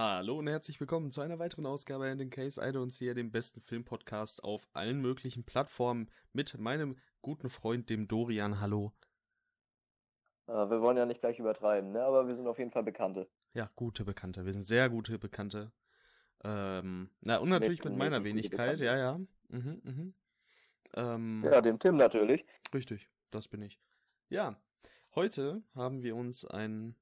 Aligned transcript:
Hallo 0.00 0.38
und 0.38 0.46
herzlich 0.46 0.78
willkommen 0.78 1.10
zu 1.10 1.22
einer 1.22 1.40
weiteren 1.40 1.66
Ausgabe 1.66 2.08
in 2.08 2.18
den 2.18 2.30
Case 2.30 2.60
I 2.60 2.66
Don't 2.66 2.92
See, 2.92 3.12
dem 3.14 3.32
besten 3.32 3.60
Filmpodcast 3.60 4.44
auf 4.44 4.68
allen 4.72 5.00
möglichen 5.00 5.42
Plattformen 5.42 6.08
mit 6.32 6.56
meinem 6.56 6.96
guten 7.20 7.50
Freund, 7.50 7.90
dem 7.90 8.06
Dorian. 8.06 8.60
Hallo. 8.60 8.92
Äh, 10.46 10.52
wir 10.52 10.80
wollen 10.82 10.96
ja 10.96 11.04
nicht 11.04 11.20
gleich 11.20 11.40
übertreiben, 11.40 11.90
ne? 11.90 12.04
aber 12.04 12.28
wir 12.28 12.36
sind 12.36 12.46
auf 12.46 12.60
jeden 12.60 12.70
Fall 12.70 12.84
Bekannte. 12.84 13.28
Ja, 13.54 13.72
gute 13.74 14.04
Bekannte. 14.04 14.46
Wir 14.46 14.52
sind 14.52 14.62
sehr 14.62 14.88
gute 14.88 15.18
Bekannte. 15.18 15.72
Ähm, 16.44 17.10
na, 17.20 17.38
und 17.38 17.48
natürlich 17.48 17.82
mit, 17.82 17.94
mit 17.94 17.98
meiner 17.98 18.22
Wenigkeit, 18.22 18.78
ja, 18.78 18.96
ja. 18.96 19.18
Mhm, 19.48 19.80
mhm. 19.82 20.14
Ähm, 20.94 21.42
ja, 21.44 21.60
dem 21.60 21.80
Tim 21.80 21.96
natürlich. 21.96 22.46
Richtig, 22.72 23.08
das 23.32 23.48
bin 23.48 23.62
ich. 23.62 23.80
Ja, 24.28 24.62
heute 25.16 25.60
haben 25.74 26.04
wir 26.04 26.14
uns 26.14 26.44
ein 26.44 26.94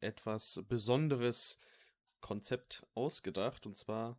etwas 0.00 0.62
besonderes 0.68 1.58
Konzept 2.24 2.86
ausgedacht. 2.94 3.66
Und 3.66 3.76
zwar 3.76 4.18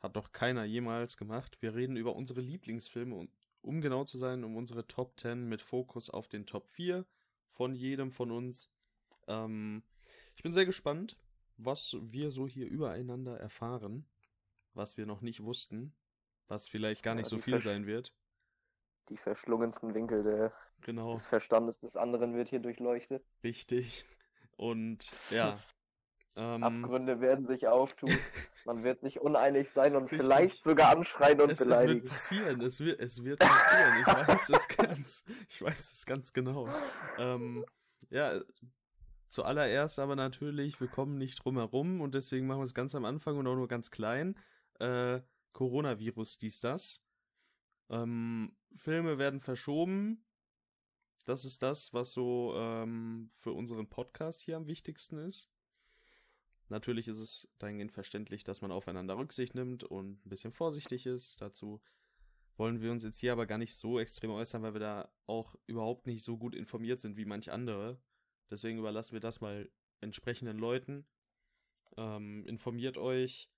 hat 0.00 0.14
doch 0.14 0.30
keiner 0.30 0.62
jemals 0.62 1.16
gemacht. 1.16 1.60
Wir 1.60 1.74
reden 1.74 1.96
über 1.96 2.14
unsere 2.14 2.40
Lieblingsfilme 2.40 3.16
und 3.16 3.30
um 3.62 3.80
genau 3.80 4.04
zu 4.04 4.16
sein, 4.16 4.44
um 4.44 4.56
unsere 4.56 4.86
Top 4.86 5.18
10 5.18 5.48
mit 5.48 5.60
Fokus 5.60 6.08
auf 6.08 6.28
den 6.28 6.46
Top 6.46 6.68
4 6.68 7.04
von 7.48 7.74
jedem 7.74 8.12
von 8.12 8.30
uns. 8.30 8.70
Ähm, 9.26 9.82
ich 10.36 10.44
bin 10.44 10.52
sehr 10.52 10.66
gespannt, 10.66 11.16
was 11.56 11.96
wir 12.00 12.30
so 12.30 12.46
hier 12.46 12.68
übereinander 12.68 13.38
erfahren, 13.38 14.06
was 14.72 14.96
wir 14.96 15.06
noch 15.06 15.20
nicht 15.20 15.42
wussten, 15.42 15.92
was 16.46 16.68
vielleicht 16.68 17.02
gar 17.02 17.16
nicht 17.16 17.26
ja, 17.26 17.36
so 17.36 17.38
viel 17.38 17.60
sein 17.60 17.86
wird. 17.86 18.14
Die 19.08 19.16
verschlungensten 19.16 19.94
Winkel 19.94 20.22
der, 20.22 20.52
genau. 20.80 21.12
des 21.12 21.26
Verstandes 21.26 21.80
des 21.80 21.96
anderen 21.96 22.36
wird 22.36 22.50
hier 22.50 22.60
durchleuchtet. 22.60 23.24
Richtig. 23.42 24.04
Und 24.56 25.12
ja, 25.30 25.58
Ähm, 26.36 26.62
Abgründe 26.62 27.20
werden 27.20 27.46
sich 27.46 27.68
auftun. 27.68 28.10
Man 28.64 28.84
wird 28.84 29.00
sich 29.00 29.20
uneinig 29.20 29.70
sein 29.70 29.96
und 29.96 30.04
richtig. 30.04 30.20
vielleicht 30.20 30.64
sogar 30.64 30.96
anschreien 30.96 31.40
und 31.40 31.50
es, 31.50 31.58
beleidigen. 31.58 31.98
Es 31.98 32.04
wird 32.04 32.12
passieren. 32.12 32.60
Es 32.62 32.80
wird, 32.80 33.00
es 33.00 33.24
wird 33.24 33.38
passieren. 33.40 33.92
Ich 34.00 34.06
weiß 34.06 34.48
es 34.50 34.68
ganz. 34.68 35.24
Ich 35.48 35.62
weiß 35.62 35.92
es 35.92 36.06
ganz 36.06 36.32
genau. 36.32 36.68
Ähm, 37.18 37.66
ja, 38.10 38.40
zuallererst 39.28 39.98
aber 39.98 40.16
natürlich, 40.16 40.80
wir 40.80 40.88
kommen 40.88 41.18
nicht 41.18 41.44
drum 41.44 41.56
herum 41.56 42.00
und 42.00 42.14
deswegen 42.14 42.46
machen 42.46 42.60
wir 42.60 42.64
es 42.64 42.74
ganz 42.74 42.94
am 42.94 43.04
Anfang 43.04 43.36
und 43.36 43.46
auch 43.46 43.56
nur 43.56 43.68
ganz 43.68 43.90
klein. 43.90 44.36
Äh, 44.78 45.20
Coronavirus, 45.52 46.38
dies, 46.38 46.60
das. 46.60 47.02
Ähm, 47.90 48.56
Filme 48.74 49.18
werden 49.18 49.40
verschoben. 49.40 50.24
Das 51.26 51.44
ist 51.44 51.62
das, 51.62 51.92
was 51.92 52.12
so 52.12 52.54
ähm, 52.56 53.30
für 53.36 53.52
unseren 53.52 53.88
Podcast 53.88 54.42
hier 54.42 54.56
am 54.56 54.66
wichtigsten 54.66 55.18
ist. 55.18 55.51
Natürlich 56.72 57.06
ist 57.06 57.18
es 57.18 57.48
dahingehend 57.58 57.92
verständlich, 57.92 58.44
dass 58.44 58.62
man 58.62 58.72
aufeinander 58.72 59.18
Rücksicht 59.18 59.54
nimmt 59.54 59.84
und 59.84 60.24
ein 60.24 60.28
bisschen 60.30 60.52
vorsichtig 60.52 61.04
ist. 61.04 61.38
Dazu 61.42 61.82
wollen 62.56 62.80
wir 62.80 62.90
uns 62.90 63.04
jetzt 63.04 63.18
hier 63.18 63.32
aber 63.32 63.44
gar 63.44 63.58
nicht 63.58 63.76
so 63.76 64.00
extrem 64.00 64.30
äußern, 64.30 64.62
weil 64.62 64.72
wir 64.72 64.80
da 64.80 65.12
auch 65.26 65.54
überhaupt 65.66 66.06
nicht 66.06 66.24
so 66.24 66.38
gut 66.38 66.54
informiert 66.54 66.98
sind 66.98 67.18
wie 67.18 67.26
manch 67.26 67.52
andere. 67.52 68.00
Deswegen 68.50 68.78
überlassen 68.78 69.12
wir 69.12 69.20
das 69.20 69.42
mal 69.42 69.70
entsprechenden 70.00 70.56
Leuten. 70.56 71.06
Ähm, 71.98 72.46
informiert 72.46 72.96
euch 72.96 73.50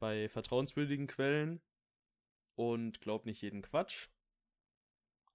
bei 0.00 0.28
vertrauenswürdigen 0.28 1.06
Quellen 1.06 1.60
und 2.56 3.00
glaubt 3.00 3.24
nicht 3.24 3.40
jeden 3.40 3.62
Quatsch. 3.62 4.08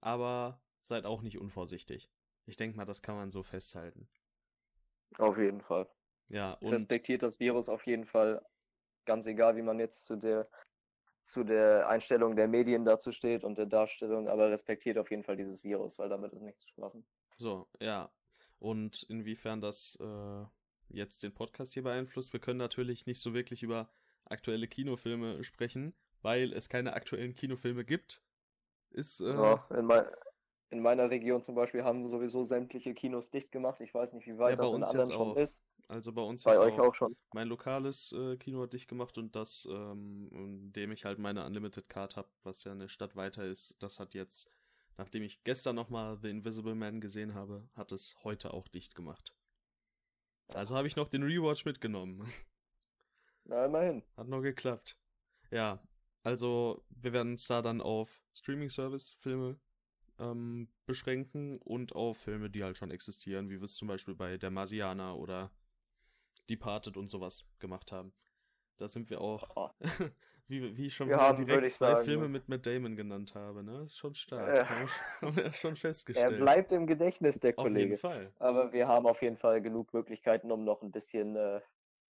Aber 0.02 0.60
seid 0.82 1.06
auch 1.06 1.22
nicht 1.22 1.38
unvorsichtig. 1.38 2.10
Ich 2.44 2.58
denke 2.58 2.76
mal, 2.76 2.84
das 2.84 3.00
kann 3.00 3.16
man 3.16 3.30
so 3.30 3.42
festhalten. 3.42 4.10
Auf 5.16 5.38
jeden 5.38 5.62
Fall. 5.62 5.88
Ja, 6.28 6.54
und 6.54 6.72
respektiert 6.72 7.22
das 7.22 7.38
Virus 7.40 7.68
auf 7.68 7.86
jeden 7.86 8.06
Fall, 8.06 8.44
ganz 9.04 9.26
egal, 9.26 9.56
wie 9.56 9.62
man 9.62 9.78
jetzt 9.78 10.06
zu 10.06 10.16
der 10.16 10.48
zu 11.24 11.42
der 11.42 11.88
Einstellung 11.88 12.36
der 12.36 12.48
Medien 12.48 12.84
dazu 12.84 13.10
steht 13.10 13.44
und 13.44 13.56
der 13.56 13.66
Darstellung, 13.66 14.28
aber 14.28 14.50
respektiert 14.50 14.98
auf 14.98 15.10
jeden 15.10 15.24
Fall 15.24 15.36
dieses 15.36 15.64
Virus, 15.64 15.98
weil 15.98 16.10
damit 16.10 16.32
ist 16.34 16.42
nichts 16.42 16.66
zu 16.66 16.80
lassen. 16.80 17.06
So, 17.38 17.66
ja. 17.80 18.12
Und 18.58 19.04
inwiefern 19.04 19.60
das 19.60 19.98
äh, 20.00 20.44
jetzt 20.90 21.22
den 21.22 21.32
Podcast 21.32 21.72
hier 21.72 21.82
beeinflusst, 21.82 22.32
wir 22.34 22.40
können 22.40 22.58
natürlich 22.58 23.06
nicht 23.06 23.20
so 23.20 23.32
wirklich 23.32 23.62
über 23.62 23.88
aktuelle 24.26 24.68
Kinofilme 24.68 25.42
sprechen, 25.44 25.94
weil 26.20 26.52
es 26.52 26.68
keine 26.68 26.92
aktuellen 26.92 27.34
Kinofilme 27.34 27.84
gibt. 27.84 28.22
Ist, 28.90 29.20
äh, 29.20 29.34
ja, 29.34 29.66
in, 29.70 29.86
mein, 29.86 30.04
in 30.70 30.80
meiner 30.80 31.10
Region 31.10 31.42
zum 31.42 31.54
Beispiel 31.54 31.84
haben 31.84 32.06
sowieso 32.06 32.42
sämtliche 32.42 32.94
Kinos 32.94 33.30
dicht 33.30 33.50
gemacht. 33.50 33.80
Ich 33.80 33.94
weiß 33.94 34.12
nicht, 34.12 34.26
wie 34.26 34.38
weit 34.38 34.58
ja, 34.58 34.64
das 34.64 34.72
in 34.72 34.84
anderen 34.84 35.12
schon 35.12 35.36
ist. 35.36 35.58
Also 35.88 36.12
bei 36.12 36.22
uns 36.22 36.44
bei 36.44 36.58
euch 36.58 36.74
auch, 36.74 36.88
auch, 36.88 36.94
schon. 36.94 37.16
Mein 37.34 37.48
lokales 37.48 38.12
äh, 38.12 38.36
Kino 38.36 38.62
hat 38.62 38.72
dicht 38.72 38.88
gemacht 38.88 39.18
und 39.18 39.36
das, 39.36 39.68
ähm, 39.70 40.30
in 40.32 40.72
dem 40.72 40.92
ich 40.92 41.04
halt 41.04 41.18
meine 41.18 41.44
Unlimited 41.44 41.88
Card 41.88 42.16
habe, 42.16 42.28
was 42.42 42.64
ja 42.64 42.72
eine 42.72 42.88
Stadt 42.88 43.16
weiter 43.16 43.44
ist, 43.44 43.76
das 43.80 44.00
hat 44.00 44.14
jetzt, 44.14 44.50
nachdem 44.96 45.22
ich 45.22 45.44
gestern 45.44 45.76
nochmal 45.76 46.16
The 46.16 46.30
Invisible 46.30 46.74
Man 46.74 47.00
gesehen 47.00 47.34
habe, 47.34 47.68
hat 47.74 47.92
es 47.92 48.16
heute 48.24 48.54
auch 48.54 48.66
dicht 48.68 48.94
gemacht. 48.94 49.34
Also 50.54 50.74
habe 50.74 50.86
ich 50.86 50.96
noch 50.96 51.08
den 51.08 51.22
Rewatch 51.22 51.64
mitgenommen. 51.64 52.20
Na, 53.44 53.66
immerhin. 53.66 54.02
Hat 54.16 54.28
noch 54.28 54.40
geklappt. 54.40 54.96
Ja, 55.50 55.82
also 56.22 56.82
wir 56.88 57.12
werden 57.12 57.32
uns 57.32 57.46
da 57.46 57.60
dann 57.60 57.82
auf 57.82 58.22
Streaming-Service-Filme 58.32 59.58
ähm, 60.18 60.68
beschränken 60.86 61.56
und 61.58 61.94
auf 61.94 62.18
Filme, 62.18 62.48
die 62.48 62.64
halt 62.64 62.78
schon 62.78 62.90
existieren, 62.90 63.50
wie 63.50 63.60
wir 63.60 63.64
es 63.64 63.74
zum 63.76 63.88
Beispiel 63.88 64.14
bei 64.14 64.38
Der 64.38 64.50
Marsianer 64.50 65.16
oder 65.18 65.50
Departed 66.50 66.96
und 66.96 67.10
sowas 67.10 67.44
gemacht 67.58 67.92
haben. 67.92 68.12
Da 68.76 68.88
sind 68.88 69.10
wir 69.10 69.20
auch, 69.20 69.48
oh. 69.56 69.70
wie, 70.48 70.76
wie 70.76 70.86
ich 70.86 70.94
schon 70.94 71.08
wir 71.08 71.32
direkt 71.34 71.70
zwei 71.72 71.92
sagen, 71.92 72.04
Filme 72.04 72.28
mit 72.28 72.48
Matt 72.48 72.66
Damon 72.66 72.96
genannt 72.96 73.34
habe, 73.34 73.62
ne? 73.62 73.78
Das 73.78 73.92
ist 73.92 73.98
schon 73.98 74.14
stark. 74.14 74.48
Äh, 74.48 74.64
haben 74.64 75.36
wir 75.36 75.52
schon 75.52 75.76
festgestellt. 75.76 76.32
Er 76.32 76.38
bleibt 76.38 76.72
im 76.72 76.86
Gedächtnis, 76.86 77.40
der 77.40 77.52
Kollege. 77.52 77.94
Auf 77.94 78.02
jeden 78.02 78.30
Fall. 78.30 78.32
Aber 78.38 78.72
wir 78.72 78.88
haben 78.88 79.06
auf 79.06 79.22
jeden 79.22 79.36
Fall 79.36 79.62
genug 79.62 79.92
Möglichkeiten, 79.94 80.50
um 80.50 80.64
noch 80.64 80.82
ein 80.82 80.90
bisschen 80.90 81.36
äh, 81.36 81.60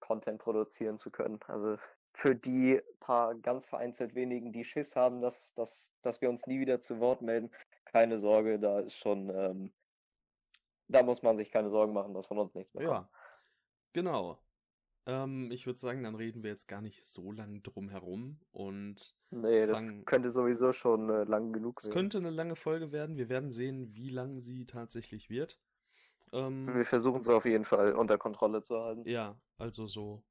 Content 0.01 0.41
produzieren 0.41 0.99
zu 0.99 1.11
können. 1.11 1.39
Also 1.47 1.79
für 2.13 2.35
die 2.35 2.81
paar 3.01 3.35
ganz 3.35 3.67
vereinzelt 3.67 4.15
wenigen, 4.15 4.53
die 4.53 4.65
Schiss 4.65 4.97
haben, 4.97 5.21
dass, 5.21 5.53
dass, 5.55 5.93
dass 6.03 6.21
wir 6.21 6.31
uns 6.31 6.47
nie 6.47 6.61
wieder 6.61 6.81
zu 6.81 7.01
Wort 7.01 7.23
melden, 7.23 7.51
keine 7.87 8.19
Sorge, 8.19 8.59
da 8.59 8.81
ist 8.81 8.97
schon, 8.97 9.31
ähm, 9.31 9.73
da 10.89 11.03
muss 11.03 11.23
man 11.23 11.37
sich 11.37 11.51
keine 11.51 11.71
Sorgen 11.71 11.93
machen, 11.93 12.15
dass 12.15 12.27
von 12.27 12.39
uns 12.39 12.55
nichts 12.55 12.73
mehr 12.75 12.87
kommt. 12.87 12.97
Ja, 12.97 13.09
Genau. 13.95 14.39
Ähm, 15.07 15.51
ich 15.51 15.67
würde 15.67 15.79
sagen, 15.79 16.03
dann 16.03 16.15
reden 16.15 16.43
wir 16.43 16.51
jetzt 16.51 16.67
gar 16.67 16.81
nicht 16.81 17.07
so 17.07 17.33
lang 17.33 17.63
drum 17.63 17.89
herum 17.89 18.41
und. 18.53 19.15
Nee, 19.31 19.67
das 19.67 19.87
könnte 20.05 20.31
sowieso 20.31 20.73
schon 20.73 21.11
äh, 21.11 21.25
lang 21.25 21.53
genug 21.53 21.83
werden. 21.83 21.91
Es 21.91 21.95
könnte 21.95 22.19
eine 22.19 22.31
lange 22.31 22.57
Folge 22.57 22.93
werden. 22.93 23.17
Wir 23.17 23.29
werden 23.29 23.51
sehen, 23.51 23.95
wie 23.95 24.09
lang 24.09 24.41
sie 24.41 24.67
tatsächlich 24.67 25.31
wird. 25.31 25.59
Ähm, 26.33 26.75
wir 26.75 26.87
versuchen 26.87 27.21
es 27.21 27.29
auf 27.29 27.45
jeden 27.45 27.65
Fall 27.65 27.93
unter 27.93 28.19
Kontrolle 28.19 28.63
zu 28.63 28.81
halten. 28.81 29.09
Ja, 29.09 29.39
also 29.59 29.87
so. 29.87 30.23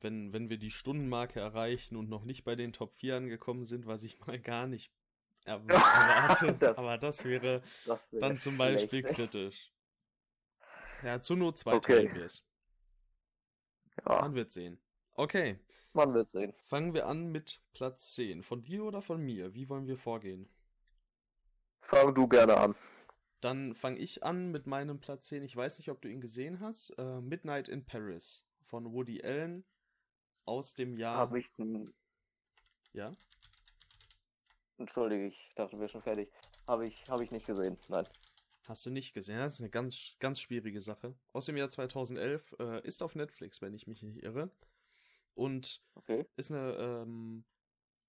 Wenn, 0.00 0.32
wenn 0.32 0.50
wir 0.50 0.58
die 0.58 0.72
Stundenmarke 0.72 1.40
erreichen 1.40 1.96
und 1.96 2.08
noch 2.08 2.24
nicht 2.24 2.44
bei 2.44 2.56
den 2.56 2.72
Top 2.72 2.92
4 2.92 3.16
angekommen 3.16 3.64
sind, 3.64 3.86
was 3.86 4.02
ich 4.02 4.18
mal 4.20 4.38
gar 4.38 4.66
nicht 4.66 4.92
erwarte, 5.44 6.52
das, 6.60 6.78
aber 6.78 6.98
das 6.98 7.24
wäre 7.24 7.62
das 7.86 8.10
dann 8.10 8.38
zum 8.38 8.58
Beispiel 8.58 9.00
schlecht. 9.00 9.16
kritisch. 9.16 9.72
Ja, 11.02 11.20
zu 11.20 11.36
nur 11.36 11.54
zwei 11.54 11.74
okay. 11.74 11.96
teilen 11.96 12.14
wir 12.14 12.24
es. 12.26 12.44
Ja. 14.06 14.20
Man 14.20 14.34
wird 14.34 14.50
sehen. 14.50 14.78
Okay. 15.14 15.58
Man 15.92 16.14
wird 16.14 16.28
sehen. 16.28 16.54
Fangen 16.58 16.94
wir 16.94 17.06
an 17.06 17.30
mit 17.30 17.62
Platz 17.74 18.14
10. 18.14 18.42
Von 18.42 18.62
dir 18.62 18.84
oder 18.84 19.02
von 19.02 19.20
mir? 19.20 19.54
Wie 19.54 19.68
wollen 19.68 19.86
wir 19.86 19.98
vorgehen? 19.98 20.48
Fang 21.80 22.14
du 22.14 22.26
gerne 22.28 22.56
an. 22.56 22.74
Dann 23.40 23.74
fange 23.74 23.98
ich 23.98 24.22
an 24.22 24.50
mit 24.50 24.66
meinem 24.66 25.00
Platz 25.00 25.26
10. 25.26 25.42
Ich 25.42 25.56
weiß 25.56 25.78
nicht, 25.78 25.90
ob 25.90 26.00
du 26.00 26.08
ihn 26.08 26.20
gesehen 26.20 26.60
hast. 26.60 26.90
Äh, 26.90 27.20
Midnight 27.20 27.68
in 27.68 27.84
Paris 27.84 28.46
von 28.62 28.92
Woody 28.92 29.22
Allen 29.22 29.64
aus 30.44 30.74
dem 30.74 30.96
Jahr. 30.96 31.18
Hab 31.18 31.34
ich. 31.34 31.50
N... 31.58 31.92
Ja? 32.92 33.12
Entschuldige, 34.78 35.26
ich 35.26 35.52
dachte, 35.54 35.72
wir 35.72 35.80
wären 35.80 35.88
schon 35.88 36.02
fertig. 36.02 36.32
Habe 36.66 36.86
ich, 36.86 37.04
hab 37.08 37.20
ich 37.20 37.30
nicht 37.30 37.46
gesehen. 37.46 37.78
Nein. 37.88 38.06
Hast 38.68 38.86
du 38.86 38.90
nicht 38.90 39.12
gesehen? 39.12 39.38
Das 39.38 39.54
ist 39.54 39.60
eine 39.60 39.70
ganz, 39.70 40.16
ganz 40.20 40.40
schwierige 40.40 40.80
Sache. 40.80 41.14
Aus 41.32 41.46
dem 41.46 41.56
Jahr 41.56 41.68
2011 41.68 42.56
äh, 42.58 42.86
ist 42.86 43.02
auf 43.02 43.14
Netflix, 43.14 43.60
wenn 43.60 43.74
ich 43.74 43.86
mich 43.86 44.02
nicht 44.02 44.22
irre. 44.22 44.50
Und 45.34 45.82
okay. 45.94 46.26
ist 46.36 46.52
eine, 46.52 46.74
ähm, 46.76 47.44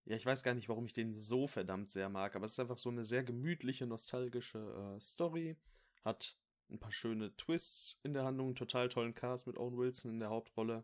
ja, 0.06 0.16
ich 0.16 0.26
weiß 0.26 0.44
gar 0.44 0.54
nicht, 0.54 0.70
warum 0.70 0.86
ich 0.86 0.94
den 0.94 1.14
so 1.14 1.48
verdammt 1.48 1.90
sehr 1.90 2.10
mag, 2.10 2.36
aber 2.36 2.46
es 2.46 2.54
ist 2.54 2.60
einfach 2.60 2.78
so 2.78 2.90
eine 2.90 3.04
sehr 3.04 3.24
gemütliche, 3.24 3.88
nostalgische 3.88 4.96
äh, 4.96 5.00
Story. 5.00 5.58
Hat 6.04 6.38
ein 6.70 6.80
paar 6.80 6.92
schöne 6.92 7.36
Twists 7.36 8.00
in 8.04 8.14
der 8.14 8.24
Handlung, 8.24 8.48
einen 8.48 8.56
total 8.56 8.90
tollen 8.90 9.16
Cast 9.16 9.48
mit 9.48 9.58
Owen 9.58 9.78
Wilson 9.78 10.12
in 10.12 10.20
der 10.20 10.30
Hauptrolle. 10.30 10.84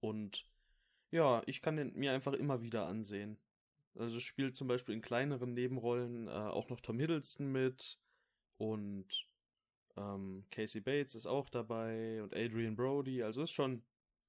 Und 0.00 0.46
ja, 1.10 1.42
ich 1.46 1.62
kann 1.62 1.76
den 1.76 1.94
mir 1.94 2.12
einfach 2.12 2.32
immer 2.32 2.62
wieder 2.62 2.86
ansehen. 2.86 3.38
Also 3.94 4.20
spielt 4.20 4.56
zum 4.56 4.68
Beispiel 4.68 4.94
in 4.94 5.02
kleineren 5.02 5.52
Nebenrollen 5.52 6.26
äh, 6.28 6.30
auch 6.30 6.70
noch 6.70 6.80
Tom 6.80 6.98
Hiddleston 6.98 7.52
mit 7.52 7.98
und 8.62 9.28
ähm, 9.96 10.44
Casey 10.52 10.80
Bates 10.80 11.16
ist 11.16 11.26
auch 11.26 11.50
dabei 11.50 12.22
und 12.22 12.32
Adrian 12.32 12.76
Brody. 12.76 13.24
Also 13.24 13.42
ist 13.42 13.50
schon 13.50 13.82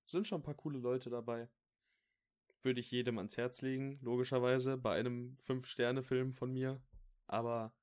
sind 0.07 0.27
schon 0.27 0.39
ein 0.39 0.43
paar 0.43 0.55
coole 0.55 0.79
Leute 0.79 1.11
dabei. 1.11 1.47
Würde 2.63 2.79
ich 2.79 2.89
jedem 2.89 3.19
ans 3.19 3.37
Herz 3.37 3.61
legen, 3.61 3.99
logischerweise, 4.01 4.75
bei 4.77 4.95
einem 4.95 5.37
Fünf-Sterne-Film 5.37 6.33
von 6.33 6.51
mir. 6.51 6.81
Aber 7.27 7.75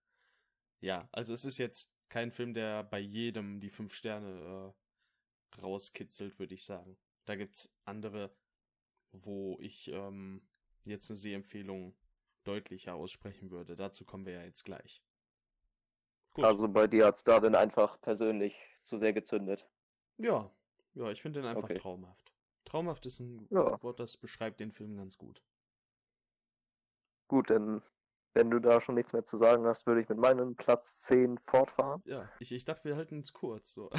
ja, 0.81 1.09
also 1.13 1.33
es 1.35 1.45
ist 1.45 1.59
jetzt 1.59 1.93
kein 2.09 2.33
Film, 2.33 2.53
der 2.53 2.83
bei 2.83 2.99
jedem 2.99 3.61
die 3.61 3.71
fünf 3.71 3.95
Sterne 3.95 4.75
äh, 4.75 5.61
rauskitzelt, 5.61 6.39
würde 6.41 6.55
ich 6.55 6.65
sagen. 6.65 6.99
Da 7.27 7.37
gibt's 7.37 7.73
andere, 7.85 8.35
wo 9.13 9.57
ich 9.61 9.89
ähm, 9.89 10.43
jetzt 10.85 11.11
eine 11.11 11.17
Sehempfehlung 11.17 11.97
deutlicher 12.43 12.95
aussprechen 12.95 13.51
würde. 13.51 13.77
Dazu 13.77 14.05
kommen 14.05 14.27
wir 14.27 14.33
ja 14.33 14.45
jetzt 14.45 14.65
gleich. 14.65 15.05
Gut. 16.41 16.51
Also 16.51 16.69
bei 16.69 16.87
dir 16.87 17.07
hat's 17.07 17.25
da 17.25 17.41
dann 17.41 17.55
einfach 17.55 18.01
persönlich 18.01 18.57
zu 18.81 18.97
sehr 18.97 19.13
gezündet. 19.13 19.69
Ja, 20.17 20.51
ja, 20.95 21.11
ich 21.11 21.23
finde 21.23 21.41
den 21.41 21.49
einfach 21.49 21.65
okay. 21.65 21.75
traumhaft. 21.75 22.33
Traumhaft 22.65 23.07
ist 23.07 23.21
ein 23.21 23.47
ja. 23.51 23.83
Wort, 23.83 24.01
das 24.01 24.17
beschreibt 24.17 24.61
den 24.61 24.73
Film 24.73 24.97
ganz 24.97 25.19
gut. 25.19 25.43
Gut, 27.29 27.51
dann 27.51 27.83
wenn 28.35 28.51
du 28.51 28.61
da 28.61 28.81
schon 28.81 28.95
nichts 28.95 29.13
mehr 29.13 29.25
zu 29.25 29.37
sagen 29.37 29.67
hast, 29.67 29.87
würde 29.87 30.01
ich 30.01 30.09
mit 30.09 30.19
meinem 30.19 30.55
Platz 30.55 31.01
10 31.01 31.39
fortfahren. 31.39 32.03
Ja, 32.05 32.29
ich, 32.39 32.53
ich 32.53 32.65
dachte, 32.65 32.85
wir 32.85 32.97
halten 32.97 33.19
uns 33.19 33.33
kurz. 33.33 33.75
So. 33.75 33.91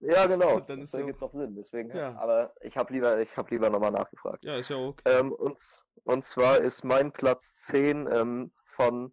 Ja, 0.00 0.26
genau. 0.26 0.60
Dann 0.60 0.82
ist 0.82 0.94
das 0.94 1.00
ergibt 1.00 1.18
so... 1.18 1.26
noch 1.26 1.32
Sinn. 1.32 1.56
Deswegen, 1.56 1.90
ja. 1.90 2.16
Aber 2.18 2.54
ich 2.60 2.76
habe 2.76 2.92
lieber, 2.92 3.20
ich 3.20 3.36
hab 3.36 3.50
lieber 3.50 3.68
nochmal 3.68 3.90
nachgefragt. 3.90 4.44
Ja, 4.44 4.56
ist 4.56 4.70
ja 4.70 4.76
okay. 4.76 5.02
Ähm, 5.06 5.32
und, 5.32 5.60
und 6.04 6.24
zwar 6.24 6.60
ist 6.60 6.84
mein 6.84 7.12
Platz 7.12 7.56
10 7.66 8.08
ähm, 8.12 8.52
von 8.64 9.12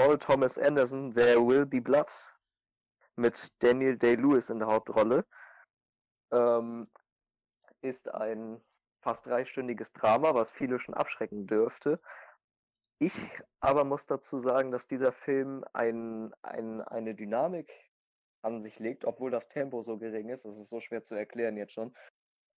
Paul 0.00 0.16
Thomas 0.16 0.56
Anderson, 0.56 1.12
There 1.12 1.46
Will 1.46 1.66
Be 1.66 1.78
Blood, 1.78 2.10
mit 3.16 3.52
Daniel 3.62 3.98
Day-Lewis 3.98 4.48
in 4.48 4.58
der 4.58 4.68
Hauptrolle. 4.68 5.26
Ähm, 6.32 6.90
ist 7.82 8.08
ein 8.08 8.62
fast 9.02 9.26
dreistündiges 9.26 9.92
Drama, 9.92 10.32
was 10.32 10.50
viele 10.50 10.78
schon 10.78 10.94
abschrecken 10.94 11.46
dürfte. 11.46 12.00
Ich 12.98 13.12
aber 13.60 13.84
muss 13.84 14.06
dazu 14.06 14.38
sagen, 14.38 14.70
dass 14.70 14.88
dieser 14.88 15.12
Film 15.12 15.66
ein, 15.74 16.32
ein, 16.40 16.80
eine 16.80 17.14
Dynamik 17.14 17.70
an 18.40 18.62
sich 18.62 18.78
legt, 18.78 19.04
obwohl 19.04 19.30
das 19.30 19.48
Tempo 19.48 19.82
so 19.82 19.98
gering 19.98 20.30
ist. 20.30 20.46
Das 20.46 20.56
ist 20.56 20.70
so 20.70 20.80
schwer 20.80 21.02
zu 21.02 21.14
erklären 21.14 21.58
jetzt 21.58 21.74
schon. 21.74 21.94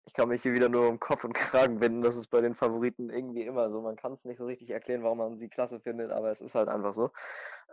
Ich 0.05 0.13
kann 0.13 0.29
mich 0.29 0.41
hier 0.41 0.53
wieder 0.53 0.67
nur 0.67 0.89
um 0.89 0.99
Kopf 0.99 1.23
und 1.23 1.33
Kragen 1.33 1.79
wenden. 1.79 2.01
Das 2.01 2.15
ist 2.15 2.27
bei 2.27 2.41
den 2.41 2.55
Favoriten 2.55 3.09
irgendwie 3.09 3.43
immer 3.43 3.69
so. 3.69 3.81
Man 3.81 3.95
kann 3.95 4.13
es 4.13 4.25
nicht 4.25 4.39
so 4.39 4.45
richtig 4.45 4.71
erklären, 4.71 5.03
warum 5.03 5.19
man 5.19 5.37
sie 5.37 5.47
klasse 5.47 5.79
findet, 5.79 6.11
aber 6.11 6.31
es 6.31 6.41
ist 6.41 6.55
halt 6.55 6.69
einfach 6.69 6.93
so. 6.93 7.11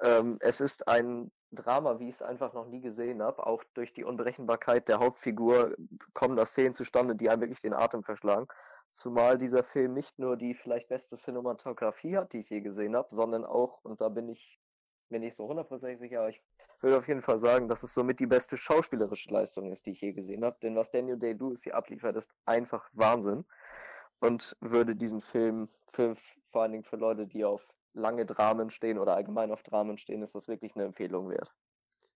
Ähm, 0.02 0.36
es 0.40 0.60
ist 0.60 0.86
ein 0.88 1.30
Drama, 1.52 1.98
wie 1.98 2.08
ich 2.08 2.16
es 2.16 2.22
einfach 2.22 2.52
noch 2.52 2.66
nie 2.66 2.80
gesehen 2.80 3.22
habe. 3.22 3.46
Auch 3.46 3.64
durch 3.74 3.92
die 3.92 4.04
Unberechenbarkeit 4.04 4.88
der 4.88 5.00
Hauptfigur 5.00 5.74
kommen 6.12 6.36
da 6.36 6.44
Szenen 6.46 6.74
zustande, 6.74 7.16
die 7.16 7.30
einem 7.30 7.40
wirklich 7.40 7.62
den 7.62 7.74
Atem 7.74 8.04
verschlagen. 8.04 8.46
Zumal 8.90 9.38
dieser 9.38 9.64
Film 9.64 9.94
nicht 9.94 10.18
nur 10.18 10.36
die 10.36 10.54
vielleicht 10.54 10.88
beste 10.88 11.16
Cinematografie 11.16 12.16
hat, 12.16 12.32
die 12.32 12.40
ich 12.40 12.50
je 12.50 12.60
gesehen 12.60 12.96
habe, 12.96 13.08
sondern 13.10 13.44
auch, 13.44 13.82
und 13.84 14.00
da 14.00 14.08
bin 14.08 14.28
ich 14.28 14.60
mir 15.10 15.20
nicht 15.20 15.36
so 15.36 15.48
hundertprozentig 15.48 15.98
sicher, 15.98 16.20
aber 16.20 16.30
ich 16.30 16.42
würde 16.82 16.98
auf 16.98 17.08
jeden 17.08 17.22
Fall 17.22 17.38
sagen, 17.38 17.68
dass 17.68 17.82
es 17.82 17.94
somit 17.94 18.20
die 18.20 18.26
beste 18.26 18.56
schauspielerische 18.56 19.30
Leistung 19.30 19.70
ist, 19.70 19.86
die 19.86 19.92
ich 19.92 20.00
je 20.00 20.12
gesehen 20.12 20.44
habe. 20.44 20.56
Denn 20.62 20.76
was 20.76 20.90
Daniel 20.90 21.18
Day-Lewis 21.18 21.62
hier 21.62 21.74
abliefert, 21.74 22.16
ist 22.16 22.34
einfach 22.44 22.88
Wahnsinn. 22.92 23.44
Und 24.20 24.56
würde 24.60 24.96
diesen 24.96 25.20
Film, 25.20 25.68
für, 25.86 26.16
vor 26.50 26.62
allen 26.62 26.72
Dingen 26.72 26.84
für 26.84 26.96
Leute, 26.96 27.26
die 27.26 27.44
auf 27.44 27.66
lange 27.94 28.26
Dramen 28.26 28.70
stehen 28.70 28.98
oder 28.98 29.14
allgemein 29.14 29.52
auf 29.52 29.62
Dramen 29.62 29.98
stehen, 29.98 30.22
ist 30.22 30.34
das 30.34 30.48
wirklich 30.48 30.74
eine 30.74 30.84
Empfehlung 30.84 31.30
wert. 31.30 31.54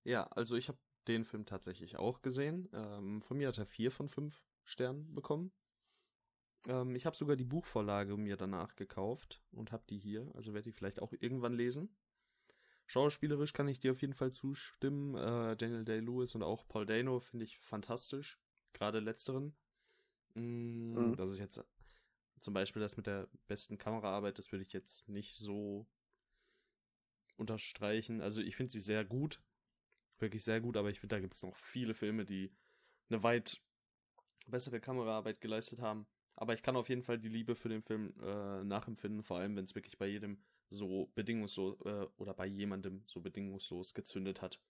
Ja, 0.05 0.25
also 0.31 0.57
ich 0.57 0.69
habe 0.69 0.79
den 1.09 1.25
Film 1.25 1.47
tatsächlich 1.47 1.99
auch 1.99 2.23
gesehen. 2.23 2.69
Ähm, 2.73 3.23
von 3.23 3.37
mir 3.37 3.49
hat 3.49 3.59
er 3.59 3.67
vier 3.67 3.91
von 3.91 4.09
fünf 4.09 4.45
Sternen 4.65 5.15
bekommen. 5.15 5.53
Ähm, 6.69 6.95
ich 6.95 7.07
habe 7.07 7.17
sogar 7.17 7.37
die 7.37 7.45
Buchvorlage 7.45 8.17
mir 8.17 8.37
danach 8.37 8.77
gekauft 8.77 9.43
und 9.51 9.73
habe 9.73 9.85
die 9.89 9.99
hier, 9.99 10.31
also 10.35 10.55
werde 10.55 10.71
die 10.71 10.73
vielleicht 10.73 11.03
auch 11.03 11.13
irgendwann 11.19 11.55
lesen. 11.55 11.97
Schauspielerisch 12.87 13.53
kann 13.53 13.69
ich 13.69 13.81
dir 13.81 13.93
auf 13.93 14.01
jeden 14.01 14.15
Fall 14.15 14.33
zustimmen. 14.33 15.15
Äh, 15.15 15.57
Daniel 15.57 15.85
Day-Lewis 15.85 16.35
und 16.35 16.43
auch 16.43 16.67
Paul 16.69 16.87
Dano 16.87 17.21
finde 17.21 17.45
ich 17.45 17.59
fantastisch. 17.59 18.39
Gerade 18.73 19.01
letzteren. 19.01 19.55
Mm, 20.35 20.95
mhm. 20.95 21.17
Das 21.17 21.31
ist 21.31 21.39
jetzt 21.39 21.65
zum 22.41 22.55
Beispiel 22.55 22.83
das 22.83 22.97
mit 22.97 23.07
der 23.07 23.29
besten 23.47 23.79
Kameraarbeit, 23.79 24.39
das 24.39 24.51
würde 24.51 24.65
ich 24.65 24.73
jetzt 24.73 25.09
nicht 25.09 25.37
so 25.37 25.87
unterstreichen. 27.37 28.21
Also 28.21 28.43
ich 28.43 28.57
finde 28.57 28.73
sie 28.73 28.81
sehr 28.81 29.05
gut. 29.05 29.41
Wirklich 30.19 30.45
sehr 30.45 30.61
gut, 30.61 30.77
aber 30.77 30.91
ich 30.91 31.01
finde, 31.01 31.17
da 31.17 31.21
gibt 31.21 31.35
es 31.35 31.43
noch 31.43 31.57
viele 31.57 31.95
Filme, 31.95 32.25
die 32.25 32.53
eine 33.09 33.23
weit 33.23 33.61
bessere 34.47 34.81
Kameraarbeit 34.81 35.41
geleistet 35.41 35.81
haben. 35.81 36.07
Aber 36.35 36.55
ich 36.55 36.63
kann 36.63 36.77
auf 36.77 36.89
jeden 36.89 37.03
Fall 37.03 37.19
die 37.19 37.29
Liebe 37.29 37.55
für 37.55 37.69
den 37.69 37.83
Film 37.83 38.15
äh, 38.21 38.65
nachempfinden, 38.65 39.23
vor 39.23 39.39
allem 39.39 39.57
wenn 39.57 39.65
es 39.65 39.75
wirklich 39.75 39.99
bei 39.99 40.07
jedem 40.07 40.43
so 40.73 41.11
bedingungslos 41.15 41.81
äh, 41.85 42.07
oder 42.17 42.35
bei 42.35 42.47
jemandem 42.47 43.05
so 43.07 43.21
bedingungslos 43.21 43.95
gezündet 43.95 44.43
hat. 44.43 44.61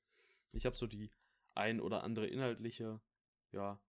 Ich 0.53 0.67
habe 0.67 0.77
so 0.77 0.87
die 0.87 1.11
ein 1.55 1.81
oder 1.81 2.03
andere 2.03 2.27
inhaltliche, 2.27 3.01
ja, 3.53 3.81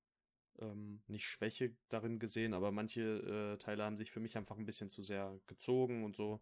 ähm, 0.60 1.02
nicht 1.08 1.26
Schwäche 1.26 1.76
darin 1.90 2.20
gesehen, 2.20 2.54
aber 2.54 2.72
manche 2.72 3.02
äh, 3.02 3.58
Teile 3.58 3.84
haben 3.84 3.98
sich 3.98 4.12
für 4.12 4.20
mich 4.20 4.38
einfach 4.38 4.58
ein 4.58 4.66
bisschen 4.66 4.90
zu 4.90 5.02
sehr 5.02 5.40
gezogen 5.48 6.04
und 6.04 6.16
so. 6.16 6.42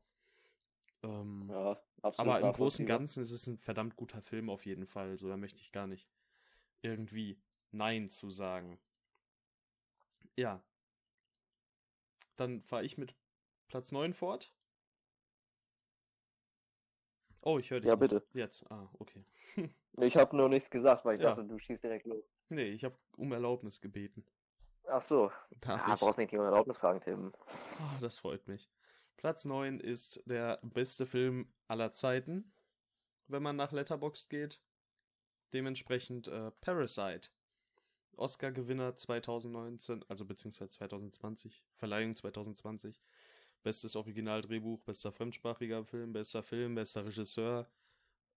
Ähm, 1.04 1.48
ja, 1.50 1.82
aber 2.02 2.42
im 2.42 2.54
Großen 2.54 2.84
und 2.84 2.88
Ganzen 2.88 3.24
ist 3.24 3.32
es 3.32 3.48
ein 3.48 3.58
verdammt 3.58 3.96
guter 3.96 4.22
Film 4.22 4.50
auf 4.50 4.66
jeden 4.66 4.86
Fall. 4.86 5.18
So, 5.18 5.28
da 5.30 5.38
möchte 5.38 5.62
ich 5.62 5.72
gar 5.72 5.88
nicht 5.88 6.10
irgendwie 6.82 7.42
Nein 7.72 8.10
zu 8.10 8.32
sagen. 8.32 8.80
Ja, 10.36 10.64
dann 12.36 12.62
fahre 12.64 12.84
ich 12.84 12.98
mit 12.98 13.16
Platz 13.68 13.92
9 13.92 14.14
fort. 14.14 14.54
Oh, 17.42 17.58
ich 17.58 17.72
höre 17.72 17.80
dich. 17.80 17.88
Ja, 17.88 17.96
nicht. 17.96 18.02
bitte. 18.02 18.24
Jetzt. 18.34 18.70
Ah, 18.72 18.88
okay. 19.00 19.24
ich 20.00 20.16
habe 20.16 20.36
nur 20.36 20.50
nichts 20.50 20.70
gesagt, 20.70 21.06
weil 21.06 21.16
ich 21.16 21.22
ja. 21.22 21.30
dachte, 21.30 21.44
du 21.44 21.58
schießt 21.58 21.84
direkt 21.84 22.06
los. 22.06 22.24
Nee, 22.50 22.70
ich 22.70 22.84
habe 22.84 22.96
um 23.18 23.32
Erlaubnis 23.32 23.82
gebeten. 23.82 24.26
Ach 24.88 25.02
so. 25.02 25.32
Darf 25.62 25.88
ah, 25.88 25.94
ich? 25.94 26.00
brauchst 26.00 26.18
nicht 26.18 26.34
um 26.34 26.42
Erlaubnis 26.42 26.78
fragen, 26.78 27.02
Tim. 27.02 27.34
Oh, 27.48 28.02
das 28.02 28.20
freut 28.20 28.48
mich. 28.48 28.70
Platz 29.18 29.46
9 29.46 29.80
ist 29.80 30.22
der 30.26 30.60
beste 30.64 31.06
Film 31.06 31.54
aller 31.68 31.94
Zeiten, 31.94 32.54
wenn 33.28 33.44
man 33.44 33.56
nach 33.56 33.72
Letterboxd 33.72 34.30
geht. 34.30 34.62
Dementsprechend 35.54 36.28
äh, 36.28 36.52
Parasite. 36.62 37.30
Oscar-Gewinner 38.18 38.98
2019, 38.98 40.06
also 40.08 40.26
beziehungsweise 40.26 40.72
2020, 40.72 41.64
Verleihung 41.76 42.16
2020. 42.16 43.02
Bestes 43.64 43.96
Originaldrehbuch, 43.96 44.82
bester 44.82 45.12
fremdsprachiger 45.12 45.84
Film, 45.86 46.14
bester 46.14 46.44
Film, 46.44 46.76
bester 46.76 47.06
Regisseur. 47.06 47.70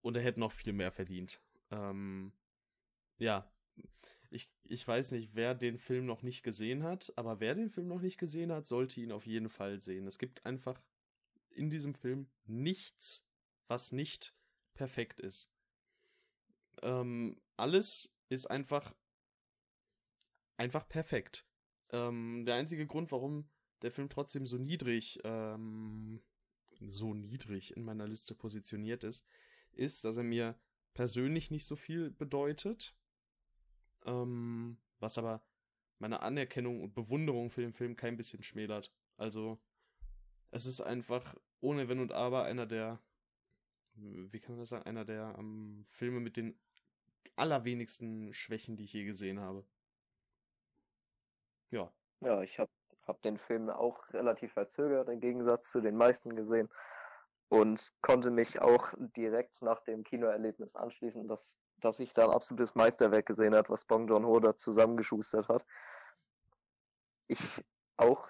Und 0.02 0.16
er 0.16 0.22
hätte 0.22 0.40
noch 0.40 0.52
viel 0.52 0.72
mehr 0.72 0.92
verdient. 0.92 1.40
Ähm, 1.70 2.32
ja, 3.18 3.50
ich, 4.30 4.50
ich 4.64 4.86
weiß 4.86 5.12
nicht, 5.12 5.34
wer 5.34 5.54
den 5.54 5.78
Film 5.78 6.06
noch 6.06 6.22
nicht 6.22 6.42
gesehen 6.42 6.82
hat, 6.82 7.12
aber 7.16 7.40
wer 7.40 7.54
den 7.54 7.70
Film 7.70 7.88
noch 7.88 8.00
nicht 8.00 8.18
gesehen 8.18 8.52
hat, 8.52 8.66
sollte 8.66 9.00
ihn 9.00 9.12
auf 9.12 9.26
jeden 9.26 9.48
Fall 9.48 9.80
sehen. 9.80 10.06
Es 10.06 10.18
gibt 10.18 10.44
einfach 10.44 10.82
in 11.50 11.70
diesem 11.70 11.94
Film 11.94 12.28
nichts, 12.44 13.24
was 13.68 13.92
nicht 13.92 14.34
perfekt 14.74 15.20
ist. 15.20 15.50
Ähm, 16.82 17.40
alles 17.56 18.12
ist 18.28 18.46
einfach 18.46 18.94
einfach 20.56 20.88
perfekt. 20.88 21.46
Ähm, 21.90 22.44
der 22.44 22.56
einzige 22.56 22.86
Grund, 22.86 23.12
warum 23.12 23.48
der 23.84 23.90
Film 23.90 24.08
trotzdem 24.08 24.46
so 24.46 24.56
niedrig, 24.56 25.20
ähm, 25.24 26.22
so 26.80 27.12
niedrig 27.12 27.76
in 27.76 27.84
meiner 27.84 28.08
Liste 28.08 28.34
positioniert 28.34 29.04
ist, 29.04 29.26
ist, 29.72 30.04
dass 30.04 30.16
er 30.16 30.22
mir 30.22 30.58
persönlich 30.94 31.50
nicht 31.50 31.66
so 31.66 31.76
viel 31.76 32.10
bedeutet. 32.10 32.96
Ähm, 34.06 34.78
was 35.00 35.18
aber 35.18 35.44
meine 35.98 36.20
Anerkennung 36.20 36.82
und 36.82 36.94
Bewunderung 36.94 37.50
für 37.50 37.60
den 37.60 37.74
Film 37.74 37.94
kein 37.94 38.16
bisschen 38.16 38.42
schmälert. 38.42 38.90
Also, 39.18 39.60
es 40.50 40.64
ist 40.64 40.80
einfach 40.80 41.36
ohne 41.60 41.88
Wenn 41.88 42.00
und 42.00 42.12
Aber 42.12 42.44
einer 42.44 42.66
der, 42.66 43.02
wie 43.94 44.40
kann 44.40 44.54
man 44.54 44.60
das 44.60 44.70
sagen, 44.70 44.86
einer 44.86 45.04
der 45.04 45.36
ähm, 45.38 45.82
Filme 45.84 46.20
mit 46.20 46.38
den 46.38 46.58
allerwenigsten 47.36 48.32
Schwächen, 48.32 48.76
die 48.76 48.84
ich 48.84 48.94
je 48.94 49.04
gesehen 49.04 49.40
habe. 49.40 49.66
Ja. 51.70 51.92
Ja, 52.20 52.42
ich 52.42 52.58
habe 52.58 52.70
hab 53.06 53.22
den 53.22 53.38
Film 53.38 53.70
auch 53.70 54.02
relativ 54.12 54.52
verzögert 54.52 55.08
im 55.08 55.20
Gegensatz 55.20 55.70
zu 55.70 55.80
den 55.80 55.96
meisten 55.96 56.34
gesehen 56.36 56.68
und 57.48 57.92
konnte 58.02 58.30
mich 58.30 58.60
auch 58.60 58.92
direkt 59.16 59.62
nach 59.62 59.80
dem 59.80 60.04
Kinoerlebnis 60.04 60.74
anschließen, 60.74 61.28
dass, 61.28 61.56
dass 61.78 62.00
ich 62.00 62.12
da 62.12 62.24
ein 62.24 62.30
absolutes 62.30 62.74
Meisterwerk 62.74 63.26
gesehen 63.26 63.54
habe, 63.54 63.68
was 63.68 63.84
Bong 63.84 64.08
Joon-ho 64.08 64.40
da 64.40 64.56
zusammengeschustert 64.56 65.48
hat. 65.48 65.64
Ich 67.28 67.40
auch 67.96 68.28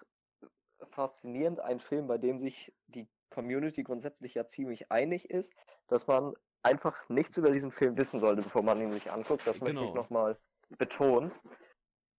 faszinierend, 0.90 1.60
ein 1.60 1.80
Film, 1.80 2.06
bei 2.06 2.18
dem 2.18 2.38
sich 2.38 2.72
die 2.88 3.08
Community 3.30 3.82
grundsätzlich 3.82 4.34
ja 4.34 4.46
ziemlich 4.46 4.90
einig 4.92 5.30
ist, 5.30 5.52
dass 5.88 6.06
man 6.06 6.34
einfach 6.62 7.08
nichts 7.08 7.36
über 7.36 7.50
diesen 7.50 7.72
Film 7.72 7.96
wissen 7.96 8.20
sollte, 8.20 8.42
bevor 8.42 8.62
man 8.62 8.80
ihn 8.80 8.92
sich 8.92 9.10
anguckt. 9.10 9.46
Das 9.46 9.58
genau. 9.58 9.70
möchte 9.70 9.84
ich 9.84 9.90
genau. 9.90 10.02
nochmal 10.02 10.38
betonen. 10.78 11.32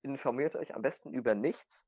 informiert 0.01 0.55
euch 0.55 0.75
am 0.75 0.81
besten 0.81 1.11
über 1.13 1.33
nichts. 1.33 1.87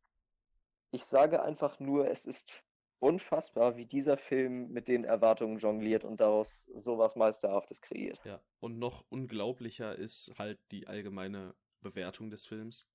Ich 0.92 1.06
sage 1.06 1.42
einfach 1.42 1.80
nur, 1.80 2.10
es 2.10 2.26
ist 2.26 2.64
unfassbar, 3.00 3.78
wie 3.78 3.86
dieser 3.86 4.18
Film 4.18 4.72
mit 4.72 4.88
den 4.88 5.04
Erwartungen 5.04 5.60
jongliert 5.60 6.04
und 6.04 6.20
daraus 6.20 6.64
sowas 6.74 7.16
Meisterhaftes 7.16 7.82
kreiert. 7.82 8.20
Ja, 8.26 8.42
und 8.60 8.80
noch 8.80 9.06
unglaublicher 9.10 9.96
ist 9.96 10.34
halt 10.38 10.60
die 10.72 10.88
allgemeine 10.88 11.56
Bewertung 11.82 12.30
des 12.30 12.46
Films. 12.46 12.88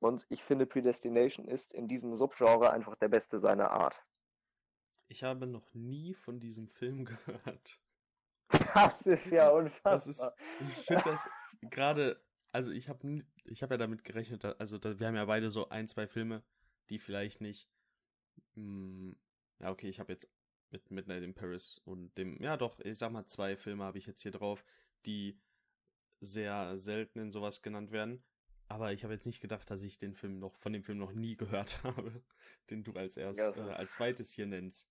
Und 0.00 0.26
ich 0.28 0.42
finde, 0.42 0.66
Predestination 0.66 1.46
ist 1.46 1.72
in 1.74 1.88
diesem 1.88 2.14
Subgenre 2.14 2.70
einfach 2.70 2.96
der 2.96 3.08
beste 3.08 3.38
seiner 3.38 3.70
Art. 3.70 4.02
Ich 5.08 5.22
habe 5.22 5.46
noch 5.46 5.72
nie 5.74 6.14
von 6.14 6.40
diesem 6.40 6.68
Film 6.68 7.04
gehört. 7.26 7.80
Das 8.74 9.06
ist 9.06 9.30
ja 9.30 9.50
unfassbar. 9.50 9.92
Das 9.92 10.06
ist, 10.06 10.28
ich 10.60 10.86
finde 10.86 11.02
das 11.04 11.28
gerade, 11.62 12.20
also 12.50 12.72
ich 12.72 12.88
habe 12.88 13.24
ich 13.44 13.62
hab 13.62 13.70
ja 13.70 13.76
damit 13.76 14.02
gerechnet, 14.02 14.44
also 14.44 14.80
wir 14.82 15.06
haben 15.06 15.14
ja 15.14 15.24
beide 15.24 15.50
so 15.50 15.68
ein, 15.68 15.86
zwei 15.86 16.06
Filme, 16.06 16.42
die 16.88 16.98
vielleicht 16.98 17.40
nicht 17.40 17.68
mh, 18.54 19.12
hm, 19.12 19.16
ja, 19.60 19.70
okay, 19.70 19.88
ich 19.88 20.00
habe 20.00 20.12
jetzt 20.12 20.28
mit 20.70 20.90
Midnight 20.90 21.22
in 21.22 21.34
Paris 21.34 21.80
und 21.84 22.16
dem, 22.16 22.40
ja 22.42 22.56
doch, 22.56 22.80
ich 22.80 22.98
sag 22.98 23.12
mal, 23.12 23.26
zwei 23.26 23.56
Filme 23.56 23.84
habe 23.84 23.98
ich 23.98 24.06
jetzt 24.06 24.22
hier 24.22 24.32
drauf, 24.32 24.64
die 25.06 25.38
sehr 26.20 26.78
selten 26.78 27.18
in 27.18 27.30
sowas 27.30 27.62
genannt 27.62 27.90
werden. 27.90 28.22
Aber 28.70 28.92
ich 28.92 29.02
habe 29.02 29.12
jetzt 29.12 29.26
nicht 29.26 29.40
gedacht, 29.40 29.68
dass 29.70 29.82
ich 29.82 29.98
den 29.98 30.14
Film 30.14 30.38
noch, 30.38 30.56
von 30.56 30.72
dem 30.72 30.84
Film 30.84 30.98
noch 30.98 31.12
nie 31.12 31.36
gehört 31.36 31.82
habe, 31.84 32.22
den 32.70 32.84
du 32.84 32.92
als 32.92 33.16
erst, 33.16 33.56
ja, 33.56 33.68
äh, 33.68 33.72
als 33.72 33.94
zweites 33.94 34.30
hier 34.30 34.46
nennst. 34.46 34.88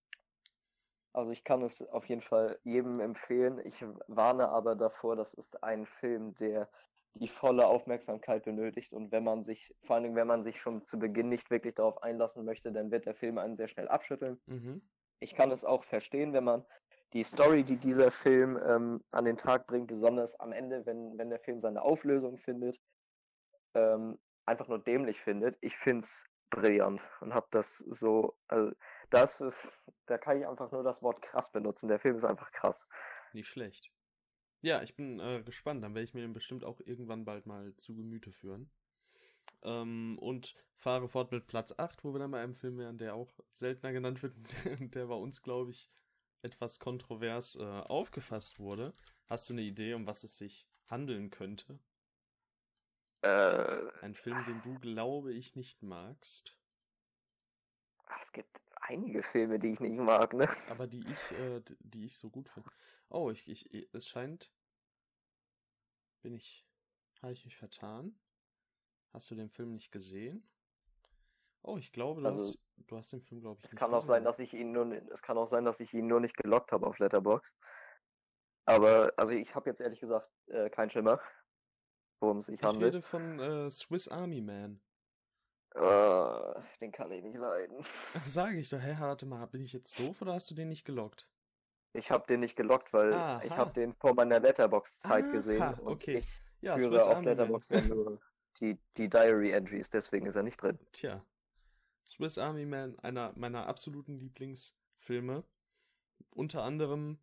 Also 1.13 1.31
ich 1.31 1.43
kann 1.45 1.62
es 1.62 1.81
auf 1.81 2.05
jeden 2.05 2.21
Fall 2.21 2.59
jedem 2.63 3.00
empfehlen. 3.00 3.59
Ich 3.63 3.83
warne 4.07 4.50
aber 4.50 4.75
davor, 4.75 5.15
das 5.15 5.33
ist 5.33 5.63
ein 5.63 5.86
Film, 5.86 6.36
der 6.36 6.69
die 7.15 7.29
volle 7.29 7.65
Aufmerksamkeit 7.65 8.43
benötigt. 8.43 8.93
Und 8.93 9.12
wenn 9.12 9.24
man 9.24 9.43
sich, 9.43 9.74
vor 9.86 9.95
allen 9.95 10.03
Dingen, 10.03 10.15
wenn 10.15 10.27
man 10.27 10.43
sich 10.43 10.59
schon 10.59 10.86
zu 10.86 11.00
Beginn 11.00 11.29
nicht 11.29 11.50
wirklich 11.50 11.75
darauf 11.75 12.03
einlassen 12.03 12.45
möchte, 12.45 12.71
dann 12.71 12.91
wird 12.91 13.05
der 13.05 13.15
Film 13.15 13.38
einen 13.38 13.55
sehr 13.55 13.69
schnell 13.69 13.88
abschütteln. 13.88 14.39
Mhm. 14.45 14.81
Ich 15.21 15.36
kann 15.36 15.51
es 15.51 15.65
auch 15.65 15.86
verstehen, 15.86 16.33
wenn 16.33 16.43
man 16.43 16.65
die 17.13 17.24
Story, 17.24 17.63
die 17.63 17.77
dieser 17.77 18.12
Film 18.12 18.59
ähm, 18.63 19.03
an 19.12 19.25
den 19.25 19.38
Tag 19.38 19.67
bringt, 19.67 19.88
besonders 19.88 20.39
am 20.39 20.51
Ende, 20.51 20.86
wenn, 20.86 21.17
wenn 21.17 21.29
der 21.29 21.39
Film 21.39 21.59
seine 21.59 21.81
Auflösung 21.81 22.38
findet, 22.38 22.79
ähm, 23.73 24.19
einfach 24.45 24.67
nur 24.67 24.79
dämlich 24.79 25.19
findet. 25.21 25.57
Ich 25.61 25.77
finde 25.77 26.01
es 26.01 26.25
brillant 26.49 27.01
und 27.21 27.33
habe 27.33 27.47
das 27.51 27.77
so, 27.77 28.35
also 28.47 28.71
das 29.09 29.41
ist, 29.41 29.81
da 30.07 30.17
kann 30.17 30.39
ich 30.39 30.47
einfach 30.47 30.71
nur 30.71 30.83
das 30.83 31.01
Wort 31.01 31.21
krass 31.21 31.51
benutzen. 31.51 31.88
Der 31.89 31.99
Film 31.99 32.15
ist 32.15 32.23
einfach 32.23 32.51
krass. 32.51 32.88
Nicht 33.33 33.47
schlecht. 33.47 33.91
Ja, 34.61 34.81
ich 34.81 34.95
bin 34.95 35.19
äh, 35.19 35.41
gespannt. 35.43 35.83
Dann 35.83 35.93
werde 35.93 36.03
ich 36.03 36.13
mir 36.13 36.21
den 36.21 36.33
bestimmt 36.33 36.63
auch 36.63 36.79
irgendwann 36.83 37.25
bald 37.25 37.45
mal 37.45 37.75
zu 37.75 37.95
Gemüte 37.95 38.31
führen. 38.31 38.69
Ähm, 39.63 40.17
und 40.19 40.53
fahre 40.75 41.07
fort 41.07 41.31
mit 41.31 41.47
Platz 41.47 41.73
8, 41.77 42.03
wo 42.03 42.13
wir 42.13 42.19
dann 42.19 42.31
bei 42.31 42.41
einem 42.41 42.55
Film 42.55 42.77
wären, 42.77 42.97
der 42.97 43.15
auch 43.15 43.39
seltener 43.51 43.93
genannt 43.93 44.21
wird, 44.23 44.33
der 44.95 45.07
bei 45.07 45.15
uns, 45.15 45.41
glaube 45.41 45.71
ich, 45.71 45.89
etwas 46.41 46.79
kontrovers 46.79 47.55
äh, 47.55 47.63
aufgefasst 47.63 48.59
wurde. 48.59 48.93
Hast 49.27 49.49
du 49.49 49.53
eine 49.53 49.61
Idee, 49.61 49.93
um 49.93 50.07
was 50.07 50.23
es 50.23 50.38
sich 50.38 50.67
handeln 50.88 51.29
könnte? 51.29 51.79
Äh, 53.21 53.91
Ein 54.01 54.15
Film, 54.15 54.43
den 54.45 54.61
du, 54.61 54.79
glaube 54.79 55.33
ich, 55.33 55.55
nicht 55.55 55.83
magst. 55.83 56.55
Es 58.21 58.31
gibt 58.31 58.59
einige 58.81 59.23
Filme, 59.23 59.59
die 59.59 59.73
ich 59.73 59.79
nicht 59.79 59.97
mag, 59.97 60.33
ne? 60.33 60.47
Aber 60.69 60.88
die 60.88 61.01
ich, 61.01 61.31
äh, 61.38 61.61
die 61.79 62.05
ich 62.05 62.17
so 62.17 62.29
gut 62.29 62.49
finde. 62.49 62.69
Oh, 63.09 63.29
ich, 63.29 63.47
ich, 63.49 63.93
es 63.93 64.07
scheint. 64.07 64.51
Bin 66.21 66.33
ich. 66.33 66.65
Habe 67.21 67.33
ich 67.33 67.45
mich 67.45 67.57
vertan? 67.57 68.17
Hast 69.13 69.29
du 69.31 69.35
den 69.35 69.49
Film 69.49 69.73
nicht 69.73 69.91
gesehen? 69.91 70.47
Oh, 71.63 71.77
ich 71.77 71.91
glaube, 71.91 72.21
du, 72.21 72.27
also, 72.27 72.39
hast, 72.39 72.59
du 72.77 72.97
hast 72.97 73.11
den 73.11 73.21
Film, 73.21 73.41
glaube 73.41 73.59
ich, 73.59 73.65
es 73.65 73.71
nicht 73.73 73.79
kann 73.79 73.91
gesehen. 73.91 74.03
Auch 74.03 74.07
sein, 74.07 74.23
dass 74.23 74.39
ich 74.39 74.53
ihn 74.53 74.71
nur, 74.71 74.91
es 75.11 75.21
kann 75.21 75.38
auch 75.38 75.47
sein, 75.47 75.65
dass 75.65 75.79
ich 75.79 75.93
ihn 75.93 76.07
nur 76.07 76.19
nicht 76.19 76.38
gelockt 76.38 76.71
habe 76.71 76.88
auf 76.88 76.99
Letterbox. 76.99 77.53
Aber, 78.65 79.11
also 79.17 79.33
ich 79.33 79.55
habe 79.55 79.69
jetzt 79.69 79.81
ehrlich 79.81 79.99
gesagt 79.99 80.29
äh, 80.47 80.69
keinen 80.69 80.89
Schimmer, 80.89 81.19
worum 82.19 82.38
es 82.38 82.47
sich 82.47 82.61
handelt. 82.61 82.95
Ich 82.95 82.95
rede 82.95 83.01
von 83.01 83.39
äh, 83.39 83.71
Swiss 83.71 84.07
Army 84.07 84.41
Man. 84.41 84.79
Uh, 85.75 86.59
den 86.81 86.91
kann 86.91 87.11
ich 87.11 87.23
nicht 87.23 87.38
leiden. 87.38 87.83
Sage 88.25 88.57
ich 88.57 88.69
doch, 88.69 88.81
hä, 88.81 88.95
warte 88.99 89.25
mal, 89.25 89.45
bin 89.45 89.61
ich 89.61 89.73
jetzt 89.73 89.99
doof 89.99 90.21
oder 90.21 90.33
hast 90.33 90.49
du 90.49 90.55
den 90.55 90.69
nicht 90.69 90.83
gelockt? 90.83 91.29
Ich 91.93 92.11
habe 92.11 92.25
den 92.27 92.39
nicht 92.39 92.55
gelockt, 92.55 92.91
weil 92.93 93.13
Aha. 93.13 93.43
ich 93.43 93.51
habe 93.51 93.73
den 93.73 93.93
vor 93.93 94.13
meiner 94.13 94.39
Letterbox-Zeit 94.39 95.31
gesehen. 95.31 95.61
Und 95.75 95.93
okay. 95.93 96.17
Ich 96.17 96.43
ja, 96.61 96.77
führe 96.77 97.03
auf 97.03 97.23
Letterbox 97.23 97.69
nur 97.88 98.19
die, 98.59 98.77
die 98.97 99.09
Diary-Entries, 99.09 99.89
deswegen 99.89 100.25
ist 100.25 100.35
er 100.35 100.43
nicht 100.43 100.61
drin. 100.61 100.77
Tja. 100.91 101.25
Swiss 102.07 102.38
Army 102.38 102.65
Man, 102.65 102.97
einer 102.99 103.31
meiner 103.35 103.67
absoluten 103.67 104.17
Lieblingsfilme. 104.17 105.43
Unter 106.31 106.63
anderem 106.63 107.19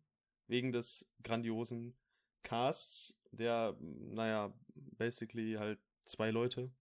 wegen 0.47 0.71
des 0.71 1.09
grandiosen 1.23 1.97
Casts, 2.43 3.19
der, 3.31 3.75
naja, 3.79 4.53
basically 4.73 5.55
halt 5.55 5.79
zwei 6.05 6.31
Leute 6.31 6.71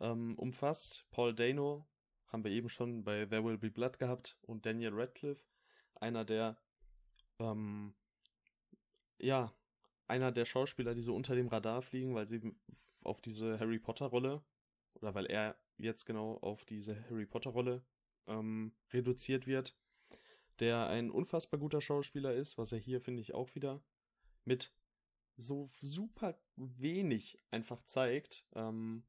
ähm, 0.00 0.38
umfasst. 0.38 1.06
Paul 1.10 1.34
Dano 1.34 1.86
haben 2.28 2.44
wir 2.44 2.50
eben 2.50 2.68
schon 2.68 3.04
bei 3.04 3.26
There 3.26 3.44
Will 3.44 3.58
Be 3.58 3.70
Blood 3.70 3.98
gehabt 3.98 4.38
und 4.42 4.66
Daniel 4.66 4.92
Radcliffe, 4.94 5.44
einer 5.94 6.24
der, 6.24 6.58
ähm, 7.38 7.94
ja, 9.18 9.52
einer 10.08 10.32
der 10.32 10.44
Schauspieler, 10.44 10.94
die 10.94 11.02
so 11.02 11.14
unter 11.14 11.34
dem 11.34 11.48
Radar 11.48 11.82
fliegen, 11.82 12.14
weil 12.14 12.26
sie 12.26 12.54
auf 13.02 13.20
diese 13.20 13.58
Harry 13.58 13.78
Potter 13.78 14.06
Rolle 14.06 14.44
oder 14.94 15.14
weil 15.14 15.26
er 15.26 15.56
jetzt 15.78 16.04
genau 16.06 16.38
auf 16.38 16.64
diese 16.64 17.02
Harry 17.10 17.26
Potter 17.26 17.50
Rolle 17.50 17.84
ähm, 18.26 18.72
reduziert 18.92 19.46
wird, 19.46 19.76
der 20.60 20.86
ein 20.86 21.10
unfassbar 21.10 21.60
guter 21.60 21.80
Schauspieler 21.80 22.34
ist, 22.34 22.56
was 22.56 22.72
er 22.72 22.78
hier 22.78 23.00
finde 23.00 23.20
ich 23.20 23.34
auch 23.34 23.54
wieder 23.54 23.82
mit 24.46 24.72
so 25.36 25.68
super 25.80 26.38
wenig 26.56 27.38
einfach 27.50 27.82
zeigt. 27.82 28.46
Ähm, 28.54 29.04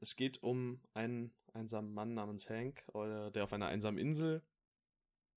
es 0.00 0.16
geht 0.16 0.42
um 0.42 0.80
einen 0.94 1.32
einsamen 1.52 1.92
Mann 1.92 2.14
namens 2.14 2.48
Hank, 2.48 2.84
der 2.94 3.42
auf 3.42 3.52
einer 3.52 3.66
einsamen 3.66 3.98
Insel 3.98 4.42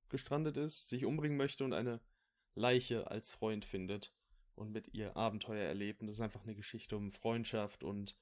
gestrandet 0.10 0.58
ist, 0.58 0.90
sich 0.90 1.06
umbringen 1.06 1.38
möchte 1.38 1.64
und 1.64 1.74
eine 1.74 2.00
Leiche 2.54 3.10
als 3.10 3.32
Freund 3.32 3.66
findet 3.66 4.14
und 4.56 4.72
mit 4.72 4.94
ihr 4.94 5.18
Abenteuer 5.18 5.66
erlebt. 5.66 6.02
Und 6.02 6.08
das 6.08 6.18
ist 6.18 6.22
einfach 6.22 6.44
eine 6.44 6.56
Geschichte 6.56 6.96
um 6.96 7.12
Freundschaft 7.12 7.84
und 7.84 8.16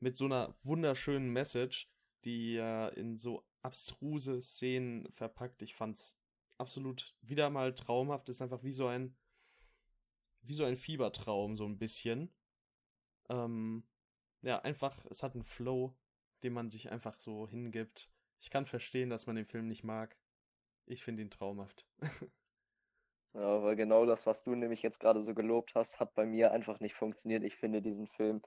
mit 0.00 0.16
so 0.16 0.24
einer 0.24 0.56
wunderschönen 0.62 1.30
Message, 1.30 1.88
die 2.24 2.54
ja 2.54 2.88
in 2.88 3.16
so 3.16 3.46
abstruse 3.62 4.40
Szenen 4.40 5.10
verpackt. 5.10 5.62
Ich 5.62 5.74
fand's 5.74 6.18
absolut 6.58 7.14
wieder 7.22 7.50
mal 7.50 7.74
traumhaft. 7.74 8.28
Ist 8.28 8.42
einfach 8.42 8.64
wie 8.64 8.72
so 8.72 8.86
ein 8.86 9.16
wie 10.46 10.54
so 10.54 10.64
ein 10.64 10.76
Fiebertraum 10.76 11.56
so 11.56 11.64
ein 11.64 11.78
bisschen. 11.78 12.32
Ähm, 13.28 13.84
ja, 14.42 14.58
einfach, 14.60 15.04
es 15.10 15.22
hat 15.22 15.34
einen 15.34 15.44
Flow, 15.44 15.94
den 16.42 16.52
man 16.52 16.70
sich 16.70 16.90
einfach 16.90 17.18
so 17.18 17.48
hingibt. 17.48 18.10
Ich 18.40 18.50
kann 18.50 18.66
verstehen, 18.66 19.10
dass 19.10 19.26
man 19.26 19.36
den 19.36 19.46
Film 19.46 19.68
nicht 19.68 19.84
mag. 19.84 20.16
Ich 20.86 21.02
finde 21.02 21.22
ihn 21.22 21.30
traumhaft. 21.30 21.86
ja, 23.32 23.40
aber 23.40 23.74
genau 23.74 24.04
das, 24.04 24.26
was 24.26 24.42
du 24.42 24.54
nämlich 24.54 24.82
jetzt 24.82 25.00
gerade 25.00 25.22
so 25.22 25.34
gelobt 25.34 25.74
hast, 25.74 25.98
hat 25.98 26.14
bei 26.14 26.26
mir 26.26 26.52
einfach 26.52 26.80
nicht 26.80 26.94
funktioniert. 26.94 27.42
Ich 27.42 27.56
finde 27.56 27.80
diesen 27.80 28.06
Film, 28.06 28.42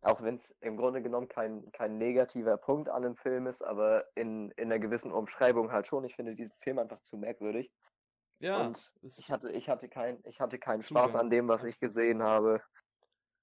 auch 0.00 0.22
wenn 0.22 0.36
es 0.36 0.56
im 0.60 0.78
Grunde 0.78 1.02
genommen 1.02 1.28
kein, 1.28 1.70
kein 1.72 1.98
negativer 1.98 2.56
Punkt 2.56 2.88
an 2.88 3.02
dem 3.02 3.16
Film 3.16 3.46
ist, 3.46 3.62
aber 3.62 4.06
in, 4.14 4.50
in 4.52 4.72
einer 4.72 4.78
gewissen 4.78 5.12
Umschreibung 5.12 5.72
halt 5.72 5.86
schon. 5.86 6.04
Ich 6.04 6.16
finde 6.16 6.34
diesen 6.34 6.56
Film 6.60 6.78
einfach 6.78 7.02
zu 7.02 7.18
merkwürdig. 7.18 7.70
Ja. 8.40 8.66
Und 8.66 8.94
ich 9.02 9.30
hatte, 9.30 9.50
ich 9.52 9.68
hatte 9.68 9.88
kein, 9.88 10.18
ich 10.24 10.40
hatte 10.40 10.58
keinen 10.58 10.82
Spaß 10.82 11.14
an 11.14 11.30
dem, 11.30 11.48
was 11.48 11.64
ich 11.64 11.78
gesehen 11.78 12.22
habe. 12.22 12.60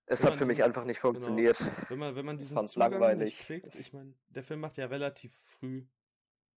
Es 0.07 0.23
hat 0.23 0.35
für 0.35 0.45
mich 0.45 0.63
einfach 0.63 0.85
nicht 0.85 1.01
genau. 1.01 1.13
funktioniert. 1.13 1.57
Genau. 1.57 1.71
Wenn 1.89 1.99
man, 1.99 2.15
wenn 2.15 2.25
man 2.25 2.37
diesen 2.37 2.65
Zugang 2.65 2.91
langweilig. 2.93 3.33
nicht 3.33 3.39
kriegt, 3.39 3.75
ich 3.75 3.93
meine, 3.93 4.13
der 4.29 4.43
Film 4.43 4.61
macht 4.61 4.77
ja 4.77 4.85
relativ 4.87 5.37
früh 5.43 5.85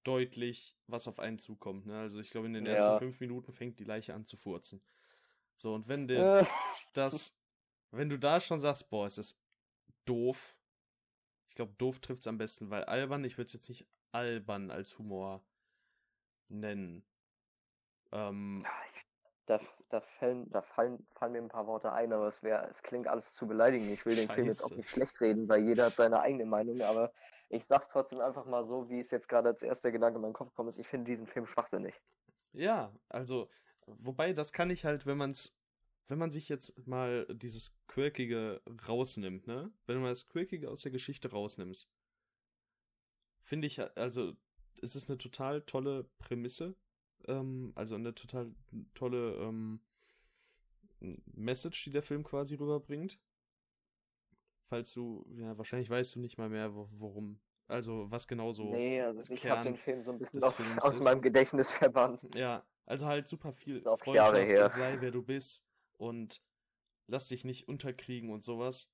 deutlich, 0.05 0.77
was 0.87 1.09
auf 1.09 1.19
einen 1.19 1.39
zukommt. 1.39 1.87
Ne? 1.87 1.99
Also 1.99 2.21
ich 2.21 2.31
glaube, 2.31 2.47
in 2.47 2.55
den 2.55 2.67
ersten 2.67 2.89
ja. 2.89 2.99
fünf 2.99 3.21
Minuten 3.21 3.53
fängt 3.53 3.79
die 3.79 3.85
Leiche 3.85 4.15
an 4.15 4.25
zu 4.25 4.37
furzen. 4.37 4.81
So, 5.57 5.75
und 5.75 5.89
wenn 5.89 6.09
der 6.09 6.41
äh. 6.41 6.47
das, 6.95 7.37
wenn 7.91 8.09
du 8.09 8.19
da 8.19 8.41
schon 8.41 8.59
sagst, 8.59 8.89
boah, 8.89 9.05
es 9.05 9.19
ist 9.19 9.39
doof. 10.07 10.57
Ich 11.49 11.55
glaube, 11.55 11.75
doof 11.77 11.99
trifft 11.99 12.21
es 12.21 12.27
am 12.29 12.39
besten, 12.39 12.71
weil 12.71 12.85
albern, 12.85 13.25
ich 13.25 13.37
würde 13.37 13.47
es 13.47 13.53
jetzt 13.53 13.69
nicht 13.69 13.87
albern 14.13 14.71
als 14.71 14.97
Humor 14.99 15.45
nennen. 16.49 17.05
Ähm, 18.13 18.65
da, 19.47 19.61
da, 19.89 20.01
fallen, 20.01 20.51
da 20.51 20.63
fallen, 20.63 21.07
fallen 21.13 21.33
mir 21.33 21.39
ein 21.39 21.49
paar 21.49 21.67
Worte 21.67 21.93
ein, 21.93 22.13
aber 22.13 22.27
es 22.27 22.43
wäre, 22.43 22.69
es 22.69 22.83
klingt 22.83 23.09
alles 23.09 23.35
zu 23.35 23.47
beleidigend. 23.47 23.91
Ich 23.91 24.07
will 24.07 24.15
den 24.15 24.29
Film 24.29 24.47
jetzt 24.47 24.63
auch 24.63 24.71
nicht 24.71 24.89
schlecht 24.89 25.21
reden, 25.21 25.49
weil 25.49 25.65
jeder 25.65 25.87
hat 25.87 25.97
seine 25.97 26.21
eigene 26.21 26.47
Meinung, 26.47 26.81
aber 26.83 27.13
ich 27.49 27.65
sag's 27.65 27.89
trotzdem 27.89 28.21
einfach 28.21 28.47
mal 28.47 28.65
so, 28.65 28.89
wie 28.89 29.01
es 29.01 29.11
jetzt 29.11 29.29
gerade 29.29 29.49
als 29.49 29.63
erster 29.63 29.91
Gedanke 29.91 30.17
in 30.17 30.23
meinen 30.23 30.33
Kopf 30.33 30.51
gekommen 30.51 30.69
ist. 30.69 30.79
Ich 30.79 30.87
finde 30.87 31.11
diesen 31.11 31.27
Film 31.27 31.47
schwachsinnig. 31.47 32.01
Ja, 32.53 32.93
also, 33.09 33.49
wobei, 33.87 34.33
das 34.33 34.53
kann 34.53 34.71
ich 34.71 34.85
halt, 34.85 35.05
wenn 35.05 35.19
man's, 35.19 35.53
wenn 36.07 36.19
man 36.19 36.31
sich 36.31 36.49
jetzt 36.49 36.87
mal 36.87 37.27
dieses 37.31 37.77
Quirkige 37.89 38.63
rausnimmt, 38.87 39.47
ne? 39.47 39.73
Wenn 39.87 39.97
du 39.97 40.03
mal 40.03 40.11
das 40.11 40.27
Quirkige 40.27 40.71
aus 40.71 40.83
der 40.83 40.93
Geschichte 40.93 41.31
rausnimmst, 41.31 41.91
finde 43.41 43.67
ich, 43.67 43.81
also, 43.99 44.33
es 44.81 44.95
ist 44.95 45.09
eine 45.09 45.19
total 45.19 45.63
tolle 45.63 46.05
Prämisse, 46.19 46.77
ähm, 47.29 47.73
also 47.75 47.95
eine 47.95 48.15
total 48.15 48.55
tolle 48.95 49.35
ähm, 49.37 49.81
Message, 51.35 51.85
die 51.85 51.91
der 51.91 52.03
Film 52.03 52.25
quasi 52.25 52.55
rüberbringt. 52.55 53.21
Falls 54.69 54.93
du, 54.93 55.27
ja, 55.37 55.57
wahrscheinlich 55.59 55.91
weißt 55.91 56.15
du 56.15 56.21
nicht 56.21 56.39
mal 56.39 56.49
mehr, 56.49 56.73
worum, 56.75 57.41
also 57.67 58.11
was 58.11 58.29
genau 58.29 58.53
so. 58.53 58.71
Nee, 58.71 59.01
also 59.01 59.21
ich 59.29 59.45
habe 59.47 59.65
den 59.65 59.77
Film 59.77 60.03
so 60.03 60.13
ein 60.13 60.19
bisschen 60.19 60.43
aus, 60.43 60.61
aus 60.79 61.01
meinem 61.01 61.23
Gedächtnis 61.23 61.71
verbannt. 61.71 62.21
Ja, 62.35 62.65
also 62.87 63.07
halt 63.07 63.27
super 63.27 63.53
viel 63.53 63.87
auf 63.87 64.01
Freundschaft 64.01 64.33
Jahre 64.33 64.45
her. 64.45 64.67
und 64.67 64.75
sei 64.75 65.01
wer 65.01 65.11
du 65.11 65.23
bist 65.23 65.65
und 65.97 66.41
lass 67.09 67.29
dich 67.29 67.45
nicht 67.45 67.69
unterkriegen 67.69 68.31
und 68.31 68.45
sowas. 68.45 68.91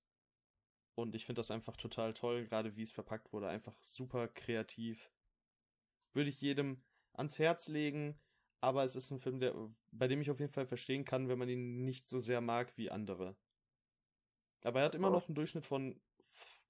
Und 0.94 1.14
ich 1.14 1.26
finde 1.26 1.40
das 1.40 1.50
einfach 1.50 1.76
total 1.76 2.14
toll, 2.14 2.46
gerade 2.46 2.74
wie 2.76 2.82
es 2.82 2.92
verpackt 2.92 3.32
wurde. 3.32 3.48
Einfach 3.48 3.76
super 3.82 4.28
kreativ. 4.28 5.10
Würde 6.14 6.30
ich 6.30 6.40
jedem 6.40 6.82
ans 7.18 7.38
Herz 7.38 7.68
legen, 7.68 8.18
aber 8.60 8.84
es 8.84 8.96
ist 8.96 9.10
ein 9.10 9.20
Film, 9.20 9.40
der, 9.40 9.54
bei 9.92 10.08
dem 10.08 10.20
ich 10.20 10.30
auf 10.30 10.40
jeden 10.40 10.52
Fall 10.52 10.66
verstehen 10.66 11.04
kann, 11.04 11.28
wenn 11.28 11.38
man 11.38 11.48
ihn 11.48 11.84
nicht 11.84 12.08
so 12.08 12.18
sehr 12.18 12.40
mag 12.40 12.76
wie 12.76 12.90
andere. 12.90 13.36
Aber 14.62 14.80
er 14.80 14.86
hat 14.86 14.94
immer 14.94 15.08
oh. 15.08 15.12
noch 15.12 15.28
einen 15.28 15.34
Durchschnitt 15.34 15.64
von 15.64 16.00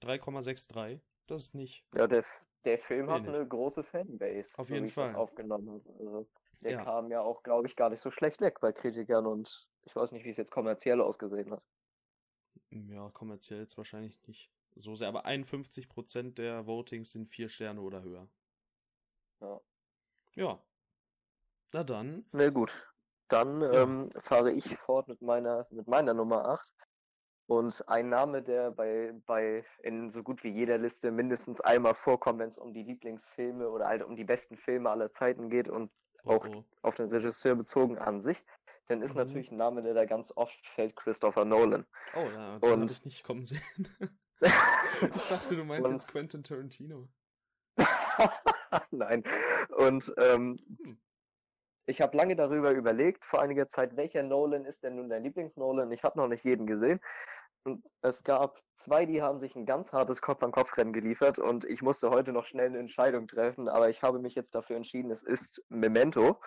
3,63. 0.02 1.00
Das 1.26 1.42
ist 1.42 1.54
nicht. 1.54 1.84
Ja, 1.94 2.06
der, 2.06 2.24
der 2.64 2.78
Film 2.78 3.10
hat 3.10 3.26
eine 3.26 3.46
große 3.46 3.82
Fanbase. 3.84 4.52
Auf 4.58 4.70
jeden 4.70 4.88
Fall. 4.88 5.14
aufgenommen 5.14 5.82
Also, 5.98 6.28
der 6.62 6.72
ja. 6.72 6.84
kam 6.84 7.10
ja 7.10 7.20
auch, 7.20 7.42
glaube 7.42 7.66
ich, 7.66 7.76
gar 7.76 7.90
nicht 7.90 8.00
so 8.00 8.10
schlecht 8.10 8.40
weg 8.40 8.60
bei 8.60 8.72
Kritikern 8.72 9.26
und 9.26 9.68
ich 9.84 9.94
weiß 9.94 10.12
nicht, 10.12 10.24
wie 10.24 10.30
es 10.30 10.36
jetzt 10.36 10.50
kommerziell 10.50 11.00
ausgesehen 11.00 11.50
hat. 11.50 11.62
Ja, 12.70 13.10
kommerziell 13.10 13.60
jetzt 13.60 13.76
wahrscheinlich 13.76 14.20
nicht 14.26 14.50
so 14.74 14.94
sehr, 14.94 15.08
aber 15.08 15.26
51% 15.26 16.34
der 16.34 16.66
Votings 16.66 17.12
sind 17.12 17.28
vier 17.28 17.48
Sterne 17.48 17.80
oder 17.80 18.02
höher. 18.02 18.28
Ja. 19.40 19.60
Ja. 20.36 20.58
Na 21.72 21.82
dann. 21.82 22.24
Na 22.32 22.50
gut. 22.50 22.72
Dann 23.28 23.60
ja. 23.60 23.82
ähm, 23.82 24.10
fahre 24.20 24.52
ich 24.52 24.76
fort 24.78 25.08
mit 25.08 25.20
meiner, 25.20 25.66
mit 25.70 25.88
meiner 25.88 26.14
Nummer 26.14 26.46
8. 26.46 26.74
Und 27.48 27.88
ein 27.88 28.08
Name, 28.08 28.42
der 28.42 28.72
bei, 28.72 29.12
bei 29.26 29.64
in 29.82 30.10
so 30.10 30.22
gut 30.22 30.42
wie 30.42 30.50
jeder 30.50 30.78
Liste 30.78 31.10
mindestens 31.10 31.60
einmal 31.60 31.94
vorkommt, 31.94 32.40
wenn 32.40 32.48
es 32.48 32.58
um 32.58 32.72
die 32.72 32.82
Lieblingsfilme 32.82 33.68
oder 33.68 33.86
halt 33.86 34.02
um 34.02 34.16
die 34.16 34.24
besten 34.24 34.56
Filme 34.56 34.90
aller 34.90 35.10
Zeiten 35.10 35.48
geht 35.48 35.68
und 35.68 35.90
oh, 36.24 36.32
auch 36.32 36.46
oh. 36.46 36.64
auf 36.82 36.96
den 36.96 37.08
Regisseur 37.08 37.54
bezogen 37.54 37.98
an 37.98 38.20
sich, 38.20 38.42
dann 38.88 39.00
ist 39.00 39.14
mhm. 39.14 39.18
natürlich 39.18 39.50
ein 39.52 39.58
Name, 39.58 39.82
der 39.82 39.94
da 39.94 40.04
ganz 40.04 40.32
oft 40.34 40.66
fällt, 40.74 40.96
Christopher 40.96 41.44
Nolan. 41.44 41.86
Oh, 42.16 42.28
ja, 42.32 42.58
den 42.58 42.84
ich 42.84 43.04
nicht 43.04 43.24
kommen 43.24 43.44
sehen. 43.44 43.62
ich 44.40 45.28
dachte, 45.28 45.56
du 45.56 45.64
meinst 45.64 45.86
und, 45.86 45.92
jetzt 45.92 46.08
Quentin 46.10 46.42
Tarantino. 46.42 47.08
Nein. 48.90 49.24
Und 49.76 50.12
ähm, 50.18 50.58
hm. 50.84 50.98
ich 51.86 52.00
habe 52.00 52.16
lange 52.16 52.36
darüber 52.36 52.72
überlegt, 52.72 53.24
vor 53.24 53.40
einiger 53.40 53.68
Zeit, 53.68 53.96
welcher 53.96 54.22
Nolan 54.22 54.64
ist 54.64 54.82
denn 54.82 54.96
nun 54.96 55.08
dein 55.08 55.22
Lieblings-Nolan? 55.22 55.92
Ich 55.92 56.04
habe 56.04 56.18
noch 56.18 56.28
nicht 56.28 56.44
jeden 56.44 56.66
gesehen. 56.66 57.00
Und 57.64 57.84
es 58.00 58.22
gab 58.22 58.62
zwei, 58.74 59.06
die 59.06 59.22
haben 59.22 59.40
sich 59.40 59.56
ein 59.56 59.66
ganz 59.66 59.92
hartes 59.92 60.22
Kopf-an-Kopf-Rennen 60.22 60.92
geliefert 60.92 61.40
und 61.40 61.64
ich 61.64 61.82
musste 61.82 62.10
heute 62.10 62.32
noch 62.32 62.46
schnell 62.46 62.66
eine 62.66 62.78
Entscheidung 62.78 63.26
treffen, 63.26 63.68
aber 63.68 63.88
ich 63.88 64.04
habe 64.04 64.20
mich 64.20 64.36
jetzt 64.36 64.54
dafür 64.54 64.76
entschieden, 64.76 65.10
es 65.10 65.24
ist 65.24 65.60
Memento 65.68 66.40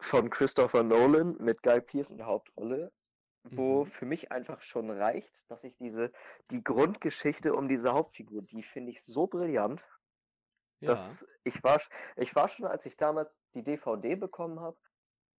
von 0.00 0.30
Christopher 0.30 0.84
Nolan 0.84 1.36
mit 1.40 1.64
Guy 1.64 1.80
Pearce 1.80 2.12
in 2.12 2.18
der 2.18 2.26
Hauptrolle, 2.26 2.92
wo 3.50 3.84
mhm. 3.84 3.90
für 3.90 4.06
mich 4.06 4.30
einfach 4.30 4.60
schon 4.60 4.88
reicht, 4.88 5.32
dass 5.48 5.64
ich 5.64 5.76
diese, 5.78 6.12
die 6.52 6.62
Grundgeschichte 6.62 7.52
um 7.52 7.68
diese 7.68 7.92
Hauptfigur, 7.92 8.42
die 8.42 8.62
finde 8.62 8.92
ich 8.92 9.04
so 9.04 9.26
brillant 9.26 9.82
ja. 10.80 10.90
Das, 10.90 11.26
ich, 11.44 11.62
war, 11.62 11.80
ich 12.16 12.34
war 12.34 12.48
schon, 12.48 12.66
als 12.66 12.86
ich 12.86 12.96
damals 12.96 13.38
die 13.54 13.62
DVD 13.62 14.14
bekommen 14.16 14.60
habe 14.60 14.76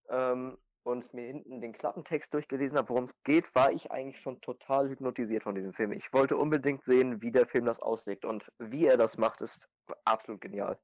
ähm, 0.08 0.58
und 0.82 1.12
mir 1.14 1.26
hinten 1.26 1.60
den 1.60 1.72
Klappentext 1.72 2.32
durchgelesen 2.34 2.78
habe, 2.78 2.88
worum 2.88 3.04
es 3.04 3.22
geht, 3.22 3.54
war 3.54 3.72
ich 3.72 3.90
eigentlich 3.90 4.20
schon 4.20 4.40
total 4.40 4.88
hypnotisiert 4.88 5.42
von 5.42 5.54
diesem 5.54 5.72
Film. 5.72 5.92
Ich 5.92 6.12
wollte 6.12 6.36
unbedingt 6.36 6.82
sehen, 6.84 7.22
wie 7.22 7.30
der 7.30 7.46
Film 7.46 7.66
das 7.66 7.80
auslegt 7.80 8.24
und 8.24 8.52
wie 8.58 8.86
er 8.86 8.96
das 8.96 9.16
macht, 9.16 9.40
ist 9.40 9.68
absolut 10.04 10.40
genial. 10.40 10.78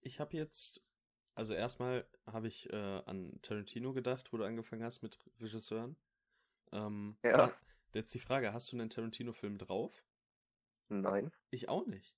Ich 0.00 0.20
habe 0.20 0.36
jetzt, 0.36 0.82
also 1.34 1.54
erstmal 1.54 2.06
habe 2.26 2.48
ich 2.48 2.72
äh, 2.72 3.02
an 3.04 3.38
Tarantino 3.42 3.92
gedacht, 3.92 4.32
wo 4.32 4.38
du 4.38 4.44
angefangen 4.44 4.84
hast 4.84 5.02
mit 5.02 5.18
Regisseuren. 5.40 5.96
Ähm, 6.72 7.16
ja. 7.22 7.52
Jetzt 7.92 8.14
die 8.14 8.18
Frage, 8.18 8.52
hast 8.52 8.70
du 8.72 8.76
einen 8.76 8.90
Tarantino-Film 8.90 9.58
drauf? 9.58 10.04
Nein. 10.88 11.30
Ich 11.50 11.68
auch 11.68 11.86
nicht. 11.86 12.14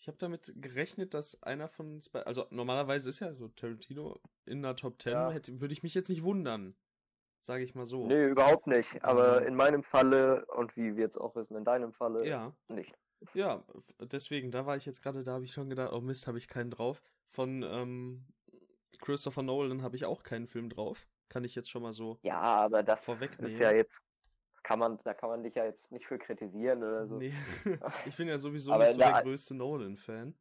Ich 0.00 0.08
habe 0.08 0.16
damit 0.16 0.54
gerechnet, 0.56 1.12
dass 1.12 1.42
einer 1.42 1.68
von 1.68 1.92
uns 1.92 2.08
bei, 2.08 2.22
also 2.22 2.46
normalerweise 2.50 3.10
ist 3.10 3.20
ja 3.20 3.34
so 3.34 3.48
Tarantino 3.48 4.18
in 4.46 4.62
der 4.62 4.74
Top 4.74 5.00
10, 5.00 5.12
ja. 5.12 5.30
hätte, 5.30 5.60
würde 5.60 5.74
ich 5.74 5.82
mich 5.82 5.92
jetzt 5.92 6.08
nicht 6.08 6.22
wundern. 6.22 6.74
Sage 7.38 7.64
ich 7.64 7.74
mal 7.74 7.84
so. 7.84 8.06
Nee, 8.06 8.28
überhaupt 8.28 8.66
nicht. 8.66 9.04
Aber 9.04 9.42
ähm, 9.42 9.48
in 9.48 9.54
meinem 9.54 9.82
Falle 9.82 10.46
und 10.46 10.74
wie 10.76 10.96
wir 10.96 11.04
jetzt 11.04 11.18
auch 11.18 11.36
wissen, 11.36 11.54
in 11.54 11.64
deinem 11.64 11.92
Falle 11.92 12.26
ja. 12.26 12.54
nicht. 12.68 12.94
Ja, 13.34 13.62
deswegen, 14.00 14.50
da 14.50 14.64
war 14.64 14.76
ich 14.76 14.86
jetzt 14.86 15.02
gerade, 15.02 15.22
da 15.22 15.32
habe 15.32 15.44
ich 15.44 15.52
schon 15.52 15.68
gedacht, 15.68 15.92
oh 15.92 16.00
Mist, 16.00 16.26
habe 16.26 16.38
ich 16.38 16.48
keinen 16.48 16.70
drauf. 16.70 17.02
Von 17.28 17.62
ähm, 17.62 18.24
Christopher 19.00 19.42
Nolan 19.42 19.82
habe 19.82 19.96
ich 19.96 20.06
auch 20.06 20.22
keinen 20.22 20.46
Film 20.46 20.70
drauf. 20.70 21.06
Kann 21.28 21.44
ich 21.44 21.54
jetzt 21.54 21.70
schon 21.70 21.82
mal 21.82 21.92
so 21.92 22.18
Ja, 22.22 22.40
aber 22.40 22.82
das 22.82 23.06
ist 23.06 23.58
ja 23.58 23.70
jetzt 23.70 24.02
kann 24.70 24.78
man, 24.78 25.00
da 25.02 25.14
kann 25.14 25.30
man 25.30 25.42
dich 25.42 25.56
ja 25.56 25.64
jetzt 25.64 25.90
nicht 25.90 26.06
für 26.06 26.16
kritisieren 26.16 26.84
oder 26.84 27.04
so. 27.08 27.16
Nee. 27.16 27.34
ich 28.06 28.16
bin 28.16 28.28
ja 28.28 28.38
sowieso 28.38 28.76
nicht 28.78 28.92
so 28.92 28.98
der, 28.98 29.12
der 29.14 29.22
größte 29.24 29.56
Nolan-Fan. 29.56 30.32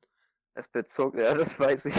Es 0.53 0.67
bezog, 0.67 1.15
ja, 1.15 1.33
das 1.33 1.59
weiß 1.59 1.85
ich. 1.85 1.95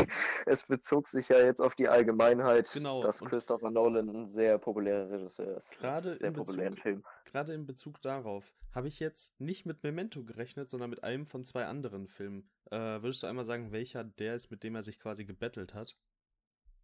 Es 0.47 0.63
bezog 0.63 1.09
sich 1.09 1.29
ja 1.29 1.41
jetzt 1.41 1.61
auf 1.61 1.75
die 1.75 1.89
Allgemeinheit, 1.89 2.71
Genau, 2.73 3.03
dass 3.03 3.19
Christopher 3.21 3.73
Nolan 3.73 4.09
ein 4.09 4.27
sehr 4.27 4.59
populärer 4.59 5.11
Regisseur 5.11 5.57
ist. 5.57 5.73
Gerade 5.73 6.19
sehr 6.19 6.29
in 6.29 6.35
populären 6.35 6.75
Bezug, 6.75 6.83
Film. 6.83 7.05
gerade 7.25 7.53
in 7.53 7.67
Bezug 7.67 8.01
darauf 8.01 8.55
habe 8.73 8.87
ich 8.87 9.01
jetzt 9.01 9.41
nicht 9.41 9.67
mit 9.67 9.83
Memento 9.83 10.23
gerechnet, 10.23 10.71
sondern 10.71 10.91
mit 10.91 11.03
einem 11.03 11.27
von 11.27 11.45
zwei 11.45 11.67
anderen 11.67 12.07
Filmen. 12.07 12.49
Äh, 12.71 13.03
würdest 13.03 13.25
du 13.25 13.27
einmal 13.27 13.45
sagen, 13.45 13.73
welcher 13.73 14.05
der 14.05 14.37
ist, 14.37 14.53
mit 14.53 14.63
dem 14.63 14.77
er 14.77 14.83
sich 14.83 15.01
quasi 15.01 15.25
gebettelt 15.25 15.75
hat? 15.75 15.97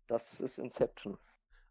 Das 0.09 0.41
ist 0.41 0.59
Inception. 0.59 1.19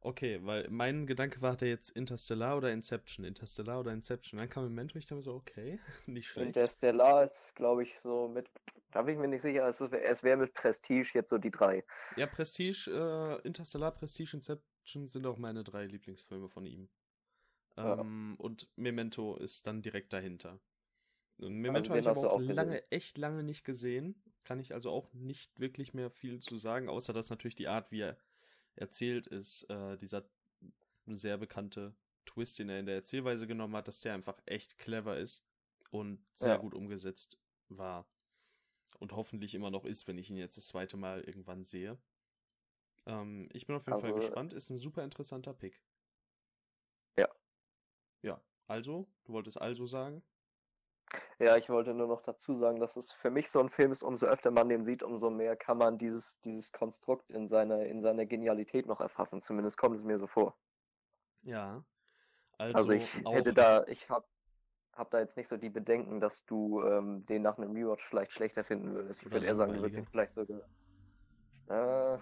Okay, 0.06 0.40
weil 0.44 0.68
mein 0.70 1.08
Gedanke 1.08 1.42
war, 1.42 1.54
hat 1.54 1.64
er 1.64 1.70
jetzt 1.70 1.90
Interstellar 1.90 2.58
oder 2.58 2.72
Inception? 2.72 3.26
Interstellar 3.26 3.80
oder 3.80 3.92
Inception? 3.92 4.38
Dann 4.38 4.48
kam 4.50 4.66
Memento, 4.66 4.96
ich 5.00 5.06
dachte 5.06 5.16
mir 5.16 5.24
so, 5.24 5.34
okay, 5.34 5.80
nicht 6.06 6.28
schlecht. 6.28 6.56
Interstellar 6.56 7.24
ist, 7.24 7.56
glaube 7.56 7.82
ich, 7.82 8.00
so 8.00 8.28
mit, 8.28 8.48
da 8.92 9.02
bin 9.02 9.16
ich 9.16 9.20
mir 9.20 9.28
nicht 9.28 9.42
sicher, 9.42 9.68
es, 9.68 9.82
es 9.82 10.22
wäre 10.22 10.38
mit 10.38 10.54
Prestige 10.54 11.10
jetzt 11.16 11.30
so 11.30 11.40
die 11.40 11.50
drei. 11.50 11.84
Ja, 12.18 12.28
Prestige, 12.28 12.92
äh, 12.92 13.48
Interstellar, 13.48 13.92
Prestige, 13.96 14.38
Inception 14.38 15.08
sind 15.08 15.26
auch 15.26 15.38
meine 15.40 15.64
drei 15.64 15.86
Lieblingsfilme 15.88 16.50
von 16.50 16.68
ihm. 16.68 16.88
Ja. 17.76 18.00
Ähm, 18.00 18.36
Und 18.38 18.70
Memento 18.76 19.36
ist 19.38 19.66
dann 19.66 19.82
direkt 19.82 20.14
dahinter. 20.14 20.60
Und 21.38 21.56
Memento 21.56 21.78
Also 21.78 21.90
habe 21.90 22.00
ich 22.00 22.08
auch 22.08 22.24
auch 22.26 22.46
gesehen. 22.46 22.56
lange, 22.56 22.92
echt 22.92 23.18
lange 23.18 23.42
nicht 23.42 23.64
gesehen. 23.66 24.22
Kann 24.44 24.60
ich 24.60 24.76
also 24.76 24.92
auch 24.92 25.12
nicht 25.14 25.60
wirklich 25.60 25.96
mehr 25.96 26.12
viel 26.12 26.40
zu 26.42 26.60
sagen, 26.60 26.90
außer 26.90 27.12
dass 27.12 27.32
natürlich 27.32 27.56
die 27.56 27.68
Art, 27.68 27.92
wie 27.92 28.02
er 28.02 28.18
erzählt 28.76 29.28
ist, 29.28 29.64
äh, 29.70 29.98
dieser 29.98 30.28
sehr 31.08 31.38
bekannte 31.38 31.96
Twist, 32.26 32.60
den 32.60 32.70
er 32.70 32.80
in 32.80 32.86
der 32.86 32.96
Erzählweise 32.96 33.48
genommen 33.48 33.76
hat, 33.76 33.88
dass 33.88 34.02
der 34.02 34.14
einfach 34.14 34.38
echt 34.46 34.78
clever 34.78 35.18
ist 35.18 35.44
und 35.92 36.26
sehr 36.34 36.54
Ja. 36.56 36.58
gut 36.58 36.74
umgesetzt 36.74 37.38
war. 37.70 38.08
Und 39.00 39.12
hoffentlich 39.14 39.54
immer 39.56 39.72
noch 39.72 39.86
ist, 39.86 40.08
wenn 40.08 40.18
ich 40.18 40.30
ihn 40.30 40.38
jetzt 40.38 40.58
das 40.58 40.68
zweite 40.68 40.98
Mal 40.98 41.22
irgendwann 41.22 41.64
sehe. 41.64 41.98
Ähm, 43.06 43.50
ich 43.54 43.68
bin 43.68 43.76
auf 43.76 43.86
jeden 43.86 44.00
Fall 44.00 44.12
Also- 44.14 44.20
gespannt. 44.22 44.54
Ist 44.54 44.70
ein 44.70 44.78
super 44.78 45.04
interessanter 45.04 45.54
Pick. 45.54 45.82
Ja. 47.18 47.30
Ja, 48.24 48.42
also, 48.68 49.08
du 49.26 49.34
wolltest 49.34 49.62
also 49.62 49.86
sagen? 49.86 50.24
Ja, 51.40 51.58
ich 51.58 51.70
wollte 51.70 51.94
nur 51.94 52.08
noch 52.08 52.22
dazu 52.22 52.54
sagen, 52.54 52.80
dass 52.80 52.96
es 52.96 53.12
für 53.12 53.30
mich 53.30 53.50
so 53.50 53.60
ein 53.60 53.70
Film 53.70 53.92
ist, 53.92 54.04
umso 54.04 54.26
öfter 54.26 54.52
man 54.52 54.70
den 54.70 54.86
sieht, 54.86 55.04
umso 55.04 55.30
mehr 55.30 55.56
kann 55.56 55.78
man 55.78 55.98
dieses, 55.98 56.40
dieses 56.42 56.72
Konstrukt 56.72 57.30
in 57.30 57.48
seiner, 57.48 57.86
in 57.86 58.02
seiner 58.02 58.26
Genialität 58.26 58.86
noch 58.86 59.02
erfassen. 59.02 59.42
Zumindest 59.42 59.78
kommt 59.78 59.98
es 59.98 60.04
mir 60.04 60.18
so 60.18 60.28
vor. 60.28 60.58
Ja. 61.44 61.84
Also, 62.58 62.78
Also 62.78 62.94
ich 62.94 63.14
hätte 63.26 63.54
da, 63.54 63.86
ich 63.88 64.10
hab, 64.10 64.26
hab 64.94 65.12
da 65.12 65.20
jetzt 65.20 65.36
nicht 65.36 65.50
so 65.50 65.58
die 65.58 65.70
Bedenken, 65.70 66.20
dass 66.20 66.46
du 66.46 66.82
ähm, 66.84 67.26
den 67.26 67.42
nach 67.42 67.58
einem 67.58 67.72
Rewatch 67.74 68.06
vielleicht 68.08 68.32
schlechter 68.32 68.64
finden 68.64 68.94
würdest. 68.94 69.24
Ich 69.24 69.32
würde 69.32 69.46
eher 69.46 69.56
sagen, 69.56 69.74
du 69.74 69.82
würdest 69.82 70.00
ihn 70.00 70.08
vielleicht 70.08 70.34
sogar. 70.36 70.62
Äh, 71.68 72.18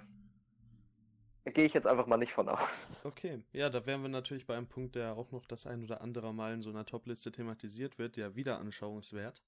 Gehe 1.45 1.65
ich 1.65 1.73
jetzt 1.73 1.88
einfach 1.88 2.08
mal 2.08 2.17
nicht 2.17 2.34
von 2.34 2.47
aus. 2.49 2.88
Okay, 3.03 3.43
ja, 3.51 3.69
da 3.69 3.86
wären 3.86 4.01
wir 4.01 4.10
natürlich 4.10 4.45
bei 4.45 4.56
einem 4.56 4.67
Punkt, 4.67 4.95
der 4.95 5.15
auch 5.17 5.32
noch 5.32 5.45
das 5.45 5.65
ein 5.67 5.84
oder 5.84 6.01
andere 6.01 6.34
Mal 6.34 6.53
in 6.53 6.62
so 6.62 6.69
einer 6.69 6.86
Topliste 6.86 7.32
thematisiert 7.32 7.97
wird, 7.97 8.15
der 8.17 8.36
Wiederanschauungswert. 8.36 9.43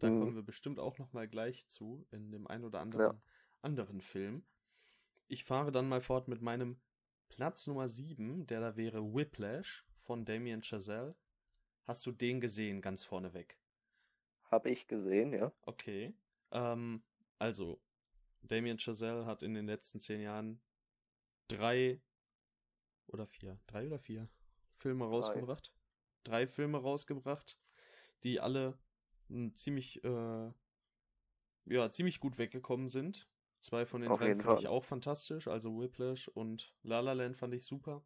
Da 0.00 0.08
Mhm. 0.08 0.18
kommen 0.18 0.34
wir 0.34 0.42
bestimmt 0.42 0.78
auch 0.78 0.98
noch 0.98 1.12
mal 1.12 1.28
gleich 1.28 1.66
zu, 1.68 2.06
in 2.10 2.30
dem 2.32 2.46
ein 2.46 2.64
oder 2.64 2.80
anderen 2.80 3.22
anderen 3.62 4.00
Film. 4.00 4.44
Ich 5.28 5.44
fahre 5.44 5.72
dann 5.72 5.88
mal 5.88 6.00
fort 6.00 6.28
mit 6.28 6.42
meinem 6.42 6.80
Platz 7.28 7.66
Nummer 7.66 7.88
7, 7.88 8.46
der 8.46 8.60
da 8.60 8.76
wäre 8.76 9.14
Whiplash 9.14 9.86
von 9.98 10.24
Damien 10.24 10.62
Chazelle. 10.62 11.16
Hast 11.84 12.06
du 12.06 12.12
den 12.12 12.40
gesehen, 12.40 12.82
ganz 12.82 13.04
vorneweg? 13.04 13.58
Hab 14.50 14.66
ich 14.66 14.86
gesehen, 14.86 15.32
ja. 15.32 15.50
Okay. 15.62 16.14
Ähm, 16.52 17.02
also, 17.38 17.80
Damien 18.42 18.78
Chazelle 18.78 19.26
hat 19.26 19.42
in 19.42 19.54
den 19.54 19.66
letzten 19.66 20.00
zehn 20.00 20.20
Jahren 20.20 20.60
drei 21.50 22.00
oder 23.06 23.26
vier, 23.26 23.58
drei 23.66 23.86
oder 23.86 23.98
vier 23.98 24.28
Filme 24.76 25.04
rausgebracht. 25.04 25.72
Drei 26.24 26.46
Filme 26.46 26.78
rausgebracht, 26.78 27.58
die 28.22 28.40
alle 28.40 28.78
mh, 29.28 29.54
ziemlich, 29.54 30.02
äh, 30.04 30.52
ja, 31.66 31.90
ziemlich 31.90 32.20
gut 32.20 32.38
weggekommen 32.38 32.88
sind. 32.88 33.28
Zwei 33.60 33.84
von 33.84 34.00
den 34.00 34.10
Auf 34.10 34.20
drei 34.20 34.34
finde 34.34 34.56
ich 34.58 34.68
auch 34.68 34.84
fantastisch, 34.84 35.48
also 35.48 35.78
Whiplash 35.78 36.28
und 36.28 36.74
La 36.82 37.00
La 37.00 37.12
Land 37.12 37.36
fand 37.36 37.54
ich 37.54 37.64
super. 37.64 38.04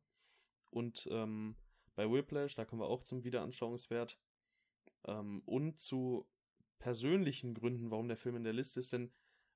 Und 0.70 1.06
ähm, 1.10 1.56
bei 1.94 2.10
Whiplash, 2.10 2.56
da 2.56 2.64
kommen 2.64 2.82
wir 2.82 2.88
auch 2.88 3.04
zum 3.04 3.22
Wiederanschauungswert 3.22 4.18
ähm, 5.06 5.42
und 5.46 5.78
zu 5.78 6.28
persönlichen 6.78 7.54
Gründen, 7.54 7.90
warum 7.90 8.08
der 8.08 8.16
Film 8.16 8.36
in 8.36 8.44
der 8.44 8.52
Liste 8.52 8.80
ist, 8.80 8.92
denn 8.92 9.12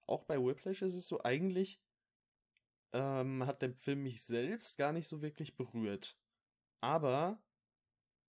auch 0.07 0.24
bei 0.24 0.42
Whiplash 0.42 0.83
ist 0.83 0.94
es 0.94 1.07
so, 1.09 1.22
eigentlich 1.22 1.81
ähm, 2.92 3.46
hat 3.46 3.62
der 3.62 3.74
Film 3.74 4.03
mich 4.03 4.22
selbst 4.22 4.77
gar 4.77 4.92
nicht 4.92 5.09
so 5.09 5.22
wirklich 5.22 5.57
berührt. 5.57 6.18
Aber 6.81 7.42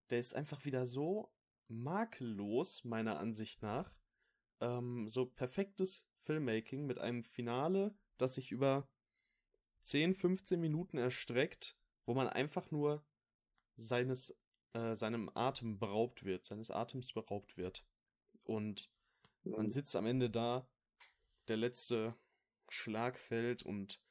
der 0.09 0.19
ist 0.19 0.33
einfach 0.35 0.65
wieder 0.65 0.85
so 0.85 1.31
makellos, 1.67 2.83
meiner 2.83 3.19
Ansicht 3.19 3.61
nach. 3.61 3.93
Ähm, 4.61 5.07
so 5.07 5.25
perfektes 5.25 6.07
Filmmaking 6.21 6.85
mit 6.85 6.99
einem 6.99 7.23
Finale, 7.23 7.95
das 8.17 8.35
sich 8.35 8.51
über 8.51 8.89
10, 9.83 10.13
15 10.13 10.59
Minuten 10.59 10.97
erstreckt, 10.97 11.77
wo 12.05 12.13
man 12.13 12.27
einfach 12.27 12.71
nur 12.71 13.05
seines, 13.77 14.37
äh, 14.73 14.95
seinem 14.95 15.29
Atem 15.35 15.79
beraubt 15.79 16.25
wird, 16.25 16.45
seines 16.45 16.71
Atems 16.71 17.13
beraubt 17.13 17.55
wird. 17.55 17.85
Und 18.43 18.91
man 19.43 19.71
sitzt 19.71 19.95
am 19.95 20.05
Ende 20.05 20.29
da, 20.29 20.67
der 21.47 21.57
letzte 21.57 22.15
Schlag 22.67 23.17
fällt 23.17 23.63
und 23.63 24.01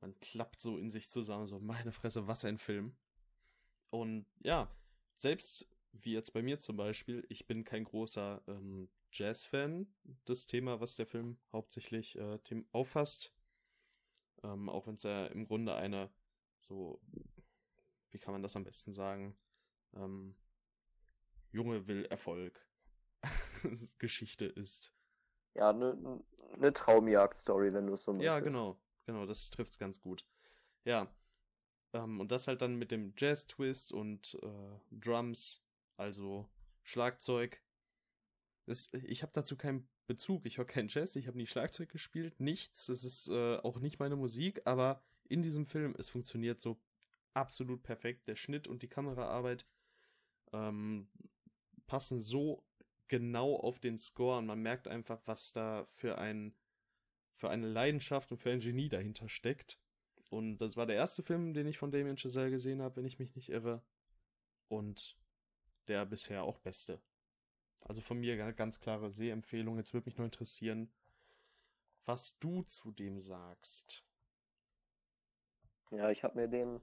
man 0.00 0.18
klappt 0.20 0.60
so 0.60 0.78
in 0.78 0.90
sich 0.90 1.10
zusammen, 1.10 1.46
so 1.46 1.60
meine 1.60 1.92
Fresse, 1.92 2.26
was 2.26 2.44
ein 2.44 2.58
Film. 2.58 2.96
Und 3.90 4.26
ja, 4.40 4.74
selbst 5.16 5.68
wie 5.92 6.12
jetzt 6.12 6.32
bei 6.32 6.42
mir 6.42 6.58
zum 6.58 6.76
Beispiel, 6.76 7.26
ich 7.28 7.46
bin 7.46 7.64
kein 7.64 7.84
großer 7.84 8.42
ähm, 8.46 8.88
Jazz-Fan, 9.12 9.92
das 10.24 10.46
Thema, 10.46 10.80
was 10.80 10.94
der 10.94 11.06
Film 11.06 11.38
hauptsächlich 11.52 12.16
äh, 12.16 12.38
auffasst. 12.72 13.34
Ähm, 14.42 14.68
auch 14.68 14.86
wenn 14.86 14.94
es 14.94 15.02
ja 15.02 15.26
im 15.26 15.46
Grunde 15.46 15.74
eine 15.74 16.10
so, 16.60 17.00
wie 18.10 18.18
kann 18.18 18.32
man 18.32 18.42
das 18.42 18.56
am 18.56 18.64
besten 18.64 18.92
sagen? 18.94 19.36
Ähm, 19.94 20.36
Junge 21.50 21.86
will 21.88 22.04
Erfolg. 22.06 22.64
Geschichte 23.98 24.46
ist. 24.46 24.94
Ja, 25.54 25.70
eine 25.70 26.22
ne 26.56 26.72
Traumjagd-Story, 26.72 27.72
wenn 27.74 27.88
du 27.88 27.94
es 27.94 28.04
so 28.04 28.12
möchtest. 28.12 28.24
Ja, 28.24 28.38
genau, 28.38 28.80
genau, 29.10 29.26
das 29.26 29.50
trifft's 29.50 29.78
ganz 29.78 30.00
gut. 30.00 30.24
Ja. 30.84 31.12
Ähm, 31.92 32.20
und 32.20 32.30
das 32.30 32.46
halt 32.46 32.62
dann 32.62 32.76
mit 32.76 32.90
dem 32.90 33.12
Jazz-Twist 33.16 33.92
und 33.92 34.38
äh, 34.42 34.78
Drums, 34.90 35.62
also 35.96 36.48
Schlagzeug. 36.82 37.60
Das, 38.66 38.90
ich 38.92 39.22
habe 39.22 39.32
dazu 39.34 39.56
keinen 39.56 39.88
Bezug. 40.06 40.46
Ich 40.46 40.58
höre 40.58 40.64
kein 40.64 40.88
Jazz, 40.88 41.16
ich 41.16 41.26
habe 41.26 41.36
nie 41.36 41.46
Schlagzeug 41.46 41.88
gespielt, 41.88 42.38
nichts. 42.38 42.88
Es 42.88 43.04
ist 43.04 43.28
äh, 43.28 43.56
auch 43.56 43.80
nicht 43.80 43.98
meine 43.98 44.16
Musik, 44.16 44.62
aber 44.64 45.02
in 45.28 45.42
diesem 45.42 45.66
Film, 45.66 45.94
es 45.98 46.08
funktioniert 46.08 46.60
so 46.60 46.80
absolut 47.34 47.82
perfekt. 47.82 48.28
Der 48.28 48.36
Schnitt 48.36 48.68
und 48.68 48.82
die 48.82 48.88
Kameraarbeit 48.88 49.66
ähm, 50.52 51.08
passen 51.86 52.20
so 52.20 52.64
genau 53.08 53.56
auf 53.56 53.80
den 53.80 53.98
Score 53.98 54.38
und 54.38 54.46
man 54.46 54.60
merkt 54.62 54.86
einfach, 54.86 55.20
was 55.26 55.52
da 55.52 55.84
für 55.86 56.18
ein 56.18 56.54
für 57.40 57.48
eine 57.48 57.66
Leidenschaft 57.66 58.30
und 58.30 58.38
für 58.38 58.50
ein 58.50 58.60
Genie 58.60 58.90
dahinter 58.90 59.28
steckt. 59.28 59.78
Und 60.30 60.58
das 60.58 60.76
war 60.76 60.86
der 60.86 60.96
erste 60.96 61.22
Film, 61.22 61.54
den 61.54 61.66
ich 61.66 61.78
von 61.78 61.90
Damien 61.90 62.18
Chazelle 62.18 62.50
gesehen 62.50 62.82
habe, 62.82 62.96
wenn 62.96 63.06
ich 63.06 63.18
mich 63.18 63.34
nicht 63.34 63.48
irre. 63.48 63.82
Und 64.68 65.16
der 65.88 66.04
bisher 66.04 66.44
auch 66.44 66.58
beste. 66.58 67.00
Also 67.82 68.02
von 68.02 68.20
mir 68.20 68.36
ga- 68.36 68.52
ganz 68.52 68.78
klare 68.78 69.10
Sehempfehlung. 69.10 69.78
Jetzt 69.78 69.94
würde 69.94 70.06
mich 70.06 70.18
nur 70.18 70.26
interessieren, 70.26 70.90
was 72.04 72.38
du 72.38 72.62
zu 72.62 72.92
dem 72.92 73.18
sagst. 73.18 74.04
Ja, 75.90 76.10
ich 76.10 76.22
habe 76.22 76.38
mir 76.38 76.48
den 76.48 76.80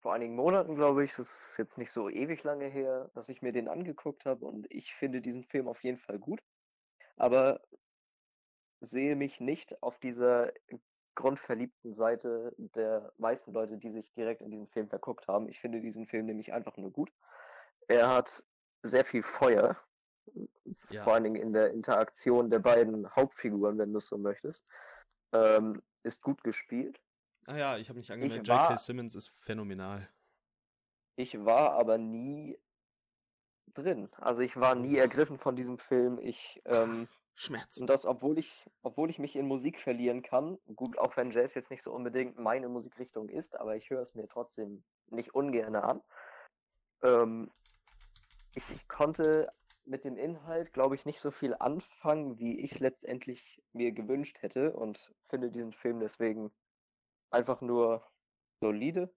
vor 0.00 0.14
einigen 0.14 0.36
Monaten, 0.36 0.76
glaube 0.76 1.04
ich, 1.04 1.14
das 1.14 1.50
ist 1.50 1.58
jetzt 1.58 1.78
nicht 1.78 1.90
so 1.90 2.08
ewig 2.08 2.42
lange 2.44 2.66
her, 2.68 3.10
dass 3.14 3.28
ich 3.28 3.42
mir 3.42 3.52
den 3.52 3.68
angeguckt 3.68 4.24
habe 4.26 4.44
und 4.46 4.66
ich 4.70 4.94
finde 4.94 5.20
diesen 5.20 5.44
Film 5.44 5.68
auf 5.68 5.82
jeden 5.84 5.98
Fall 5.98 6.18
gut, 6.18 6.40
aber 7.16 7.60
sehe 8.80 9.16
mich 9.16 9.40
nicht 9.40 9.82
auf 9.82 9.98
dieser 9.98 10.52
grundverliebten 11.14 11.94
Seite 11.94 12.54
der 12.58 13.12
meisten 13.16 13.52
Leute, 13.52 13.78
die 13.78 13.90
sich 13.90 14.12
direkt 14.12 14.42
in 14.42 14.50
diesen 14.50 14.68
Film 14.68 14.88
verguckt 14.88 15.26
haben. 15.28 15.48
Ich 15.48 15.60
finde 15.60 15.80
diesen 15.80 16.06
Film 16.06 16.26
nämlich 16.26 16.52
einfach 16.52 16.76
nur 16.76 16.90
gut. 16.90 17.10
Er 17.88 18.08
hat 18.10 18.44
sehr 18.82 19.04
viel 19.04 19.22
Feuer, 19.22 19.76
Ja. 20.90 21.04
vor 21.04 21.14
allen 21.14 21.24
Dingen 21.24 21.36
in 21.40 21.52
der 21.52 21.70
Interaktion 21.72 22.50
der 22.50 22.58
beiden 22.58 23.08
Hauptfiguren, 23.16 23.78
wenn 23.78 23.92
du 23.92 23.98
es 23.98 24.08
so 24.08 24.18
möchtest. 24.18 24.64
Ähm, 25.32 25.82
ist 26.02 26.22
gut 26.22 26.42
gespielt. 26.44 27.00
Ah 27.46 27.56
ja, 27.56 27.78
ich 27.78 27.88
habe 27.88 27.98
mich 27.98 28.12
angemeldet. 28.12 28.46
war- 28.48 28.68
J.K. 28.70 28.76
Simmons 28.78 29.14
ist 29.14 29.28
phänomenal. 29.28 30.08
Ich 31.16 31.44
war 31.44 31.72
aber 31.72 31.96
nie 31.96 32.58
drin. 33.72 34.08
Also 34.18 34.42
ich 34.42 34.56
war 34.56 34.74
nie 34.74 34.96
ergriffen 34.96 35.38
von 35.38 35.56
diesem 35.56 35.78
Film. 35.78 36.18
Ich 36.18 36.60
ähm, 36.66 37.08
Schmerz. 37.36 37.76
Und 37.76 37.86
das, 37.88 38.06
obwohl 38.06 38.38
ich, 38.38 38.66
obwohl 38.82 39.10
ich 39.10 39.18
mich 39.18 39.36
in 39.36 39.46
Musik 39.46 39.78
verlieren 39.78 40.22
kann. 40.22 40.58
Gut, 40.74 40.98
auch 40.98 41.16
wenn 41.16 41.30
Jazz 41.30 41.54
jetzt 41.54 41.70
nicht 41.70 41.82
so 41.82 41.92
unbedingt 41.92 42.38
meine 42.38 42.68
Musikrichtung 42.68 43.28
ist, 43.28 43.58
aber 43.60 43.76
ich 43.76 43.90
höre 43.90 44.00
es 44.00 44.14
mir 44.14 44.26
trotzdem 44.26 44.82
nicht 45.08 45.34
ungern 45.34 45.76
an. 45.76 46.02
Ähm, 47.02 47.50
ich 48.54 48.88
konnte 48.88 49.52
mit 49.84 50.04
dem 50.04 50.16
Inhalt, 50.16 50.72
glaube 50.72 50.94
ich, 50.94 51.04
nicht 51.04 51.20
so 51.20 51.30
viel 51.30 51.54
anfangen, 51.54 52.38
wie 52.38 52.58
ich 52.58 52.80
letztendlich 52.80 53.62
mir 53.72 53.92
gewünscht 53.92 54.42
hätte 54.42 54.72
und 54.72 55.14
finde 55.28 55.50
diesen 55.50 55.72
Film 55.72 56.00
deswegen 56.00 56.50
einfach 57.30 57.60
nur 57.60 58.02
solide. 58.60 59.14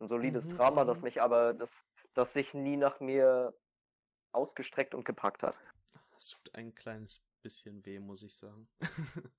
Ein 0.00 0.08
solides 0.08 0.46
Mhm, 0.46 0.56
Drama, 0.56 0.84
das 0.84 0.98
mhm. 0.98 1.04
mich 1.04 1.20
aber, 1.20 1.52
das, 1.52 1.84
das 2.14 2.32
sich 2.32 2.54
nie 2.54 2.78
nach 2.78 3.00
mir 3.00 3.54
ausgestreckt 4.32 4.94
und 4.94 5.04
gepackt 5.04 5.42
hat. 5.42 5.54
Es 6.20 6.28
tut 6.28 6.54
ein 6.54 6.74
kleines 6.74 7.22
bisschen 7.40 7.84
weh, 7.86 7.98
muss 7.98 8.22
ich 8.22 8.34
sagen. 8.34 8.68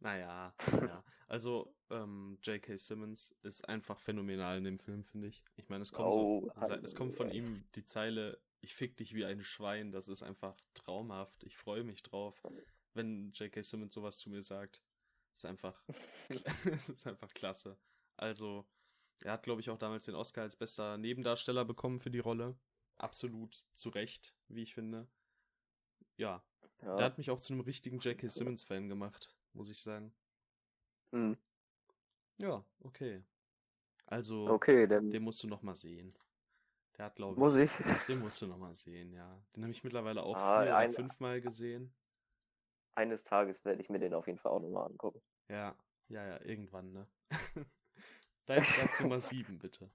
naja, 0.00 0.52
ja. 0.72 1.04
Also, 1.28 1.72
ähm, 1.88 2.36
J.K. 2.42 2.76
Simmons 2.76 3.32
ist 3.42 3.68
einfach 3.68 4.00
phänomenal 4.00 4.58
in 4.58 4.64
dem 4.64 4.78
Film, 4.80 5.04
finde 5.04 5.28
ich. 5.28 5.44
Ich 5.54 5.68
meine, 5.68 5.82
es 5.82 5.92
kommt 5.92 6.08
Oh, 6.12 6.50
so, 6.60 6.74
es 6.74 6.96
kommt 6.96 7.14
von 7.14 7.30
ihm 7.30 7.64
die 7.76 7.84
Zeile, 7.84 8.40
ich 8.60 8.74
fick 8.74 8.96
dich 8.96 9.14
wie 9.14 9.24
ein 9.24 9.44
Schwein, 9.44 9.92
das 9.92 10.08
ist 10.08 10.24
einfach 10.24 10.60
traumhaft. 10.74 11.44
Ich 11.44 11.56
freue 11.56 11.84
mich 11.84 12.02
drauf, 12.02 12.42
wenn 12.94 13.30
J.K. 13.30 13.62
Simmons 13.62 13.94
sowas 13.94 14.18
zu 14.18 14.30
mir 14.30 14.42
sagt. 14.42 14.82
Ist 15.32 15.46
einfach, 15.46 15.80
es 16.64 16.88
ist 16.88 17.06
einfach 17.06 17.32
klasse. 17.34 17.78
Also, 18.16 18.66
er 19.20 19.34
hat, 19.34 19.44
glaube 19.44 19.60
ich, 19.60 19.70
auch 19.70 19.78
damals 19.78 20.06
den 20.06 20.16
Oscar 20.16 20.42
als 20.42 20.56
bester 20.56 20.98
Nebendarsteller 20.98 21.64
bekommen 21.64 22.00
für 22.00 22.10
die 22.10 22.18
Rolle. 22.18 22.58
Absolut 22.96 23.62
zu 23.76 23.90
Recht, 23.90 24.34
wie 24.48 24.62
ich 24.62 24.74
finde. 24.74 25.08
Ja, 26.20 26.42
der 26.82 26.88
Ja. 26.98 27.04
hat 27.04 27.16
mich 27.16 27.30
auch 27.30 27.40
zu 27.40 27.54
einem 27.54 27.62
richtigen 27.62 27.98
J.K. 27.98 28.28
Simmons-Fan 28.28 28.88
gemacht, 28.90 29.34
muss 29.54 29.70
ich 29.70 29.80
sagen. 29.80 30.12
Hm. 31.12 31.34
Ja, 32.36 32.62
okay. 32.80 33.24
Also, 34.04 34.46
Okay, 34.50 34.86
dann 34.86 35.10
den 35.10 35.22
musst 35.22 35.42
du 35.42 35.48
noch 35.48 35.62
mal 35.62 35.76
sehen. 35.76 36.14
Der 36.98 37.06
hat, 37.06 37.16
glaube 37.16 37.40
muss 37.40 37.56
ich, 37.56 37.70
ich. 37.70 37.86
den 38.08 38.18
musst 38.20 38.42
du 38.42 38.46
noch 38.46 38.58
mal 38.58 38.74
sehen, 38.74 39.14
ja. 39.14 39.42
Den 39.56 39.62
habe 39.62 39.70
ich 39.72 39.82
mittlerweile 39.82 40.22
auch 40.22 40.36
Ah, 40.36 40.58
vier 40.60 40.68
oder 40.68 40.76
ein- 40.76 40.92
fünfmal 40.92 41.40
gesehen. 41.40 41.94
Eines 42.94 43.24
Tages 43.24 43.64
werde 43.64 43.80
ich 43.80 43.88
mir 43.88 43.98
den 43.98 44.12
auf 44.12 44.26
jeden 44.26 44.38
Fall 44.38 44.52
auch 44.52 44.60
nochmal 44.60 44.86
angucken. 44.90 45.22
Ja, 45.48 45.74
ja, 46.08 46.26
ja, 46.26 46.40
irgendwann, 46.44 46.92
ne? 46.92 47.06
Dein 48.44 48.62
Platz 48.62 49.00
Nummer 49.00 49.20
sieben, 49.20 49.58
bitte. 49.58 49.90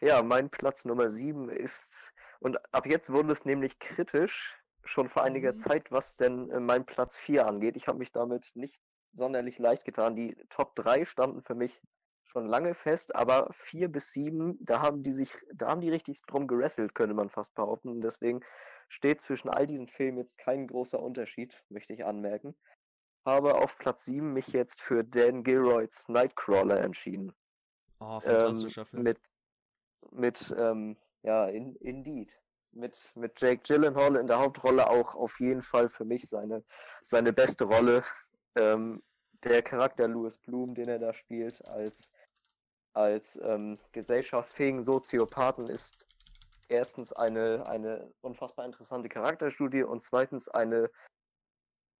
Ja, 0.00 0.22
mein 0.22 0.48
Platz 0.48 0.86
Nummer 0.86 1.10
7 1.10 1.50
ist, 1.50 1.92
und 2.40 2.56
ab 2.72 2.86
jetzt 2.86 3.10
wurde 3.12 3.32
es 3.32 3.44
nämlich 3.44 3.78
kritisch, 3.78 4.56
schon 4.86 5.08
vor 5.08 5.22
einiger 5.24 5.54
Mhm. 5.54 5.58
Zeit, 5.58 5.90
was 5.92 6.16
denn 6.16 6.50
äh, 6.50 6.60
mein 6.60 6.86
Platz 6.86 7.16
4 7.16 7.46
angeht. 7.46 7.76
Ich 7.76 7.88
habe 7.88 7.98
mich 7.98 8.12
damit 8.12 8.52
nicht 8.54 8.80
sonderlich 9.12 9.58
leicht 9.58 9.84
getan. 9.84 10.16
Die 10.16 10.36
Top 10.50 10.74
3 10.76 11.04
standen 11.04 11.42
für 11.42 11.54
mich 11.54 11.80
schon 12.24 12.46
lange 12.48 12.74
fest, 12.74 13.14
aber 13.14 13.48
4 13.52 13.88
bis 13.88 14.12
7, 14.12 14.58
da 14.60 14.80
haben 14.80 15.02
die 15.02 15.12
sich, 15.12 15.32
da 15.54 15.68
haben 15.68 15.80
die 15.80 15.90
richtig 15.90 16.22
drum 16.22 16.46
gerasselt, 16.48 16.94
könnte 16.94 17.14
man 17.14 17.30
fast 17.30 17.54
behaupten. 17.54 17.88
Und 17.88 18.00
deswegen 18.00 18.40
steht 18.88 19.20
zwischen 19.20 19.48
all 19.48 19.66
diesen 19.66 19.88
Filmen 19.88 20.18
jetzt 20.18 20.38
kein 20.38 20.66
großer 20.66 21.00
Unterschied, 21.00 21.62
möchte 21.68 21.92
ich 21.92 22.04
anmerken. 22.04 22.56
Habe 23.24 23.56
auf 23.56 23.76
Platz 23.78 24.04
7 24.04 24.32
mich 24.32 24.48
jetzt 24.48 24.80
für 24.80 25.02
Dan 25.04 25.42
Gilroys 25.42 26.08
Nightcrawler 26.08 26.80
entschieden. 26.80 27.32
Oh, 28.00 28.20
Ähm, 28.20 28.20
fantastischer 28.20 28.86
Film. 28.86 29.02
mit, 29.04 29.20
mit, 30.12 30.54
ähm, 30.58 30.96
ja, 31.22 31.46
in, 31.48 31.76
Indeed. 31.76 32.32
Mit, 32.76 33.10
mit 33.14 33.40
Jake 33.40 33.62
Gyllenhaal 33.62 34.16
in 34.16 34.26
der 34.26 34.38
Hauptrolle 34.38 34.88
auch 34.88 35.14
auf 35.14 35.40
jeden 35.40 35.62
Fall 35.62 35.88
für 35.88 36.04
mich 36.04 36.28
seine, 36.28 36.62
seine 37.02 37.32
beste 37.32 37.64
Rolle. 37.64 38.02
Ähm, 38.54 39.02
der 39.44 39.62
Charakter 39.62 40.08
Louis 40.08 40.38
Bloom, 40.38 40.74
den 40.74 40.88
er 40.88 40.98
da 40.98 41.12
spielt, 41.12 41.64
als, 41.66 42.10
als 42.92 43.40
ähm, 43.42 43.78
gesellschaftsfähigen 43.92 44.82
Soziopathen, 44.82 45.68
ist 45.68 46.06
erstens 46.68 47.12
eine, 47.12 47.66
eine 47.66 48.12
unfassbar 48.20 48.66
interessante 48.66 49.08
Charakterstudie 49.08 49.82
und 49.82 50.02
zweitens 50.02 50.48
eine, 50.48 50.90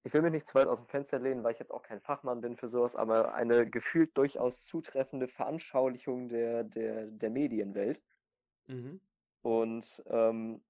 ich 0.04 0.12
will 0.12 0.22
mich 0.22 0.32
nicht 0.32 0.48
zu 0.48 0.56
weit 0.56 0.66
aus 0.66 0.78
dem 0.78 0.88
Fenster 0.88 1.18
lehnen, 1.18 1.42
weil 1.42 1.52
ich 1.52 1.58
jetzt 1.58 1.72
auch 1.72 1.82
kein 1.82 2.00
Fachmann 2.00 2.40
bin 2.40 2.56
für 2.56 2.68
sowas, 2.68 2.96
aber 2.96 3.34
eine 3.34 3.68
gefühlt 3.68 4.16
durchaus 4.16 4.64
zutreffende 4.64 5.28
Veranschaulichung 5.28 6.28
der, 6.28 6.64
der, 6.64 7.06
der 7.06 7.30
Medienwelt 7.30 8.00
Mhm. 8.68 9.00
Und 9.46 10.02
ähm, 10.08 10.60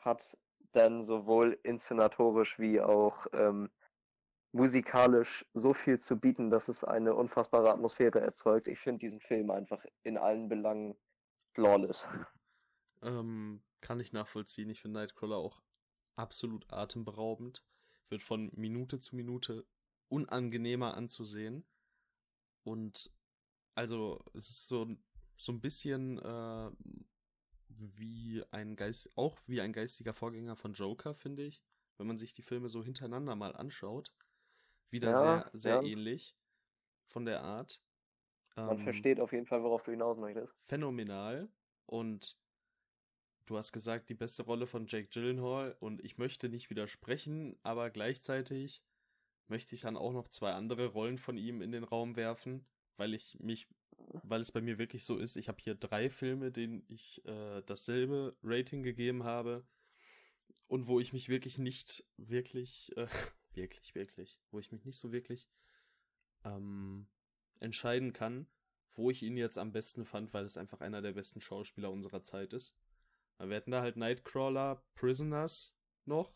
hat 0.00 0.36
dann 0.72 1.00
sowohl 1.04 1.60
inszenatorisch 1.62 2.58
wie 2.58 2.80
auch 2.80 3.28
ähm, 3.32 3.70
musikalisch 4.50 5.46
so 5.54 5.72
viel 5.72 6.00
zu 6.00 6.18
bieten, 6.18 6.50
dass 6.50 6.66
es 6.66 6.82
eine 6.82 7.14
unfassbare 7.14 7.70
Atmosphäre 7.70 8.20
erzeugt. 8.20 8.66
Ich 8.66 8.80
finde 8.80 8.98
diesen 8.98 9.20
Film 9.20 9.52
einfach 9.52 9.84
in 10.02 10.18
allen 10.18 10.48
Belangen 10.48 10.96
flawless. 11.54 12.08
Ähm, 13.00 13.62
kann 13.80 14.00
ich 14.00 14.12
nachvollziehen. 14.12 14.70
Ich 14.70 14.80
finde 14.80 14.98
Nightcrawler 14.98 15.36
auch 15.36 15.62
absolut 16.16 16.66
atemberaubend. 16.72 17.64
Wird 18.08 18.22
von 18.22 18.50
Minute 18.56 18.98
zu 18.98 19.14
Minute 19.14 19.64
unangenehmer 20.08 20.96
anzusehen. 20.96 21.64
Und 22.64 23.12
also 23.76 24.24
es 24.34 24.50
ist 24.50 24.66
so, 24.66 24.88
so 25.36 25.52
ein 25.52 25.60
bisschen 25.60 26.18
äh, 26.18 26.70
wie 27.78 28.44
ein 28.50 28.76
Geist, 28.76 29.10
auch 29.16 29.38
wie 29.46 29.60
ein 29.60 29.72
geistiger 29.72 30.12
Vorgänger 30.12 30.56
von 30.56 30.72
Joker, 30.74 31.14
finde 31.14 31.44
ich. 31.44 31.62
Wenn 31.98 32.06
man 32.06 32.18
sich 32.18 32.34
die 32.34 32.42
Filme 32.42 32.68
so 32.68 32.84
hintereinander 32.84 33.36
mal 33.36 33.54
anschaut. 33.56 34.12
Wieder 34.90 35.12
Ja, 35.12 35.20
sehr, 35.20 35.50
sehr 35.54 35.82
ja. 35.82 35.82
ähnlich 35.82 36.36
von 37.06 37.24
der 37.24 37.42
Art. 37.42 37.82
Man 38.66 38.78
Ähm, 38.78 38.84
versteht 38.84 39.18
auf 39.18 39.32
jeden 39.32 39.46
Fall, 39.46 39.62
worauf 39.62 39.82
du 39.82 39.92
hinaus 39.92 40.18
möchtest. 40.18 40.54
phänomenal 40.68 41.48
und 41.86 42.36
du 43.46 43.56
hast 43.56 43.72
gesagt, 43.72 44.08
die 44.08 44.14
beste 44.14 44.42
Rolle 44.42 44.66
von 44.66 44.86
Jake 44.86 45.08
Gyllenhaal 45.08 45.76
und 45.80 46.04
ich 46.04 46.18
möchte 46.18 46.48
nicht 46.48 46.70
widersprechen, 46.70 47.56
aber 47.62 47.90
gleichzeitig 47.90 48.82
möchte 49.48 49.74
ich 49.74 49.82
dann 49.82 49.96
auch 49.96 50.12
noch 50.12 50.28
zwei 50.28 50.52
andere 50.52 50.88
Rollen 50.88 51.18
von 51.18 51.36
ihm 51.36 51.62
in 51.62 51.72
den 51.72 51.84
Raum 51.84 52.16
werfen, 52.16 52.66
weil 52.96 53.14
ich 53.14 53.38
mich, 53.40 53.68
weil 54.22 54.40
es 54.40 54.52
bei 54.52 54.60
mir 54.60 54.78
wirklich 54.78 55.04
so 55.04 55.18
ist, 55.18 55.36
ich 55.36 55.48
habe 55.48 55.58
hier 55.60 55.74
drei 55.74 56.08
Filme, 56.08 56.50
denen 56.50 56.84
ich 56.88 57.24
äh, 57.26 57.62
dasselbe 57.62 58.36
Rating 58.42 58.82
gegeben 58.82 59.24
habe 59.24 59.66
und 60.68 60.86
wo 60.86 61.00
ich 61.00 61.12
mich 61.12 61.28
wirklich 61.28 61.58
nicht 61.58 62.04
wirklich, 62.16 62.96
äh, 62.96 63.06
wirklich, 63.54 63.94
wirklich, 63.94 64.38
wo 64.50 64.58
ich 64.58 64.72
mich 64.72 64.84
nicht 64.84 64.98
so 64.98 65.12
wirklich 65.12 65.48
ähm, 66.44 67.08
entscheiden 67.60 68.12
kann, 68.12 68.46
wo 68.92 69.10
ich 69.10 69.22
ihn 69.22 69.36
jetzt 69.36 69.58
am 69.58 69.72
besten 69.72 70.04
fand, 70.04 70.32
weil 70.34 70.44
es 70.44 70.56
einfach 70.56 70.80
einer 70.80 71.02
der 71.02 71.12
besten 71.12 71.40
Schauspieler 71.40 71.90
unserer 71.90 72.22
Zeit 72.22 72.52
ist. 72.52 72.76
Wir 73.38 73.56
hatten 73.56 73.70
da 73.70 73.82
halt 73.82 73.96
Nightcrawler, 73.96 74.82
Prisoners 74.94 75.76
noch 76.06 76.34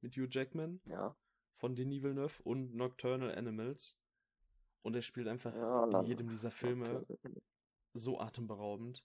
mit 0.00 0.14
Hugh 0.16 0.28
Jackman 0.30 0.80
Ja, 0.84 1.16
von 1.56 1.74
Denis 1.74 2.02
Villeneuve 2.02 2.42
und 2.42 2.74
Nocturnal 2.74 3.34
Animals. 3.34 3.98
Und 4.88 4.94
er 4.96 5.02
spielt 5.02 5.28
einfach 5.28 5.54
ja, 5.54 5.84
in 5.84 6.06
jedem 6.06 6.30
dieser 6.30 6.50
Filme 6.50 7.04
so 7.92 8.18
atemberaubend. 8.18 9.04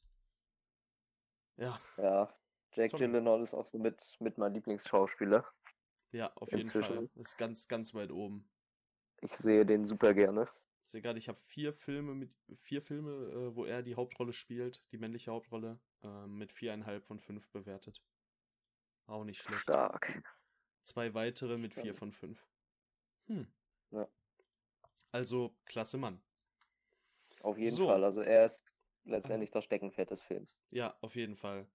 Ja, 1.58 1.78
Ja, 1.98 2.34
Jake 2.72 2.92
Sorry. 2.92 3.08
Gyllenhaal 3.08 3.42
ist 3.42 3.54
auch 3.54 3.68
so 3.68 3.78
mit, 3.78 4.02
mit 4.22 4.38
mein 4.38 4.54
Lieblingsschauspieler. 4.54 5.46
ja, 6.14 6.32
auf 6.38 6.50
jeden 6.52 6.62
Inzwischen. 6.64 6.96
Fall. 6.96 7.10
Ist 7.16 7.38
ganz, 7.38 7.68
ganz 7.68 7.94
weit 7.94 8.12
oben. 8.12 8.50
Ich 9.20 9.36
sehe 9.36 9.66
den 9.66 9.86
super 9.86 10.14
gerne. 10.14 10.46
Ich 10.86 10.92
sehe 10.92 11.02
gerade, 11.02 11.20
ich 11.20 11.28
habe 11.28 11.38
vier 11.38 11.74
Filme 11.74 12.16
mit 12.16 12.34
vier 12.56 12.82
Filme, 12.82 13.12
äh, 13.12 13.54
wo 13.54 13.66
er 13.66 13.84
die 13.84 13.96
Hauptrolle 13.96 14.32
spielt, 14.32 14.90
die 14.94 14.98
männliche 14.98 15.32
Hauptrolle, 15.32 15.82
äh, 16.02 16.28
mit 16.28 16.54
viereinhalb 16.54 17.04
von 17.04 17.20
fünf 17.20 17.50
bewertet. 17.50 18.02
Auch 19.08 19.26
nicht 19.26 19.42
schlecht. 19.42 19.60
Stark. 19.64 20.24
Zwei 20.84 21.14
weitere 21.14 21.58
mit 21.58 21.74
vier 21.74 21.84
Stark. 21.94 21.98
von 21.98 22.12
fünf. 22.14 22.48
Hm. 23.28 23.48
Ja. 23.92 24.08
Also, 25.14 25.56
klasse 25.66 25.98
Mann. 25.98 26.22
Auf 27.42 27.60
jeden 27.60 27.78
So. 27.78 27.88
Fall. 27.88 28.04
Also 28.04 28.22
er 28.22 28.44
ist 28.46 28.74
letztendlich 29.06 29.52
das 29.52 29.66
Steckenpferd 29.66 30.10
des 30.10 30.22
Films. 30.22 30.58
Ja, 30.72 30.98
auf 31.02 31.16
jeden 31.16 31.36
Fall. 31.38 31.68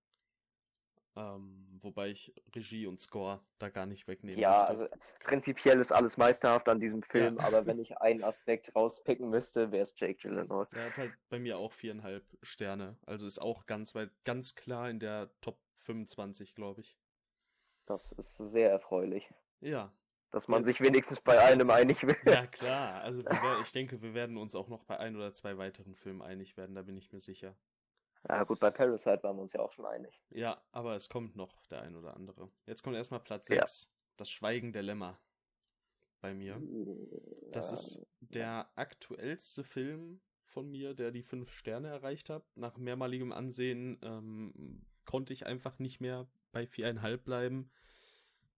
Ähm, 1.16 1.66
wobei 1.82 2.08
ich 2.10 2.32
Regie 2.54 2.86
und 2.86 2.98
Score 3.00 3.40
da 3.58 3.68
gar 3.68 3.84
nicht 3.86 4.06
wegnehmen 4.08 4.40
Ja, 4.40 4.58
möchte. 4.58 4.68
also 4.68 4.86
prinzipiell 5.20 5.80
ist 5.80 5.92
alles 5.92 6.16
meisterhaft 6.16 6.68
an 6.68 6.80
diesem 6.80 7.02
Film, 7.02 7.38
Ja. 7.38 7.44
aber 7.46 7.66
wenn 7.66 7.78
ich 7.78 7.98
einen 7.98 8.22
Aspekt 8.24 8.74
rauspicken 8.74 9.28
müsste, 9.28 9.70
wäre 9.72 9.82
es 9.82 9.94
Jake 9.96 10.14
Gyllenhaal. 10.14 10.66
Der 10.72 10.84
hat 10.84 10.96
halt 10.96 11.12
bei 11.28 11.38
mir 11.38 11.58
auch 11.58 11.72
viereinhalb 11.74 12.24
Sterne. 12.42 12.96
Also 13.04 13.26
ist 13.26 13.38
auch 13.38 13.66
ganz 13.66 13.94
weit, 13.94 14.10
ganz 14.24 14.54
klar 14.54 14.88
in 14.88 14.98
der 14.98 15.30
Top 15.42 15.58
25, 15.74 16.54
glaube 16.54 16.80
ich. 16.80 16.96
Das 17.86 18.12
ist 18.12 18.36
sehr 18.36 18.70
erfreulich, 18.70 19.34
Ja, 19.60 19.92
dass 20.30 20.48
man 20.48 20.60
Jetzt- 20.64 20.76
sich 20.76 20.80
wenigstens 20.86 21.20
bei 21.20 21.40
einem 21.40 21.60
jetzt- 21.68 21.70
einig 21.70 22.02
wird. 22.06 22.18
Ja, 22.26 22.46
klar. 22.46 23.00
Also 23.02 23.24
wir 23.24 23.60
ich 23.62 23.72
denke, 23.72 24.00
wir 24.02 24.14
werden 24.14 24.36
uns 24.36 24.54
auch 24.54 24.68
noch 24.68 24.84
bei 24.84 24.98
ein 24.98 25.16
oder 25.16 25.32
zwei 25.32 25.56
weiteren 25.58 25.94
Filmen 25.94 26.22
einig 26.22 26.56
werden, 26.56 26.74
da 26.74 26.82
bin 26.82 26.96
ich 26.96 27.12
mir 27.12 27.20
sicher. 27.20 27.56
Ja 28.28 28.42
gut, 28.44 28.58
bei 28.60 28.70
Parasite 28.70 29.22
waren 29.22 29.36
wir 29.36 29.42
uns 29.42 29.52
ja 29.52 29.60
auch 29.60 29.72
schon 29.72 29.86
einig. 29.86 30.20
Ja, 30.30 30.60
aber 30.72 30.96
es 30.96 31.08
kommt 31.08 31.36
noch 31.36 31.64
der 31.66 31.82
ein 31.82 31.94
oder 31.96 32.14
andere. 32.16 32.50
Jetzt 32.66 32.82
kommt 32.82 32.96
erstmal 32.96 33.20
Platz 33.20 33.48
Ja. 33.48 33.60
6. 33.66 33.90
Das 34.16 34.28
Schweigen 34.30 34.72
der 34.72 34.82
Lämmer. 34.82 35.18
bei 36.20 36.34
mir. 36.34 36.60
Das 37.52 37.70
ist 37.72 38.04
der 38.18 38.68
aktuellste 38.74 39.62
Film 39.62 40.20
von 40.42 40.68
mir, 40.68 40.92
der 40.94 41.12
die 41.12 41.22
fünf 41.22 41.52
Sterne 41.52 41.86
erreicht 41.90 42.28
hat. 42.28 42.44
Nach 42.56 42.76
mehrmaligem 42.76 43.30
Ansehen 43.32 43.96
ähm, 44.02 44.84
konnte 45.04 45.32
ich 45.32 45.46
einfach 45.46 45.78
nicht 45.78 46.00
mehr 46.00 46.26
bei 46.50 46.66
viereinhalb 46.66 47.22
bleiben. 47.24 47.70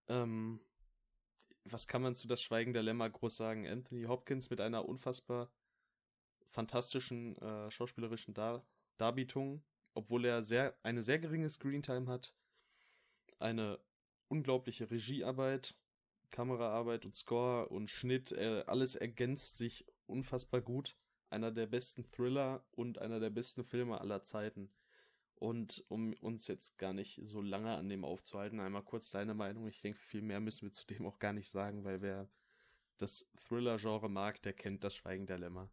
Ähm, 0.08 0.60
was 1.64 1.86
kann 1.86 2.02
man 2.02 2.14
zu 2.14 2.28
Das 2.28 2.42
Schweigen 2.42 2.72
der 2.72 2.82
Lämmer 2.82 3.08
groß 3.08 3.36
sagen? 3.36 3.66
Anthony 3.66 4.04
Hopkins 4.04 4.50
mit 4.50 4.60
einer 4.60 4.88
unfassbar 4.88 5.50
fantastischen 6.48 7.36
äh, 7.38 7.70
schauspielerischen 7.70 8.34
Dar 8.34 8.64
Darbietung, 8.98 9.62
obwohl 9.94 10.26
er 10.26 10.42
sehr, 10.42 10.76
eine 10.82 11.02
sehr 11.02 11.18
geringe 11.18 11.48
Screentime 11.48 12.06
hat, 12.06 12.34
eine 13.38 13.80
unglaubliche 14.28 14.90
Regiearbeit, 14.90 15.74
Kameraarbeit 16.30 17.06
und 17.06 17.16
Score 17.16 17.68
und 17.68 17.88
Schnitt, 17.88 18.32
äh, 18.32 18.64
alles 18.66 18.94
ergänzt 18.94 19.58
sich 19.58 19.86
unfassbar 20.06 20.60
gut. 20.60 20.96
Einer 21.30 21.50
der 21.50 21.66
besten 21.66 22.04
Thriller 22.10 22.64
und 22.72 22.98
einer 22.98 23.20
der 23.20 23.30
besten 23.30 23.64
Filme 23.64 24.00
aller 24.00 24.22
Zeiten. 24.22 24.70
Und 25.40 25.82
um 25.88 26.12
uns 26.20 26.48
jetzt 26.48 26.76
gar 26.76 26.92
nicht 26.92 27.18
so 27.24 27.40
lange 27.40 27.74
an 27.74 27.88
dem 27.88 28.04
aufzuhalten, 28.04 28.60
einmal 28.60 28.82
kurz 28.82 29.10
deine 29.10 29.32
Meinung. 29.32 29.66
Ich 29.66 29.80
denke, 29.80 29.98
viel 29.98 30.20
mehr 30.20 30.38
müssen 30.38 30.66
wir 30.66 30.72
zu 30.74 30.86
dem 30.86 31.06
auch 31.06 31.18
gar 31.18 31.32
nicht 31.32 31.50
sagen, 31.50 31.82
weil 31.82 32.02
wer 32.02 32.28
das 32.98 33.26
Thriller-Genre 33.48 34.10
mag, 34.10 34.42
der 34.42 34.52
kennt 34.52 34.84
das 34.84 34.94
Schweigen 34.94 35.26
der 35.26 35.38
Lämmer. 35.38 35.70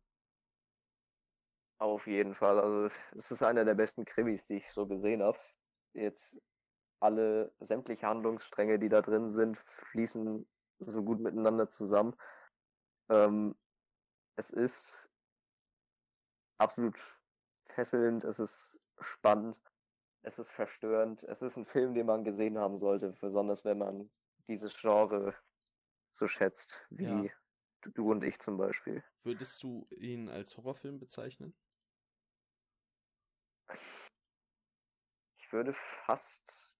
Auf 1.79 2.07
jeden 2.07 2.33
Fall. 2.33 2.57
Also 2.57 2.95
es 3.11 3.29
ist 3.29 3.43
einer 3.43 3.65
der 3.65 3.75
besten 3.75 4.05
Krimis, 4.05 4.47
die 4.47 4.55
ich 4.55 4.71
so 4.71 4.87
gesehen 4.87 5.21
habe. 5.21 5.37
Jetzt 5.93 6.41
alle 7.01 7.53
sämtliche 7.59 8.07
Handlungsstränge, 8.07 8.79
die 8.79 8.89
da 8.89 9.01
drin 9.01 9.29
sind, 9.29 9.57
fließen 9.91 10.47
so 10.79 11.03
gut 11.03 11.19
miteinander 11.19 11.69
zusammen. 11.69 12.15
Ähm, 13.09 13.53
es 14.37 14.49
ist 14.49 15.09
absolut 16.57 16.97
fesselnd, 17.65 18.23
es 18.23 18.39
ist 18.39 18.79
spannend, 18.99 19.57
es 20.21 20.39
ist 20.39 20.49
verstörend, 20.49 21.23
es 21.23 21.41
ist 21.41 21.57
ein 21.57 21.65
Film, 21.65 21.93
den 21.93 22.05
man 22.05 22.23
gesehen 22.23 22.57
haben 22.57 22.77
sollte, 22.77 23.13
besonders 23.21 23.63
wenn 23.65 23.77
man 23.77 24.09
dieses 24.47 24.75
Genre 24.75 25.35
so 26.11 26.27
schätzt, 26.27 26.85
wie 26.89 27.03
ja. 27.03 27.25
du 27.81 28.11
und 28.11 28.23
ich 28.23 28.39
zum 28.39 28.57
Beispiel. 28.57 29.03
Würdest 29.21 29.63
du 29.63 29.87
ihn 29.91 30.29
als 30.29 30.57
Horrorfilm 30.57 30.99
bezeichnen? 30.99 31.55
Ich 35.37 35.53
würde 35.53 35.73
fast, 36.05 36.71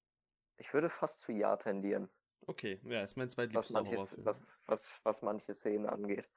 ich 0.58 0.74
würde 0.74 0.90
fast 0.90 1.22
zu 1.22 1.32
Ja 1.32 1.56
tendieren. 1.56 2.10
Okay, 2.46 2.80
ja, 2.84 3.04
ist 3.04 3.18
mein 3.18 3.30
zweitliebster 3.30 3.76
was 3.76 3.84
manches, 3.84 3.98
Horrorfilm. 3.98 4.26
Was, 4.26 4.52
was, 4.66 4.88
was 5.04 5.22
manche 5.22 5.54
Szenen 5.54 5.86
angeht. 5.86 6.30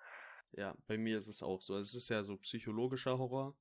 Ja, 0.53 0.77
bei 0.87 0.99
mir 0.99 1.19
ist 1.19 1.29
es 1.29 1.43
auch 1.43 1.61
so. 1.61 1.77
Es 1.77 1.95
ist 1.95 2.09
ja 2.09 2.23
so 2.25 2.37
psychologischer 2.37 3.19
Horror. 3.19 3.57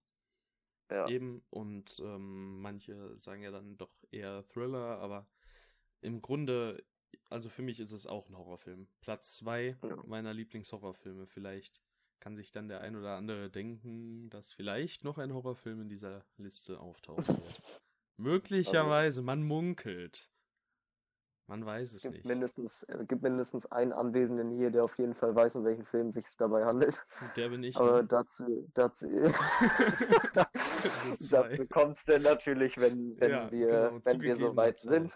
Ja. 0.90 1.08
Eben. 1.08 1.42
Und 1.50 2.00
ähm, 2.00 2.62
manche 2.62 3.18
sagen 3.18 3.44
ja 3.44 3.52
dann 3.52 3.78
doch 3.78 4.04
eher 4.12 4.46
Thriller, 4.48 5.00
aber 5.00 5.28
im 6.02 6.22
Grunde, 6.22 6.84
also 7.30 7.50
für 7.50 7.62
mich 7.62 7.80
ist 7.80 7.92
es 7.92 8.08
auch 8.08 8.30
ein 8.30 8.38
Horrorfilm. 8.38 8.88
Platz 9.02 9.38
zwei 9.38 9.78
ja. 9.84 9.96
meiner 10.06 10.34
Lieblingshorrorfilme. 10.34 11.28
Vielleicht 11.28 11.82
kann 12.20 12.36
sich 12.36 12.52
dann 12.52 12.68
der 12.68 12.82
ein 12.82 12.96
oder 12.96 13.16
andere 13.16 13.50
denken, 13.50 14.30
dass 14.30 14.52
vielleicht 14.52 15.04
noch 15.04 15.18
ein 15.18 15.34
Horrorfilm 15.34 15.82
in 15.82 15.90
dieser 15.90 16.26
Liste 16.38 16.80
auftauchen 16.80 17.28
wird. 17.28 17.82
Möglicherweise, 18.18 19.22
man 19.22 19.44
munkelt. 19.44 20.30
Man 21.50 21.66
weiß 21.66 21.94
es 21.94 22.04
gibt 22.04 22.14
nicht. 22.14 22.26
Mindestens, 22.26 22.84
äh, 22.84 23.06
gibt 23.08 23.24
mindestens 23.24 23.66
einen 23.72 23.92
Anwesenden 23.92 24.52
hier, 24.52 24.70
der 24.70 24.84
auf 24.84 25.00
jeden 25.00 25.16
Fall 25.16 25.34
weiß, 25.34 25.56
um 25.56 25.66
welchen 25.66 25.84
Film 25.84 26.12
sich 26.12 26.28
es 26.28 26.38
dabei 26.38 26.64
handelt. 26.64 27.02
Der 27.36 27.50
bin 27.50 27.64
ich. 27.64 27.76
Aber 27.76 28.04
ne? 28.04 28.08
dazu, 28.08 28.70
dazu, 28.76 29.08
dazu 31.32 31.66
kommt 31.68 31.98
es 31.98 32.06
denn 32.06 32.22
natürlich, 32.22 32.78
wenn, 32.78 33.20
wenn 33.20 33.32
ja, 33.32 33.52
wir, 33.52 33.68
genau, 33.68 34.00
wenn 34.04 34.22
wir 34.22 34.36
so 34.36 34.56
weit 34.56 34.80
sind. 34.80 35.16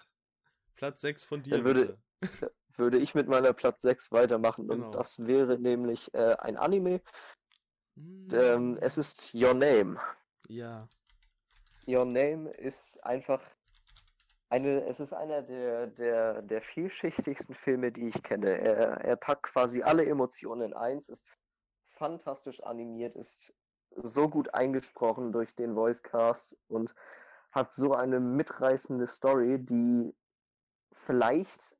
Platz 0.75 1.01
6 1.01 1.25
von 1.25 1.43
dir. 1.43 1.51
Dann 1.51 1.65
würde, 1.65 1.97
würde 2.77 2.97
ich 2.97 3.15
mit 3.15 3.27
meiner 3.27 3.53
Platz 3.53 3.81
6 3.81 4.11
weitermachen. 4.11 4.67
Genau. 4.67 4.85
Und 4.85 4.95
das 4.95 5.25
wäre 5.25 5.59
nämlich 5.59 6.13
äh, 6.13 6.35
ein 6.39 6.57
Anime. 6.57 7.01
Mm. 7.95 8.27
Ähm, 8.33 8.77
es 8.81 8.97
ist 8.97 9.33
Your 9.33 9.53
Name. 9.53 9.99
Ja. 10.47 10.87
Your 11.87 12.05
Name 12.05 12.49
ist 12.51 13.03
einfach 13.03 13.41
eine, 14.49 14.85
es 14.85 14.99
ist 14.99 15.13
einer 15.13 15.41
der, 15.41 15.87
der, 15.87 16.41
der 16.43 16.61
vielschichtigsten 16.61 17.55
Filme, 17.55 17.91
die 17.91 18.09
ich 18.09 18.23
kenne. 18.23 18.59
Er, 18.59 19.01
er 19.01 19.15
packt 19.15 19.43
quasi 19.43 19.81
alle 19.81 20.05
Emotionen 20.05 20.61
in 20.61 20.73
eins, 20.73 21.09
ist 21.09 21.37
fantastisch 21.87 22.61
animiert, 22.61 23.15
ist 23.15 23.53
so 23.95 24.29
gut 24.29 24.53
eingesprochen 24.53 25.31
durch 25.31 25.55
den 25.55 25.75
Voicecast 25.75 26.55
und 26.67 26.93
hat 27.51 27.75
so 27.75 27.93
eine 27.93 28.19
mitreißende 28.19 29.07
Story, 29.07 29.59
die 29.59 30.15
vielleicht, 31.05 31.75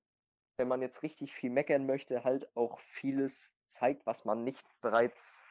wenn 0.58 0.68
man 0.68 0.82
jetzt 0.82 1.02
richtig 1.04 1.34
viel 1.34 1.50
meckern 1.50 1.86
möchte, 1.86 2.24
halt 2.24 2.56
auch 2.56 2.80
vieles 2.80 3.52
zeigt, 3.68 4.06
was 4.06 4.26
man 4.26 4.44
nicht 4.44 4.64
bereits 4.82 5.44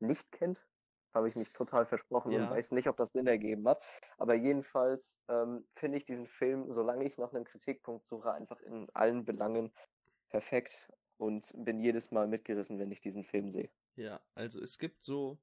nicht 0.00 0.32
kennt 0.32 0.66
habe 1.14 1.28
ich 1.28 1.36
mich 1.36 1.52
total 1.52 1.86
versprochen 1.86 2.32
ja. 2.32 2.42
und 2.42 2.50
weiß 2.50 2.72
nicht, 2.72 2.88
ob 2.88 2.96
das 2.96 3.12
Sinn 3.12 3.26
ergeben 3.26 3.66
hat. 3.68 3.82
Aber 4.18 4.34
jedenfalls 4.34 5.18
ähm, 5.28 5.64
finde 5.76 5.98
ich 5.98 6.04
diesen 6.04 6.26
Film, 6.26 6.72
solange 6.72 7.04
ich 7.04 7.16
nach 7.16 7.32
einem 7.32 7.44
Kritikpunkt 7.44 8.04
suche, 8.04 8.32
einfach 8.32 8.60
in 8.60 8.88
allen 8.92 9.24
Belangen 9.24 9.72
perfekt 10.28 10.92
und 11.16 11.52
bin 11.54 11.80
jedes 11.80 12.10
Mal 12.10 12.26
mitgerissen, 12.26 12.78
wenn 12.78 12.90
ich 12.90 13.00
diesen 13.00 13.24
Film 13.24 13.48
sehe. 13.48 13.70
Ja, 13.96 14.20
also 14.34 14.60
es 14.60 14.78
gibt 14.78 15.02
so 15.04 15.38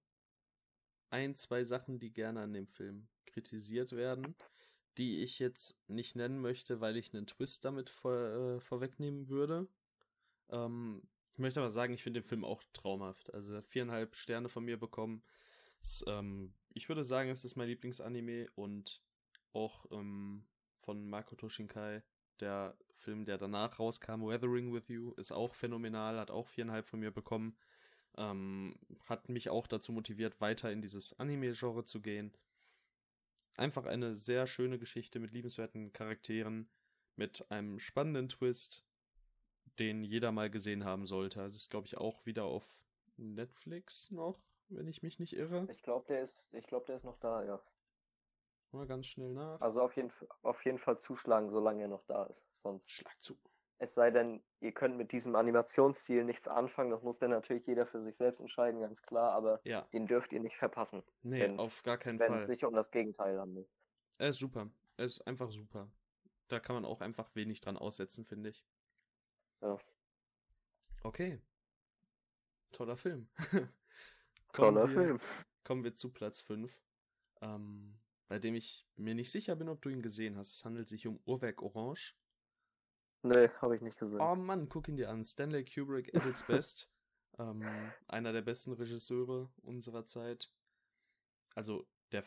ein, 1.10 1.36
zwei 1.36 1.64
Sachen, 1.64 2.00
die 2.00 2.12
gerne 2.12 2.42
an 2.42 2.54
dem 2.54 2.68
Film 2.68 3.08
kritisiert 3.26 3.94
werden, 3.94 4.36
die 4.98 5.24
ich 5.24 5.40
jetzt 5.40 5.78
nicht 5.88 6.16
nennen 6.16 6.42
möchte, 6.42 6.82
weil 6.82 6.98
ich 6.98 7.14
einen 7.14 7.28
Twist 7.28 7.64
damit 7.66 7.90
vor, 7.90 8.14
äh, 8.14 8.60
vorwegnehmen 8.60 9.30
würde. 9.30 9.68
Ähm, 10.50 11.02
ich 11.34 11.40
möchte 11.40 11.62
aber 11.62 11.72
sagen, 11.72 11.94
ich 11.94 12.04
finde 12.04 12.22
den 12.22 12.28
Film 12.28 12.44
auch 12.44 12.62
traumhaft. 12.74 13.34
Also 13.34 13.62
viereinhalb 13.62 14.16
Sterne 14.16 14.50
von 14.50 14.66
mir 14.66 14.78
bekommen. 14.78 15.24
Es, 15.82 16.04
ähm, 16.08 16.54
ich 16.74 16.90
würde 16.90 17.04
sagen, 17.04 17.30
es 17.30 17.46
ist 17.46 17.56
mein 17.56 17.68
Lieblingsanime 17.68 18.50
und 18.56 19.02
auch 19.54 19.86
ähm, 19.92 20.46
von 20.80 21.10
Makoto 21.10 21.48
Shinkai, 21.48 22.04
der 22.40 22.78
Film, 22.96 23.26
der 23.26 23.38
danach 23.38 23.80
rauskam, 23.80 24.26
Weathering 24.26 24.74
with 24.74 24.88
You, 24.88 25.14
ist 25.14 25.32
auch 25.32 25.56
phänomenal, 25.56 26.20
hat 26.20 26.32
auch 26.32 26.48
viereinhalb 26.48 26.86
von 26.86 27.00
mir 27.00 27.12
bekommen. 27.12 27.58
Ähm, 28.18 28.76
hat 29.06 29.30
mich 29.30 29.50
auch 29.50 29.68
dazu 29.68 29.92
motiviert, 29.92 30.40
weiter 30.42 30.72
in 30.72 30.82
dieses 30.82 31.18
Anime-Genre 31.20 31.86
zu 31.86 32.02
gehen. 32.02 32.34
Einfach 33.58 33.86
eine 33.86 34.16
sehr 34.16 34.48
schöne 34.48 34.80
Geschichte 34.80 35.20
mit 35.20 35.32
liebenswerten 35.32 35.94
Charakteren, 35.94 36.70
mit 37.16 37.50
einem 37.52 37.80
spannenden 37.80 38.30
Twist, 38.30 38.86
den 39.80 40.04
jeder 40.04 40.32
mal 40.32 40.50
gesehen 40.50 40.86
haben 40.86 41.06
sollte. 41.06 41.42
Also 41.42 41.56
ist, 41.56 41.70
glaube 41.70 41.88
ich, 41.88 41.98
auch 41.98 42.26
wieder 42.26 42.46
auf 42.46 42.66
Netflix 43.18 44.10
noch 44.12 44.40
wenn 44.72 44.88
ich 44.88 45.04
mich 45.04 45.20
nicht 45.20 45.36
irre. 45.36 45.68
Ich 45.70 45.84
glaube, 45.84 46.06
der 46.08 46.22
ist, 46.22 46.40
ich 46.52 46.66
glaube, 46.68 46.86
der 46.86 46.98
ist 46.98 47.04
noch 47.04 47.18
da, 47.20 47.44
ja. 47.44 47.62
Mal 48.72 48.88
ganz 48.88 49.08
schnell 49.08 49.34
nach. 49.34 49.60
Also 49.60 49.82
auf 49.82 49.96
jeden, 49.96 50.12
auf 50.44 50.64
jeden 50.64 50.80
Fall 50.80 50.98
zuschlagen, 50.98 51.50
solange 51.50 51.82
er 51.82 51.88
noch 51.90 52.06
da 52.06 52.24
ist. 52.24 52.46
Sonst. 52.54 52.90
Schlag 52.90 53.22
zu. 53.22 53.38
Es 53.82 53.96
sei 53.96 54.12
denn, 54.12 54.44
ihr 54.60 54.74
könnt 54.74 54.96
mit 54.96 55.12
diesem 55.12 55.36
Animationsstil 55.36 56.24
nichts 56.24 56.48
anfangen. 56.48 56.92
Das 56.92 57.02
muss 57.02 57.18
dann 57.18 57.32
natürlich 57.32 57.66
jeder 57.66 57.88
für 57.88 58.00
sich 58.04 58.16
selbst 58.16 58.40
entscheiden, 58.40 58.80
ganz 58.80 59.02
klar. 59.02 59.32
Aber 59.32 59.60
ja. 59.64 59.82
den 59.92 60.06
dürft 60.06 60.32
ihr 60.34 60.40
nicht 60.40 60.56
verpassen. 60.56 61.02
Nee, 61.24 61.58
auf 61.58 61.82
gar 61.82 61.98
keinen 61.98 62.20
Fall. 62.20 62.30
Wenn 62.30 62.40
es 62.42 62.46
sich 62.46 62.64
um 62.64 62.76
das 62.76 62.92
Gegenteil 62.92 63.40
handelt. 63.40 63.68
Er 64.20 64.30
ist 64.30 64.38
super. 64.38 64.70
Er 64.98 65.06
ist 65.06 65.26
einfach 65.26 65.50
super. 65.50 65.90
Da 66.48 66.60
kann 66.60 66.76
man 66.76 66.86
auch 66.86 67.02
einfach 67.02 67.34
wenig 67.34 67.60
dran 67.60 67.76
aussetzen, 67.76 68.24
finde 68.24 68.50
ich. 68.50 68.64
Ja. 69.62 69.80
Okay. 71.02 71.42
Toller 72.74 72.98
Film. 72.98 73.30
Toller 74.54 74.88
Film. 74.90 75.20
Kommen 75.64 75.84
wir 75.84 75.96
zu 75.96 76.12
Platz 76.12 76.40
5, 76.42 76.80
ähm, 77.42 77.98
bei 78.28 78.38
dem 78.38 78.54
ich 78.54 78.86
mir 78.96 79.16
nicht 79.16 79.32
sicher 79.32 79.56
bin, 79.56 79.70
ob 79.70 79.82
du 79.82 79.90
ihn 79.90 80.04
gesehen 80.04 80.38
hast. 80.38 80.54
Es 80.54 80.66
handelt 80.66 80.88
sich 80.88 81.08
um 81.08 81.20
Uhrwerk 81.26 81.64
Orange. 81.64 82.16
Nee, 83.24 83.50
habe 83.62 83.76
ich 83.76 83.82
nicht 83.82 83.98
gesehen. 83.98 84.20
Oh 84.20 84.36
Mann, 84.36 84.68
guck 84.68 84.88
ihn 84.88 84.98
dir 84.98 85.10
an. 85.10 85.24
Stanley 85.24 85.64
Kubrick 85.64 86.14
at 86.16 86.26
its 86.26 86.44
best. 86.44 86.90
ähm, 87.40 87.64
einer 88.08 88.34
der 88.34 88.42
besten 88.42 88.74
Regisseure 88.74 89.50
unserer 89.62 90.06
Zeit. 90.06 90.52
Also 91.54 91.86
der, 92.12 92.24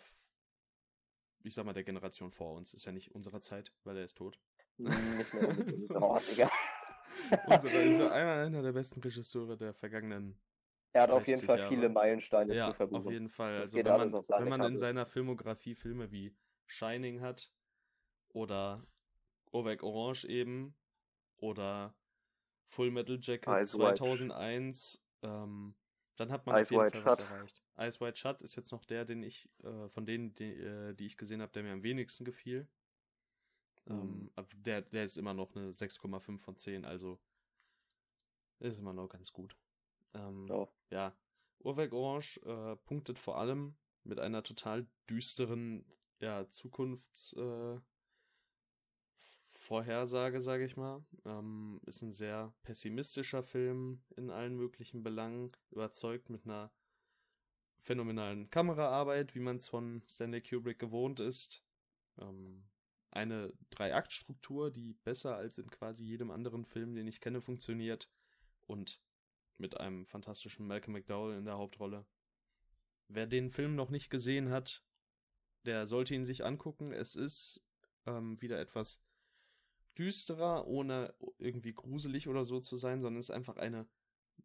ich 1.42 1.54
sag 1.54 1.64
mal, 1.64 1.72
der 1.72 1.84
Generation 1.84 2.30
vor 2.30 2.54
uns. 2.54 2.74
Ist 2.74 2.84
ja 2.84 2.92
nicht 2.92 3.14
unserer 3.14 3.40
Zeit, 3.40 3.72
weil 3.82 3.96
er 3.96 4.04
ist 4.04 4.18
tot. 4.18 4.38
Nicht 4.76 5.34
mehr. 5.34 5.56
oh, 6.00 6.18
Digga. 6.30 6.50
Unserer 7.46 7.82
ist 7.82 8.00
einer, 8.00 8.32
einer 8.32 8.62
der 8.62 8.72
besten 8.72 9.00
Regisseure 9.00 9.56
der 9.56 9.72
vergangenen 9.74 10.38
er 10.94 11.02
hat 11.02 11.10
auf 11.10 11.26
jeden 11.26 11.44
Fall 11.44 11.58
Jahre. 11.58 11.68
viele 11.68 11.88
Meilensteine 11.88 12.54
ja, 12.54 12.70
zu 12.70 12.74
verbuchen. 12.74 13.06
auf 13.06 13.12
jeden 13.12 13.28
Fall. 13.28 13.58
also 13.58 13.76
wenn 13.76 13.84
man, 13.84 14.12
wenn 14.12 14.48
man 14.48 14.62
in 14.62 14.78
seiner 14.78 15.06
Filmografie 15.06 15.74
Filme 15.74 16.12
wie 16.12 16.32
Shining 16.66 17.20
hat 17.20 17.52
oder 18.28 18.86
Ovek 19.50 19.82
Orange 19.82 20.24
eben 20.28 20.76
oder 21.38 21.94
Full 22.66 22.90
Metal 22.90 23.18
Jacket 23.20 23.48
Eyes 23.48 23.70
2001. 23.72 25.02
Ähm, 25.22 25.74
dann 26.16 26.30
hat 26.30 26.46
man 26.46 26.56
Eyes 26.56 26.66
auf 26.66 26.70
jeden 26.70 26.82
Wide 26.84 26.90
Fall 26.92 27.04
was 27.04 27.18
Shut. 27.18 27.30
erreicht. 27.30 27.62
Eyes 27.76 28.00
Wide 28.00 28.16
Shut 28.16 28.42
ist 28.42 28.56
jetzt 28.56 28.72
noch 28.72 28.84
der, 28.84 29.04
den 29.04 29.22
ich, 29.22 29.48
äh, 29.62 29.88
von 29.88 30.06
denen, 30.06 30.34
die, 30.34 30.52
äh, 30.52 30.94
die 30.94 31.06
ich 31.06 31.16
gesehen 31.16 31.42
habe, 31.42 31.52
der 31.52 31.62
mir 31.62 31.72
am 31.72 31.82
wenigsten 31.82 32.24
gefiel. 32.24 32.68
Ähm, 33.86 33.96
Mhm. 33.96 34.30
aber 34.36 34.48
der, 34.56 34.82
der 34.82 35.04
ist 35.04 35.16
immer 35.16 35.34
noch 35.34 35.54
eine 35.54 35.72
6,5 35.72 36.42
von 36.42 36.56
10, 36.56 36.84
also 36.84 37.18
ist 38.60 38.78
immer 38.78 38.92
noch 38.92 39.08
ganz 39.08 39.32
gut. 39.32 39.56
Ähm, 40.14 40.46
Ja. 40.48 40.68
ja, 40.90 41.16
Uhrwerk 41.58 41.92
Orange 41.92 42.38
äh, 42.44 42.76
punktet 42.76 43.18
vor 43.18 43.38
allem 43.38 43.76
mit 44.04 44.18
einer 44.20 44.42
total 44.42 44.86
düsteren 45.10 45.84
ja, 46.20 46.48
Zukunfts 46.48 47.32
äh, 47.34 47.80
Vorhersage, 49.64 50.42
sage 50.42 50.64
ich 50.64 50.76
mal. 50.76 51.02
Ähm, 51.24 51.80
ist 51.86 52.02
ein 52.02 52.12
sehr 52.12 52.52
pessimistischer 52.62 53.42
Film 53.42 54.02
in 54.16 54.30
allen 54.30 54.56
möglichen 54.56 55.02
Belangen, 55.02 55.50
überzeugt 55.70 56.28
mit 56.28 56.44
einer 56.44 56.70
phänomenalen 57.80 58.50
Kameraarbeit, 58.50 59.34
wie 59.34 59.40
man 59.40 59.56
es 59.56 59.68
von 59.68 60.02
Stanley 60.06 60.42
Kubrick 60.42 60.78
gewohnt 60.78 61.18
ist. 61.18 61.64
Ähm, 62.18 62.64
eine 63.10 63.54
Drei-Akt-Struktur, 63.70 64.70
die 64.70 64.94
besser 65.04 65.36
als 65.36 65.56
in 65.56 65.70
quasi 65.70 66.04
jedem 66.04 66.30
anderen 66.30 66.66
Film, 66.66 66.94
den 66.94 67.06
ich 67.06 67.20
kenne, 67.20 67.40
funktioniert. 67.40 68.10
Und 68.66 69.00
mit 69.56 69.80
einem 69.80 70.04
fantastischen 70.04 70.66
Malcolm 70.66 70.92
McDowell 70.92 71.38
in 71.38 71.44
der 71.46 71.56
Hauptrolle. 71.56 72.04
Wer 73.08 73.26
den 73.26 73.50
Film 73.50 73.76
noch 73.76 73.90
nicht 73.90 74.10
gesehen 74.10 74.50
hat, 74.50 74.84
der 75.64 75.86
sollte 75.86 76.14
ihn 76.14 76.26
sich 76.26 76.44
angucken. 76.44 76.92
Es 76.92 77.14
ist 77.14 77.62
ähm, 78.06 78.40
wieder 78.42 78.60
etwas 78.60 79.00
düsterer, 79.98 80.66
ohne 80.66 81.14
irgendwie 81.38 81.72
gruselig 81.72 82.28
oder 82.28 82.44
so 82.44 82.60
zu 82.60 82.76
sein, 82.76 83.00
sondern 83.00 83.20
es 83.20 83.28
ist 83.28 83.34
einfach 83.34 83.56
eine 83.56 83.86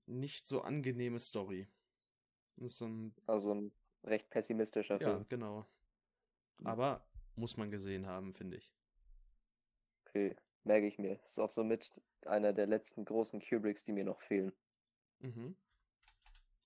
nicht 0.05 0.47
so 0.47 0.61
angenehme 0.61 1.19
Story. 1.19 1.67
So 2.57 2.85
ein, 2.87 3.15
Also 3.25 3.53
ein 3.53 3.71
recht 4.03 4.29
pessimistischer 4.29 4.99
ja, 4.99 5.09
Film. 5.11 5.25
genau. 5.29 5.65
Aber 6.63 7.07
muss 7.35 7.57
man 7.57 7.71
gesehen 7.71 8.05
haben, 8.05 8.33
finde 8.33 8.57
ich. 8.57 8.73
Okay, 10.05 10.35
merke 10.63 10.87
ich 10.87 10.97
mir. 10.99 11.19
Ist 11.23 11.39
auch 11.39 11.49
somit 11.49 11.91
einer 12.25 12.51
der 12.53 12.67
letzten 12.67 13.05
großen 13.05 13.41
Kubricks, 13.41 13.83
die 13.83 13.93
mir 13.93 14.03
noch 14.03 14.21
fehlen. 14.21 14.51
Mhm. 15.19 15.55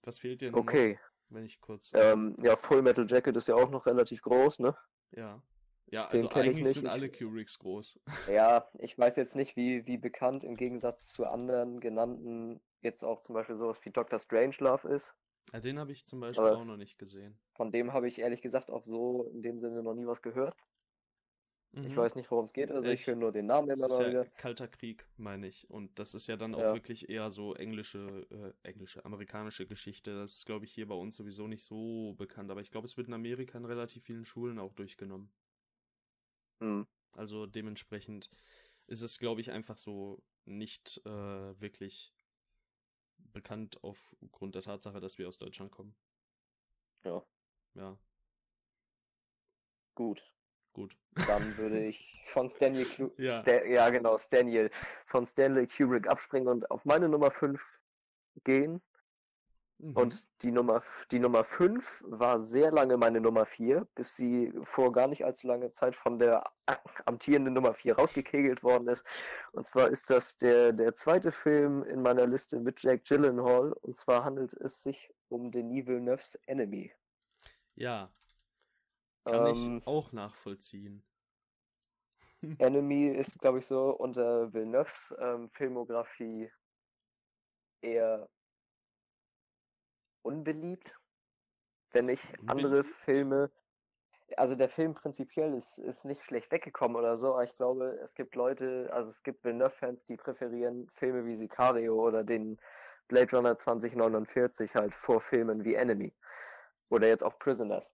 Was 0.04 0.20
fehlt 0.20 0.42
dir 0.42 0.52
noch, 0.52 0.60
Okay, 0.60 1.00
wenn 1.30 1.46
ich 1.46 1.62
kurz. 1.62 1.92
ähm, 1.96 2.36
ja, 2.42 2.56
Full 2.56 2.82
Metal 2.82 3.06
Jacket 3.10 3.36
ist 3.38 3.48
ja 3.48 3.56
auch 3.56 3.70
noch 3.70 3.86
relativ 3.86 4.22
groß, 4.22 4.60
ne? 4.60 4.76
ja. 5.12 5.42
Ja, 5.88 6.08
den 6.08 6.14
also 6.24 6.28
ich 6.30 6.36
eigentlich 6.36 6.64
nicht. 6.64 6.74
sind 6.74 6.86
Ich- 6.86 6.92
alle 6.92 7.10
Kubricks 7.10 7.60
groß. 7.60 8.00
Ja, 8.40 8.68
ich 8.80 8.98
weiß 8.98 9.16
jetzt 9.18 9.36
nicht, 9.36 9.56
wie, 9.56 9.86
wie 9.86 9.98
bekannt 9.98 10.44
im 10.44 10.56
Gegensatz 10.56 11.12
zu 11.12 11.26
anderen 11.26 11.80
genannten 11.80 12.62
jetzt 12.82 13.04
auch 13.04 13.22
zum 13.22 13.36
Beispiel 13.36 13.58
sowas 13.58 13.78
wie 13.84 13.92
Dr. 13.92 14.20
Strangelove 14.20 14.88
ist. 14.90 15.14
Ja, 15.52 15.60
den 15.60 15.78
habe 15.80 15.92
ich 15.92 16.06
zum 16.06 16.20
Beispiel 16.20 16.46
Aber- 16.48 16.58
auch 16.58 16.66
noch 16.66 16.78
nicht 16.78 16.98
gesehen. 16.98 17.38
Von 17.54 17.72
dem 17.72 17.94
habe 17.94 18.08
ich 18.08 18.20
ehrlich 18.20 18.42
gesagt 18.42 18.70
auch 18.72 18.84
so 18.84 19.26
in 19.34 19.42
dem 19.42 19.60
Sinne 19.60 19.84
noch 19.84 19.94
nie 19.94 20.08
was 20.08 20.22
gehört. 20.22 20.56
Ich 21.76 21.94
Mhm. 21.94 21.96
weiß 21.98 22.14
nicht, 22.16 22.30
worum 22.30 22.46
es 22.46 22.54
geht, 22.54 22.72
also 22.72 22.88
ich 22.90 23.02
Ich- 23.02 23.08
höre 23.08 23.16
nur 23.16 23.32
den 23.32 23.48
Namen 23.48 23.68
immer 23.70 23.88
mal 23.88 24.02
ja 24.04 24.10
wieder. 24.10 24.26
Kalter 24.38 24.68
Krieg, 24.68 25.08
meine 25.18 25.48
ich. 25.48 25.68
Und 25.72 25.98
das 25.98 26.14
ist 26.14 26.28
ja 26.28 26.38
dann 26.38 26.54
auch 26.54 26.60
Ja. 26.62 26.74
wirklich 26.74 27.10
eher 27.10 27.32
so 27.32 27.56
englische, 27.56 28.28
äh, 28.30 28.68
englische, 28.68 29.04
amerikanische 29.06 29.66
Geschichte. 29.66 30.16
Das 30.16 30.34
ist, 30.36 30.46
glaube 30.46 30.66
ich, 30.66 30.72
hier 30.72 30.88
bei 30.88 30.94
uns 30.94 31.16
sowieso 31.18 31.48
nicht 31.48 31.64
so 31.64 32.14
bekannt. 32.14 32.52
Aber 32.52 32.62
ich 32.62 32.70
glaube, 32.70 32.86
es 32.86 32.96
wird 32.96 33.08
in 33.08 33.14
Amerika 33.16 33.58
in 33.58 33.66
relativ 33.66 34.04
vielen 34.04 34.24
Schulen 34.24 34.60
auch 34.60 34.74
durchgenommen. 34.74 35.32
Hm. 36.64 36.88
Also 37.12 37.46
dementsprechend 37.46 38.30
ist 38.88 39.02
es, 39.02 39.20
glaube 39.20 39.42
ich, 39.42 39.52
einfach 39.52 39.78
so 39.78 40.24
nicht 40.46 41.02
äh, 41.06 41.60
wirklich 41.60 42.14
bekannt 43.18 43.84
aufgrund 43.84 44.56
der 44.56 44.62
Tatsache, 44.62 45.02
dass 45.02 45.18
wir 45.18 45.28
aus 45.28 45.38
Deutschland 45.38 45.72
kommen. 45.72 45.94
Ja, 47.04 47.22
Ja, 47.76 47.98
gut. 49.96 50.24
gut. 50.72 50.96
Dann 51.28 51.58
würde 51.58 51.86
ich 51.88 52.24
von 52.28 52.50
Stanley 52.50 52.86
Klu 52.86 53.10
Ja. 53.18 53.42
Sta 53.42 53.64
ja 53.66 53.90
genau, 53.90 54.18
Staniel 54.18 54.72
von 55.08 55.26
Stanley 55.28 55.68
Kubrick 55.68 56.08
abspringen 56.08 56.48
und 56.48 56.72
auf 56.72 56.86
meine 56.86 57.10
Nummer 57.10 57.30
5 57.30 57.62
gehen. 58.46 58.82
Mhm. 59.80 59.96
Und 59.98 60.44
die 60.44 60.52
Nummer, 60.52 60.84
die 61.12 61.20
Nummer 61.20 61.44
5 61.44 62.04
war 62.08 62.40
sehr 62.40 62.72
lange 62.72 62.98
meine 62.98 63.20
Nummer 63.22 63.46
4, 63.46 63.88
bis 63.96 64.16
sie 64.16 64.54
vor 64.64 64.92
gar 64.92 65.08
nicht 65.08 65.26
allzu 65.26 65.48
langer 65.48 65.72
Zeit 65.74 65.96
von 65.96 66.20
der 66.20 66.52
amtierenden 67.06 67.54
Nummer 67.54 67.74
4 67.74 67.96
rausgekegelt 67.96 68.64
worden 68.64 68.88
ist. 68.88 69.06
Und 69.52 69.68
zwar 69.68 69.90
ist 69.90 70.10
das 70.10 70.38
der, 70.38 70.74
der 70.74 70.96
zweite 70.96 71.32
Film 71.32 71.84
in 71.84 72.02
meiner 72.02 72.28
Liste 72.28 72.60
mit 72.60 72.82
Jack 72.82 73.06
Gyllenhaal. 73.06 73.74
Und 73.74 73.96
zwar 73.98 74.24
handelt 74.24 74.54
es 74.54 74.82
sich 74.84 75.12
um 75.30 75.52
Denis 75.52 75.88
Villeneuve's 75.88 76.36
Enemy. 76.46 76.94
Ja, 77.76 78.14
kann 79.26 79.46
Ähm, 79.48 79.78
ich 79.78 79.88
auch 79.88 80.12
nachvollziehen. 80.12 81.04
Enemy 82.60 83.08
ist, 83.10 83.40
glaube 83.40 83.60
ich, 83.60 83.66
so 83.66 83.92
unter 83.92 84.54
Villeneuve's 84.54 85.14
ähm, 85.20 85.50
Filmografie 85.52 86.52
eher 87.82 88.30
unbeliebt, 90.24 91.00
wenn 91.92 92.08
nicht 92.08 92.40
andere? 92.48 92.84
Filme. 92.84 93.52
Also 94.38 94.56
der 94.56 94.70
Film 94.70 94.96
prinzipiell 94.96 95.54
ist, 95.54 95.78
ist 95.78 96.06
nicht 96.06 96.24
schlecht 96.24 96.52
weggekommen 96.52 96.98
oder 96.98 97.18
so, 97.18 97.34
aber 97.34 97.44
ich 97.44 97.56
glaube, 97.56 98.00
es 98.04 98.16
gibt 98.16 98.36
Leute, 98.36 98.90
also 98.92 99.10
es 99.10 99.24
gibt 99.24 99.44
Villeneuve-Fans, 99.44 100.06
die 100.06 100.18
präferieren 100.18 100.90
Filme 100.96 101.26
wie 101.26 101.36
Sicario 101.36 101.96
oder 101.96 102.24
den 102.24 102.60
Blade 103.08 103.36
Runner 103.36 103.58
2049 103.58 104.76
halt 104.76 104.96
vor 104.96 105.22
Filmen 105.22 105.64
wie 105.66 105.76
Enemy. 105.76 106.16
Oder 106.90 107.08
jetzt 107.08 107.24
auch 107.24 107.40
Prisoners 107.40 107.94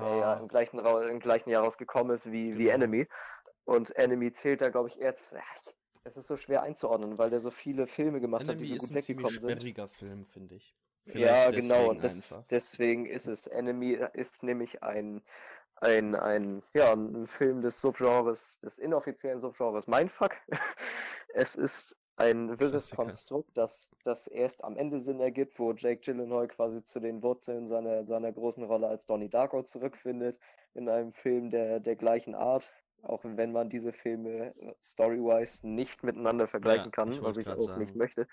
der 0.00 0.14
ja 0.14 0.34
Ja, 0.34 0.38
im 0.38 0.48
gleichen, 0.48 0.78
im 0.80 1.20
gleichen 1.20 1.50
Jahr 1.50 1.64
rausgekommen 1.64 2.14
ist 2.14 2.30
wie, 2.30 2.58
wie 2.58 2.68
Genau. 2.68 2.68
Enemy. 2.68 3.08
Und 3.64 3.96
Enemy 3.96 4.32
zählt 4.32 4.60
da, 4.60 4.70
glaube 4.70 4.88
ich, 4.88 5.00
eher 5.00 5.16
zu. 5.16 5.36
Ja, 6.04 6.10
Es 6.10 6.16
ist 6.16 6.26
so 6.26 6.36
schwer 6.36 6.62
einzuordnen, 6.62 7.18
weil 7.18 7.30
der 7.30 7.40
so 7.40 7.50
viele 7.50 7.86
Filme 7.86 8.20
gemacht 8.20 8.48
hat, 8.48 8.60
die 8.60 8.64
Enemy 8.64 8.66
so 8.66 8.76
ist 8.76 8.90
gut 8.90 8.90
ein 8.90 8.96
weggekommen 8.96 9.38
sind. 9.38 9.58
sperriger 9.58 9.88
Film, 9.88 10.26
finde 10.26 10.56
ich. 10.56 10.76
Ja, 11.14 11.50
Vielleicht 11.50 11.52
genau. 11.52 11.88
deswegen 11.88 11.88
Und 11.88 12.00
einfach. 12.04 12.44
deswegen 12.50 13.06
ist 13.06 13.26
es. 13.26 13.46
Enemy 13.46 13.98
ist 14.14 14.42
nämlich 14.42 14.82
ein, 14.82 15.22
ein, 15.76 16.14
ein, 16.14 16.62
ja, 16.74 16.92
ein 16.94 17.26
Film 17.26 17.62
des 17.62 17.80
Subgenres, 17.80 18.60
des 18.60 18.78
inoffiziellen 18.78 19.40
Subgenres 19.40 19.86
Mindfuck. 19.86 20.32
es 21.34 21.54
ist 21.56 21.96
ein 22.16 22.58
wirres. 22.60 22.90
Konstrukt, 22.92 23.50
das, 23.56 23.90
das 24.04 24.26
erst 24.28 24.64
am 24.64 24.76
Ende 24.76 25.00
Sinn 25.00 25.20
ergibt, 25.20 25.58
wo 25.58 25.72
Jake 25.72 26.00
Gyllenhaal 26.00 26.48
quasi 26.48 26.82
zu 26.82 27.00
den 27.00 27.22
Wurzeln 27.22 27.66
seiner, 27.66 28.06
seiner 28.06 28.32
großen 28.32 28.64
Rolle 28.64 28.88
als 28.88 29.06
Donnie 29.06 29.28
Darko 29.28 29.62
zurückfindet, 29.62 30.38
in 30.74 30.88
einem 30.88 31.12
Film 31.12 31.50
der, 31.50 31.80
der 31.80 31.96
gleichen 31.96 32.34
Art. 32.34 32.72
Auch 33.04 33.20
wenn 33.24 33.52
man 33.52 33.68
diese 33.68 33.92
Filme 33.92 34.54
äh, 34.56 34.74
story-wise 34.82 35.66
nicht 35.66 36.02
miteinander 36.02 36.48
vergleichen 36.48 36.86
Ja, 36.86 36.90
kann, 36.90 37.12
ich 37.12 37.22
was 37.22 37.36
ich 37.36 37.48
auch 37.48 37.76
nicht 37.76 37.88
sagen. 37.88 37.98
möchte. 37.98 38.28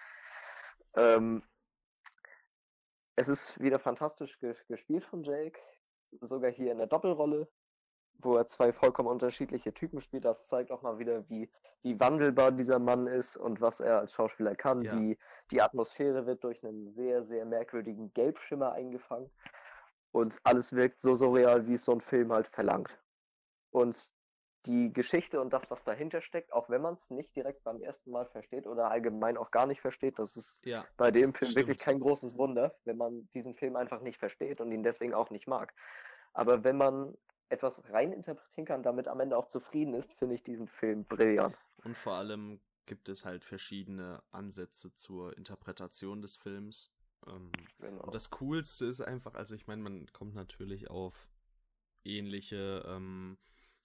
Ähm, 0.95 1.43
es 3.15 3.28
ist 3.28 3.59
wieder 3.59 3.80
fantastisch 3.80 4.39
ge 4.39 4.55
gespielt 4.67 5.05
von 5.05 5.24
Jake, 5.24 5.59
sogar 6.22 6.51
hier 6.51 6.72
in 6.72 6.78
der 6.78 6.88
Doppelrolle, 6.88 7.47
wo 8.19 8.36
er 8.36 8.47
zwei 8.47 8.74
vollkommen 8.74 9.09
unterschiedliche 9.09 9.74
Typen 9.74 10.01
spielt. 10.01 10.26
Das 10.26 10.47
zeigt 10.47 10.72
auch 10.72 10.82
mal 10.82 10.99
wieder, 10.99 11.28
wie, 11.30 11.49
wie 11.82 11.99
wandelbar 11.99 12.51
dieser 12.51 12.80
Mann 12.80 13.07
ist 13.07 13.38
und 13.38 13.61
was 13.61 13.80
er 13.80 13.99
als 13.99 14.13
Schauspieler 14.13 14.55
kann. 14.55 14.84
Ja. 14.84 14.95
Die, 14.95 15.17
die 15.51 15.61
Atmosphäre 15.61 16.26
wird 16.26 16.43
durch 16.43 16.63
einen 16.63 16.91
sehr, 16.93 17.24
sehr 17.24 17.45
merkwürdigen 17.45 18.13
Gelbschimmer 18.13 18.74
eingefangen 18.74 19.30
und 20.11 20.39
alles 20.43 20.74
wirkt 20.74 20.99
so 20.99 21.15
surreal, 21.15 21.67
wie 21.67 21.74
es 21.74 21.86
so 21.86 21.93
ein 21.93 22.01
Film 22.01 22.32
halt 22.32 22.47
verlangt. 22.47 22.99
Und 23.72 24.11
die 24.66 24.93
Geschichte 24.93 25.41
und 25.41 25.51
das, 25.51 25.70
was 25.72 25.84
dahinter 25.84 26.22
steckt, 26.22 26.53
auch 26.53 26.70
wenn 26.70 26.82
man 26.82 26.93
es 26.93 27.09
nicht 27.09 27.36
direkt 27.36 27.64
beim 27.64 27.82
ersten 27.82 28.12
Mal 28.12 28.26
versteht 28.28 28.68
oder 28.68 28.91
allgemein 28.91 29.38
auch 29.38 29.51
gar 29.51 29.66
nicht 29.66 29.82
versteht, 29.82 30.20
das 30.20 30.38
ist 30.38 30.66
Ja, 30.66 30.86
bei 30.97 31.09
dem 31.12 31.34
Film 31.34 31.55
wirklich 31.55 31.78
Stimmt. 31.78 31.80
kein 31.80 31.99
großes 31.99 32.38
Wunder, 32.38 32.76
wenn 32.86 32.97
man 32.97 33.28
diesen 33.34 33.55
Film 33.55 33.76
einfach 33.76 34.01
nicht 34.01 34.20
versteht 34.20 34.62
und 34.62 34.72
ihn 34.72 34.84
deswegen 34.84 35.14
auch 35.14 35.30
nicht 35.32 35.47
mag. 35.47 35.74
Aber 36.34 36.64
wenn 36.64 36.78
man 36.78 37.18
etwas 37.49 37.84
reininterpretieren 37.91 38.66
kann, 38.66 38.84
damit 38.84 39.07
am 39.07 39.20
Ende 39.20 39.36
auch 39.38 39.47
zufrieden 39.47 39.93
ist, 39.93 40.14
finde 40.14 40.36
ich 40.36 40.43
diesen 40.43 40.68
Film 40.68 41.05
brillant. 41.05 41.57
und 41.84 41.97
vor 41.97 42.14
allem 42.14 42.62
gibt 42.86 43.09
es 43.09 43.26
halt 43.26 43.43
verschiedene 43.45 44.22
Ansätze 44.32 44.93
zur 44.95 45.36
Interpretation 45.38 46.22
des 46.22 46.36
Films. 46.38 46.91
Ähm, 47.28 47.51
Genau. 47.80 48.03
Und 48.03 48.14
das 48.16 48.30
Coolste 48.30 48.86
ist 48.86 49.01
einfach, 49.01 49.34
also 49.36 49.55
ich 49.55 49.68
meine, 49.68 49.82
man 49.82 50.05
kommt 50.14 50.34
natürlich 50.36 50.89
auf 50.89 51.30
ähnliche 52.03 52.84
ähm, 52.88 53.38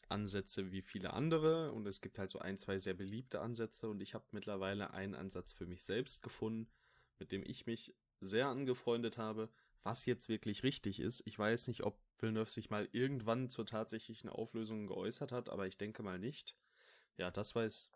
Ansätze 0.09 0.71
wie 0.73 0.83
viele 0.83 1.13
andere 1.13 1.73
und 1.73 1.87
es 1.87 2.01
gibt 2.01 2.19
halt 2.19 2.31
so 2.31 2.39
ein, 2.39 2.59
zwei 2.59 2.79
sehr 2.79 2.95
beliebte 2.95 3.41
Ansätze 3.41 3.89
und 3.89 4.01
ich 4.01 4.15
habe 4.15 4.25
mittlerweile 4.33 4.93
einen 4.93 5.15
Ansatz 5.15 5.53
für 5.53 5.67
mich 5.67 5.85
selbst 5.85 6.23
gefunden, 6.23 6.71
mit 7.19 7.33
dem 7.33 7.43
ich 7.45 7.67
mich 7.67 7.95
sehr 8.21 8.49
angefreundet 8.49 9.19
habe, 9.19 9.51
was 9.83 10.07
jetzt 10.07 10.29
wirklich 10.29 10.63
richtig 10.63 11.01
ist. 11.01 11.23
Ich 11.27 11.39
weiß 11.39 11.69
nicht, 11.69 11.83
ob 11.83 12.01
Villeneuve 12.19 12.51
sich 12.51 12.71
mal 12.71 12.89
irgendwann 12.93 13.51
zur 13.51 13.67
tatsächlichen 13.67 14.29
Auflösung 14.29 14.87
geäußert 14.87 15.33
hat, 15.33 15.49
aber 15.49 15.67
ich 15.67 15.77
denke 15.77 16.03
mal 16.03 16.19
nicht. 16.19 16.57
Ja, 17.17 17.31
das 17.31 17.55
weiß 17.55 17.93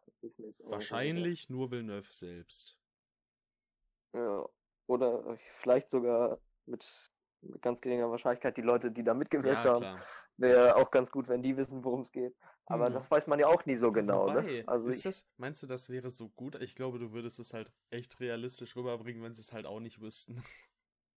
Wahrscheinlich 0.64 1.50
nur 1.50 1.70
Villeneuve 1.70 2.10
selbst. 2.10 2.78
Ja. 4.12 4.48
Oder 4.86 5.38
vielleicht 5.38 5.90
sogar 5.90 6.40
mit, 6.66 7.12
mit 7.42 7.62
ganz 7.62 7.80
geringer 7.80 8.10
Wahrscheinlichkeit 8.10 8.56
die 8.56 8.62
Leute, 8.62 8.90
die 8.90 9.02
da 9.02 9.14
mitgewirkt 9.14 9.64
Ja, 9.64 9.80
haben. 9.80 10.00
Wäre 10.36 10.76
auch 10.76 10.90
ganz 10.90 11.10
gut, 11.10 11.28
wenn 11.28 11.42
die 11.42 11.56
wissen, 11.56 11.84
worum 11.84 12.00
es 12.00 12.12
geht. 12.12 12.34
Aber 12.66 12.88
Mhm. 12.88 12.94
das 12.94 13.10
weiß 13.10 13.26
man 13.26 13.38
ja 13.38 13.46
auch 13.46 13.64
nie 13.66 13.74
so 13.74 13.92
genau. 13.92 14.30
Ne? 14.30 14.64
Also 14.66 14.88
ist 14.88 14.98
ich, 14.98 15.02
das, 15.02 15.26
meinst 15.36 15.62
du, 15.62 15.66
das 15.66 15.88
wäre 15.90 16.08
so 16.10 16.28
gut? 16.30 16.54
Ich 16.62 16.74
glaube, 16.74 16.98
du 16.98 17.12
würdest 17.12 17.38
es 17.40 17.52
halt 17.52 17.72
echt 17.90 18.20
realistisch 18.20 18.76
rüberbringen, 18.76 19.22
wenn 19.22 19.34
sie 19.34 19.42
es 19.42 19.52
halt 19.52 19.66
auch 19.66 19.80
nicht 19.80 20.00
wüssten. 20.00 20.42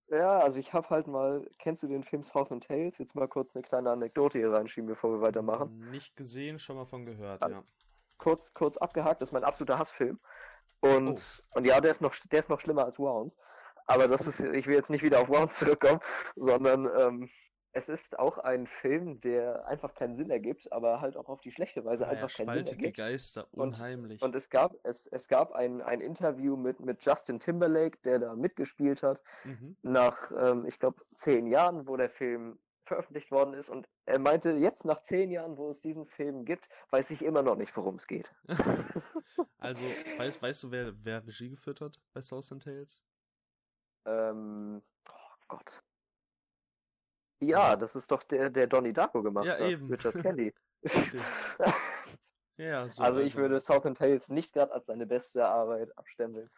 ja, 0.09 0.39
also 0.39 0.59
ich 0.59 0.73
habe 0.73 0.89
halt 0.89 1.07
mal, 1.07 1.47
kennst 1.59 1.83
du 1.83 1.87
den 1.87 2.03
Film 2.03 2.21
Southern 2.21 2.59
Tales? 2.61 2.97
Jetzt 2.97 3.15
mal 3.15 3.27
kurz 3.27 3.55
eine 3.55 3.63
kleine 3.63 3.91
Anekdote 3.91 4.39
hier 4.39 4.51
reinschieben, 4.51 4.87
bevor 4.89 5.11
wir 5.11 5.21
weitermachen. 5.21 5.89
Nicht 5.89 6.15
gesehen, 6.15 6.59
schon 6.59 6.75
mal 6.75 6.85
von 6.85 7.05
gehört, 7.05 7.43
Ah, 7.43 7.49
ja. 7.49 7.63
Kurz, 8.17 8.53
kurz 8.53 8.77
abgehakt, 8.77 9.21
das 9.21 9.29
ist 9.29 9.33
mein 9.33 9.43
absoluter 9.43 9.79
Hassfilm. 9.79 10.19
Und, 10.81 11.43
und 11.51 11.65
ja, 11.65 11.79
der 11.79 11.91
ist 11.91 12.01
noch, 12.01 12.13
der 12.31 12.39
ist 12.39 12.49
noch 12.49 12.59
schlimmer 12.59 12.85
als 12.85 12.99
Wounds. 12.99 13.37
Aber 13.85 14.07
das 14.07 14.27
ist, 14.27 14.39
ich 14.39 14.67
will 14.67 14.75
jetzt 14.75 14.89
nicht 14.89 15.03
wieder 15.03 15.19
auf 15.19 15.29
Wounds 15.29 15.57
zurückkommen, 15.57 15.99
sondern 16.35 16.89
ähm, 16.97 17.29
es 17.73 17.89
ist 17.89 18.19
auch 18.19 18.37
ein 18.37 18.67
Film, 18.67 19.19
der 19.19 19.67
einfach 19.67 19.95
keinen 19.95 20.15
Sinn 20.15 20.29
ergibt, 20.29 20.71
aber 20.71 21.01
halt 21.01 21.17
auch 21.17 21.27
auf 21.27 21.41
die 21.41 21.51
schlechte 21.51 21.83
Weise 21.83 22.03
er 22.05 22.11
einfach 22.11 22.27
keinen 22.27 22.35
Sinn 22.35 22.43
spaltet 22.45 22.69
die 22.69 22.85
ergibt. 22.85 22.97
Geister 22.97 23.47
Und- 23.51 23.73
unheimlich. 23.73 24.21
Und 24.21 24.35
es 24.35 24.49
gab, 24.49 24.75
es, 24.83 25.07
es 25.07 25.27
gab 25.27 25.53
ein, 25.53 25.81
ein 25.81 25.99
Interview 25.99 26.55
mit, 26.55 26.79
mit 26.79 27.03
Justin 27.03 27.39
Timberlake, 27.39 27.97
der 28.05 28.19
da 28.19 28.35
mitgespielt 28.35 29.01
hat, 29.01 29.21
mhm. 29.43 29.75
nach, 29.81 30.31
ähm, 30.37 30.65
ich 30.67 30.79
glaube, 30.79 31.01
zehn 31.15 31.47
Jahren, 31.47 31.87
wo 31.87 31.97
der 31.97 32.09
Film 32.09 32.59
veröffentlicht 32.85 33.31
worden 33.31 33.53
ist. 33.53 33.69
Und 33.69 33.87
er 34.05 34.19
meinte, 34.19 34.51
jetzt 34.51 34.85
nach 34.85 35.01
zehn 35.01 35.31
Jahren, 35.31 35.57
wo 35.57 35.69
es 35.69 35.81
diesen 35.81 36.05
Film 36.05 36.45
gibt, 36.45 36.69
weiß 36.91 37.09
ich 37.09 37.21
immer 37.21 37.41
noch 37.41 37.55
nicht, 37.55 37.75
worum 37.75 37.95
es 37.95 38.07
geht. 38.07 38.31
Also, 39.57 39.81
weißt, 40.17 40.41
weißt 40.41 40.63
du, 40.63 40.71
wer, 40.71 40.93
wer 41.03 41.25
Regie 41.25 41.49
geführt 41.49 41.79
hat 41.79 41.97
bei 42.13 42.19
South 42.19 42.51
and 42.51 42.61
Tales? 42.63 43.01
Ähm, 44.05 44.81
oh 45.09 45.35
Gott. 45.47 45.83
Ja, 47.41 47.75
das 47.75 47.95
ist 47.95 48.09
doch 48.11 48.23
der, 48.23 48.49
der 48.49 48.67
Donnie 48.67 48.93
Darko 48.93 49.21
gemacht 49.21 49.45
Ja, 49.45 49.53
hat. 49.53 49.61
eben. 49.61 49.87
Richard 49.87 50.15
Kelly. 50.21 50.53
Ja, 52.57 52.87
so, 52.87 53.01
also 53.01 53.19
ich 53.21 53.35
würde 53.35 53.59
Southern 53.59 53.95
Tales 53.95 54.29
nicht 54.29 54.53
gerade 54.53 54.71
als 54.71 54.85
seine 54.85 55.07
beste 55.07 55.43
Arbeit 55.47 55.97
abstempeln. 55.97 56.51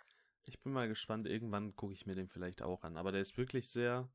Ich 0.44 0.60
bin 0.62 0.74
mal 0.74 0.90
gespannt, 0.90 1.26
irgendwann 1.26 1.74
gucke 1.76 1.94
ich 1.94 2.06
mir 2.06 2.16
den 2.16 2.28
vielleicht 2.28 2.62
auch 2.62 2.84
an. 2.84 2.98
Aber 2.98 3.14
der 3.14 3.22
ist 3.22 3.38
wirklich 3.38 3.70
sehr, 3.70 4.10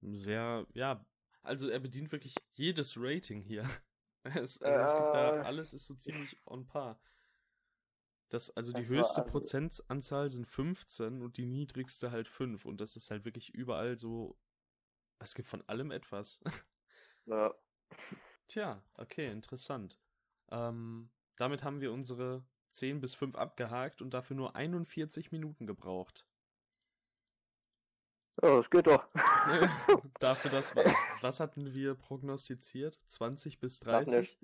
sehr, 0.00 0.66
ja, 0.72 1.04
also 1.42 1.68
er 1.68 1.80
bedient 1.80 2.12
wirklich 2.12 2.34
jedes 2.54 2.94
Rating 2.96 3.42
hier. 3.42 3.64
Es, 4.22 4.60
also 4.60 4.80
es 4.80 4.92
gibt 4.92 5.14
da, 5.14 5.36
Äh. 5.36 5.44
alles 5.46 5.72
ist 5.72 5.86
so 5.86 5.94
ziemlich 5.94 6.36
on 6.46 6.66
par. 6.66 7.00
Das, 8.30 8.48
also 8.56 8.72
die 8.72 8.80
Das 8.80 8.90
war 8.90 8.98
höchste 8.98 9.22
also- 9.22 9.32
Prozentanzahl 9.32 10.28
sind 10.28 10.46
15 10.46 11.20
und 11.20 11.36
die 11.36 11.46
niedrigste 11.46 12.10
halt 12.10 12.28
5. 12.28 12.64
Und 12.64 12.80
das 12.80 12.96
ist 12.96 13.10
halt 13.10 13.24
wirklich 13.24 13.52
überall 13.52 13.98
so, 13.98 14.38
es 15.18 15.34
gibt 15.34 15.48
von 15.48 15.62
allem 15.68 15.90
etwas. 15.90 16.40
Ja. 17.26 17.54
Tja, 18.48 18.82
okay, 18.94 19.30
interessant. 19.30 20.00
Ähm, 20.50 21.10
damit 21.36 21.62
haben 21.62 21.80
wir 21.80 21.92
unsere 21.92 22.44
10 22.70 23.00
bis 23.00 23.14
5 23.14 23.36
abgehakt 23.36 24.00
und 24.02 24.14
dafür 24.14 24.36
nur 24.36 24.56
41 24.56 25.30
Minuten 25.30 25.66
gebraucht. 25.66 26.26
ja, 28.42 28.56
das 28.56 28.70
geht 28.70 28.86
doch. 28.86 29.06
dafür, 30.18 30.50
wir, 30.50 30.94
was 31.20 31.38
hatten 31.40 31.72
wir 31.72 31.94
prognostiziert? 31.94 33.00
20 33.06 33.60
bis 33.60 33.80
Nach 33.82 33.94
einer 33.98 34.04
30? 34.04 34.38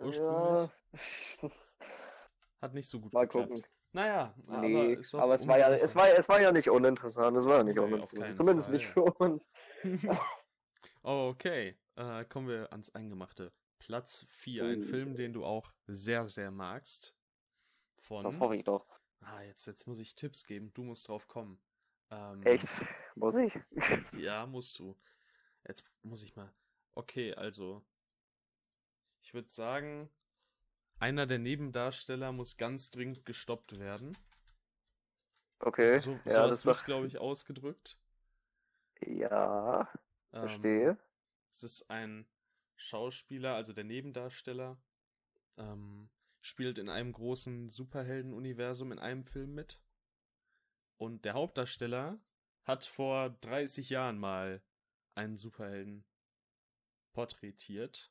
Ursprünglich? 0.00 0.70
Ja, 1.42 1.48
Hat 2.62 2.74
nicht 2.74 2.88
so 2.88 3.00
gut 3.00 3.12
mal 3.12 3.24
geklappt. 3.26 3.48
gucken. 3.48 3.64
Naja, 3.92 4.34
aber, 4.46 4.60
Nee, 4.60 4.96
doch 4.96 5.18
aber 5.18 5.34
es 5.34 5.46
war 5.48 5.58
ja, 5.58 5.70
es 5.70 5.96
war, 5.96 6.08
es 6.10 6.28
war 6.28 6.40
ja 6.40 6.52
nicht 6.52 6.68
uninteressant. 6.70 7.36
Es 7.36 7.44
war 7.44 7.58
ja 7.58 7.64
nicht 7.64 7.74
Nee, 7.76 7.80
uninteressant. 7.82 8.36
Zumindest 8.36 8.68
Fall. 8.68 8.74
nicht 8.76 8.86
für 8.86 9.02
uns. 9.04 9.50
okay, 11.02 11.76
äh, 11.96 12.24
kommen 12.26 12.48
wir 12.48 12.70
ans 12.72 12.94
Eingemachte. 12.94 13.52
Platz 13.78 14.26
4, 14.28 14.64
ein 14.64 14.80
Uh. 14.80 14.84
Film, 14.84 15.16
den 15.16 15.32
du 15.32 15.44
auch 15.44 15.72
sehr, 15.86 16.28
sehr 16.28 16.50
magst. 16.50 17.16
Von. 17.98 18.24
Das 18.24 18.38
hoffe 18.38 18.56
ich 18.56 18.64
doch. 18.64 18.86
Ah, 19.20 19.42
jetzt, 19.42 19.66
jetzt 19.66 19.86
muss 19.86 19.98
ich 19.98 20.14
Tipps 20.14 20.44
geben. 20.44 20.72
Du 20.72 20.82
musst 20.82 21.08
drauf 21.08 21.26
kommen. 21.26 21.60
Ähm, 22.10 22.42
Echt? 22.44 22.66
Muss 23.16 23.36
ich? 23.36 23.52
Ja, 24.18 24.46
musst 24.46 24.78
du. 24.78 24.96
Jetzt 25.66 25.84
muss 26.02 26.22
ich 26.22 26.36
mal. 26.36 26.52
Okay, 26.94 27.34
also. 27.34 27.82
Ich 29.22 29.32
würde 29.34 29.48
sagen, 29.50 30.10
einer 31.00 31.26
der 31.26 31.38
Nebendarsteller 31.38 32.32
muss 32.32 32.56
ganz 32.58 32.90
dringend 32.90 33.26
gestoppt 33.26 33.78
werden. 33.78 34.16
Okay. 35.66 35.98
So, 35.98 36.18
so 36.26 36.30
ja, 36.30 36.46
hast 36.46 36.50
das 36.58 36.64
du 36.64 36.70
es, 36.70 36.84
glaube 36.84 37.06
ich, 37.06 37.18
ausgedrückt. 37.18 37.98
Ja, 39.06 39.88
Ähm, 40.32 40.40
verstehe. 40.40 40.96
Es 41.52 41.62
ist 41.64 41.90
ein 41.90 42.26
Schauspieler, 42.76 43.54
also 43.54 43.72
der 43.72 43.84
Nebendarsteller, 43.84 44.78
ähm, 45.58 46.10
spielt 46.40 46.78
in 46.78 46.88
einem 46.90 47.12
großen 47.12 47.70
Superhelden-Universum 47.70 48.92
in 48.92 48.98
einem 49.00 49.24
Film 49.24 49.54
mit. 49.54 49.80
Und 50.98 51.24
der 51.24 51.34
Hauptdarsteller 51.34 52.20
hat 52.62 52.84
vor 52.84 53.30
30 53.40 53.90
Jahren 53.90 54.18
mal 54.18 54.62
einen 55.16 55.36
Superhelden 55.36 56.04
porträtiert. 57.12 58.10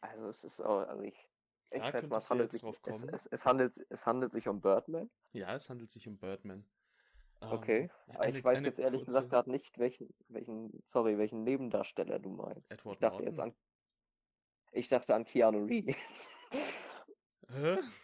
Also 0.00 0.28
es 0.28 0.44
ist 0.44 0.60
auch, 0.60 0.86
also 0.88 1.02
ich. 1.02 1.28
Ich 1.72 1.80
Da 1.80 1.92
schätze 1.92 2.08
mal, 2.10 2.16
es 2.16 2.30
handelt, 2.30 2.52
jetzt 2.52 2.62
sich, 2.62 2.80
es, 2.86 3.04
es, 3.04 3.26
es, 3.26 3.46
handelt, 3.46 3.86
es 3.90 4.04
handelt 4.06 4.32
sich 4.32 4.48
um 4.48 4.60
Birdman. 4.60 5.08
Ja, 5.32 5.54
es 5.54 5.70
handelt 5.70 5.90
sich 5.92 6.08
um 6.08 6.18
Birdman. 6.18 6.64
Ähm, 7.42 7.48
Okay. 7.52 7.90
Aber 8.08 8.20
eine- 8.20 8.38
ich 8.38 8.44
weiß 8.44 8.64
jetzt 8.64 8.80
ehrlich 8.80 9.00
kurze- 9.02 9.06
gesagt 9.06 9.30
gerade 9.30 9.50
nicht, 9.50 9.78
welchen, 9.78 10.12
welchen, 10.28 10.82
sorry, 10.84 11.16
welchen 11.16 11.44
Nebendarsteller 11.44 12.18
du 12.18 12.30
meinst. 12.30 12.72
Edward 12.72 12.94
ich 12.94 12.98
dachte 12.98 13.22
jetzt 13.22 13.36
Norton? 13.38 13.52
an. 13.52 13.58
Ich 14.72 14.88
dachte 14.88 15.14
an 15.14 15.24
Keanu 15.24 15.64
Reeves. 15.64 16.36
Hä? 17.50 17.78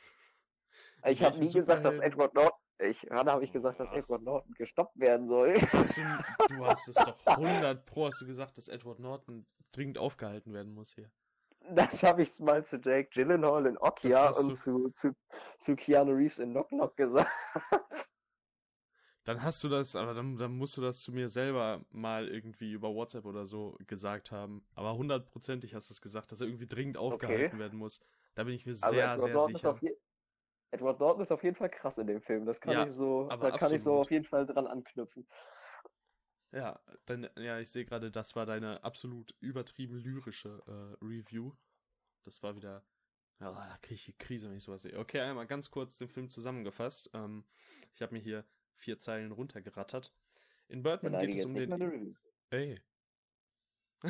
Ich 1.05 1.23
habe 1.23 1.39
nie 1.39 1.53
gesagt, 1.53 1.85
dass? 1.85 1.99
Edward 2.01 2.35
Norton. 2.35 2.59
Ich, 2.79 3.07
wann 3.11 3.29
habe 3.31 3.45
ich 3.45 3.53
gesagt, 3.53 3.79
dass 3.79 3.93
Was? 3.93 4.05
Edward 4.05 4.23
Norton 4.23 4.53
gestoppt 4.55 4.99
werden 4.99 5.29
soll? 5.29 5.55
Du, 5.55 6.55
du 6.57 6.67
hast 6.67 6.89
es 6.89 6.95
doch 6.97 7.17
100 7.27 7.87
pro 7.87 8.07
hast 8.07 8.21
du 8.21 8.27
gesagt, 8.27 8.59
dass 8.59 8.67
Edward 8.69 8.99
Norton 8.99 9.47
dringend 9.73 9.99
aufgehalten 9.99 10.53
werden 10.53 10.73
muss 10.75 10.95
hier. 10.95 11.11
Das 11.71 12.03
habe 12.03 12.23
ich 12.23 12.39
mal 12.41 12.65
zu 12.65 12.77
Jake 12.79 13.11
Gyllenhaal 13.11 13.67
in 13.67 13.79
hast 13.81 14.39
und 14.39 14.57
zu, 14.57 14.91
zu, 14.91 15.15
zu 15.59 15.77
Keanu 15.77 16.13
Reeves 16.13 16.39
in 16.39 16.51
Knock 16.53 16.69
Knock 16.69 16.97
gesagt. 16.97 17.31
Dann 19.25 19.43
hast 19.43 19.65
du 19.65 19.69
das, 19.69 19.97
aber 19.97 20.15
dann, 20.15 20.37
dann 20.39 20.53
musst 20.57 20.77
du 20.77 20.83
das 20.83 21.01
zu 21.03 21.13
mir 21.13 21.29
selber 21.29 21.85
mal 21.91 22.29
irgendwie 22.29 22.71
über 22.73 22.95
WhatsApp 22.95 23.25
oder 23.25 23.45
so 23.45 23.77
gesagt 23.87 24.31
haben. 24.31 24.65
Aber 24.75 24.97
hundertprozentig 24.97 25.75
hast 25.75 25.91
du 25.91 25.95
es 25.95 26.01
gesagt, 26.01 26.31
dass 26.31 26.41
er 26.41 26.47
irgendwie 26.47 26.69
dringend 26.69 26.97
aufgehalten 26.97 27.59
werden 27.59 27.79
muss. 27.79 28.01
Da 28.37 28.45
bin 28.45 28.55
ich 28.55 28.67
mir 28.67 28.77
Also 28.81 28.97
sehr, 28.97 29.03
Edward 29.03 29.19
sehr 29.19 29.35
Norton, 29.35 29.55
sicher. 29.55 29.81
Edward 30.71 31.01
Norton 31.01 31.23
ist 31.23 31.33
auf 31.33 31.43
jeden 31.45 31.57
Fall 31.57 31.71
krass 31.71 31.99
in 31.99 32.07
dem 32.07 32.23
Film. 32.23 32.47
Das 32.47 32.61
kann 32.61 32.75
Ja, 32.75 32.83
ich 32.83 32.93
so, 32.93 33.31
aber 33.31 33.47
da 33.49 33.53
kann 33.53 33.73
ich 33.73 33.83
so 33.83 33.95
auf 33.95 34.11
jeden 34.11 34.25
Fall 34.27 34.47
dran 34.47 34.67
anknüpfen. 34.67 35.29
Ja, 36.57 36.81
dann, 37.05 37.29
ja, 37.37 37.61
ich 37.61 37.69
sehe 37.69 37.85
gerade, 37.85 38.11
das 38.11 38.35
war 38.35 38.47
deine 38.47 38.83
absolut 38.83 39.35
übertrieben 39.41 39.99
lyrische 39.99 40.63
äh, 40.67 41.05
Review. 41.05 41.53
Das 42.25 42.43
war 42.43 42.57
wieder. 42.57 42.83
Ja, 43.41 43.53
da 43.53 43.77
kriege 43.83 43.97
ich 43.97 44.07
die 44.07 44.17
Krise, 44.17 44.49
wenn 44.49 44.57
ich 44.57 44.63
sowas 44.63 44.81
sehe. 44.81 44.99
Okay, 44.99 45.21
einmal 45.21 45.47
ganz 45.47 45.71
kurz 45.71 45.99
den 45.99 46.09
Film 46.09 46.31
zusammengefasst. 46.31 47.11
Ähm, 47.13 47.45
ich 47.93 48.01
habe 48.01 48.15
mir 48.15 48.21
hier 48.21 48.47
vier 48.73 48.99
Zeilen 48.99 49.33
runtergerattert. 49.33 50.15
In 50.69 50.83
Birdman 50.83 51.21
geht 51.21 51.35
es 51.35 51.45
um 51.45 51.55
den. 51.55 52.17
Ey. 52.49 52.81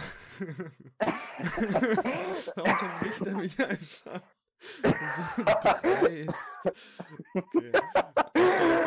unterbricht 2.55 3.27
er 3.27 3.37
mich 3.37 3.59
einfach. 3.59 4.23
So 4.77 5.43
dreist. 5.43 6.71
Okay. 7.35 7.73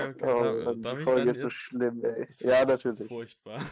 Okay. 0.10 0.26
Oh, 0.26 0.64
Da- 0.66 0.74
darf 0.76 0.98
die 1.00 1.04
Folge 1.04 1.30
ist 1.30 1.40
so 1.40 1.50
schlimm, 1.50 2.04
ey. 2.04 2.26
ist 2.28 2.42
Ja, 2.42 2.66
natürlich. 2.66 3.08
Furchtbar. 3.08 3.64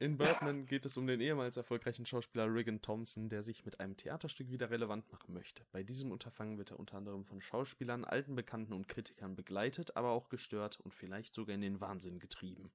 In 0.00 0.16
Birdman 0.18 0.66
geht 0.66 0.84
es 0.86 0.96
um 0.96 1.06
den 1.06 1.20
ehemals 1.20 1.56
erfolgreichen 1.56 2.04
Schauspieler 2.04 2.52
Regan 2.52 2.82
Thompson, 2.82 3.28
der 3.28 3.42
sich 3.42 3.64
mit 3.64 3.78
einem 3.80 3.96
Theaterstück 3.96 4.50
wieder 4.50 4.68
relevant 4.70 5.10
machen 5.12 5.32
möchte. 5.32 5.64
Bei 5.72 5.82
diesem 5.84 6.10
Unterfangen 6.10 6.58
wird 6.58 6.72
er 6.72 6.80
unter 6.80 6.96
anderem 6.96 7.24
von 7.24 7.40
Schauspielern, 7.40 8.04
alten 8.04 8.34
Bekannten 8.34 8.72
und 8.72 8.88
Kritikern 8.88 9.36
begleitet, 9.36 9.96
aber 9.96 10.10
auch 10.10 10.28
gestört 10.28 10.80
und 10.80 10.92
vielleicht 10.94 11.34
sogar 11.34 11.54
in 11.54 11.60
den 11.60 11.80
Wahnsinn 11.80 12.18
getrieben. 12.18 12.72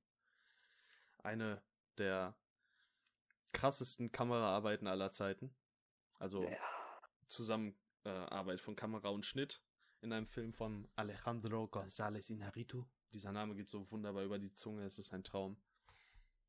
Eine 1.22 1.62
der 1.98 2.36
krassesten 3.52 4.12
Kameraarbeiten 4.12 4.88
aller 4.88 5.12
Zeiten. 5.12 5.54
Also 6.20 6.44
Ja. 6.44 6.58
Zusammenarbeit 7.28 8.62
von 8.62 8.76
Kamera 8.76 9.10
und 9.10 9.26
Schnitt 9.26 9.62
in 10.02 10.14
einem 10.14 10.26
Film 10.26 10.54
von 10.54 10.88
Alejandro 10.96 11.66
González 11.66 12.30
Inarritu. 12.32 12.86
Dieser 13.14 13.32
Name 13.32 13.56
geht 13.56 13.70
so 13.70 13.90
wunderbar 13.92 14.24
über 14.24 14.40
die 14.40 14.54
Zunge, 14.54 14.84
es 14.86 15.00
ist 15.00 15.14
ein 15.14 15.24
Traum. 15.24 15.58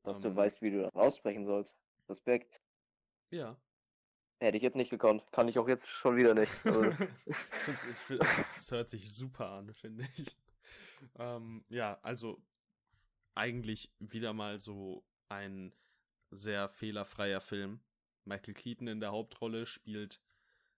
Dass 0.03 0.19
Ähm, 0.19 0.23
du 0.23 0.37
weißt, 0.37 0.63
wie 0.63 0.71
du 0.71 0.83
das 0.83 0.95
aussprechen 0.95 1.45
sollst. 1.45 1.77
Respekt. 2.09 2.61
Ja. 3.31 3.57
Hätte 4.39 4.57
ich 4.57 4.63
jetzt 4.63 4.77
nicht 4.77 4.91
gekonnt. 4.91 5.25
Kann 5.33 5.49
ich 5.49 5.59
auch 5.59 5.69
jetzt 5.69 5.87
schon 5.87 6.17
wieder 6.17 6.35
nicht. 6.35 6.53
Also, 6.65 6.91
es 8.21 8.71
hört 8.71 8.91
sich 8.91 9.15
super 9.15 9.51
an, 9.51 9.73
finde 9.75 10.09
ich. 10.17 10.37
Ähm, 11.19 11.65
ja, 11.69 11.99
also 12.03 12.43
eigentlich 13.35 13.93
wieder 13.99 14.33
mal 14.33 14.59
so 14.61 15.05
ein 15.29 15.75
sehr 16.31 16.69
fehlerfreier 16.69 17.41
Film. 17.41 17.81
Michael 18.25 18.55
Keaton 18.55 18.87
in 18.87 19.01
der 19.01 19.13
Hauptrolle 19.13 19.67
spielt 19.67 20.23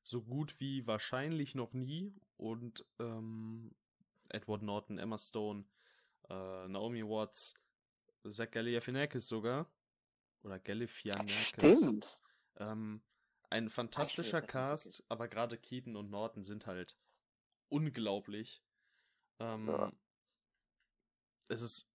so 0.02 0.22
gut 0.22 0.58
wie 0.60 0.86
wahrscheinlich 0.86 1.54
noch 1.54 1.72
nie 1.72 2.14
und 2.42 2.84
ähm, 2.98 3.70
Edward 4.28 4.62
Norton, 4.62 4.98
Emma 4.98 5.16
Stone, 5.16 5.64
äh, 6.28 6.68
Naomi 6.68 7.04
Watts, 7.04 7.54
Zach 8.28 8.50
Galifianakis 8.50 9.28
sogar 9.28 9.70
oder 10.42 10.58
Galifianakis. 10.58 11.48
Stimmt. 11.48 12.18
Ähm, 12.56 13.00
ein 13.48 13.68
fantastischer 13.68 14.42
Cast, 14.42 15.04
aber 15.08 15.28
gerade 15.28 15.56
Keaton 15.56 15.94
und 15.94 16.10
Norton 16.10 16.42
sind 16.42 16.66
halt 16.66 16.96
unglaublich. 17.68 18.62
Ähm, 19.38 19.68
ja. 19.68 19.92
Es 21.48 21.62
ist 21.62 21.88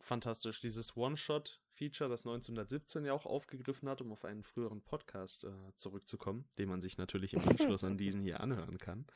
fantastisch. 0.00 0.60
Dieses 0.60 0.96
One-Shot-Feature, 0.96 2.10
das 2.10 2.26
1917 2.26 3.06
ja 3.06 3.14
auch 3.14 3.24
aufgegriffen 3.24 3.88
hat, 3.88 4.02
um 4.02 4.12
auf 4.12 4.24
einen 4.24 4.42
früheren 4.42 4.82
Podcast 4.82 5.44
äh, 5.44 5.74
zurückzukommen, 5.76 6.48
den 6.58 6.68
man 6.68 6.82
sich 6.82 6.98
natürlich 6.98 7.32
im 7.32 7.48
Anschluss 7.48 7.84
an 7.84 7.96
diesen 7.96 8.22
hier 8.22 8.40
anhören 8.40 8.76
kann. 8.78 9.06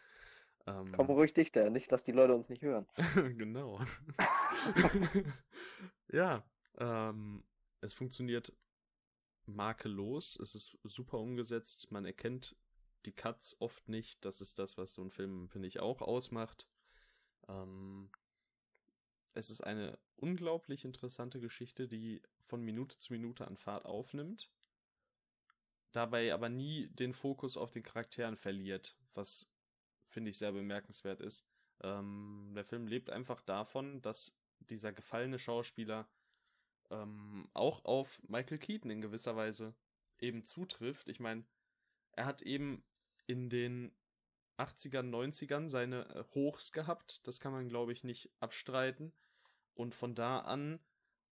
Ähm, 0.69 0.93
Komm 0.93 1.07
ruhig 1.07 1.33
dichter, 1.33 1.71
nicht, 1.71 1.91
dass 1.93 2.05
die 2.05 2.12
Leute 2.12 2.35
uns 2.35 2.49
nicht 2.49 2.62
hören. 2.62 2.87
genau. 3.39 3.81
ja, 6.09 6.45
ähm, 6.79 7.43
es 7.81 7.95
funktioniert 7.95 8.53
makellos. 9.47 10.37
Es 10.37 10.55
ist 10.55 10.77
super 10.85 11.19
umgesetzt. 11.19 11.91
Man 11.91 12.05
erkennt 12.05 12.55
die 13.07 13.12
Cuts 13.12 13.57
oft 13.61 13.89
nicht. 13.89 14.25
Das 14.25 14.43
ist 14.43 14.59
das, 14.59 14.77
was 14.77 14.93
so 14.93 15.03
ein 15.03 15.11
Film, 15.11 15.49
finde 15.49 15.69
ich, 15.69 15.81
auch 15.81 16.03
ausmacht. 16.03 16.69
Ähm, 17.49 18.11
es 19.33 19.49
ist 19.49 19.62
eine 19.62 19.99
unglaublich 20.16 20.85
interessante 20.85 21.41
Geschichte, 21.41 21.89
die 21.89 22.21
von 22.43 22.62
Minute 22.62 22.99
zu 22.99 23.12
Minute 23.14 23.47
an 23.47 23.57
Fahrt 23.57 23.87
aufnimmt, 23.87 24.51
dabei 25.93 26.35
aber 26.35 26.49
nie 26.49 26.89
den 26.89 27.14
Fokus 27.14 27.57
auf 27.57 27.71
den 27.71 27.85
Charakteren 27.85 28.37
verliert, 28.37 28.97
was 29.14 29.49
finde 30.09 30.30
ich 30.30 30.38
sehr 30.38 30.52
bemerkenswert 30.52 31.20
ist. 31.20 31.46
Ähm, 31.82 32.52
der 32.54 32.64
Film 32.64 32.86
lebt 32.86 33.11
einfach 33.11 33.42
davon, 33.42 34.02
dass 34.02 34.36
dieser 34.61 34.92
gefallene 34.92 35.38
Schauspieler 35.38 36.09
ähm, 36.90 37.48
auch 37.54 37.84
auf 37.84 38.22
Michael 38.28 38.59
Keaton 38.59 38.90
in 38.90 39.00
gewisser 39.00 39.36
Weise 39.36 39.74
eben 40.18 40.44
zutrifft. 40.44 41.09
Ich 41.09 41.20
meine, 41.20 41.44
er 42.12 42.24
hat 42.24 42.42
eben 42.42 42.84
in 43.26 43.50
den 43.50 43.94
80ern, 44.59 45.11
90ern 45.11 45.68
seine 45.68 46.09
äh, 46.14 46.24
Hochs 46.34 46.72
gehabt. 46.72 47.26
Das 47.26 47.40
kann 47.40 47.52
man, 47.52 47.68
glaube 47.68 47.92
ich, 47.92 48.04
nicht 48.04 48.30
abstreiten. 48.40 49.12
Und 49.74 49.94
von 49.94 50.14
da 50.14 50.40
an, 50.40 50.80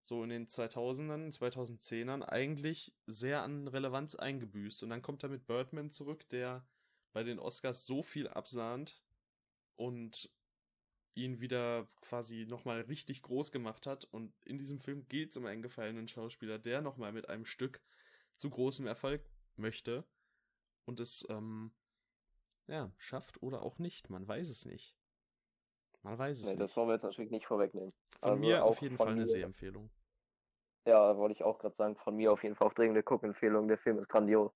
so 0.02 0.22
in 0.22 0.28
den 0.28 0.46
2000ern, 0.46 1.36
2010ern, 1.36 2.22
eigentlich 2.22 2.94
sehr 3.06 3.42
an 3.42 3.66
Relevanz 3.66 4.14
eingebüßt. 4.14 4.84
Und 4.84 4.90
dann 4.90 5.02
kommt 5.02 5.24
er 5.24 5.28
mit 5.28 5.46
Birdman 5.46 5.90
zurück, 5.90 6.28
der 6.28 6.64
bei 7.16 7.22
den 7.22 7.38
Oscars 7.38 7.86
so 7.86 8.02
viel 8.02 8.28
absahnt 8.28 9.02
und 9.76 10.30
ihn 11.14 11.40
wieder 11.40 11.88
quasi 12.02 12.44
nochmal 12.44 12.82
richtig 12.82 13.22
groß 13.22 13.52
gemacht 13.52 13.86
hat. 13.86 14.04
Und 14.04 14.34
in 14.44 14.58
diesem 14.58 14.78
Film 14.78 15.08
geht 15.08 15.30
es 15.30 15.38
um 15.38 15.46
einen 15.46 15.62
gefallenen 15.62 16.08
Schauspieler, 16.08 16.58
der 16.58 16.82
nochmal 16.82 17.12
mit 17.12 17.30
einem 17.30 17.46
Stück 17.46 17.80
zu 18.36 18.50
großem 18.50 18.86
Erfolg 18.86 19.24
möchte 19.56 20.04
und 20.84 21.00
es 21.00 21.26
ähm, 21.30 21.72
ja, 22.66 22.92
schafft 22.98 23.42
oder 23.42 23.62
auch 23.62 23.78
nicht. 23.78 24.10
Man 24.10 24.28
weiß 24.28 24.50
es 24.50 24.66
nicht. 24.66 24.94
Man 26.02 26.18
weiß 26.18 26.36
es 26.36 26.44
nee, 26.44 26.50
nicht. 26.50 26.60
Das 26.60 26.76
wollen 26.76 26.88
wir 26.88 26.96
jetzt 26.96 27.04
natürlich 27.04 27.30
nicht 27.30 27.46
vorwegnehmen. 27.46 27.94
Von 28.20 28.32
also 28.32 28.44
mir 28.44 28.62
auf 28.62 28.82
jeden 28.82 28.98
Fall 28.98 29.12
eine 29.12 29.26
Sehempfehlung. 29.26 29.88
Ja, 30.84 31.16
wollte 31.16 31.32
ich 31.32 31.44
auch 31.44 31.58
gerade 31.60 31.74
sagen. 31.74 31.96
Von 31.96 32.16
mir 32.16 32.30
auf 32.30 32.42
jeden 32.42 32.56
Fall 32.56 32.68
auch 32.68 32.74
dringende 32.74 33.02
Guckempfehlung. 33.02 33.68
Der 33.68 33.78
Film 33.78 33.98
ist 33.98 34.10
grandios 34.10 34.52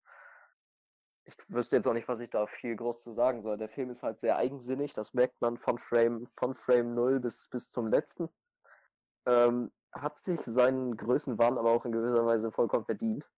ich 1.38 1.54
wüsste 1.54 1.76
jetzt 1.76 1.86
auch 1.86 1.92
nicht, 1.92 2.08
was 2.08 2.20
ich 2.20 2.30
da 2.30 2.46
viel 2.46 2.76
groß 2.76 3.02
zu 3.02 3.10
sagen 3.10 3.42
soll. 3.42 3.56
Der 3.56 3.68
Film 3.68 3.90
ist 3.90 4.02
halt 4.02 4.20
sehr 4.20 4.36
eigensinnig, 4.36 4.92
das 4.94 5.14
merkt 5.14 5.40
man 5.40 5.58
von 5.58 5.78
Frame, 5.78 6.26
von 6.38 6.54
Frame 6.54 6.94
0 6.94 7.20
bis, 7.20 7.48
bis 7.48 7.70
zum 7.70 7.88
letzten. 7.88 8.28
Ähm, 9.26 9.72
hat 9.92 10.18
sich 10.22 10.40
seinen 10.42 10.96
Größenwahn 10.96 11.58
aber 11.58 11.72
auch 11.72 11.84
in 11.84 11.92
gewisser 11.92 12.24
Weise 12.24 12.52
vollkommen 12.52 12.84
verdient. 12.84 13.28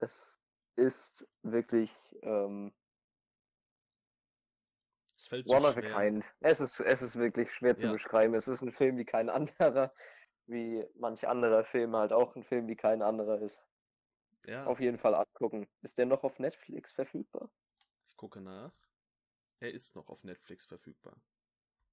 Es 0.00 0.40
ist 0.76 1.26
wirklich 1.42 1.92
ähm, 2.22 2.72
es 5.16 5.26
fällt 5.26 5.48
so 5.48 5.54
one 5.54 5.72
schwer. 5.72 5.84
of 5.84 5.96
a 5.96 6.00
kind. 6.00 6.24
Es 6.40 6.60
ist, 6.60 6.78
es 6.78 7.02
ist 7.02 7.18
wirklich 7.18 7.52
schwer 7.52 7.76
zu 7.76 7.86
ja. 7.86 7.92
beschreiben. 7.92 8.34
Es 8.34 8.46
ist 8.46 8.62
ein 8.62 8.70
Film 8.70 8.96
wie 8.96 9.04
kein 9.04 9.28
anderer, 9.28 9.92
wie 10.46 10.86
manch 10.94 11.26
anderer 11.26 11.64
Film 11.64 11.96
halt 11.96 12.12
auch 12.12 12.36
ein 12.36 12.44
Film 12.44 12.68
wie 12.68 12.76
kein 12.76 13.02
anderer 13.02 13.40
ist. 13.40 13.60
Ja. 14.46 14.66
Auf 14.66 14.80
jeden 14.80 14.98
Fall 14.98 15.14
angucken. 15.14 15.68
Ist 15.82 15.98
der 15.98 16.06
noch 16.06 16.24
auf 16.24 16.38
Netflix 16.38 16.92
verfügbar? 16.92 17.50
Ich 18.08 18.16
gucke 18.16 18.40
nach. 18.40 18.72
Er 19.60 19.72
ist 19.72 19.96
noch 19.96 20.08
auf 20.08 20.24
Netflix 20.24 20.66
verfügbar. 20.66 21.20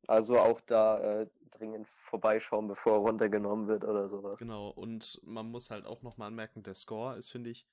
Also 0.08 0.38
auch 0.40 0.62
da 0.62 1.22
äh, 1.22 1.28
dringend 1.52 1.88
vorbeischauen, 1.88 2.68
bevor 2.68 2.94
er 2.94 3.00
runtergenommen 3.00 3.68
wird 3.68 3.84
oder 3.84 4.08
sowas. 4.08 4.38
Genau, 4.38 4.70
und 4.70 5.20
man 5.24 5.50
muss 5.50 5.72
halt 5.72 5.86
auch 5.86 6.04
nochmal 6.04 6.28
anmerken, 6.28 6.62
der 6.62 6.76
Score 6.76 7.18
ist, 7.18 7.32
finde 7.32 7.50
ich, 7.50 7.68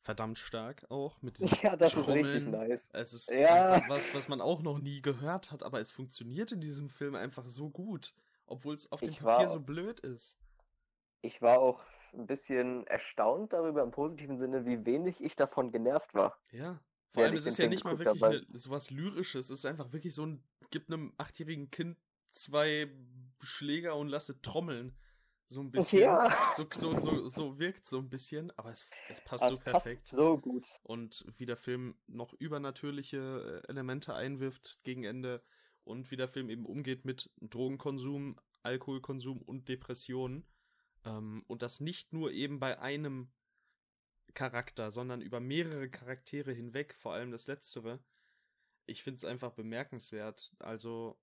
verdammt 0.00 0.38
stark 0.38 0.86
auch 0.90 1.20
mit 1.20 1.38
Ja, 1.62 1.76
das 1.76 1.92
Trommeln. 1.92 2.24
ist 2.24 2.34
richtig 2.34 2.48
nice. 2.48 2.90
Es 2.94 3.12
ist 3.12 3.30
ja. 3.30 3.82
was, 3.88 4.14
was 4.14 4.28
man 4.28 4.40
auch 4.40 4.62
noch 4.62 4.78
nie 4.78 5.02
gehört 5.02 5.50
hat, 5.50 5.62
aber 5.62 5.80
es 5.80 5.90
funktioniert 5.90 6.52
in 6.52 6.60
diesem 6.60 6.88
Film 6.88 7.14
einfach 7.14 7.46
so 7.46 7.68
gut, 7.68 8.14
obwohl 8.46 8.74
es 8.74 8.90
auf 8.90 9.00
dem 9.00 9.10
Papier 9.10 9.26
war, 9.26 9.48
so 9.48 9.60
blöd 9.60 10.00
ist. 10.00 10.38
Ich 11.20 11.42
war 11.42 11.58
auch 11.58 11.84
ein 12.14 12.26
bisschen 12.26 12.86
erstaunt 12.86 13.52
darüber 13.52 13.82
im 13.82 13.90
positiven 13.90 14.36
Sinne, 14.36 14.66
wie 14.66 14.84
wenig 14.84 15.22
ich 15.22 15.36
davon 15.36 15.72
genervt 15.72 16.14
war. 16.14 16.38
Ja. 16.50 16.80
Vor 17.12 17.24
allem, 17.24 17.34
es 17.34 17.46
ist 17.46 17.58
ja 17.58 17.66
nicht 17.66 17.84
mal 17.84 17.98
wirklich 17.98 18.22
eine, 18.22 18.46
sowas 18.52 18.90
Lyrisches. 18.90 19.50
Es 19.50 19.60
ist 19.60 19.66
einfach 19.66 19.92
wirklich 19.92 20.14
so 20.14 20.26
ein, 20.26 20.44
gibt 20.70 20.90
einem 20.90 21.12
achtjährigen 21.16 21.70
Kind 21.70 21.98
zwei 22.30 22.88
Schläger 23.42 23.96
und 23.96 24.08
lasse 24.08 24.40
trommeln. 24.40 24.96
So 25.48 25.60
ein 25.62 25.72
bisschen. 25.72 26.02
Ja. 26.02 26.30
So, 26.56 26.66
so, 26.72 26.96
so, 26.96 27.28
so 27.28 27.58
wirkt 27.58 27.84
so 27.84 27.98
ein 27.98 28.08
bisschen, 28.08 28.52
aber 28.56 28.70
es, 28.70 28.86
es 29.08 29.20
passt 29.20 29.42
das 29.42 29.54
so 29.54 29.58
perfekt. 29.58 30.00
Passt 30.02 30.08
so 30.10 30.38
gut. 30.38 30.68
Und 30.84 31.26
wie 31.36 31.46
der 31.46 31.56
Film 31.56 31.96
noch 32.06 32.32
übernatürliche 32.34 33.62
äh, 33.64 33.68
Elemente 33.68 34.14
einwirft 34.14 34.78
gegen 34.84 35.02
Ende 35.02 35.42
und 35.82 36.12
wie 36.12 36.16
der 36.16 36.28
Film 36.28 36.50
eben 36.50 36.64
umgeht 36.64 37.04
mit 37.04 37.32
Drogenkonsum, 37.40 38.38
Alkoholkonsum 38.62 39.42
und 39.42 39.68
Depressionen 39.68 40.46
ähm, 41.04 41.44
und 41.46 41.62
das 41.62 41.80
nicht 41.80 42.12
nur 42.12 42.32
eben 42.32 42.58
bei 42.58 42.78
einem 42.78 43.30
Charakter, 44.34 44.90
sondern 44.90 45.20
über 45.20 45.40
mehrere 45.40 45.88
Charaktere 45.88 46.52
hinweg, 46.52 46.94
vor 46.94 47.12
allem 47.12 47.30
das 47.30 47.46
letztere. 47.46 48.02
Ich 48.86 49.02
finde 49.02 49.16
es 49.16 49.24
einfach 49.24 49.52
bemerkenswert. 49.52 50.52
Also, 50.58 51.18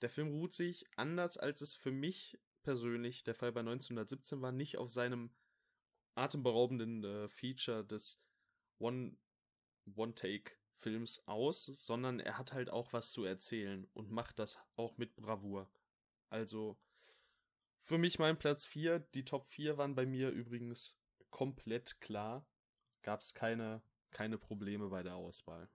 der 0.00 0.10
Film 0.10 0.28
ruht 0.28 0.52
sich, 0.52 0.86
anders 0.96 1.38
als 1.38 1.60
es 1.60 1.74
für 1.74 1.92
mich 1.92 2.38
persönlich 2.62 3.24
der 3.24 3.34
Fall 3.34 3.52
bei 3.52 3.60
1917 3.60 4.40
war, 4.40 4.52
nicht 4.52 4.78
auf 4.78 4.90
seinem 4.90 5.30
atemberaubenden 6.14 7.04
äh, 7.04 7.28
Feature 7.28 7.84
des 7.84 8.20
One, 8.78 9.16
One-Take-Films 9.94 11.26
aus, 11.26 11.66
sondern 11.66 12.20
er 12.20 12.38
hat 12.38 12.52
halt 12.52 12.70
auch 12.70 12.92
was 12.92 13.12
zu 13.12 13.24
erzählen 13.24 13.88
und 13.94 14.10
macht 14.10 14.38
das 14.38 14.58
auch 14.76 14.96
mit 14.98 15.16
Bravour. 15.16 15.70
Also, 16.28 16.78
für 17.82 17.98
mich 17.98 18.18
mein 18.18 18.38
Platz 18.38 18.64
4. 18.66 19.00
Die 19.14 19.24
Top 19.24 19.46
4 19.46 19.76
waren 19.78 19.94
bei 19.94 20.06
mir 20.06 20.30
übrigens 20.30 20.98
komplett 21.30 22.00
klar. 22.00 22.46
Gab 23.02 23.20
es 23.20 23.34
keine, 23.34 23.82
keine 24.10 24.38
Probleme 24.38 24.88
bei 24.88 25.02
der 25.02 25.16
Auswahl. 25.16 25.68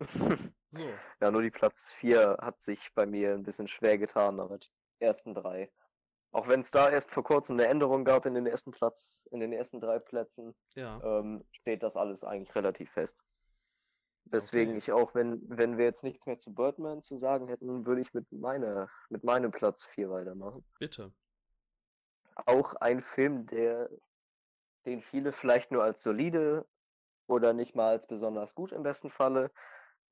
so. 0.70 0.88
Ja, 1.20 1.30
nur 1.30 1.42
die 1.42 1.50
Platz 1.50 1.90
4 1.92 2.38
hat 2.40 2.62
sich 2.62 2.92
bei 2.94 3.06
mir 3.06 3.34
ein 3.34 3.42
bisschen 3.42 3.68
schwer 3.68 3.98
getan, 3.98 4.40
aber 4.40 4.58
die 4.58 4.68
ersten 5.00 5.34
drei. 5.34 5.70
Auch 6.32 6.46
wenn 6.46 6.60
es 6.60 6.70
da 6.70 6.88
erst 6.88 7.10
vor 7.10 7.24
kurzem 7.24 7.58
eine 7.58 7.66
Änderung 7.66 8.04
gab 8.04 8.24
in 8.24 8.34
den 8.34 8.46
ersten 8.46 8.70
Platz, 8.70 9.26
in 9.32 9.40
den 9.40 9.52
ersten 9.52 9.80
drei 9.80 9.98
Plätzen, 9.98 10.54
ja. 10.74 11.00
ähm, 11.02 11.44
steht 11.50 11.82
das 11.82 11.96
alles 11.96 12.22
eigentlich 12.22 12.54
relativ 12.54 12.90
fest. 12.92 13.18
Deswegen 14.24 14.72
okay. 14.72 14.78
ich 14.78 14.92
auch, 14.92 15.14
wenn, 15.14 15.40
wenn 15.48 15.76
wir 15.76 15.84
jetzt 15.84 16.04
nichts 16.04 16.26
mehr 16.26 16.38
zu 16.38 16.54
Birdman 16.54 17.02
zu 17.02 17.16
sagen 17.16 17.48
hätten, 17.48 17.86
würde 17.86 18.00
ich 18.00 18.14
mit 18.14 18.30
meiner, 18.30 18.88
mit 19.08 19.24
meinem 19.24 19.50
Platz 19.50 19.84
4 19.84 20.10
weitermachen. 20.10 20.64
Bitte. 20.78 21.12
Auch 22.46 22.74
ein 22.74 23.02
Film, 23.02 23.46
der, 23.46 23.90
den 24.86 25.02
viele 25.02 25.32
vielleicht 25.32 25.72
nur 25.72 25.82
als 25.82 26.02
solide 26.02 26.66
oder 27.26 27.52
nicht 27.52 27.74
mal 27.74 27.90
als 27.90 28.06
besonders 28.06 28.54
gut 28.54 28.72
im 28.72 28.82
besten 28.82 29.10
Falle, 29.10 29.50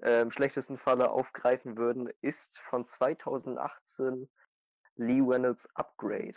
äh, 0.03 0.21
im 0.21 0.31
schlechtesten 0.31 0.79
Falle 0.79 1.11
aufgreifen 1.11 1.77
würden, 1.77 2.11
ist 2.21 2.59
von 2.59 2.85
2018 2.85 4.29
Lee 4.97 5.23
Reynolds 5.25 5.69
Upgrade. 5.75 6.37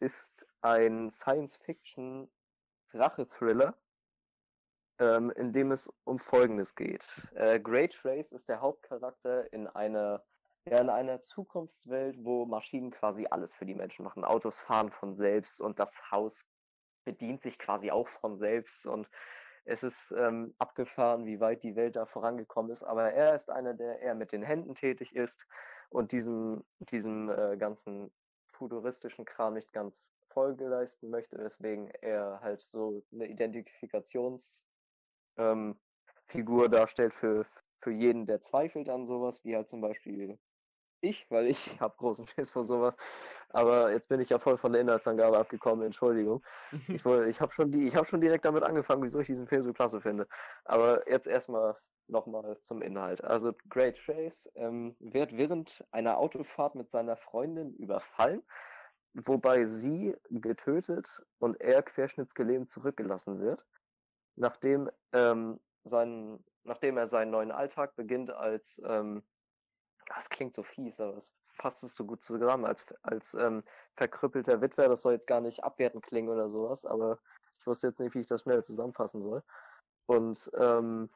Ist 0.00 0.46
ein 0.60 1.10
Science-Fiction 1.10 2.30
Rache-Thriller 2.92 3.76
ähm, 4.98 5.30
in 5.32 5.52
dem 5.52 5.72
es 5.72 5.92
um 6.04 6.18
Folgendes 6.18 6.74
geht. 6.74 7.04
Äh, 7.34 7.60
Great 7.60 7.92
Trace 7.92 8.32
ist 8.32 8.48
der 8.48 8.60
Hauptcharakter 8.60 9.52
in 9.52 9.66
einer, 9.66 10.22
ja, 10.64 10.78
in 10.78 10.90
einer 10.90 11.20
Zukunftswelt, 11.22 12.16
wo 12.22 12.46
Maschinen 12.46 12.90
quasi 12.90 13.26
alles 13.30 13.52
für 13.52 13.66
die 13.66 13.74
Menschen 13.74 14.04
machen. 14.04 14.24
Autos 14.24 14.58
fahren 14.58 14.90
von 14.90 15.14
selbst 15.14 15.60
und 15.60 15.78
das 15.78 16.10
Haus 16.10 16.46
bedient 17.04 17.42
sich 17.42 17.58
quasi 17.58 17.90
auch 17.90 18.08
von 18.08 18.38
selbst 18.38 18.86
und 18.86 19.08
es 19.64 19.82
ist 19.82 20.12
ähm, 20.16 20.54
abgefahren, 20.58 21.24
wie 21.24 21.40
weit 21.40 21.62
die 21.62 21.76
Welt 21.76 21.96
da 21.96 22.06
vorangekommen 22.06 22.72
ist. 22.72 22.82
Aber 22.82 23.12
er 23.12 23.34
ist 23.34 23.48
einer, 23.48 23.74
der 23.74 24.00
eher 24.00 24.14
mit 24.14 24.32
den 24.32 24.42
Händen 24.42 24.74
tätig 24.74 25.14
ist 25.14 25.46
und 25.90 26.12
diesen, 26.12 26.64
diesen 26.80 27.28
äh, 27.28 27.56
ganzen 27.56 28.12
futuristischen 28.48 29.24
Kram 29.24 29.54
nicht 29.54 29.72
ganz 29.72 30.14
Folge 30.32 30.66
leisten 30.66 31.10
möchte, 31.10 31.38
weswegen 31.38 31.90
er 32.00 32.40
halt 32.40 32.60
so 32.60 33.02
eine 33.12 33.26
Identifikationsfigur 33.26 34.71
ähm, 35.36 35.78
darstellt 36.70 37.14
für, 37.14 37.46
für 37.80 37.90
jeden, 37.92 38.26
der 38.26 38.40
zweifelt 38.40 38.88
an 38.88 39.06
sowas, 39.06 39.44
wie 39.44 39.54
halt 39.56 39.68
zum 39.68 39.80
Beispiel 39.80 40.38
ich, 41.02 41.26
weil 41.30 41.48
ich 41.48 41.56
habe 41.80 41.94
großen 41.98 42.26
Schiss 42.26 42.50
vor 42.50 42.64
sowas. 42.64 42.94
Aber 43.50 43.92
jetzt 43.92 44.08
bin 44.08 44.20
ich 44.20 44.30
ja 44.30 44.38
voll 44.38 44.56
von 44.56 44.72
der 44.72 44.80
Inhaltsangabe 44.80 45.38
abgekommen, 45.38 45.84
Entschuldigung. 45.84 46.42
Ich, 46.88 47.04
ich 47.04 47.40
habe 47.40 47.52
schon, 47.52 47.70
die, 47.70 47.94
hab 47.94 48.06
schon 48.06 48.20
direkt 48.20 48.44
damit 48.44 48.62
angefangen, 48.62 49.02
wieso 49.02 49.20
ich 49.20 49.26
diesen 49.26 49.46
Film 49.46 49.64
so 49.64 49.72
klasse 49.72 50.00
finde. 50.00 50.26
Aber 50.64 51.08
jetzt 51.10 51.26
erstmal 51.26 51.76
nochmal 52.08 52.58
zum 52.62 52.82
Inhalt. 52.82 53.22
Also 53.22 53.52
Great 53.68 53.96
Trace 53.96 54.50
ähm, 54.54 54.96
wird 55.00 55.36
während 55.36 55.84
einer 55.90 56.18
Autofahrt 56.18 56.74
mit 56.74 56.90
seiner 56.90 57.16
Freundin 57.16 57.74
überfallen, 57.74 58.42
wobei 59.14 59.64
sie 59.64 60.14
getötet 60.30 61.22
und 61.38 61.60
er 61.60 61.82
querschnittsgelähmt 61.82 62.70
zurückgelassen 62.70 63.40
wird, 63.40 63.66
nachdem, 64.36 64.90
ähm, 65.12 65.60
sein, 65.84 66.42
nachdem 66.64 66.96
er 66.96 67.08
seinen 67.08 67.30
neuen 67.30 67.50
Alltag 67.50 67.96
beginnt 67.96 68.30
als 68.30 68.80
ähm, 68.84 69.22
das 70.06 70.28
klingt 70.28 70.54
so 70.54 70.62
fies, 70.62 71.00
aber 71.00 71.16
es 71.16 71.32
passt 71.58 71.82
es 71.84 71.94
so 71.94 72.04
gut 72.04 72.22
zusammen 72.24 72.64
als, 72.64 72.84
als 73.02 73.34
ähm, 73.34 73.62
verkrüppelter 73.94 74.60
Witwer. 74.60 74.88
Das 74.88 75.02
soll 75.02 75.12
jetzt 75.12 75.26
gar 75.26 75.40
nicht 75.40 75.62
abwertend 75.62 76.04
klingen 76.04 76.28
oder 76.28 76.48
sowas, 76.48 76.84
aber 76.84 77.18
ich 77.58 77.66
wusste 77.66 77.88
jetzt 77.88 78.00
nicht, 78.00 78.14
wie 78.14 78.20
ich 78.20 78.26
das 78.26 78.42
schnell 78.42 78.62
zusammenfassen 78.64 79.20
soll. 79.20 79.42
Und 80.06 80.50
ähm, 80.58 81.10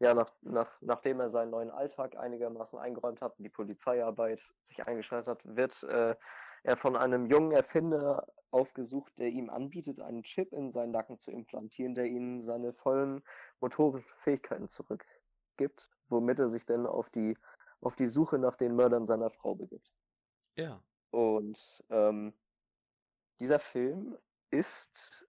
ja, 0.00 0.14
nach, 0.14 0.32
nach, 0.42 0.80
nachdem 0.80 1.20
er 1.20 1.28
seinen 1.28 1.50
neuen 1.50 1.70
Alltag 1.70 2.16
einigermaßen 2.16 2.78
eingeräumt 2.78 3.20
hat 3.20 3.34
die 3.38 3.48
Polizeiarbeit 3.48 4.40
sich 4.62 4.86
eingeschaltet 4.86 5.28
hat, 5.28 5.56
wird 5.56 5.82
äh, 5.84 6.14
er 6.62 6.76
von 6.76 6.96
einem 6.96 7.26
jungen 7.26 7.52
Erfinder 7.52 8.26
aufgesucht, 8.50 9.18
der 9.18 9.28
ihm 9.28 9.50
anbietet, 9.50 10.00
einen 10.00 10.22
Chip 10.22 10.52
in 10.52 10.70
seinen 10.70 10.92
Nacken 10.92 11.18
zu 11.18 11.30
implantieren, 11.30 11.94
der 11.94 12.06
ihm 12.06 12.40
seine 12.40 12.72
vollen 12.72 13.22
motorischen 13.60 14.16
Fähigkeiten 14.18 14.68
zurückgibt, 14.68 15.90
womit 16.08 16.38
er 16.38 16.48
sich 16.48 16.64
dann 16.64 16.86
auf 16.86 17.10
die 17.10 17.36
auf 17.80 17.96
die 17.96 18.06
Suche 18.06 18.38
nach 18.38 18.56
den 18.56 18.74
Mördern 18.74 19.06
seiner 19.06 19.30
Frau 19.30 19.54
begibt. 19.54 19.90
Ja. 20.56 20.82
Und 21.10 21.84
ähm, 21.90 22.34
dieser 23.40 23.58
Film 23.60 24.18
ist, 24.50 25.26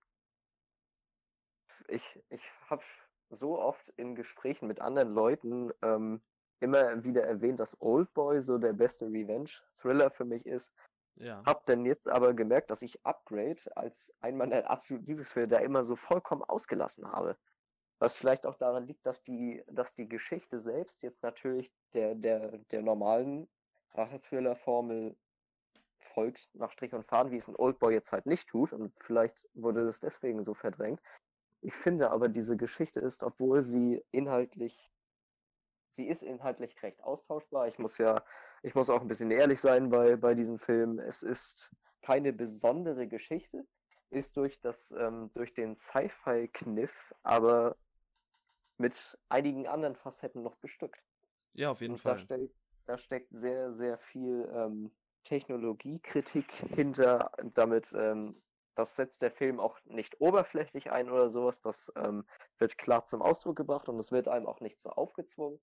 ich, 1.87 2.21
ich 2.29 2.43
habe 2.69 2.83
so 3.29 3.59
oft 3.59 3.89
in 3.97 4.15
Gesprächen 4.15 4.67
mit 4.67 4.81
anderen 4.81 5.13
Leuten 5.13 5.71
ähm, 5.81 6.21
immer 6.59 7.03
wieder 7.03 7.23
erwähnt, 7.23 7.59
dass 7.59 7.79
Old 7.79 8.13
Boy 8.13 8.41
so 8.41 8.57
der 8.57 8.73
beste 8.73 9.05
Revenge-Thriller 9.05 10.09
für 10.09 10.25
mich 10.25 10.45
ist. 10.45 10.73
Ja. 11.19 11.43
Hab 11.45 11.65
dann 11.65 11.85
jetzt 11.85 12.07
aber 12.07 12.33
gemerkt, 12.33 12.71
dass 12.71 12.81
ich 12.81 13.05
Upgrade 13.05 13.61
als 13.75 14.13
ein 14.21 14.37
meiner 14.37 14.67
absoluten 14.69 15.05
Lieblingsfilme 15.05 15.49
da 15.49 15.57
immer 15.59 15.83
so 15.83 15.95
vollkommen 15.95 16.43
ausgelassen 16.43 17.11
habe. 17.11 17.37
Was 17.99 18.15
vielleicht 18.15 18.45
auch 18.45 18.55
daran 18.55 18.87
liegt, 18.87 19.05
dass 19.05 19.21
die, 19.23 19.61
dass 19.67 19.93
die 19.93 20.07
Geschichte 20.07 20.57
selbst 20.57 21.03
jetzt 21.03 21.21
natürlich 21.21 21.71
der, 21.93 22.15
der, 22.15 22.57
der 22.71 22.81
normalen 22.81 23.49
Rachethriller-Formel 23.93 25.17
folgt, 26.13 26.49
nach 26.53 26.71
Strich 26.71 26.93
und 26.93 27.05
Faden, 27.05 27.31
wie 27.31 27.37
es 27.37 27.49
ein 27.49 27.57
Oldboy 27.57 27.93
jetzt 27.93 28.13
halt 28.13 28.25
nicht 28.25 28.47
tut. 28.47 28.71
Und 28.71 28.97
vielleicht 29.01 29.49
wurde 29.53 29.81
es 29.81 29.99
deswegen 29.99 30.45
so 30.45 30.53
verdrängt. 30.53 31.01
Ich 31.61 31.73
finde 31.73 32.11
aber, 32.11 32.29
diese 32.29 32.55
Geschichte 32.55 33.01
ist, 33.01 33.21
obwohl 33.21 33.63
sie 33.63 34.01
inhaltlich, 34.11 34.89
sie 35.89 36.07
ist 36.07 36.23
inhaltlich 36.23 36.81
recht 36.81 37.03
austauschbar. 37.03 37.67
Ich 37.67 37.79
muss 37.79 37.97
ja, 37.97 38.23
ich 38.63 38.75
muss 38.75 38.89
auch 38.89 39.01
ein 39.01 39.07
bisschen 39.07 39.31
ehrlich 39.31 39.61
sein 39.61 39.89
bei, 39.89 40.15
bei 40.15 40.33
diesem 40.33 40.59
Film. 40.59 40.99
Es 40.99 41.23
ist 41.23 41.71
keine 42.01 42.33
besondere 42.33 43.07
Geschichte, 43.07 43.65
ist 44.09 44.37
durch 44.37 44.59
das, 44.61 44.91
ähm, 44.97 45.29
durch 45.33 45.53
den 45.53 45.75
Sci-Fi-Kniff 45.77 47.13
aber 47.23 47.75
mit 48.77 49.17
einigen 49.27 49.67
anderen 49.67 49.95
Facetten 49.95 50.41
noch 50.41 50.55
bestückt. 50.57 51.03
Ja, 51.53 51.71
auf 51.71 51.81
jeden 51.81 51.93
Und 51.93 52.01
Fall. 52.01 52.13
Da, 52.13 52.19
steck, 52.19 52.51
da 52.85 52.97
steckt 52.97 53.29
sehr, 53.31 53.73
sehr 53.73 53.97
viel 53.99 54.49
ähm, 54.53 54.91
Technologiekritik 55.25 56.51
hinter. 56.75 57.31
Damit, 57.53 57.93
ähm, 57.93 58.41
das 58.75 58.95
setzt 58.95 59.21
der 59.21 59.31
Film 59.31 59.59
auch 59.59 59.77
nicht 59.85 60.19
oberflächlich 60.21 60.91
ein 60.91 61.09
oder 61.09 61.29
sowas. 61.29 61.61
Das 61.61 61.91
ähm, 61.95 62.25
wird 62.57 62.77
klar 62.77 63.05
zum 63.05 63.21
Ausdruck 63.21 63.57
gebracht 63.57 63.89
und 63.89 63.99
es 63.99 64.11
wird 64.11 64.27
einem 64.27 64.47
auch 64.47 64.61
nicht 64.61 64.79
so 64.79 64.89
aufgezwungen. 64.89 65.59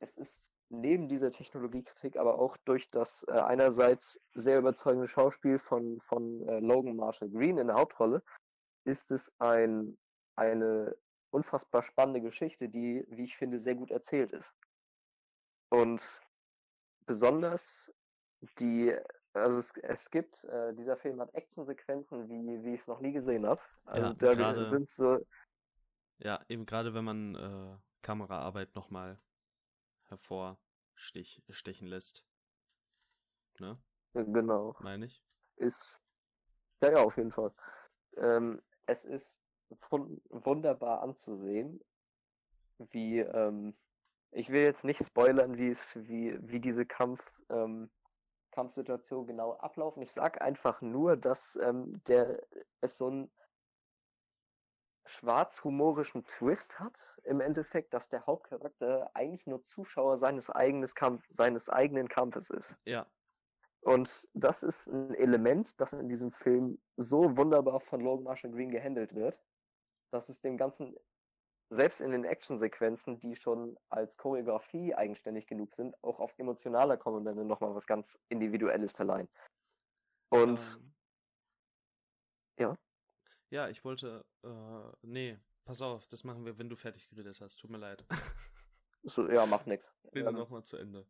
Es 0.00 0.16
ist 0.16 0.52
neben 0.70 1.08
dieser 1.08 1.30
Technologiekritik 1.30 2.16
aber 2.16 2.38
auch 2.38 2.56
durch 2.58 2.88
das 2.90 3.24
äh, 3.28 3.32
einerseits 3.32 4.20
sehr 4.34 4.58
überzeugende 4.58 5.08
Schauspiel 5.08 5.58
von, 5.58 6.00
von 6.00 6.46
äh, 6.48 6.60
Logan 6.60 6.96
Marshall 6.96 7.30
Green 7.30 7.58
in 7.58 7.68
der 7.68 7.76
Hauptrolle, 7.76 8.22
ist 8.84 9.10
es 9.10 9.32
ein, 9.38 9.96
eine 10.36 10.96
unfassbar 11.30 11.82
spannende 11.82 12.20
Geschichte, 12.20 12.68
die, 12.68 13.04
wie 13.08 13.24
ich 13.24 13.36
finde, 13.36 13.58
sehr 13.58 13.74
gut 13.74 13.90
erzählt 13.90 14.32
ist. 14.32 14.54
Und 15.70 16.02
besonders 17.06 17.92
die, 18.58 18.94
also 19.32 19.58
es, 19.58 19.72
es 19.82 20.10
gibt, 20.10 20.44
äh, 20.44 20.74
dieser 20.74 20.96
Film 20.96 21.20
hat 21.20 21.34
Actionsequenzen, 21.34 22.28
wie, 22.28 22.64
wie 22.64 22.74
ich 22.74 22.80
es 22.80 22.86
noch 22.86 23.00
nie 23.00 23.12
gesehen 23.12 23.46
habe. 23.46 23.60
Also 23.84 24.08
Ja, 24.08 24.14
da 24.14 24.34
gerade- 24.34 24.64
sind 24.64 24.90
so, 24.90 25.18
Ja, 26.18 26.40
eben 26.48 26.66
gerade 26.66 26.94
wenn 26.94 27.04
man 27.04 27.34
äh, 27.34 27.76
Kameraarbeit 28.02 28.74
nochmal 28.74 29.18
hervorstechen 30.08 31.86
lässt. 31.86 32.24
Ne, 33.58 33.78
genau, 34.14 34.76
meine 34.80 35.06
ich? 35.06 35.22
ist, 35.58 36.00
ja, 36.80 36.92
ja, 36.92 37.02
auf 37.02 37.16
jeden 37.16 37.32
Fall. 37.32 37.52
Ähm, 38.16 38.62
es 38.86 39.04
ist 39.04 39.40
wun 39.90 40.20
wunderbar 40.30 41.02
anzusehen, 41.02 41.80
wie, 42.90 43.18
ähm, 43.18 43.76
ich 44.30 44.50
will 44.50 44.62
jetzt 44.62 44.84
nicht 44.84 45.04
spoilern, 45.04 45.58
wie 45.58 45.68
es, 45.68 45.94
wie, 45.96 46.38
wie 46.40 46.60
diese 46.60 46.86
Kampf, 46.86 47.24
ähm, 47.50 47.90
Kampfsituation 48.52 49.26
genau 49.26 49.52
ablaufen. 49.54 50.02
Ich 50.02 50.12
sag 50.12 50.40
einfach 50.40 50.80
nur, 50.80 51.16
dass 51.16 51.56
ähm, 51.62 52.02
der 52.08 52.40
es 52.80 52.96
so 52.96 53.08
einen 53.08 53.30
schwarzhumorischen 55.08 56.24
Twist 56.26 56.78
hat, 56.78 57.18
im 57.24 57.40
Endeffekt, 57.40 57.94
dass 57.94 58.08
der 58.08 58.26
Hauptcharakter 58.26 59.10
eigentlich 59.14 59.46
nur 59.46 59.60
Zuschauer 59.60 60.18
seines, 60.18 60.50
eigenes 60.50 60.94
Kampf, 60.94 61.24
seines 61.30 61.68
eigenen 61.68 62.08
Kampfes 62.08 62.50
ist. 62.50 62.76
Ja, 62.84 63.06
Und 63.82 64.28
das 64.34 64.62
ist 64.62 64.88
ein 64.88 65.14
Element, 65.14 65.80
das 65.80 65.92
in 65.92 66.08
diesem 66.08 66.32
Film 66.32 66.78
so 66.96 67.36
wunderbar 67.36 67.80
von 67.80 68.00
Logan 68.00 68.24
Marshall 68.24 68.50
Green 68.50 68.70
gehandelt 68.70 69.14
wird, 69.14 69.40
dass 70.10 70.28
es 70.28 70.40
dem 70.40 70.56
Ganzen, 70.56 70.96
selbst 71.70 72.00
in 72.00 72.10
den 72.10 72.24
Actionsequenzen, 72.24 73.20
die 73.20 73.36
schon 73.36 73.78
als 73.90 74.16
Choreografie 74.16 74.94
eigenständig 74.94 75.46
genug 75.46 75.74
sind, 75.74 75.94
auch 76.02 76.18
auf 76.18 76.34
emotionaler 76.38 76.96
Komponente 76.96 77.44
nochmal 77.44 77.74
was 77.74 77.86
ganz 77.86 78.18
Individuelles 78.28 78.92
verleihen. 78.92 79.28
Und 80.30 80.60
ähm, 80.60 80.94
ja. 82.58 82.78
Ja, 83.50 83.68
ich 83.68 83.84
wollte, 83.84 84.24
äh, 84.44 84.96
nee, 85.02 85.38
pass 85.64 85.82
auf, 85.82 86.06
das 86.08 86.24
machen 86.24 86.44
wir, 86.44 86.58
wenn 86.58 86.68
du 86.68 86.76
fertig 86.76 87.08
geredet 87.08 87.40
hast. 87.40 87.58
Tut 87.58 87.70
mir 87.70 87.78
leid. 87.78 88.04
so, 89.02 89.30
ja, 89.30 89.46
macht 89.46 89.66
nix. 89.66 89.90
Rede 90.14 90.28
Ähm, 90.28 90.34
nochmal 90.34 90.64
zu 90.64 90.76
Ende. 90.76 91.06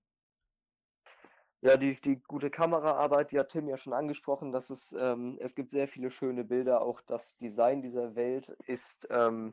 Ja, 1.61 1.77
die, 1.77 1.97
die 1.97 2.23
gute 2.23 2.51
Kameraarbeit, 2.51 3.33
die 3.33 3.39
hat 3.39 3.49
Tim 3.49 3.67
ja 3.67 3.77
schon 3.77 3.93
angesprochen, 3.93 4.53
dass 4.53 4.71
es, 4.71 4.93
ähm, 4.93 5.37
es 5.41 5.57
gibt 5.57 5.71
sehr 5.71 5.89
viele 5.89 6.13
schöne 6.13 6.45
Bilder, 6.45 6.83
auch 6.83 7.01
das 7.01 7.37
Design 7.39 7.83
dieser 7.83 8.15
Welt 8.15 8.49
ist 8.67 9.09
ähm, 9.11 9.53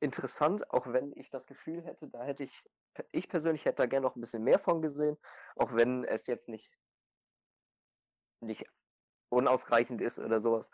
interessant, 0.00 0.70
auch 0.70 0.86
wenn 0.86 1.12
ich 1.16 1.28
das 1.28 1.46
Gefühl 1.46 1.82
hätte, 1.82 2.08
da 2.08 2.22
hätte 2.24 2.44
ich, 2.44 2.64
ich 3.12 3.28
persönlich 3.28 3.66
hätte 3.66 3.82
da 3.82 3.86
gerne 3.86 4.06
noch 4.06 4.16
ein 4.16 4.20
bisschen 4.20 4.42
mehr 4.42 4.58
von 4.58 4.80
gesehen, 4.80 5.18
auch 5.56 5.74
wenn 5.74 6.04
es 6.04 6.26
jetzt 6.26 6.48
nicht, 6.48 6.70
nicht 8.40 8.64
unausreichend 9.28 10.00
ist 10.00 10.18
oder 10.18 10.40
sowas. 10.40 10.70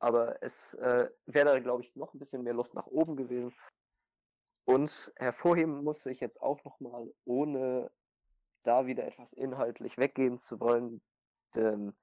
Aber 0.00 0.42
es 0.42 0.74
äh, 0.74 1.10
wäre 1.26 1.46
da, 1.46 1.58
glaube 1.60 1.84
ich, 1.84 1.94
noch 1.94 2.12
ein 2.14 2.18
bisschen 2.18 2.42
mehr 2.42 2.54
Luft 2.54 2.74
nach 2.74 2.86
oben 2.86 3.16
gewesen. 3.16 3.54
Und 4.64 5.12
hervorheben 5.16 5.84
musste 5.84 6.10
ich 6.10 6.20
jetzt 6.20 6.40
auch 6.42 6.62
nochmal, 6.64 7.12
ohne 7.24 7.90
da 8.62 8.86
wieder 8.86 9.06
etwas 9.06 9.32
inhaltlich 9.32 9.98
weggehen 9.98 10.38
zu 10.38 10.60
wollen, 10.60 11.00
denn 11.54 11.94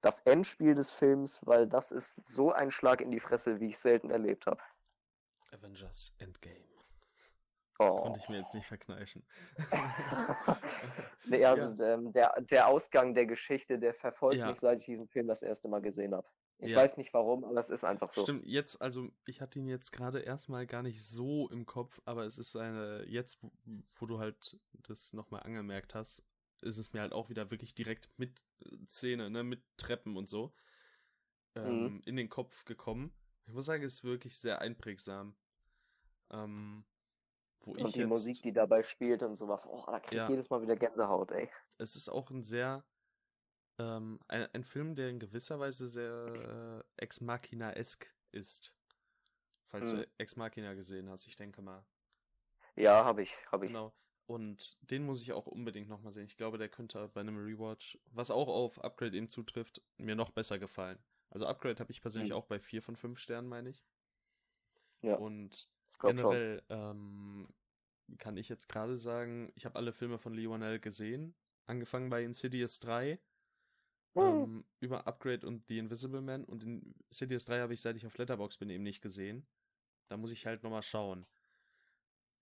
das 0.00 0.20
Endspiel 0.20 0.74
des 0.74 0.90
Films, 0.90 1.40
weil 1.44 1.66
das 1.66 1.90
ist 1.90 2.26
so 2.26 2.52
ein 2.52 2.70
Schlag 2.70 3.00
in 3.00 3.10
die 3.10 3.20
Fresse, 3.20 3.60
wie 3.60 3.68
ich 3.68 3.78
selten 3.78 4.10
erlebt 4.10 4.46
habe. 4.46 4.62
Avengers 5.52 6.14
Endgame. 6.18 6.64
Oh. 7.78 8.00
Konnte 8.00 8.20
ich 8.20 8.28
mir 8.28 8.38
jetzt 8.38 8.54
nicht 8.54 8.66
verkneifen. 8.66 9.26
nee, 11.26 11.44
also 11.44 11.82
ja. 11.82 11.96
der, 11.96 12.40
der 12.40 12.68
Ausgang 12.68 13.14
der 13.14 13.26
Geschichte, 13.26 13.78
der 13.78 13.94
verfolgt 13.94 14.38
Ja. 14.38 14.48
mich, 14.48 14.58
seit 14.58 14.80
ich 14.80 14.86
diesen 14.86 15.08
Film 15.08 15.26
das 15.26 15.42
erste 15.42 15.68
Mal 15.68 15.82
gesehen 15.82 16.14
habe. 16.14 16.26
Ich 16.58 16.70
Ja. 16.70 16.78
weiß 16.78 16.96
nicht 16.96 17.12
warum, 17.12 17.44
aber 17.44 17.58
es 17.58 17.70
ist 17.70 17.84
einfach 17.84 18.10
so. 18.10 18.22
Stimmt, 18.22 18.46
jetzt, 18.46 18.80
also 18.80 19.10
ich 19.26 19.40
hatte 19.40 19.58
ihn 19.58 19.66
jetzt 19.68 19.92
gerade 19.92 20.20
erstmal 20.20 20.66
gar 20.66 20.82
nicht 20.82 21.04
so 21.06 21.48
im 21.50 21.66
Kopf, 21.66 22.00
aber 22.04 22.24
es 22.24 22.38
ist 22.38 22.56
eine, 22.56 23.04
jetzt, 23.06 23.38
wo- 23.42 24.06
du 24.06 24.18
halt 24.18 24.58
das 24.86 25.12
nochmal 25.12 25.42
angemerkt 25.42 25.94
hast, 25.94 26.24
ist 26.62 26.78
es 26.78 26.92
mir 26.92 27.00
halt 27.02 27.12
auch 27.12 27.28
wieder 27.28 27.50
wirklich 27.50 27.74
direkt 27.74 28.08
mit 28.16 28.42
äh, 28.64 28.76
Szene, 28.88 29.28
ne, 29.30 29.44
mit 29.44 29.62
Treppen 29.76 30.16
und 30.16 30.28
so, 30.28 30.54
ähm, 31.54 32.02
in 32.06 32.16
den 32.16 32.28
Kopf 32.28 32.64
gekommen. 32.64 33.12
Ich 33.46 33.52
muss 33.52 33.66
sagen, 33.66 33.82
es 33.84 33.94
ist 33.94 34.04
wirklich 34.04 34.38
sehr 34.38 34.60
einprägsam. 34.60 35.36
Ähm, 36.30 36.84
wo 37.64 37.76
ich 37.76 37.82
Und 37.84 37.94
die 37.94 38.00
jetzt, 38.00 38.08
Musik, 38.08 38.42
die 38.42 38.52
dabei 38.52 38.82
spielt 38.82 39.22
und 39.22 39.36
sowas. 39.36 39.66
Oh, 39.66 39.84
da 39.86 40.00
krieg 40.00 40.12
ich 40.12 40.16
Ja. 40.18 40.28
jedes 40.28 40.50
Mal 40.50 40.62
wieder 40.62 40.76
Gänsehaut, 40.76 41.30
ey. 41.32 41.50
es 41.78 41.96
ist 41.96 42.08
auch 42.08 42.30
ein 42.30 42.42
sehr, 42.42 42.84
ähm, 43.78 44.20
ein, 44.28 44.46
ein 44.52 44.64
Film, 44.64 44.94
der 44.94 45.10
in 45.10 45.18
gewisser 45.18 45.58
Weise 45.58 45.88
sehr 45.88 46.84
äh, 46.98 47.02
Ex 47.02 47.20
Machina-esk 47.20 48.12
ist. 48.32 48.74
Falls 49.68 49.90
Mhm. 49.92 49.96
du 49.98 50.08
Ex 50.18 50.36
Machina 50.36 50.74
gesehen 50.74 51.08
hast, 51.10 51.26
ich 51.26 51.36
denke 51.36 51.62
mal. 51.62 51.84
Ja, 52.76 53.04
habe 53.04 53.22
ich, 53.22 53.32
habe 53.50 53.66
ich. 53.66 53.72
Genau. 53.72 53.92
Und 54.26 54.76
den 54.90 55.04
muss 55.04 55.22
ich 55.22 55.32
auch 55.32 55.46
unbedingt 55.46 55.88
nochmal 55.88 56.12
sehen. 56.12 56.26
Ich 56.26 56.36
glaube, 56.36 56.58
der 56.58 56.68
könnte 56.68 57.08
bei 57.08 57.20
einem 57.20 57.36
Rewatch, 57.38 57.98
was 58.10 58.30
auch 58.30 58.48
auf 58.48 58.82
Upgrade 58.82 59.16
eben 59.16 59.28
zutrifft, 59.28 59.82
mir 59.98 60.16
noch 60.16 60.30
besser 60.30 60.58
gefallen. 60.58 60.98
Also 61.30 61.46
Upgrade 61.46 61.78
habe 61.78 61.92
ich 61.92 62.00
persönlich 62.00 62.30
Mhm. 62.30 62.36
auch 62.36 62.46
bei 62.46 62.58
4 62.58 62.82
von 62.82 62.96
5 62.96 63.18
Sternen, 63.18 63.48
meine 63.48 63.70
ich. 63.70 63.84
Ja, 65.02 65.16
Und 65.16 65.68
generell 66.00 66.62
ähm, 66.68 67.48
kann 68.18 68.36
ich 68.36 68.48
jetzt 68.48 68.68
gerade 68.68 68.98
sagen, 68.98 69.52
ich 69.54 69.64
habe 69.64 69.76
alle 69.76 69.92
Filme 69.92 70.18
von 70.18 70.34
Lionel 70.34 70.80
gesehen. 70.80 71.34
Angefangen 71.66 72.10
bei 72.10 72.22
Insidious 72.24 72.78
3, 72.80 73.12
Hm. 73.12 73.18
Ähm, 74.16 74.64
über 74.80 75.06
Upgrade 75.06 75.46
und 75.46 75.66
The 75.68 75.78
Invisible 75.78 76.20
Man. 76.20 76.44
Und 76.44 76.62
in 76.62 76.94
Insidious 77.08 77.44
3 77.44 77.60
habe 77.60 77.74
ich, 77.74 77.80
seit 77.80 77.96
ich 77.96 78.06
auf 78.06 78.16
Letterbox 78.18 78.58
bin, 78.58 78.70
eben 78.70 78.84
nicht 78.84 79.02
gesehen. 79.02 79.46
Da 80.08 80.16
muss 80.16 80.32
ich 80.32 80.46
halt 80.46 80.62
nochmal 80.62 80.82
schauen. 80.82 81.26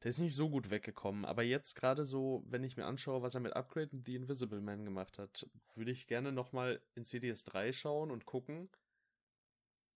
Der 0.02 0.10
ist 0.10 0.18
nicht 0.18 0.34
so 0.34 0.50
gut 0.50 0.68
weggekommen, 0.68 1.24
aber 1.24 1.42
jetzt 1.42 1.76
gerade 1.76 2.04
so, 2.04 2.44
wenn 2.46 2.62
ich 2.62 2.76
mir 2.76 2.84
anschaue, 2.84 3.22
was 3.22 3.34
er 3.34 3.40
mit 3.40 3.54
Upgrade 3.54 3.88
und 3.92 4.04
The 4.04 4.16
Invisible 4.16 4.60
Man 4.60 4.84
gemacht 4.84 5.18
hat, 5.18 5.48
würde 5.74 5.92
ich 5.92 6.06
gerne 6.06 6.30
nochmal 6.30 6.82
Insidious 6.94 7.44
3 7.44 7.72
schauen 7.72 8.10
und 8.10 8.26
gucken, 8.26 8.68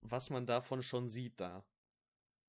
was 0.01 0.31
man 0.31 0.47
davon 0.47 0.81
schon 0.81 1.09
sieht 1.09 1.39
da. 1.39 1.63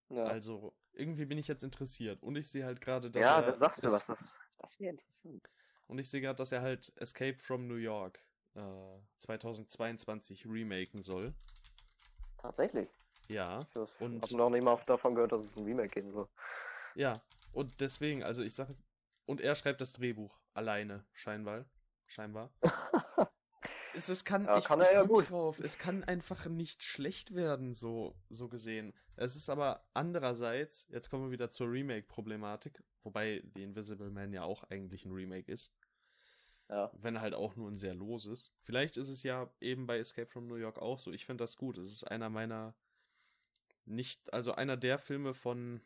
Ja, 0.09 0.25
Also, 0.25 0.75
irgendwie 0.93 1.27
bin 1.27 1.37
ich 1.39 1.49
jetzt 1.49 1.63
interessiert. 1.63 2.23
Und 2.23 2.37
ich 2.37 2.49
sehe 2.49 2.65
halt 2.65 2.81
gerade, 2.81 3.11
dass 3.11 3.23
ja 3.23 3.41
er. 3.41 3.47
dann 3.47 3.59
sagst 3.59 3.83
du 3.85 3.89
was. 3.89 4.07
Das, 4.07 4.33
das 4.59 4.81
wäre 4.81 4.93
interessant. 4.93 5.49
Und 5.87 5.99
ich 5.99 6.09
sehe 6.09 6.21
gerade, 6.21 6.37
dass 6.37 6.53
er 6.53 6.63
halt 6.63 6.93
Escape 6.97 7.37
from 7.37 7.67
New 7.67 7.75
York 7.75 8.25
äh, 8.55 8.99
2022 9.19 10.47
remaken 10.47 11.03
soll. 11.03 11.35
Tatsächlich. 12.39 12.89
Ja. 13.29 13.61
Ich 13.71 13.77
habe 13.77 14.37
noch 14.37 14.51
nicht 14.51 14.63
mal 14.63 14.81
davon 14.87 15.15
gehört, 15.15 15.33
dass 15.33 15.45
es 15.45 15.57
ein 15.57 15.65
Remake 15.65 15.91
geben 15.91 16.13
soll. 16.13 16.29
Ja. 16.95 17.21
Und 17.53 17.81
deswegen, 17.81 18.23
also 18.23 18.43
ich 18.43 18.55
sage 18.55 18.75
Und 19.27 19.41
er 19.41 19.55
schreibt 19.55 19.81
das 19.81 19.93
Drehbuch 19.93 20.41
alleine, 20.55 21.05
scheinbar. 21.13 21.65
Scheinbar. 22.07 22.51
Es, 23.93 24.09
es 24.09 24.25
kann, 24.25 24.45
Ja, 24.45 24.59
ich, 24.59 24.65
kann 24.65 24.81
er 24.81 24.93
ja 24.93 25.03
gut. 25.03 25.31
drauf. 25.31 25.59
Es 25.59 25.77
kann 25.77 26.05
einfach 26.05 26.47
nicht 26.47 26.85
schlecht 26.85 27.35
werden, 27.35 27.75
so, 27.75 28.15
so 28.29 28.49
gesehen. 28.49 28.95
Es 29.17 29.35
ist 29.37 29.51
aber 29.51 29.85
andererseits, 29.95 30.87
jetzt 30.91 31.11
kommen 31.11 31.25
wir 31.25 31.31
wieder 31.33 31.51
zur 31.51 31.71
Remake-Problematik, 31.71 32.83
wobei 33.03 33.43
The 33.55 33.63
Invisible 33.65 34.11
Man 34.11 34.33
ja 34.33 34.45
auch 34.45 34.63
eigentlich 34.71 35.05
ein 35.05 35.13
Remake 35.13 35.51
ist. 35.51 35.75
Ja. 36.71 36.91
wenn 36.95 37.21
halt 37.21 37.35
auch 37.35 37.57
nur 37.57 37.69
ein 37.69 37.77
sehr 37.77 37.95
loses. 37.95 38.53
Vielleicht 38.63 38.97
ist 38.97 39.09
es 39.09 39.25
ja 39.25 39.53
eben 39.61 39.87
bei 39.89 39.99
Escape 39.99 40.29
from 40.29 40.47
New 40.47 40.55
York 40.55 40.79
auch 40.79 41.01
so. 41.01 41.11
Ich 41.11 41.27
finde 41.27 41.43
das 41.43 41.57
gut. 41.57 41.77
Es 41.79 41.91
ist 41.91 42.05
einer 42.05 42.31
meiner 42.31 42.77
nicht, 43.87 44.33
also 44.33 44.53
einer 44.53 44.77
der 44.77 44.99
Filme 44.99 45.35
von 45.35 45.81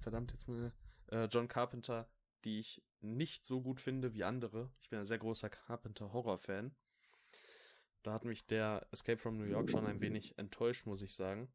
verdammt 0.00 0.32
jetzt 0.32 0.48
mal 0.48 0.72
äh, 1.12 1.26
John 1.26 1.46
Carpenter, 1.46 2.08
die 2.44 2.58
ich 2.58 2.82
nicht 3.00 3.46
so 3.46 3.60
gut 3.60 3.80
finde 3.80 4.12
wie 4.12 4.24
andere. 4.24 4.72
Ich 4.80 4.88
bin 4.90 4.98
ein 4.98 5.06
sehr 5.06 5.18
großer 5.18 5.48
Carpenter 5.48 6.12
Horror 6.12 6.38
Fan. 6.38 6.74
Da 8.02 8.12
hat 8.12 8.24
mich 8.24 8.46
der 8.46 8.86
Escape 8.90 9.18
from 9.18 9.38
New 9.38 9.44
York 9.44 9.70
schon 9.70 9.86
ein 9.86 10.00
wenig 10.00 10.36
enttäuscht, 10.36 10.86
muss 10.86 11.02
ich 11.02 11.14
sagen. 11.14 11.52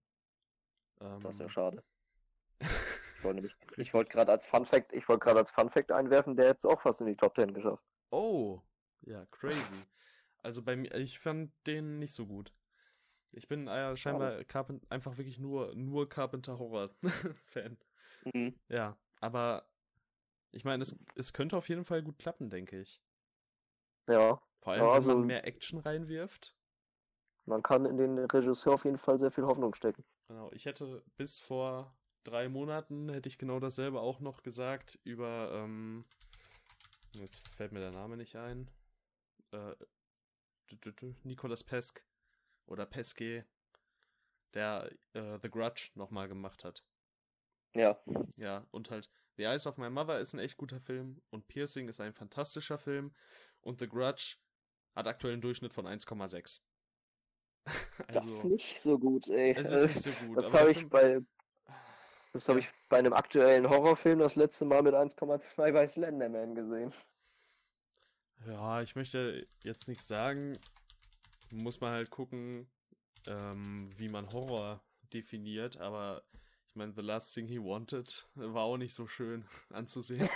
Ähm, 1.02 1.20
Das 1.22 1.36
ist 1.36 1.42
ja 1.42 1.50
schade. 1.50 1.84
Ich 3.18 3.24
wollte 3.24 3.94
wollte 3.94 4.12
gerade 4.12 4.32
als 4.32 4.46
Fun 4.46 4.68
Fact, 4.68 4.94
ich 4.94 5.10
wollte 5.10 5.24
gerade 5.26 5.40
als 5.40 5.50
Fun 5.50 5.72
Fact 5.72 5.92
einwerfen, 5.92 6.36
der 6.36 6.46
jetzt 6.46 6.64
auch 6.64 6.80
fast 6.80 7.02
in 7.02 7.08
die 7.08 7.16
Top 7.16 7.36
10 7.36 7.56
geschafft. 7.56 7.84
Oh, 8.12 8.62
ja, 9.02 9.26
crazy. 9.32 9.60
Also 10.44 10.62
bei 10.62 10.76
mir, 10.76 10.94
ich 10.96 11.20
fand 11.20 11.52
den 11.68 12.00
nicht 12.00 12.14
so 12.14 12.26
gut. 12.26 12.52
Ich 13.32 13.48
bin 13.48 13.68
äh, 13.68 13.96
scheinbar 13.98 14.44
Carpent 14.46 14.90
einfach 14.92 15.18
wirklich 15.18 15.40
nur, 15.40 15.76
nur 15.76 16.08
Carpenter 16.08 16.58
Horror 16.60 16.90
Fan. 17.46 17.78
Mhm. 18.34 18.56
Ja, 18.70 18.98
aber 19.20 19.68
ich 20.52 20.64
meine, 20.64 20.84
es, 20.84 20.96
es 21.16 21.34
könnte 21.34 21.58
auf 21.58 21.68
jeden 21.68 21.84
Fall 21.84 22.02
gut 22.04 22.18
klappen, 22.18 22.50
denke 22.50 22.80
ich. 22.80 23.02
Ja, 24.08 24.42
Vor 24.62 24.74
allem, 24.74 24.82
Ja, 24.84 24.88
wenn 24.88 24.94
also- 24.96 25.08
man 25.16 25.26
mehr 25.28 25.46
Action 25.46 25.80
reinwirft. 25.80 26.56
man 27.46 27.62
kann 27.62 27.86
in 27.86 27.98
den 27.98 28.18
Regisseur 28.20 28.74
auf 28.74 28.86
jeden 28.86 28.98
Fall 28.98 29.20
sehr 29.20 29.32
viel 29.32 29.46
Hoffnung 29.46 29.76
stecken. 29.76 30.04
Genau, 30.28 30.52
ich 30.54 30.66
hätte 30.66 31.04
bis 31.18 31.40
vor 31.40 31.90
drei 32.24 32.50
Monaten 32.50 33.10
hätte 33.10 33.30
ich 33.30 33.38
genau 33.38 33.60
dasselbe 33.60 34.00
auch 34.00 34.20
noch 34.20 34.42
gesagt 34.44 34.98
über, 35.04 35.52
ähm, 35.54 36.06
jetzt 37.22 37.48
fällt 37.50 37.72
mir 37.72 37.80
der 37.80 37.92
Name 37.92 38.18
nicht 38.18 38.36
ein, 38.36 38.70
äh, 39.52 39.76
Nicolas 41.24 41.64
Pesk 41.64 42.04
oder 42.66 42.86
Pesque, 42.86 43.46
der 44.54 44.92
äh, 45.14 45.38
The 45.42 45.50
Grudge 45.50 45.92
nochmal 45.96 46.28
gemacht 46.28 46.64
hat. 46.64 46.84
Ja, 47.74 48.00
Ja, 48.38 48.66
und 48.72 48.90
halt 48.90 49.10
The 49.38 49.44
Eyes 49.44 49.68
of 49.68 49.78
My 49.78 49.90
Mother 49.90 50.20
ist 50.20 50.34
ein 50.34 50.40
echt 50.40 50.56
guter 50.58 50.80
Film 50.80 51.22
und 51.30 51.48
Piercing 51.48 51.90
ist 51.90 52.00
ein 52.00 52.14
fantastischer 52.14 52.78
Film 52.78 53.14
und 53.62 53.80
The 53.80 53.88
Grudge 53.88 54.38
hat 54.96 55.08
aktuell 55.08 55.34
einen 55.34 55.42
Durchschnitt 55.42 55.74
von 55.74 55.86
1,6. 55.86 56.62
das 58.08 58.26
ist 58.26 58.44
nicht 58.46 58.80
so 58.82 58.98
gut, 58.98 59.28
ey. 59.30 59.52
es 59.58 59.72
ist 59.72 59.88
nicht 59.88 60.04
so 60.04 60.12
gut. 60.28 60.38
das 60.38 60.52
habe 60.54 60.72
ich 60.72 60.78
Film- 60.78 60.90
bei 60.90 61.20
das 62.36 62.50
habe 62.50 62.60
ich 62.60 62.70
bei 62.90 62.98
einem 62.98 63.14
aktuellen 63.14 63.70
Horrorfilm 63.70 64.20
das 64.20 64.36
letzte 64.36 64.66
Mal 64.66 64.84
mit 64.84 64.94
1,2 64.94 65.72
bei 65.72 65.88
Slenderman 65.88 66.54
gesehen. 66.54 66.92
Ja, 68.46 68.82
ich 68.82 68.94
möchte 68.98 69.48
jetzt 69.64 69.88
nichts 69.88 70.06
sagen. 70.06 70.60
Muss 71.50 71.80
man 71.80 71.94
halt 71.94 72.10
gucken, 72.10 72.70
ähm, 73.26 73.88
wie 73.96 74.10
man 74.10 74.34
Horror 74.34 74.84
definiert, 75.14 75.78
aber 75.78 76.24
ich 76.68 76.76
meine, 76.76 76.92
The 76.92 77.04
Last 77.04 77.34
Thing 77.34 77.48
He 77.48 77.58
Wanted 77.58 78.28
war 78.36 78.64
auch 78.64 78.76
nicht 78.76 78.94
so 78.94 79.08
schön 79.08 79.46
anzusehen. 79.70 80.30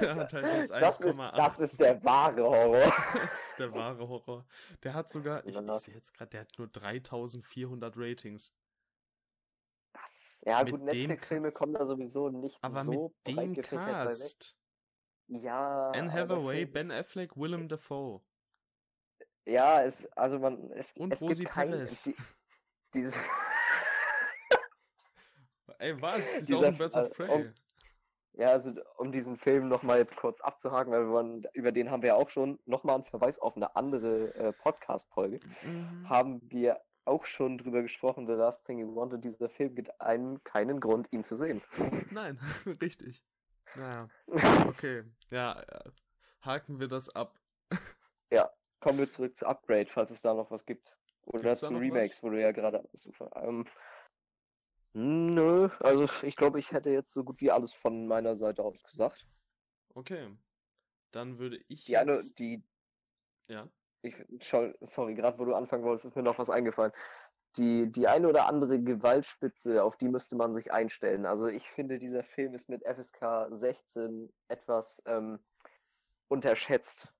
Der 0.00 0.16
hat 0.16 0.32
halt 0.32 0.50
jetzt 0.50 0.70
das, 0.70 1.00
ist, 1.00 1.20
1,8. 1.20 1.36
das 1.36 1.58
ist 1.58 1.78
der 1.78 2.02
wahre 2.02 2.42
Horror. 2.42 2.90
Das 3.12 3.48
ist 3.50 3.58
der 3.58 3.70
wahre 3.74 4.08
Horror. 4.08 4.46
Der 4.82 4.94
hat 4.94 5.10
sogar, 5.10 5.46
ich, 5.46 5.58
ich 5.58 5.72
sehe 5.74 5.94
jetzt 5.94 6.14
gerade, 6.14 6.30
der 6.30 6.40
hat 6.40 6.58
nur 6.58 6.68
3400 6.68 7.94
Ratings. 7.98 8.54
Ja 10.48 10.62
Mit 10.64 10.70
gut, 10.72 10.80
Netflix-Filme 10.82 11.52
kommen 11.52 11.74
da 11.74 11.84
sowieso 11.84 12.30
nicht 12.30 12.56
Aber 12.62 12.82
so 12.82 13.12
mit 13.26 13.36
breit 13.36 13.56
dem. 13.56 13.62
Cast. 13.62 14.56
Ja. 15.26 15.90
Anne 15.90 16.10
der 16.10 16.22
Hathaway, 16.22 16.64
Ben 16.64 16.90
Affleck, 16.90 17.36
Willem 17.36 17.68
Dafoe. 17.68 18.22
Ja, 19.46 19.82
es, 19.82 20.06
also 20.12 20.38
man, 20.38 20.70
es, 20.72 20.92
Und 20.92 21.12
es 21.12 21.20
Rosie 21.20 21.42
gibt 21.44 21.54
kein, 21.54 21.70
Perez. 21.70 22.02
die, 22.04 22.16
diese, 22.94 23.18
Ey, 25.78 26.00
was? 26.00 26.38
Ist 26.38 26.48
Dieser 26.48 26.68
auch 26.68 26.72
in 26.72 26.78
Birds 26.78 26.96
of 26.96 27.10
Prey. 27.10 27.28
um- 27.30 27.54
ja, 28.32 28.50
also 28.52 28.72
um 28.96 29.12
diesen 29.12 29.36
Film 29.36 29.68
nochmal 29.68 29.98
jetzt 29.98 30.16
kurz 30.16 30.40
abzuhaken, 30.40 30.92
weil 30.92 31.08
wollen, 31.08 31.44
über 31.54 31.72
den 31.72 31.90
haben 31.90 32.02
wir 32.02 32.10
ja 32.10 32.14
auch 32.14 32.28
schon 32.30 32.58
nochmal 32.66 32.94
einen 32.94 33.04
Verweis 33.04 33.38
auf 33.38 33.54
eine 33.56 33.74
andere 33.76 34.34
äh, 34.34 34.52
Podcast-Folge. 34.52 35.40
Mhm. 35.64 36.08
Haben 36.08 36.40
wir 36.50 36.80
auch 37.08 37.24
schon 37.26 37.58
drüber 37.58 37.82
gesprochen, 37.82 38.26
The 38.26 38.34
Last 38.34 38.64
Thing 38.64 38.78
You 38.78 38.94
Wanted, 38.94 39.24
dieser 39.24 39.48
Film 39.48 39.74
gibt 39.74 40.00
einem 40.00 40.42
keinen 40.44 40.80
Grund, 40.80 41.08
ihn 41.12 41.22
zu 41.22 41.36
sehen. 41.36 41.62
Nein, 42.10 42.38
richtig. 42.80 43.22
Naja, 43.74 44.08
okay. 44.66 45.04
Ja, 45.30 45.60
äh, 45.60 45.90
haken 46.42 46.80
wir 46.80 46.88
das 46.88 47.08
ab. 47.14 47.38
Kommen 48.80 48.98
wir 48.98 49.10
zurück 49.10 49.36
zu 49.36 49.46
Upgrade, 49.46 49.86
falls 49.86 50.12
es 50.12 50.22
da 50.22 50.34
noch 50.34 50.50
was 50.50 50.64
gibt. 50.64 50.96
Oder 51.26 51.42
Gibt's 51.42 51.60
zu 51.60 51.68
Remakes, 51.68 52.10
was? 52.10 52.22
wo 52.22 52.30
du 52.30 52.40
ja 52.40 52.52
gerade 52.52 52.88
suchst. 52.92 53.22
Ähm, 53.34 53.66
nö, 54.92 55.68
also 55.80 56.08
ich 56.22 56.36
glaube, 56.36 56.58
ich 56.58 56.72
hätte 56.72 56.90
jetzt 56.90 57.12
so 57.12 57.24
gut 57.24 57.40
wie 57.40 57.50
alles 57.50 57.74
von 57.74 58.06
meiner 58.06 58.36
Seite 58.36 58.62
aus 58.62 58.80
gesagt. 58.82 59.26
Okay. 59.94 60.28
Dann 61.10 61.38
würde 61.38 61.60
ich 61.68 61.86
Die 61.86 61.96
eine, 61.96 62.12
jetzt... 62.12 62.38
die, 62.38 62.62
Ja. 63.48 63.68
Ich, 64.02 64.14
sorry, 64.80 65.14
gerade 65.14 65.38
wo 65.38 65.44
du 65.44 65.54
anfangen 65.54 65.84
wolltest, 65.84 66.06
ist 66.06 66.16
mir 66.16 66.22
noch 66.22 66.38
was 66.38 66.50
eingefallen. 66.50 66.92
die, 67.56 67.90
die 67.90 68.06
eine 68.06 68.28
oder 68.28 68.46
andere 68.46 68.80
Gewaltspitze, 68.80 69.82
auf 69.82 69.96
die 69.96 70.08
müsste 70.08 70.36
man 70.36 70.54
sich 70.54 70.70
einstellen. 70.72 71.26
Also 71.26 71.46
ich 71.46 71.68
finde, 71.68 71.98
dieser 71.98 72.22
Film 72.22 72.54
ist 72.54 72.68
mit 72.68 72.84
FSK 72.84 73.48
16 73.50 74.32
etwas 74.48 75.02
ähm, 75.06 75.40
unterschätzt. 76.28 77.12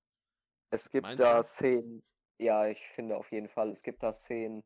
Es 0.71 0.91
gibt 0.91 1.05
Meinst 1.05 1.25
da? 1.25 1.43
Szenen, 1.43 2.03
ja, 2.39 2.67
ich 2.67 2.87
finde 2.91 3.17
auf 3.17 3.31
jeden 3.33 3.49
Fall, 3.49 3.71
es 3.71 3.83
gibt 3.83 4.03
da 4.03 4.13
Szenen, 4.13 4.63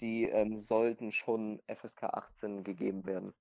die 0.00 0.24
ähm, 0.28 0.56
sollten 0.56 1.12
schon 1.12 1.60
FSK 1.66 2.04
18 2.04 2.62
gegeben 2.64 3.04
werden. 3.04 3.34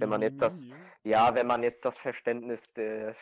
Wenn 0.00 0.08
man 0.08 0.22
jetzt 0.22 0.40
das- 0.40 0.64
Ja, 1.02 1.34
wenn 1.34 1.46
man 1.46 1.62
jetzt 1.62 1.84
das 1.84 1.98
Verständnis 1.98 2.72
der, 2.74 3.14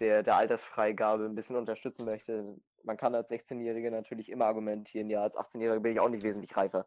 der, 0.00 0.22
der 0.22 0.36
Altersfreigabe 0.36 1.24
ein 1.24 1.34
bisschen 1.34 1.56
unterstützen 1.56 2.04
möchte, 2.04 2.56
man 2.82 2.96
kann 2.96 3.14
als 3.14 3.30
16-Jähriger 3.30 3.90
natürlich 3.90 4.28
immer 4.28 4.46
argumentieren, 4.46 5.08
ja, 5.10 5.22
als 5.22 5.36
18-Jähriger 5.36 5.80
bin 5.80 5.92
ich 5.92 6.00
auch 6.00 6.08
nicht 6.08 6.22
wesentlich 6.22 6.56
reifer. 6.56 6.86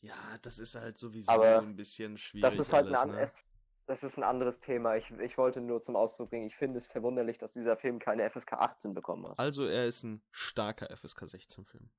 Ja, 0.00 0.14
das 0.42 0.58
ist 0.58 0.74
halt 0.74 0.98
sowieso 0.98 1.30
Aber 1.32 1.56
so 1.56 1.62
ein 1.62 1.76
bisschen 1.76 2.18
schwierig. 2.18 2.42
Das 2.42 2.58
ist 2.58 2.72
halt 2.72 2.86
ein, 2.86 2.94
alles, 2.94 3.02
an, 3.02 3.10
ne? 3.12 3.20
es, 3.22 3.38
das 3.86 4.02
ist 4.02 4.18
ein 4.18 4.24
anderes 4.24 4.60
Thema. 4.60 4.96
Ich, 4.96 5.10
ich 5.12 5.38
wollte 5.38 5.60
nur 5.60 5.80
zum 5.80 5.96
Ausdruck 5.96 6.30
bringen, 6.30 6.46
ich 6.46 6.56
finde 6.56 6.78
es 6.78 6.86
verwunderlich, 6.86 7.38
dass 7.38 7.52
dieser 7.52 7.76
Film 7.76 7.98
keine 7.98 8.28
FSK 8.28 8.52
18 8.54 8.94
bekommen 8.94 9.28
hat. 9.28 9.38
Also 9.38 9.66
er 9.66 9.86
ist 9.86 10.02
ein 10.02 10.22
starker 10.30 10.94
FSK 10.94 11.28
16 11.28 11.64
Film. 11.64 11.90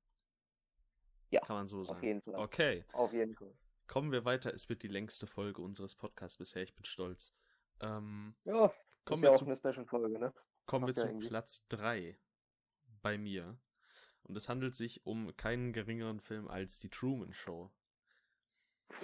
Ja, 1.30 1.40
Kann 1.40 1.56
man 1.56 1.66
so 1.66 1.82
sagen. 1.82 1.96
Auf 1.96 2.02
jeden 2.02 2.22
Fall. 2.22 2.34
Okay, 2.36 2.84
Auf 2.92 3.12
jeden 3.12 3.34
Fall. 3.34 3.52
kommen 3.88 4.12
wir 4.12 4.24
weiter. 4.24 4.54
Es 4.54 4.68
wird 4.68 4.82
die 4.82 4.88
längste 4.88 5.26
Folge 5.26 5.62
unseres 5.62 5.94
Podcasts 5.96 6.38
bisher. 6.38 6.62
Ich 6.62 6.74
bin 6.74 6.84
stolz. 6.84 7.34
Ähm, 7.80 8.36
Ja, 8.44 8.72
kommen 9.04 9.16
ist 9.16 9.22
wir 9.22 9.28
ja 9.30 9.34
auch 9.34 9.38
zu 9.38 9.46
eine 9.46 9.56
Special-Folge, 9.56 10.18
ne? 10.18 10.32
Kommen 10.66 10.86
wir 10.86 10.94
Passt 10.94 10.98
ja 10.98 11.02
zu 11.02 11.08
irgendwie. 11.08 11.28
Platz 11.28 11.66
3 11.68 12.18
bei 13.02 13.18
mir. 13.18 13.58
Und 14.22 14.36
es 14.36 14.48
handelt 14.48 14.74
sich 14.74 15.04
um 15.04 15.36
keinen 15.36 15.72
geringeren 15.72 16.20
Film 16.20 16.48
als 16.48 16.78
die 16.78 16.88
Truman 16.88 17.34
Show. 17.34 17.70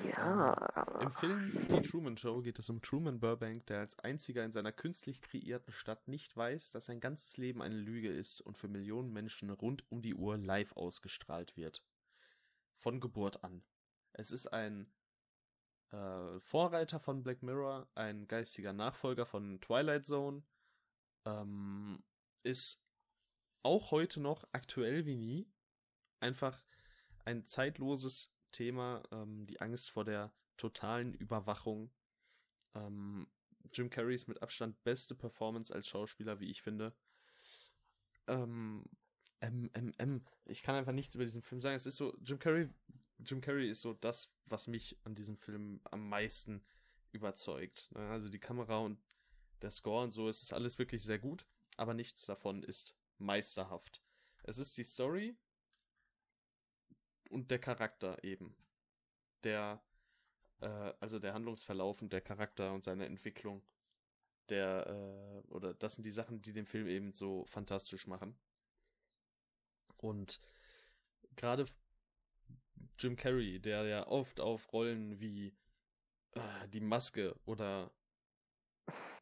Ja. 0.04 0.54
Im 1.00 1.12
Film 1.12 1.66
Die 1.70 1.80
Truman 1.82 2.16
Show 2.16 2.40
geht 2.42 2.58
es 2.58 2.70
um 2.70 2.80
Truman 2.80 3.20
Burbank, 3.20 3.66
der 3.66 3.80
als 3.80 3.98
einziger 3.98 4.44
in 4.44 4.52
seiner 4.52 4.72
künstlich 4.72 5.20
kreierten 5.20 5.72
Stadt 5.72 6.08
nicht 6.08 6.36
weiß, 6.36 6.70
dass 6.70 6.86
sein 6.86 7.00
ganzes 7.00 7.36
Leben 7.36 7.60
eine 7.60 7.76
Lüge 7.76 8.10
ist 8.10 8.40
und 8.40 8.56
für 8.56 8.68
Millionen 8.68 9.12
Menschen 9.12 9.50
rund 9.50 9.84
um 9.90 10.00
die 10.00 10.14
Uhr 10.14 10.38
live 10.38 10.72
ausgestrahlt 10.72 11.56
wird. 11.56 11.84
Von 12.76 13.00
Geburt 13.00 13.44
an. 13.44 13.62
Es 14.12 14.30
ist 14.30 14.46
ein 14.52 14.90
äh, 15.92 16.40
Vorreiter 16.40 17.00
von 17.00 17.22
Black 17.22 17.42
Mirror, 17.42 17.88
ein 17.94 18.26
geistiger 18.26 18.72
Nachfolger 18.72 19.26
von 19.26 19.60
Twilight 19.60 20.06
Zone, 20.06 20.42
ähm, 21.24 22.02
ist 22.42 22.82
auch 23.62 23.90
heute 23.90 24.20
noch 24.20 24.44
aktuell 24.52 25.06
wie 25.06 25.16
nie. 25.16 25.52
Einfach 26.20 26.62
ein 27.24 27.46
zeitloses 27.46 28.32
Thema, 28.52 29.02
ähm, 29.10 29.46
die 29.46 29.60
Angst 29.60 29.90
vor 29.90 30.04
der 30.04 30.32
totalen 30.56 31.14
Überwachung. 31.14 31.90
Ähm, 32.74 33.26
Jim 33.72 33.90
Carreys 33.90 34.26
mit 34.26 34.42
Abstand 34.42 34.82
beste 34.84 35.14
Performance 35.14 35.72
als 35.72 35.86
Schauspieler, 35.86 36.40
wie 36.40 36.50
ich 36.50 36.62
finde. 36.62 36.94
Ähm, 38.26 38.84
ähm, 39.40 39.70
ähm, 39.74 39.92
ähm, 39.98 40.24
ich 40.46 40.62
kann 40.62 40.74
einfach 40.74 40.92
nichts 40.92 41.14
über 41.14 41.24
diesen 41.24 41.42
Film 41.42 41.60
sagen. 41.60 41.76
Es 41.76 41.86
ist 41.86 41.96
so, 41.96 42.16
Jim 42.22 42.38
Carrey, 42.38 42.68
Jim 43.24 43.40
Carrey 43.40 43.70
ist 43.70 43.82
so 43.82 43.92
das, 43.92 44.32
was 44.46 44.66
mich 44.66 44.98
an 45.04 45.14
diesem 45.14 45.36
Film 45.36 45.80
am 45.90 46.08
meisten 46.08 46.64
überzeugt. 47.12 47.90
Ne? 47.92 48.08
Also 48.08 48.28
die 48.28 48.38
Kamera 48.38 48.78
und 48.78 49.00
der 49.62 49.70
Score 49.70 50.04
und 50.04 50.12
so, 50.12 50.28
es 50.28 50.42
ist 50.42 50.52
alles 50.52 50.78
wirklich 50.78 51.02
sehr 51.02 51.18
gut, 51.18 51.46
aber 51.76 51.94
nichts 51.94 52.24
davon 52.24 52.62
ist 52.62 52.96
meisterhaft. 53.18 54.02
Es 54.44 54.58
ist 54.58 54.76
die 54.78 54.84
Story 54.84 55.36
und 57.30 57.50
der 57.50 57.58
Charakter 57.58 58.22
eben. 58.24 58.56
Der, 59.44 59.82
äh, 60.60 60.92
also 61.00 61.18
der 61.18 61.34
Handlungsverlauf 61.34 62.02
und 62.02 62.12
der 62.12 62.20
Charakter 62.20 62.72
und 62.72 62.84
seine 62.84 63.06
Entwicklung. 63.06 63.62
Der, 64.48 64.86
äh, 64.86 65.52
oder 65.52 65.74
das 65.74 65.94
sind 65.94 66.04
die 66.04 66.10
Sachen, 66.10 66.42
die 66.42 66.52
den 66.52 66.66
Film 66.66 66.88
eben 66.88 67.12
so 67.12 67.44
fantastisch 67.44 68.06
machen. 68.06 68.36
Und 69.96 70.40
gerade 71.36 71.66
Jim 72.98 73.16
Carrey, 73.16 73.60
der 73.60 73.84
ja 73.84 74.06
oft 74.06 74.40
auf 74.40 74.72
Rollen 74.72 75.20
wie 75.20 75.54
äh, 76.32 76.68
die 76.68 76.80
Maske 76.80 77.34
oder 77.44 77.92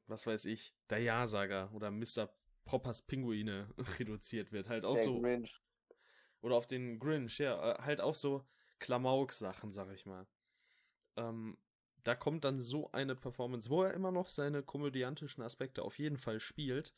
was 0.06 0.26
weiß 0.26 0.46
ich, 0.46 0.74
der 0.90 1.00
Ja-Sager 1.00 1.72
oder 1.72 1.90
Mr. 1.90 2.28
Poppers 2.64 3.02
Pinguine 3.02 3.72
reduziert 3.98 4.52
wird. 4.52 4.68
Halt 4.68 4.84
auch 4.84 4.94
der 4.94 5.04
so. 5.04 5.20
Grinch. 5.20 5.61
Oder 6.40 6.56
auf 6.56 6.66
den 6.66 6.98
Grinch, 6.98 7.38
ja, 7.38 7.72
äh, 7.72 7.82
halt 7.82 8.00
auch 8.00 8.14
so 8.14 8.46
Klamauk-Sachen, 8.78 9.72
sag 9.72 9.90
ich 9.90 10.06
mal. 10.06 10.26
Ähm, 11.16 11.59
da 12.04 12.14
kommt 12.14 12.44
dann 12.44 12.61
so 12.61 12.90
eine 12.92 13.16
Performance, 13.16 13.68
wo 13.68 13.82
er 13.82 13.92
immer 13.92 14.12
noch 14.12 14.28
seine 14.28 14.62
komödiantischen 14.62 15.42
Aspekte 15.42 15.82
auf 15.82 15.98
jeden 15.98 16.16
Fall 16.16 16.40
spielt. 16.40 16.94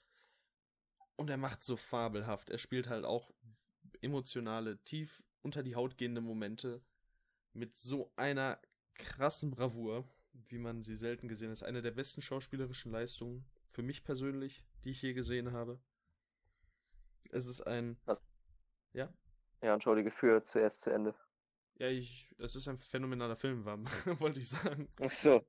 Und 1.16 1.30
er 1.30 1.36
macht 1.36 1.62
so 1.62 1.76
fabelhaft. 1.76 2.50
Er 2.50 2.58
spielt 2.58 2.88
halt 2.88 3.04
auch 3.04 3.30
emotionale, 4.02 4.78
tief 4.84 5.22
unter 5.42 5.62
die 5.62 5.74
Haut 5.74 5.98
gehende 5.98 6.20
Momente 6.20 6.82
mit 7.52 7.76
so 7.76 8.12
einer 8.16 8.60
krassen 8.94 9.50
Bravour, 9.50 10.04
wie 10.48 10.58
man 10.58 10.82
sie 10.82 10.96
selten 10.96 11.28
gesehen 11.28 11.50
hat. 11.50 11.62
Eine 11.62 11.82
der 11.82 11.90
besten 11.90 12.22
schauspielerischen 12.22 12.92
Leistungen 12.92 13.44
für 13.68 13.82
mich 13.82 14.04
persönlich, 14.04 14.64
die 14.84 14.90
ich 14.90 15.02
je 15.02 15.12
gesehen 15.12 15.52
habe. 15.52 15.80
Es 17.30 17.46
ist 17.46 17.62
ein. 17.62 17.96
Was? 18.04 18.24
Ja? 18.92 19.12
Ja, 19.62 19.74
entschuldige, 19.74 20.10
für 20.10 20.42
zuerst 20.42 20.82
zu 20.82 20.90
Ende. 20.90 21.14
Ja, 21.78 21.88
ich, 21.88 22.34
es 22.38 22.56
ist 22.56 22.68
ein 22.68 22.78
phänomenaler 22.78 23.36
Film, 23.36 23.64
wollte 24.18 24.40
ich 24.40 24.48
sagen. 24.48 24.88
Ach 25.00 25.10
so. 25.10 25.42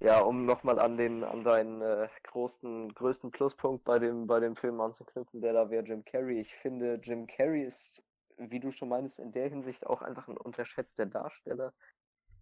Ja, 0.00 0.20
um 0.20 0.46
nochmal 0.46 0.80
an 0.80 0.96
den, 0.96 1.22
an 1.22 1.44
deinen 1.44 1.80
äh, 1.80 2.08
großen, 2.24 2.92
größten 2.92 3.30
Pluspunkt 3.30 3.84
bei 3.84 3.98
dem, 3.98 4.26
bei 4.26 4.40
dem 4.40 4.56
Film 4.56 4.80
anzuknüpfen, 4.80 5.40
der 5.40 5.52
da 5.52 5.70
wäre 5.70 5.84
Jim 5.84 6.04
Carrey. 6.04 6.40
Ich 6.40 6.54
finde, 6.56 6.94
Jim 7.02 7.26
Carrey 7.26 7.64
ist, 7.64 8.02
wie 8.36 8.60
du 8.60 8.70
schon 8.70 8.88
meinst, 8.88 9.18
in 9.18 9.32
der 9.32 9.48
Hinsicht 9.48 9.86
auch 9.86 10.02
einfach 10.02 10.28
ein 10.28 10.36
unterschätzter 10.36 11.06
Darsteller, 11.06 11.74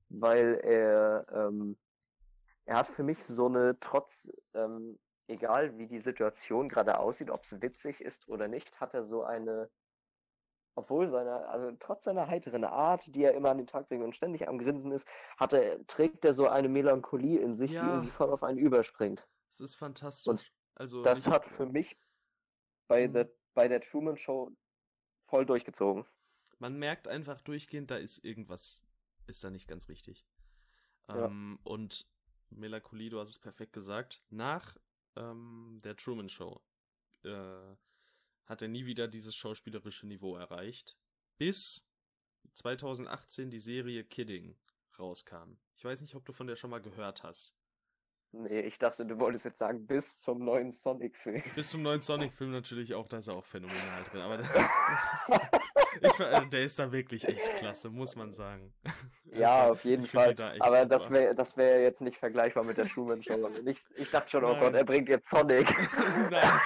weil 0.08 0.60
er, 0.62 1.26
ähm, 1.32 1.78
er 2.64 2.76
hat 2.78 2.88
für 2.88 3.02
mich 3.02 3.24
so 3.24 3.46
eine, 3.46 3.78
trotz, 3.80 4.30
ähm, 4.54 4.98
egal 5.28 5.78
wie 5.78 5.86
die 5.86 5.98
Situation 5.98 6.68
gerade 6.68 6.98
aussieht, 6.98 7.30
ob 7.30 7.44
es 7.44 7.60
witzig 7.62 8.00
ist 8.02 8.28
oder 8.28 8.48
nicht, 8.48 8.80
hat 8.80 8.94
er 8.94 9.04
so 9.04 9.22
eine, 9.22 9.70
obwohl 10.76 11.08
seiner, 11.08 11.48
also 11.48 11.72
trotz 11.78 12.04
seiner 12.04 12.26
heiteren 12.26 12.64
Art, 12.64 13.14
die 13.14 13.24
er 13.24 13.34
immer 13.34 13.50
an 13.50 13.58
den 13.58 13.66
Tag 13.66 13.88
bringt 13.88 14.02
und 14.04 14.16
ständig 14.16 14.48
am 14.48 14.58
Grinsen 14.58 14.92
ist, 14.92 15.06
hat 15.36 15.52
er, 15.52 15.84
trägt 15.86 16.24
er 16.24 16.32
so 16.32 16.48
eine 16.48 16.68
Melancholie 16.68 17.40
in 17.40 17.54
sich, 17.54 17.70
die 17.72 17.76
Ja. 17.76 17.86
irgendwie 17.86 18.10
voll 18.10 18.30
auf 18.30 18.42
einen 18.42 18.58
überspringt. 18.58 19.26
Es 19.52 19.60
ist 19.60 19.76
fantastisch. 19.76 20.52
also 20.74 21.02
Das 21.02 21.28
hat 21.28 21.46
für 21.46 21.66
mich 21.66 21.98
bei, 22.88 23.06
Mhm. 23.06 23.12
der, 23.12 23.30
bei 23.54 23.68
der 23.68 23.80
Truman 23.80 24.16
Show 24.16 24.50
voll 25.30 25.46
durchgezogen. 25.46 26.04
man 26.58 26.78
merkt 26.78 27.08
einfach 27.08 27.40
durchgehend, 27.40 27.90
da 27.90 27.96
ist 27.96 28.24
irgendwas, 28.24 28.84
ist 29.26 29.42
da 29.42 29.50
nicht 29.50 29.68
ganz 29.68 29.88
richtig. 29.88 30.26
Ja. 31.08 31.26
Ähm, 31.26 31.58
und 31.62 32.06
Melancholie, 32.50 33.10
du 33.10 33.20
hast 33.20 33.30
es 33.30 33.38
perfekt 33.38 33.72
gesagt, 33.72 34.22
nach 34.28 34.76
ähm, 35.16 35.78
der 35.84 35.96
Truman 35.96 36.28
Show 36.28 36.60
äh, 37.24 37.76
hat 38.44 38.62
er 38.62 38.68
nie 38.68 38.84
wieder 38.84 39.08
dieses 39.08 39.34
schauspielerische 39.34 40.06
Niveau 40.06 40.36
erreicht, 40.36 40.98
bis 41.38 41.86
2018 42.54 43.50
die 43.50 43.60
Serie 43.60 44.04
Kidding 44.04 44.58
rauskam. 44.98 45.56
Ich 45.76 45.84
weiß 45.84 46.00
nicht, 46.02 46.14
ob 46.14 46.24
du 46.24 46.32
von 46.32 46.46
der 46.46 46.56
schon 46.56 46.70
mal 46.70 46.82
gehört 46.82 47.22
hast. 47.22 47.54
Nee, 48.32 48.60
ich 48.60 48.78
dachte, 48.78 49.04
du 49.04 49.18
wolltest 49.18 49.44
jetzt 49.44 49.58
sagen, 49.58 49.86
bis 49.86 50.20
zum 50.20 50.44
neuen 50.44 50.70
Sonic-Film. 50.70 51.42
Bis 51.56 51.70
zum 51.70 51.82
neuen 51.82 52.00
Sonic-Film 52.00 52.52
natürlich 52.52 52.94
auch, 52.94 53.08
da 53.08 53.18
ist 53.18 53.26
er 53.26 53.34
auch 53.34 53.44
phänomenal 53.44 54.04
drin. 54.04 54.20
Aber 54.20 54.36
der, 54.36 54.46
ich, 56.44 56.48
der 56.50 56.62
ist 56.64 56.78
da 56.78 56.92
wirklich 56.92 57.26
echt 57.26 57.56
klasse, 57.56 57.90
muss 57.90 58.14
man 58.14 58.32
sagen. 58.32 58.72
Ja, 59.24 59.64
da- 59.66 59.70
auf 59.70 59.84
jeden 59.84 60.04
Fall. 60.04 60.36
da 60.36 60.52
Aber 60.60 60.82
super. 60.82 60.86
das 60.86 61.10
wäre 61.10 61.34
das 61.34 61.56
wär 61.56 61.82
jetzt 61.82 62.02
nicht 62.02 62.18
vergleichbar 62.18 62.62
mit 62.64 62.78
der 62.78 62.86
Truman 62.86 63.20
Show. 63.22 63.34
Und 63.46 63.66
Ich, 63.66 63.82
ich 63.96 64.10
dachte 64.10 64.30
schon, 64.30 64.44
oh 64.44 64.52
Nein. 64.52 64.60
Gott, 64.60 64.74
er 64.74 64.84
bringt 64.84 65.08
jetzt 65.08 65.28
Sonic. 65.28 65.68
Nein, 66.30 66.60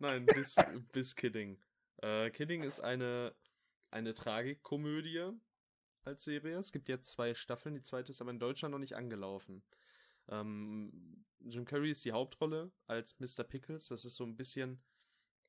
nein, 0.00 0.26
bis, 0.26 0.56
bis 0.92 1.14
Kidding. 1.14 1.58
Äh, 2.02 2.30
Kidding 2.30 2.64
ist 2.64 2.80
eine, 2.80 3.34
eine 3.92 4.14
Tragikkomödie 4.14 5.30
als 6.02 6.24
Serie. 6.24 6.58
Es 6.58 6.72
gibt 6.72 6.88
jetzt 6.88 7.12
zwei 7.12 7.34
Staffeln, 7.34 7.76
die 7.76 7.82
zweite 7.82 8.10
ist 8.10 8.20
aber 8.20 8.30
in 8.32 8.40
Deutschland 8.40 8.72
noch 8.72 8.80
nicht 8.80 8.96
angelaufen. 8.96 9.62
Ähm, 10.28 11.24
Jim 11.40 11.64
Carrey 11.64 11.90
ist 11.90 12.04
die 12.04 12.12
Hauptrolle 12.12 12.72
als 12.86 13.18
Mr. 13.20 13.44
Pickles. 13.44 13.88
Das 13.88 14.04
ist 14.04 14.16
so 14.16 14.24
ein 14.24 14.36
bisschen, 14.36 14.82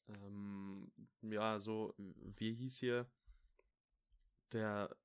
ähm, 0.08 0.92
ja, 1.22 1.60
so, 1.60 1.94
wie 1.98 2.54
hieß 2.54 2.78
hier 2.78 3.10
der 4.52 4.96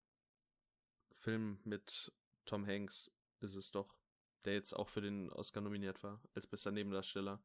Film 1.13 1.59
mit 1.65 2.13
Tom 2.45 2.67
Hanks, 2.67 3.11
ist 3.41 3.57
es 3.57 3.71
doch, 3.71 3.97
der 4.45 4.55
jetzt 4.55 4.75
auch 4.75 4.89
für 4.89 5.01
den 5.01 5.31
Oscar 5.31 5.61
nominiert 5.61 6.03
war, 6.03 6.21
als 6.35 6.47
bester 6.47 6.71
Nebendarsteller. 6.71 7.43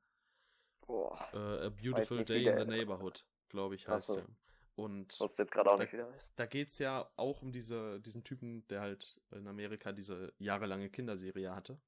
Boah. 0.82 1.30
Äh, 1.34 1.66
A 1.66 1.70
Beautiful 1.70 2.24
Day 2.26 2.48
in 2.48 2.58
the 2.58 2.66
Neighborhood, 2.66 3.26
glaube 3.50 3.76
ich, 3.76 3.88
heißt 3.88 4.08
so. 4.08 4.18
er. 4.18 4.28
Und 4.76 5.20
Was 5.20 5.38
jetzt 5.38 5.52
gerade 5.52 5.70
auch 5.70 5.76
da, 5.76 5.84
nicht 5.84 5.92
wieder 5.92 6.08
ist. 6.16 6.32
da 6.38 6.46
geht's 6.46 6.78
ja 6.80 7.12
auch 7.18 7.42
um 7.42 7.52
diese, 7.52 8.00
diesen 8.00 8.24
Typen, 8.24 8.66
der 8.70 8.80
halt 8.80 9.20
in 9.32 9.46
Amerika 9.46 9.92
diese 9.92 10.34
jahrelange 10.40 10.90
Kinderserie 10.90 11.54
hatte. 11.54 11.82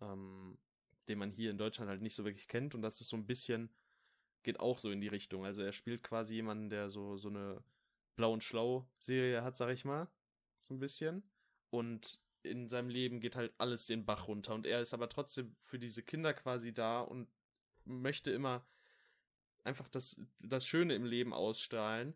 Ähm, 0.00 0.58
den 1.10 1.18
man 1.18 1.30
hier 1.30 1.50
in 1.50 1.58
Deutschland 1.58 1.90
halt 1.90 2.02
nicht 2.02 2.14
so 2.14 2.24
wirklich 2.24 2.48
kennt. 2.48 2.74
Und 2.74 2.82
das 2.82 3.00
ist 3.00 3.08
so 3.08 3.16
ein 3.16 3.26
bisschen, 3.26 3.68
geht 4.42 4.60
auch 4.60 4.78
so 4.78 4.90
in 4.90 5.00
die 5.00 5.08
Richtung. 5.08 5.44
Also 5.44 5.60
er 5.60 5.72
spielt 5.72 6.02
quasi 6.02 6.34
jemanden, 6.36 6.70
der 6.70 6.88
so, 6.88 7.16
so 7.16 7.28
eine 7.28 7.62
Blau 8.14 8.32
und 8.32 8.44
Schlau-Serie 8.44 9.42
hat, 9.42 9.56
sag 9.56 9.70
ich 9.70 9.84
mal. 9.84 10.08
So 10.60 10.74
ein 10.74 10.78
bisschen. 10.78 11.24
Und 11.70 12.22
in 12.42 12.68
seinem 12.68 12.88
Leben 12.88 13.20
geht 13.20 13.36
halt 13.36 13.52
alles 13.58 13.86
den 13.86 14.06
Bach 14.06 14.28
runter. 14.28 14.54
Und 14.54 14.66
er 14.66 14.80
ist 14.80 14.94
aber 14.94 15.08
trotzdem 15.08 15.54
für 15.60 15.78
diese 15.78 16.02
Kinder 16.02 16.32
quasi 16.32 16.72
da 16.72 17.00
und 17.00 17.28
möchte 17.84 18.30
immer 18.30 18.64
einfach 19.64 19.88
das, 19.88 20.20
das 20.38 20.64
Schöne 20.64 20.94
im 20.94 21.04
Leben 21.04 21.34
ausstrahlen. 21.34 22.14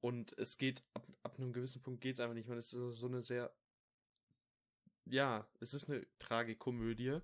Und 0.00 0.36
es 0.38 0.56
geht, 0.56 0.82
ab, 0.94 1.06
ab 1.22 1.38
einem 1.38 1.52
gewissen 1.52 1.82
Punkt 1.82 2.00
geht 2.00 2.14
es 2.14 2.20
einfach 2.20 2.34
nicht 2.34 2.48
mehr. 2.48 2.56
Es 2.56 2.66
ist 2.66 2.72
so, 2.72 2.90
so 2.92 3.06
eine 3.06 3.22
sehr, 3.22 3.54
ja, 5.06 5.46
es 5.60 5.74
ist 5.74 5.88
eine 5.88 6.06
Tragikomödie, 6.18 7.20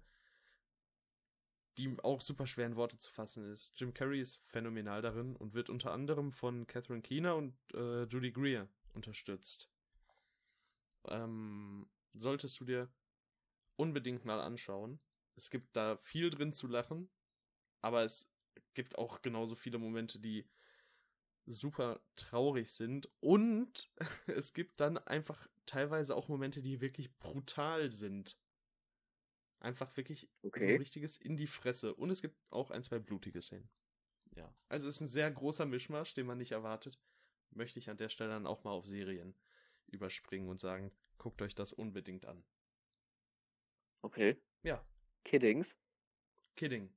die 1.79 1.97
auch 2.03 2.21
super 2.21 2.47
schwer 2.47 2.67
in 2.67 2.77
Worte 2.77 2.99
zu 2.99 3.11
fassen 3.11 3.51
ist. 3.51 3.79
Jim 3.81 3.95
Carrey 3.95 4.21
ist 4.21 4.41
phänomenal 4.47 5.03
darin 5.03 5.37
und 5.37 5.55
wird 5.55 5.71
unter 5.71 5.93
anderem 5.93 6.33
von 6.33 6.67
Catherine 6.67 7.03
Keener 7.03 7.37
und 7.37 7.55
äh, 7.75 8.05
Judy 8.05 8.33
Greer 8.33 8.69
unterstützt. 8.93 9.71
Ähm, 11.07 11.89
solltest 12.13 12.61
du 12.61 12.65
dir 12.65 12.93
unbedingt 13.77 14.25
mal 14.25 14.41
anschauen. 14.41 15.01
Es 15.37 15.51
gibt 15.51 15.75
da 15.75 15.97
viel 15.97 16.29
drin 16.29 16.53
zu 16.53 16.67
lachen, 16.67 17.09
aber 17.81 18.03
es 18.03 18.31
gibt 18.75 18.99
auch 18.99 19.23
genauso 19.23 19.55
viele 19.55 19.79
Momente, 19.79 20.19
die 20.19 20.47
super 21.53 22.01
traurig 22.17 22.71
sind 22.73 23.09
und 23.21 23.91
es 24.27 24.53
gibt 24.53 24.81
dann 24.81 24.99
einfach 24.99 25.49
teilweise 25.67 26.17
auch 26.17 26.29
Momente, 26.29 26.63
die 26.63 26.81
wirklich 26.81 27.17
brutal 27.19 27.91
sind. 27.91 28.39
Einfach 29.61 29.95
wirklich 29.97 30.29
so 30.43 30.49
Okay. 30.49 30.73
ein 30.73 30.79
richtiges 30.79 31.19
in 31.19 31.37
die 31.37 31.47
Fresse. 31.47 31.95
Und 31.95 32.11
es 32.11 32.23
gibt 32.23 32.37
auch 32.51 32.71
ein, 32.71 32.83
zwei 32.83 32.99
blutige 32.99 33.43
Szenen. 33.43 33.69
Ja. 34.35 34.55
Also 34.69 34.89
es 34.89 34.97
ist 34.97 35.01
ein 35.03 35.09
sehr 35.09 35.31
großer 35.31 35.67
Mischmasch, 35.67 36.15
den 36.15 36.27
man 36.27 36.39
nicht 36.39 36.53
erwartet. 36.53 36.99
Möchte 37.51 37.79
ich 37.79 37.91
an 37.91 37.99
der 37.99 38.09
Stelle 38.09 38.31
dann 38.31 38.47
auch 38.47 38.65
mal 38.65 38.71
auf 38.71 38.87
Serien 38.87 39.37
überspringen 39.89 40.49
und 40.49 40.61
sagen, 40.61 40.93
guckt 41.19 41.43
euch 41.43 41.55
das 41.55 41.73
unbedingt 41.73 42.25
an. 42.25 42.43
Okay. 44.03 44.41
Ja, 44.63 44.83
Kiddings. 45.25 45.77
Kidding. 46.57 46.93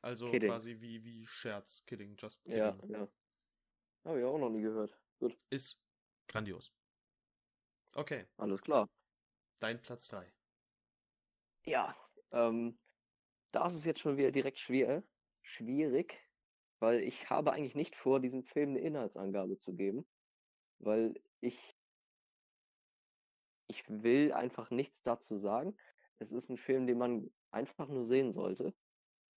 Also 0.00 0.30
Kidding. 0.30 0.50
quasi 0.50 0.80
wie, 0.80 1.02
wie 1.04 1.26
Scherz. 1.26 1.84
Kidding, 1.86 2.16
just 2.16 2.42
kidding. 2.44 2.58
Ja, 2.58 2.78
ja. 2.88 3.08
Habe 4.04 4.18
ich 4.20 4.24
auch 4.24 4.38
noch 4.38 4.50
nie 4.50 4.62
gehört. 4.62 4.98
Gut, 5.18 5.36
Ist 5.50 5.80
grandios. 6.28 6.72
Okay, 7.94 8.26
alles 8.36 8.60
klar. 8.62 8.88
dein 9.60 9.80
Platz 9.80 10.08
3. 10.08 10.32
Ja, 11.64 11.94
ähm, 12.32 12.78
da 13.52 13.66
ist 13.66 13.74
es 13.74 13.84
jetzt 13.84 14.00
schon 14.00 14.16
wieder 14.16 14.32
direkt 14.32 14.58
schwer, 14.58 15.04
schwierig, 15.42 16.18
weil 16.80 17.00
ich 17.02 17.30
habe 17.30 17.52
eigentlich 17.52 17.74
nicht 17.74 17.94
vor, 17.94 18.18
diesem 18.18 18.42
Film 18.42 18.70
eine 18.70 18.80
Inhaltsangabe 18.80 19.58
zu 19.58 19.74
geben, 19.74 20.06
weil 20.78 21.14
ich 21.40 21.76
ich 23.68 23.84
will 23.88 24.32
einfach 24.32 24.70
nichts 24.70 25.02
dazu 25.02 25.38
sagen. 25.38 25.76
Es 26.18 26.30
ist 26.30 26.50
ein 26.50 26.58
Film, 26.58 26.86
den 26.86 26.98
man 26.98 27.30
einfach 27.50 27.88
nur 27.88 28.04
sehen 28.04 28.32
sollte. 28.32 28.74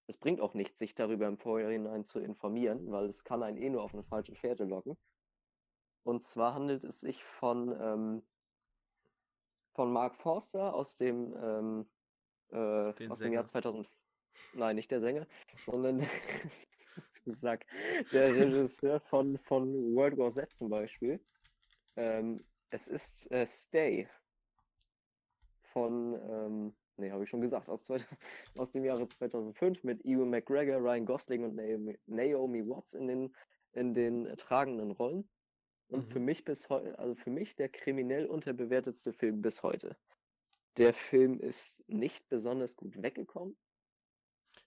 Es 0.07 0.17
bringt 0.17 0.39
auch 0.39 0.53
nichts, 0.53 0.79
sich 0.79 0.93
darüber 0.93 1.27
im 1.27 1.37
Vorhinein 1.37 2.05
zu 2.05 2.19
informieren, 2.19 2.91
weil 2.91 3.05
es 3.05 3.23
kann 3.23 3.41
einen 3.43 3.57
eh 3.57 3.69
nur 3.69 3.83
auf 3.83 3.93
eine 3.93 4.03
falsche 4.03 4.35
Fährte 4.35 4.65
locken. 4.65 4.97
Und 6.03 6.23
zwar 6.23 6.53
handelt 6.53 6.83
es 6.83 6.99
sich 6.99 7.23
von, 7.23 7.75
ähm, 7.81 8.23
von 9.73 9.91
Mark 9.91 10.15
Forster 10.15 10.75
aus 10.75 10.95
dem, 10.95 11.35
ähm, 11.41 11.89
äh, 12.51 12.57
aus 13.09 13.19
dem 13.19 13.33
Jahr 13.33 13.45
Sänger. 13.45 13.45
2000. 13.45 13.89
Nein, 14.53 14.75
nicht 14.75 14.91
der 14.91 15.01
Sänger, 15.01 15.27
sondern 15.65 16.05
Sack, 17.25 17.65
der 18.11 18.35
Regisseur 18.35 18.99
von, 18.99 19.39
von 19.39 19.95
World 19.95 20.17
War 20.17 20.31
Z 20.31 20.53
zum 20.53 20.69
Beispiel. 20.69 21.19
Ähm, 21.95 22.45
es 22.69 22.87
ist 22.87 23.31
äh, 23.31 23.47
Stay 23.47 24.07
von, 25.73 26.13
ähm, 26.29 26.75
nee, 26.97 27.11
habe 27.11 27.23
ich 27.23 27.29
schon 27.29 27.41
gesagt, 27.41 27.69
aus, 27.69 27.83
zwei, 27.83 27.97
aus 28.55 28.71
dem 28.71 28.85
Jahre 28.85 29.07
2005 29.07 29.83
mit 29.83 30.05
Ewan 30.05 30.29
McGregor, 30.29 30.77
Ryan 30.77 31.05
Gosling 31.05 31.43
und 31.43 31.55
Naomi, 31.55 31.99
Naomi 32.05 32.67
Watts 32.67 32.93
in 32.93 33.07
den, 33.07 33.35
in 33.73 33.93
den 33.93 34.35
tragenden 34.37 34.91
Rollen. 34.91 35.29
Und 35.87 36.05
Mhm. 36.05 36.11
für 36.11 36.19
mich 36.19 36.43
bis 36.45 36.69
heute, 36.69 36.97
also 36.97 37.15
für 37.15 37.29
mich 37.29 37.55
der 37.55 37.69
kriminell 37.69 38.25
unterbewertetste 38.25 39.13
Film 39.13 39.41
bis 39.41 39.61
heute. 39.61 39.97
Der 40.77 40.93
Film 40.93 41.39
ist 41.39 41.87
nicht 41.87 42.27
besonders 42.29 42.75
gut 42.75 43.01
weggekommen, 43.01 43.55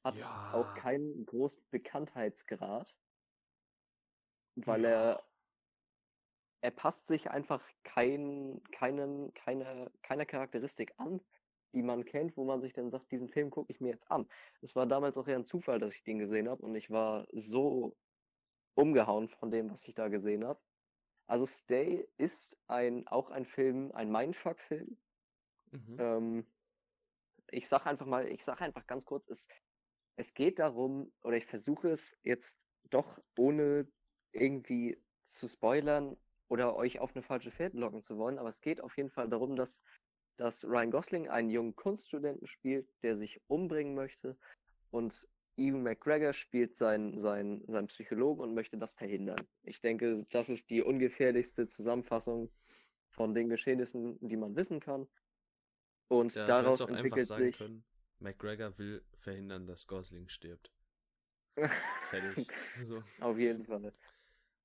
hat 0.05 0.15
Ja. 0.17 0.27
auch 0.53 0.73
keinen 0.75 1.27
großen 1.27 1.63
Bekanntheitsgrad, 1.71 2.97
weil 4.57 4.85
Ja. 4.85 4.91
er 4.91 5.25
er 6.61 6.71
passt 6.73 7.07
sich 7.07 7.31
einfach 7.31 7.63
kein, 7.85 8.63
keinen, 8.73 9.33
keine, 9.35 9.93
keiner 10.03 10.27
Charakteristik 10.27 10.93
an, 10.99 11.21
die 11.73 11.83
man 11.83 12.05
kennt, 12.05 12.37
wo 12.37 12.45
man 12.45 12.61
sich 12.61 12.73
dann 12.73 12.91
sagt, 12.91 13.11
diesen 13.11 13.29
Film 13.29 13.51
gucke 13.51 13.73
ich 13.73 13.81
mir 13.81 13.91
jetzt 13.91 14.11
an. 14.11 14.27
Es 14.63 14.75
war 14.75 14.87
damals 14.87 15.17
auch 15.17 15.27
eher 15.29 15.37
ein 15.37 15.45
Zufall, 15.45 15.79
dass 15.79 15.95
ich 15.95 16.03
den 16.03 16.19
gesehen 16.19 16.49
habe 16.49 16.65
und 16.65 16.75
ich 16.75 16.91
war 16.91 17.27
so 17.33 17.97
umgehauen 18.75 19.29
von 19.29 19.51
dem, 19.51 19.71
was 19.71 19.87
ich 19.87 19.95
da 19.95 20.09
gesehen 20.09 20.45
habe. 20.45 20.61
Also 21.27 21.45
Stay 21.45 22.09
ist 22.17 22.57
ein, 22.69 23.07
auch 23.07 23.31
ein 23.31 23.45
Film, 23.45 23.93
ein 23.93 24.11
Mindfuck-Film. 24.11 24.97
Mhm. 25.73 25.97
Ähm, 25.99 26.47
ich 27.51 27.69
sag 27.69 27.87
einfach 27.87 28.07
mal, 28.07 28.29
ich 28.29 28.45
sag 28.45 28.61
einfach 28.63 28.87
ganz 28.87 29.05
kurz, 29.05 29.29
es, 29.29 29.49
es 30.17 30.35
geht 30.35 30.59
darum, 30.59 31.13
oder 31.23 31.37
ich 31.37 31.47
versuche 31.47 31.91
es 31.91 32.17
jetzt 32.23 32.59
doch 32.91 33.19
ohne 33.37 33.87
irgendwie 34.33 35.03
zu 35.27 35.49
spoilern 35.49 36.17
oder 36.49 36.77
euch 36.77 36.99
auf 36.99 37.15
eine 37.15 37.23
falsche 37.23 37.51
Fährte 37.51 37.77
locken 37.77 38.03
zu 38.03 38.17
wollen, 38.17 38.39
aber 38.39 38.49
es 38.49 38.61
geht 38.61 38.81
auf 38.81 38.97
jeden 38.97 39.11
Fall 39.11 39.29
darum, 39.29 39.57
dass, 39.57 39.83
dass 40.39 40.65
Ryan 40.65 40.91
Gosling 40.91 41.29
einen 41.29 41.51
jungen 41.51 41.77
Kunststudenten 41.77 42.47
spielt, 42.47 42.89
der 43.03 43.17
sich 43.17 43.41
umbringen 43.49 43.95
möchte 43.95 44.37
und 44.91 45.29
Ewan 45.59 45.83
McGregor 45.83 46.33
spielt 46.33 46.77
seinen, 46.77 47.19
seinen, 47.19 47.67
seinen 47.67 47.89
Psychologen 47.89 48.41
und 48.43 48.55
möchte 48.55 48.79
das 48.79 48.93
verhindern. 48.93 49.45
Ich 49.65 49.81
denke, 49.81 50.25
das 50.31 50.49
ist 50.49 50.71
die 50.71 50.83
ungefährlichste 50.83 51.67
Zusammenfassung 51.67 52.49
von 53.11 53.35
den 53.35 53.49
Geschehnissen, 53.49 54.17
die 54.21 54.37
man 54.37 54.55
wissen 54.55 54.79
kann. 54.79 55.09
Und 56.07 56.35
Ja, 56.37 56.47
daraus 56.47 56.81
auch 56.81 56.87
einfach 56.87 57.01
entwickelt 57.01 57.27
sagen 57.27 57.45
sich. 57.47 57.59
können, 57.59 57.85
McGregor 58.21 58.79
will 58.79 59.03
verhindern, 59.19 59.67
dass 59.67 59.87
Gosling 59.87 60.29
stirbt. 60.29 60.73
Fertig. 62.11 62.49
So. 62.89 63.03
Auf 63.21 63.39
jeden 63.39 63.65
Fall. 63.67 63.93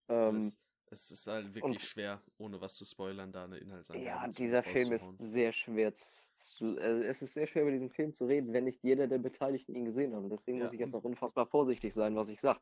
Ähm, 0.10 0.52
es, 0.94 1.12
ist 1.12 1.28
halt 1.28 1.54
wirklich 1.56 1.82
und- 1.82 1.90
schwer, 1.90 2.22
ohne 2.38 2.62
was 2.62 2.76
zu 2.76 2.86
spoilern, 2.86 3.32
da 3.32 3.44
eine 3.46 3.58
Inhaltsangabe 3.58 4.06
ja, 4.06 4.28
dieser 4.28 4.64
Film 4.64 4.92
ist 4.92 5.20
sehr 5.20 5.52
schwer 5.52 5.94
zu, 5.94 6.78
also 6.80 7.04
es 7.04 7.22
ist 7.22 7.34
sehr 7.34 7.46
schwer 7.48 7.64
über 7.64 7.72
diesen 7.72 7.90
Film 7.92 8.14
zu 8.14 8.26
reden, 8.26 8.54
wenn 8.54 8.64
nicht 8.64 8.84
jeder 8.84 9.08
der 9.08 9.20
Beteiligten 9.20 9.76
ihn 9.76 9.86
gesehen 9.86 10.16
hat. 10.16 10.24
Und 10.24 10.30
deswegen 10.30 10.58
Ja, 10.58 10.64
muss 10.66 10.74
ich 10.74 10.80
jetzt 10.80 10.96
auch 10.96 11.04
unfassbar 11.04 11.46
vorsichtig 11.48 11.94
sein, 11.94 12.16
was 12.16 12.30
ich 12.30 12.40
sage. 12.42 12.60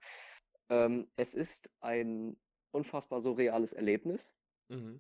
Ähm, 0.70 1.12
es 1.16 1.34
ist 1.34 1.70
ein 1.82 2.38
unfassbar 2.72 3.20
surreales 3.22 3.74
Erlebnis 3.74 4.34
Mhm. 4.70 5.00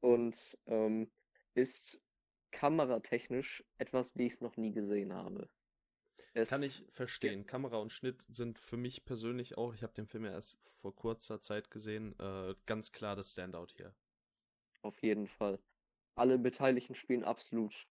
und 0.00 0.58
ähm, 0.66 1.10
ist 1.54 2.00
kameratechnisch 2.52 3.64
etwas, 3.78 4.14
wie 4.16 4.26
ich 4.26 4.34
es 4.34 4.40
noch 4.40 4.56
nie 4.56 4.72
gesehen 4.72 5.12
habe. 5.12 5.48
Es, 6.34 6.48
Kann 6.48 6.62
ich 6.62 6.84
verstehen. 6.88 7.46
Kamera 7.46 7.76
und 7.76 7.92
Schnitt 7.92 8.24
sind 8.30 8.58
für 8.58 8.78
mich 8.78 9.04
persönlich 9.04 9.58
auch, 9.58 9.74
ich 9.74 9.82
habe 9.82 9.92
den 9.92 10.06
Film 10.06 10.24
ja 10.24 10.32
erst 10.32 10.58
vor 10.62 10.94
kurzer 10.94 11.40
Zeit 11.40 11.70
gesehen, 11.70 12.18
äh, 12.18 12.54
ganz 12.64 12.92
klar 12.92 13.16
das 13.16 13.32
Standout 13.32 13.68
hier. 13.76 13.94
Auf 14.80 15.00
jeden 15.02 15.28
Fall. 15.28 15.58
Alle 16.14 16.38
Beteiligten 16.38 16.94
spielen 16.94 17.24
absolut 17.24 17.86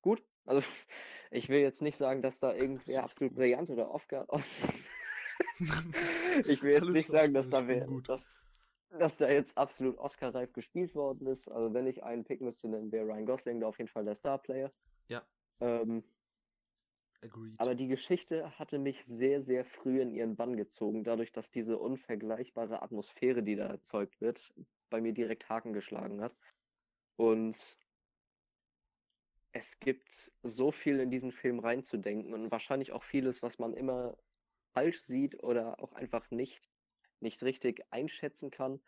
gut. 0.00 0.22
Also 0.44 0.62
ich 1.32 1.48
will 1.48 1.60
jetzt 1.60 1.82
nicht 1.82 1.96
sagen, 1.96 2.22
dass 2.22 2.38
da 2.38 2.54
irgendwer 2.54 3.02
Absolut 3.02 3.04
absolut 3.04 3.30
gut. 3.32 3.38
brillant 3.38 3.70
oder 3.70 3.90
Oscar. 3.90 4.26
ich 6.46 6.62
will 6.62 6.72
jetzt 6.72 6.82
Alle 6.82 6.92
nicht 6.92 7.08
sagen, 7.08 7.34
dass 7.34 7.50
da 7.50 7.66
wer, 7.66 7.86
dass, 8.06 8.28
dass 8.90 9.16
da 9.16 9.28
jetzt 9.28 9.58
absolut 9.58 9.98
Oscar-reif 9.98 10.52
gespielt 10.52 10.94
worden 10.94 11.26
ist. 11.26 11.48
Also 11.48 11.74
wenn 11.74 11.88
ich 11.88 12.04
einen 12.04 12.24
picken 12.24 12.46
müsste, 12.46 12.70
dann 12.70 12.92
wäre 12.92 13.06
Ryan 13.06 13.26
Gosling 13.26 13.60
da 13.60 13.66
auf 13.66 13.78
jeden 13.78 13.90
Fall 13.90 14.04
der 14.04 14.14
Star-Player. 14.14 14.70
Ja. 15.08 15.26
Ähm, 15.60 16.04
Agreed. 17.24 17.58
aber 17.58 17.74
die 17.74 17.88
Geschichte 17.88 18.58
hatte 18.58 18.78
mich 18.78 19.04
sehr, 19.04 19.40
sehr 19.40 19.64
früh 19.64 20.00
in 20.00 20.10
ihren 20.10 20.36
Bann 20.36 20.56
gezogen, 20.56 21.04
dadurch, 21.04 21.32
dass 21.32 21.50
diese 21.50 21.78
unvergleichbare 21.78 22.82
Atmosphäre, 22.82 23.42
die 23.42 23.56
da 23.56 23.66
erzeugt 23.66 24.20
wird, 24.20 24.52
bei 24.90 25.00
mir 25.00 25.12
direkt 25.12 25.48
Haken 25.48 25.72
geschlagen 25.72 26.20
hat. 26.20 26.36
Und 27.16 27.76
es 29.52 29.78
gibt 29.78 30.32
so 30.42 30.72
viel 30.72 31.00
in 31.00 31.10
diesen 31.10 31.32
Film 31.32 31.60
reinzudenken 31.60 32.34
und 32.34 32.50
wahrscheinlich 32.50 32.92
auch 32.92 33.04
vieles, 33.04 33.42
was 33.42 33.58
man 33.58 33.72
immer 33.72 34.18
falsch 34.72 35.00
sieht 35.00 35.42
oder 35.42 35.80
auch 35.82 35.92
einfach 35.92 36.30
nicht, 36.30 36.68
nicht 37.20 37.42
richtig 37.42 37.84
einschätzen 37.90 38.50
kann. 38.50 38.80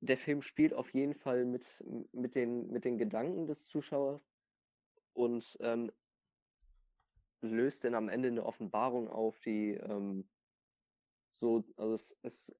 Der 0.00 0.18
Film 0.18 0.42
spielt 0.42 0.74
auf 0.74 0.92
jeden 0.92 1.14
Fall 1.14 1.44
mit, 1.44 1.82
mit, 2.12 2.34
den, 2.34 2.70
mit 2.70 2.84
den 2.84 2.98
Gedanken 2.98 3.46
des 3.46 3.66
Zuschauers 3.66 4.28
und 5.14 5.56
ähm, 5.60 5.92
löst 7.42 7.84
dann 7.84 7.94
am 7.94 8.08
Ende 8.08 8.28
eine 8.28 8.44
Offenbarung 8.46 9.08
auf, 9.08 9.40
die 9.40 9.72
ähm, 9.74 10.28
so, 11.32 11.64
also 11.76 11.94
es, 11.94 12.18
es, 12.22 12.54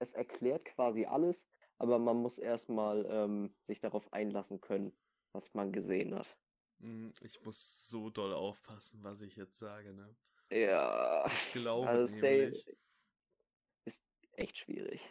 es 0.00 0.12
erklärt 0.12 0.64
quasi 0.66 1.06
alles, 1.06 1.48
aber 1.78 1.98
man 1.98 2.18
muss 2.18 2.38
erstmal 2.38 3.06
ähm, 3.08 3.54
sich 3.62 3.80
darauf 3.80 4.12
einlassen 4.12 4.60
können, 4.60 4.98
was 5.32 5.54
man 5.54 5.72
gesehen 5.72 6.14
hat. 6.14 6.38
Hm, 6.80 7.12
ich 7.20 7.42
muss 7.44 7.88
so 7.88 8.10
doll 8.10 8.32
aufpassen, 8.34 9.02
was 9.04 9.20
ich 9.20 9.36
jetzt 9.36 9.58
sage, 9.58 9.92
ne? 9.94 10.16
Ja, 10.50 11.24
Ich 11.24 11.50
glaube 11.52 11.86
also 11.86 12.16
nämlich, 12.18 12.66
ist 13.84 14.02
echt 14.32 14.56
schwierig. 14.58 15.08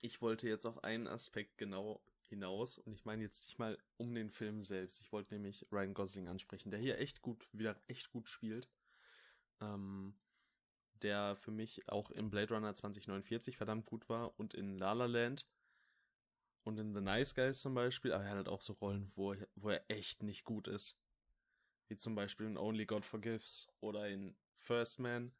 ich 0.00 0.20
wollte 0.20 0.48
jetzt 0.48 0.66
auf 0.66 0.82
einen 0.84 1.06
Aspekt 1.06 1.56
genau 1.58 2.02
hinaus 2.28 2.78
und 2.78 2.92
ich 2.92 3.04
meine 3.04 3.22
jetzt 3.22 3.46
nicht 3.46 3.58
mal 3.58 3.78
um 3.96 4.14
den 4.14 4.30
Film 4.30 4.60
selbst. 4.60 5.00
Ich 5.00 5.12
wollte 5.12 5.34
nämlich 5.34 5.66
Ryan 5.72 5.94
Gosling 5.94 6.28
ansprechen, 6.28 6.70
der 6.70 6.80
hier 6.80 6.98
echt 6.98 7.22
gut, 7.22 7.48
wieder 7.52 7.80
echt 7.86 8.10
gut 8.10 8.28
spielt. 8.28 8.68
Ähm, 9.60 10.14
der 11.02 11.36
für 11.36 11.50
mich 11.50 11.88
auch 11.88 12.10
in 12.10 12.30
Blade 12.30 12.54
Runner 12.54 12.74
2049 12.74 13.56
verdammt 13.56 13.86
gut 13.86 14.08
war 14.08 14.38
und 14.38 14.54
in 14.54 14.78
La 14.78 14.92
La 14.92 15.06
Land 15.06 15.46
und 16.64 16.78
in 16.78 16.94
The 16.94 17.00
Nice 17.00 17.34
Guys 17.34 17.60
zum 17.60 17.74
Beispiel, 17.74 18.12
aber 18.12 18.24
er 18.24 18.30
hat 18.30 18.36
halt 18.36 18.48
auch 18.48 18.62
so 18.62 18.74
Rollen, 18.74 19.10
wo 19.14 19.32
er, 19.32 19.48
wo 19.54 19.70
er 19.70 19.84
echt 19.88 20.22
nicht 20.22 20.44
gut 20.44 20.68
ist. 20.68 20.98
Wie 21.88 21.96
zum 21.96 22.14
Beispiel 22.14 22.46
in 22.46 22.58
Only 22.58 22.84
God 22.84 23.04
Forgives 23.04 23.68
oder 23.80 24.08
in 24.08 24.36
First 24.54 24.98
Man. 24.98 25.32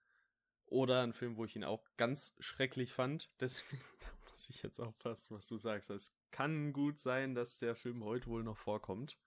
Oder 0.65 1.03
ein 1.03 1.13
Film, 1.13 1.37
wo 1.37 1.45
ich 1.45 1.57
ihn 1.57 1.65
auch 1.65 1.85
ganz 1.97 2.35
schrecklich 2.39 2.93
fand. 2.93 3.31
Deswegen 3.41 3.83
da 4.01 4.31
muss 4.31 4.49
ich 4.49 4.63
jetzt 4.63 4.81
aufpassen, 4.81 5.37
was 5.37 5.49
du 5.49 5.59
sagst. 5.59 5.91
Es 5.91 6.13
kann 6.31 6.73
gut 6.73 6.99
sein, 6.99 7.35
dass 7.35 7.59
der 7.59 7.75
Film 7.75 8.05
heute 8.05 8.27
wohl 8.29 8.43
noch 8.43 8.57
vorkommt. 8.59 9.19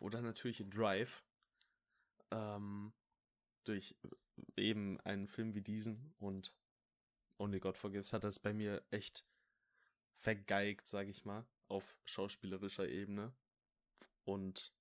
Oder 0.00 0.20
natürlich 0.22 0.60
in 0.60 0.70
Drive. 0.70 1.24
Ähm, 2.30 2.92
durch 3.64 3.96
eben 4.56 5.00
einen 5.00 5.26
Film 5.28 5.54
wie 5.54 5.62
diesen 5.62 6.14
und 6.18 6.54
Only 7.38 7.60
God 7.60 7.76
Forgives 7.76 8.12
hat 8.12 8.24
das 8.24 8.38
bei 8.38 8.52
mir 8.52 8.82
echt 8.90 9.24
vergeigt, 10.16 10.88
sag 10.88 11.08
ich 11.08 11.24
mal, 11.24 11.46
auf 11.68 11.96
schauspielerischer 12.04 12.88
Ebene. 12.88 13.32
Und 14.24 14.72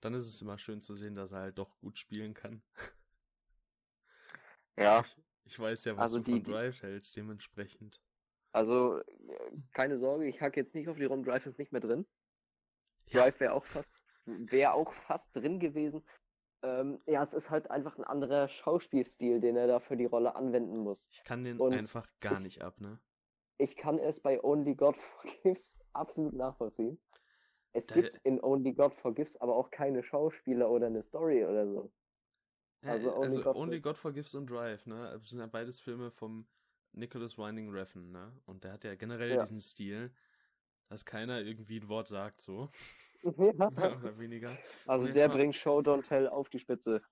dann 0.00 0.14
ist 0.14 0.26
es 0.26 0.40
immer 0.42 0.58
schön 0.58 0.82
zu 0.82 0.94
sehen, 0.96 1.14
dass 1.14 1.32
er 1.32 1.40
halt 1.40 1.58
doch 1.58 1.78
gut 1.78 1.98
spielen 1.98 2.34
kann. 2.34 2.62
Ja, 4.76 5.00
Ich, 5.00 5.16
ich 5.44 5.58
weiß 5.58 5.84
ja, 5.84 5.96
was 5.96 6.02
Also 6.02 6.18
du 6.18 6.24
die- 6.24 6.30
von 6.32 6.44
die- 6.44 6.50
Drive 6.50 6.82
hältst, 6.82 7.16
dementsprechend. 7.16 8.00
Also 8.54 8.98
äh, 9.00 9.04
keine 9.72 9.98
Sorge, 9.98 10.26
ich 10.26 10.40
hack 10.40 10.56
jetzt 10.56 10.74
nicht 10.74 10.88
auf 10.88 10.96
die 10.96 11.04
rum, 11.04 11.24
Drive 11.24 11.44
ist 11.46 11.58
nicht 11.58 11.72
mehr 11.72 11.80
drin. 11.80 12.06
Drive 13.12 13.38
wäre 13.40 13.52
auch 13.52 13.64
fast, 13.66 13.90
wäre 14.24 14.72
auch 14.72 14.92
fast 14.92 15.34
drin 15.36 15.60
gewesen. 15.60 16.02
Ähm, 16.62 17.00
ja, 17.06 17.22
es 17.22 17.34
ist 17.34 17.50
halt 17.50 17.70
einfach 17.70 17.98
ein 17.98 18.04
anderer 18.04 18.48
Schauspielstil, 18.48 19.40
den 19.40 19.56
er 19.56 19.66
da 19.66 19.80
für 19.80 19.96
die 19.96 20.06
Rolle 20.06 20.34
anwenden 20.34 20.78
muss. 20.78 21.06
Ich 21.12 21.22
kann 21.24 21.44
den 21.44 21.60
Und 21.60 21.74
einfach 21.74 22.08
gar 22.20 22.34
ich- 22.34 22.40
nicht 22.40 22.62
ab, 22.62 22.80
ne? 22.80 22.98
Ich 23.58 23.76
kann 23.76 23.98
es 23.98 24.20
bei 24.20 24.42
Only 24.42 24.74
God 24.74 24.96
Forgives 25.44 25.78
absolut 25.92 26.32
nachvollziehen. 26.32 26.98
Es 27.72 27.86
Da- 27.86 27.96
gibt 27.96 28.16
in 28.24 28.42
Only 28.42 28.72
God 28.72 28.94
Forgives 28.94 29.36
aber 29.40 29.54
auch 29.56 29.70
keine 29.70 30.02
Schauspieler 30.02 30.70
oder 30.70 30.86
eine 30.86 31.02
Story 31.02 31.44
oder 31.44 31.68
so. 31.68 31.92
Also 32.82 33.10
also 33.10 33.16
Only 33.16 33.26
Only, 33.36 33.42
God 33.44 33.56
Only 33.56 33.80
God 33.80 33.96
Forgives 33.98 34.34
und 34.34 34.46
Drive, 34.50 34.86
ne? 34.86 35.10
Das 35.12 35.28
sind 35.28 35.40
ja 35.40 35.46
beides 35.46 35.80
Filme 35.80 36.10
vom 36.10 36.46
Nicholas 36.94 37.36
Winding 37.38 37.70
Refn, 37.70 38.10
ne? 38.12 38.32
Und 38.46 38.64
der 38.64 38.72
hat 38.72 38.84
ja 38.84 38.94
generell 38.94 39.30
Ja. 39.32 39.40
diesen 39.42 39.60
Stil, 39.60 40.12
dass 40.88 41.04
keiner 41.04 41.40
irgendwie 41.40 41.78
ein 41.80 41.88
Wort 41.88 42.08
sagt, 42.08 42.40
so. 42.40 42.70
Mehr 43.22 43.96
oder 43.96 44.18
weniger. 44.18 44.56
also 44.86 45.08
der 45.10 45.28
mal- 45.28 45.36
bringt 45.36 45.56
Show 45.56 45.78
Don't 45.80 46.06
Tell 46.06 46.28
auf 46.28 46.48
die 46.50 46.58
Spitze. 46.58 47.02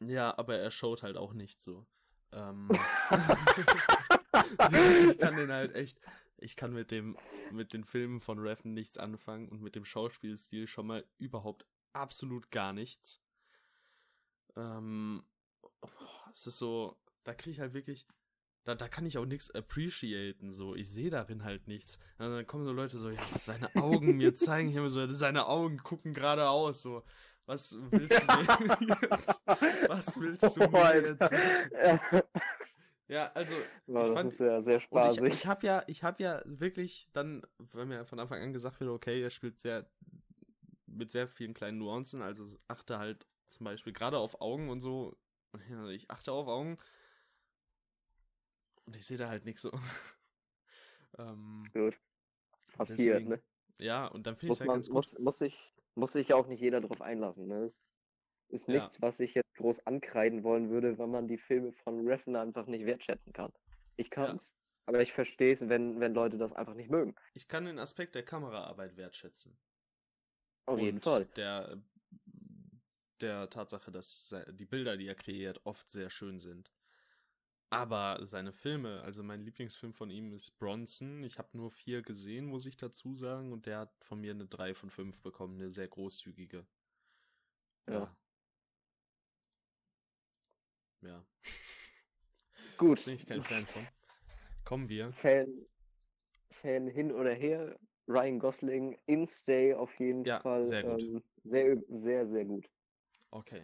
Ja, 0.00 0.36
aber 0.38 0.56
er 0.56 0.70
schaut 0.70 1.02
halt 1.02 1.16
auch 1.16 1.32
nicht 1.32 1.62
so. 1.62 1.86
Ähm, 2.32 2.68
ich 5.10 5.18
kann 5.18 5.36
den 5.36 5.52
halt 5.52 5.74
echt, 5.74 6.00
ich 6.38 6.56
kann 6.56 6.72
mit 6.72 6.90
dem, 6.90 7.16
mit 7.50 7.72
den 7.72 7.84
Filmen 7.84 8.20
von 8.20 8.38
Refn 8.38 8.74
nichts 8.74 8.98
anfangen 8.98 9.48
und 9.48 9.62
mit 9.62 9.74
dem 9.74 9.84
Schauspielstil 9.84 10.66
schon 10.66 10.86
mal 10.86 11.04
überhaupt 11.18 11.66
absolut 11.92 12.50
gar 12.50 12.72
nichts. 12.72 13.20
Ähm, 14.56 15.24
oh, 15.80 15.88
es 16.32 16.46
ist 16.46 16.58
so, 16.58 16.98
da 17.24 17.34
kriege 17.34 17.50
ich 17.52 17.60
halt 17.60 17.74
wirklich, 17.74 18.06
da, 18.66 18.74
da 18.74 18.88
kann 18.88 19.06
ich 19.06 19.16
auch 19.16 19.24
nichts 19.26 19.50
appreciaten, 19.52 20.52
so. 20.52 20.74
Ich 20.74 20.90
sehe 20.90 21.08
darin 21.08 21.44
halt 21.44 21.68
nichts. 21.68 22.00
Und 22.18 22.30
dann 22.30 22.46
kommen 22.48 22.64
so 22.64 22.72
Leute 22.72 22.98
so, 22.98 23.10
ja, 23.10 23.20
was 23.32 23.44
seine 23.44 23.72
Augen 23.76 24.16
mir 24.16 24.34
zeigen. 24.34 24.68
Ich 24.68 24.76
habe 24.76 24.88
so, 24.88 25.06
seine 25.14 25.46
Augen 25.46 25.78
gucken 25.78 26.14
geradeaus, 26.14 26.82
so. 26.82 27.04
Was 27.46 27.76
willst 27.92 28.20
du 28.20 28.26
mir 28.26 28.98
jetzt? 29.08 29.42
Was 29.88 30.20
willst 30.20 30.56
du 30.56 30.68
mir 30.68 30.96
jetzt? 31.00 31.32
Ja, 33.08 33.30
also, 33.34 33.54
Wow, 33.86 34.08
ich 34.08 34.14
das 34.14 34.14
fand, 34.14 34.28
ist 34.32 34.40
ja 34.40 34.60
sehr 34.60 34.80
und 34.90 35.06
ich, 35.12 35.20
spaßig. 35.20 35.34
ich 35.34 35.46
habe 35.46 35.64
ja, 35.64 35.84
ich 35.86 36.02
habe 36.02 36.20
ja 36.20 36.42
wirklich 36.44 37.08
dann, 37.12 37.42
weil 37.58 37.86
mir 37.86 38.04
von 38.04 38.18
Anfang 38.18 38.42
an 38.42 38.52
gesagt 38.52 38.80
wird, 38.80 38.90
okay, 38.90 39.22
er 39.22 39.30
spielt 39.30 39.60
sehr 39.60 39.88
mit 40.88 41.12
sehr 41.12 41.28
vielen 41.28 41.54
kleinen 41.54 41.78
Nuancen, 41.78 42.20
also 42.20 42.46
achte 42.66 42.98
halt 42.98 43.28
zum 43.50 43.62
Beispiel 43.62 43.92
gerade 43.92 44.18
auf 44.18 44.40
Augen 44.40 44.70
und 44.70 44.80
so. 44.80 45.16
Ich 45.92 46.10
achte 46.10 46.32
auf 46.32 46.48
Augen 46.48 46.78
und 48.86 48.96
ich 48.96 49.04
sehe 49.06 49.18
da 49.18 49.28
halt 49.28 49.44
nichts 49.44 49.62
so. 49.62 49.70
ähm, 51.18 51.64
Gut. 51.72 51.98
Passiert, 52.72 52.98
deswegen- 53.20 53.28
ne? 53.30 53.42
Ja, 53.78 54.06
und 54.06 54.26
dann 54.26 54.36
finde 54.36 54.46
ich 54.46 54.48
Muss 54.50 54.60
halt 54.60 54.68
man, 54.68 54.76
ganz 54.78 54.88
gut. 54.88 55.20
muss, 55.20 55.38
sich, 55.38 55.74
muss 55.94 56.12
sich 56.12 56.32
auch 56.32 56.46
nicht 56.46 56.60
jeder 56.60 56.80
drauf 56.80 57.02
einlassen, 57.02 57.46
ne? 57.46 57.60
Das 57.60 57.82
ist 58.48 58.68
Ja. 58.68 58.74
nichts, 58.80 59.02
was 59.02 59.20
ich 59.20 59.34
jetzt 59.34 59.54
groß 59.56 59.86
ankreiden 59.86 60.44
wollen 60.44 60.70
würde, 60.70 60.98
wenn 60.98 61.10
man 61.10 61.28
die 61.28 61.36
Filme 61.36 61.72
von 61.72 62.06
Refn 62.06 62.36
einfach 62.36 62.66
nicht 62.66 62.86
wertschätzen 62.86 63.32
kann. 63.32 63.52
Ich 63.96 64.08
kann's, 64.08 64.54
aber 64.86 65.02
ich 65.02 65.12
verstehe 65.12 65.52
es, 65.52 65.68
wenn, 65.68 66.00
wenn 66.00 66.14
Leute 66.14 66.38
das 66.38 66.52
einfach 66.52 66.74
nicht 66.74 66.90
mögen. 66.90 67.14
Ich 67.34 67.48
kann 67.48 67.64
den 67.64 67.78
Aspekt 67.78 68.14
der 68.14 68.24
Kameraarbeit 68.24 68.96
wertschätzen. 68.96 69.58
Auf 70.66 70.78
jeden 70.78 70.98
und 70.98 71.04
Fall. 71.04 71.26
Der, 71.36 71.82
der 73.20 73.50
Tatsache, 73.50 73.90
dass 73.90 74.34
die 74.52 74.66
Bilder, 74.66 74.96
die 74.96 75.06
er 75.06 75.14
kreiert, 75.14 75.60
oft 75.64 75.90
sehr 75.90 76.10
schön 76.10 76.40
sind. 76.40 76.72
Aber 77.70 78.26
seine 78.26 78.52
Filme, 78.52 79.02
also 79.02 79.22
mein 79.22 79.44
Lieblingsfilm 79.44 79.92
von 79.92 80.10
ihm 80.10 80.32
ist 80.32 80.58
Bronson. 80.58 81.22
Ich 81.22 81.38
habe 81.38 81.56
nur 81.56 81.70
vier 81.70 82.02
gesehen, 82.02 82.46
muss 82.46 82.66
ich 82.66 82.76
dazu 82.76 83.14
sagen. 83.14 83.52
Und 83.52 83.66
der 83.66 83.78
hat 83.80 83.92
von 84.04 84.20
mir 84.20 84.32
eine 84.32 84.46
3 84.46 84.74
von 84.74 84.90
5 84.90 85.22
bekommen, 85.22 85.56
eine 85.60 85.70
sehr 85.70 85.86
großzügige. 85.88 86.66
Ja. 87.86 88.16
Ja. 91.02 91.22
Gut. 92.78 93.04
Bin 93.04 93.14
ich 93.14 93.26
kein 93.26 93.42
Fan 93.42 93.66
von. 93.66 93.86
Kommen 94.64 94.88
wir. 94.88 95.12
Fan, 95.12 95.46
Fan 96.50 96.88
hin 96.88 97.12
oder 97.12 97.34
her. 97.34 97.76
Ryan 98.08 98.38
Gosling 98.38 98.96
in 99.06 99.26
Stay 99.26 99.74
auf 99.74 99.98
jeden 99.98 100.24
Ja, 100.24 100.40
Fall 100.42 100.66
sehr 100.66 100.82
gut. 100.84 101.02
Ähm, 101.02 101.22
sehr, 101.42 101.76
sehr, 101.88 102.26
sehr 102.26 102.44
gut. 102.44 102.68
Okay. 103.32 103.62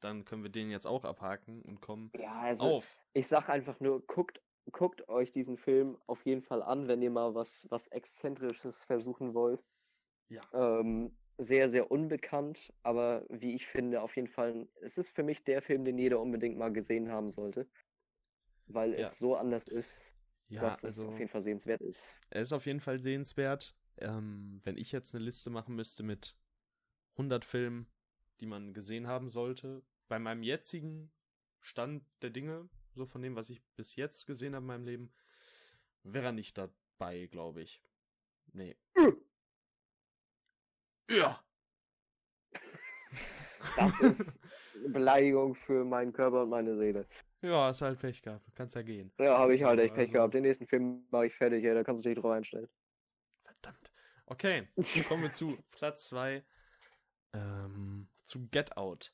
Dann 0.00 0.24
können 0.24 0.42
wir 0.42 0.50
den 0.50 0.70
jetzt 0.70 0.86
auch 0.86 1.04
abhaken 1.04 1.62
und 1.62 1.80
kommen 1.80 2.12
Ja, 2.14 2.32
also 2.40 2.78
auf. 2.78 2.96
ich 3.14 3.26
sag 3.26 3.48
einfach 3.48 3.80
nur, 3.80 4.06
guckt, 4.06 4.40
guckt 4.72 5.08
euch 5.08 5.32
diesen 5.32 5.56
Film 5.56 5.98
auf 6.06 6.24
jeden 6.24 6.42
Fall 6.42 6.62
an, 6.62 6.88
wenn 6.88 7.02
ihr 7.02 7.10
mal 7.10 7.34
was, 7.34 7.66
was 7.70 7.88
Exzentrisches 7.88 8.84
versuchen 8.84 9.34
wollt. 9.34 9.62
Ja. 10.28 10.42
Ähm, 10.52 11.10
sehr, 11.38 11.70
sehr 11.70 11.90
unbekannt, 11.90 12.72
aber 12.82 13.24
wie 13.28 13.54
ich 13.54 13.66
finde, 13.66 14.02
auf 14.02 14.16
jeden 14.16 14.28
Fall, 14.28 14.68
es 14.82 14.98
ist 14.98 15.10
für 15.10 15.22
mich 15.22 15.44
der 15.44 15.62
Film, 15.62 15.84
den 15.84 15.98
jeder 15.98 16.20
unbedingt 16.20 16.58
mal 16.58 16.72
gesehen 16.72 17.10
haben 17.10 17.30
sollte. 17.30 17.66
Weil 18.66 18.92
Ja. 18.92 19.00
es 19.00 19.18
so 19.18 19.36
anders 19.36 19.68
ist, 19.68 20.12
Ja, 20.48 20.62
dass 20.62 20.84
es 20.84 20.98
also. 20.98 21.08
auf 21.08 21.18
jeden 21.18 21.30
Fall 21.30 21.42
sehenswert 21.42 21.80
ist. 21.80 22.12
Er 22.30 22.42
ist 22.42 22.52
auf 22.52 22.66
jeden 22.66 22.80
Fall 22.80 23.00
sehenswert. 23.00 23.74
Ähm, 23.98 24.60
wenn 24.64 24.76
ich 24.76 24.92
jetzt 24.92 25.14
eine 25.14 25.24
Liste 25.24 25.50
machen 25.50 25.74
müsste 25.74 26.02
mit 26.02 26.36
100 27.16 27.44
Filmen, 27.44 27.86
die 28.40 28.46
man 28.46 28.72
gesehen 28.74 29.06
haben 29.06 29.28
sollte, 29.30 29.82
bei 30.08 30.18
meinem 30.18 30.42
jetzigen 30.42 31.10
Stand 31.60 32.04
der 32.22 32.30
Dinge, 32.30 32.68
so 32.94 33.04
von 33.06 33.22
dem, 33.22 33.36
was 33.36 33.50
ich 33.50 33.62
bis 33.76 33.96
jetzt 33.96 34.26
gesehen 34.26 34.54
habe 34.54 34.62
in 34.64 34.66
meinem 34.68 34.84
Leben, 34.84 35.12
wäre 36.02 36.26
er 36.26 36.32
nicht 36.32 36.56
dabei, 36.58 37.26
glaube 37.26 37.62
ich. 37.62 37.82
Nee. 38.52 38.76
Ja. 41.10 41.42
Das 43.76 44.00
ist 44.00 44.38
Beleidigung 44.88 45.54
für 45.54 45.84
meinen 45.84 46.12
Körper 46.12 46.42
und 46.42 46.50
meine 46.50 46.76
Seele. 46.76 47.06
ja, 47.40 47.66
hast 47.66 47.82
halt 47.82 47.98
Pech 47.98 48.20
gehabt. 48.22 48.44
Kannst 48.54 48.76
ja 48.76 48.82
gehen. 48.82 49.10
Ja, 49.18 49.38
habe 49.38 49.54
ich 49.54 49.62
halt 49.62 49.80
echt 49.80 49.94
Pech 49.94 50.08
Also- 50.08 50.12
gehabt. 50.12 50.34
Den 50.34 50.42
nächsten 50.42 50.66
Film 50.66 51.06
mache 51.10 51.26
ich 51.26 51.34
fertig, 51.34 51.64
ey, 51.64 51.74
da 51.74 51.82
kannst 51.82 52.04
du 52.04 52.08
dich 52.10 52.18
drauf 52.18 52.32
einstellen. 52.32 52.68
Verdammt. 53.42 53.92
Okay, 54.26 54.68
kommen 55.08 55.22
wir 55.22 55.32
zu 55.32 55.56
Platz 55.72 56.08
2. 56.08 56.44
Ähm, 57.32 57.87
zu 58.28 58.46
Get 58.48 58.76
Out. 58.76 59.12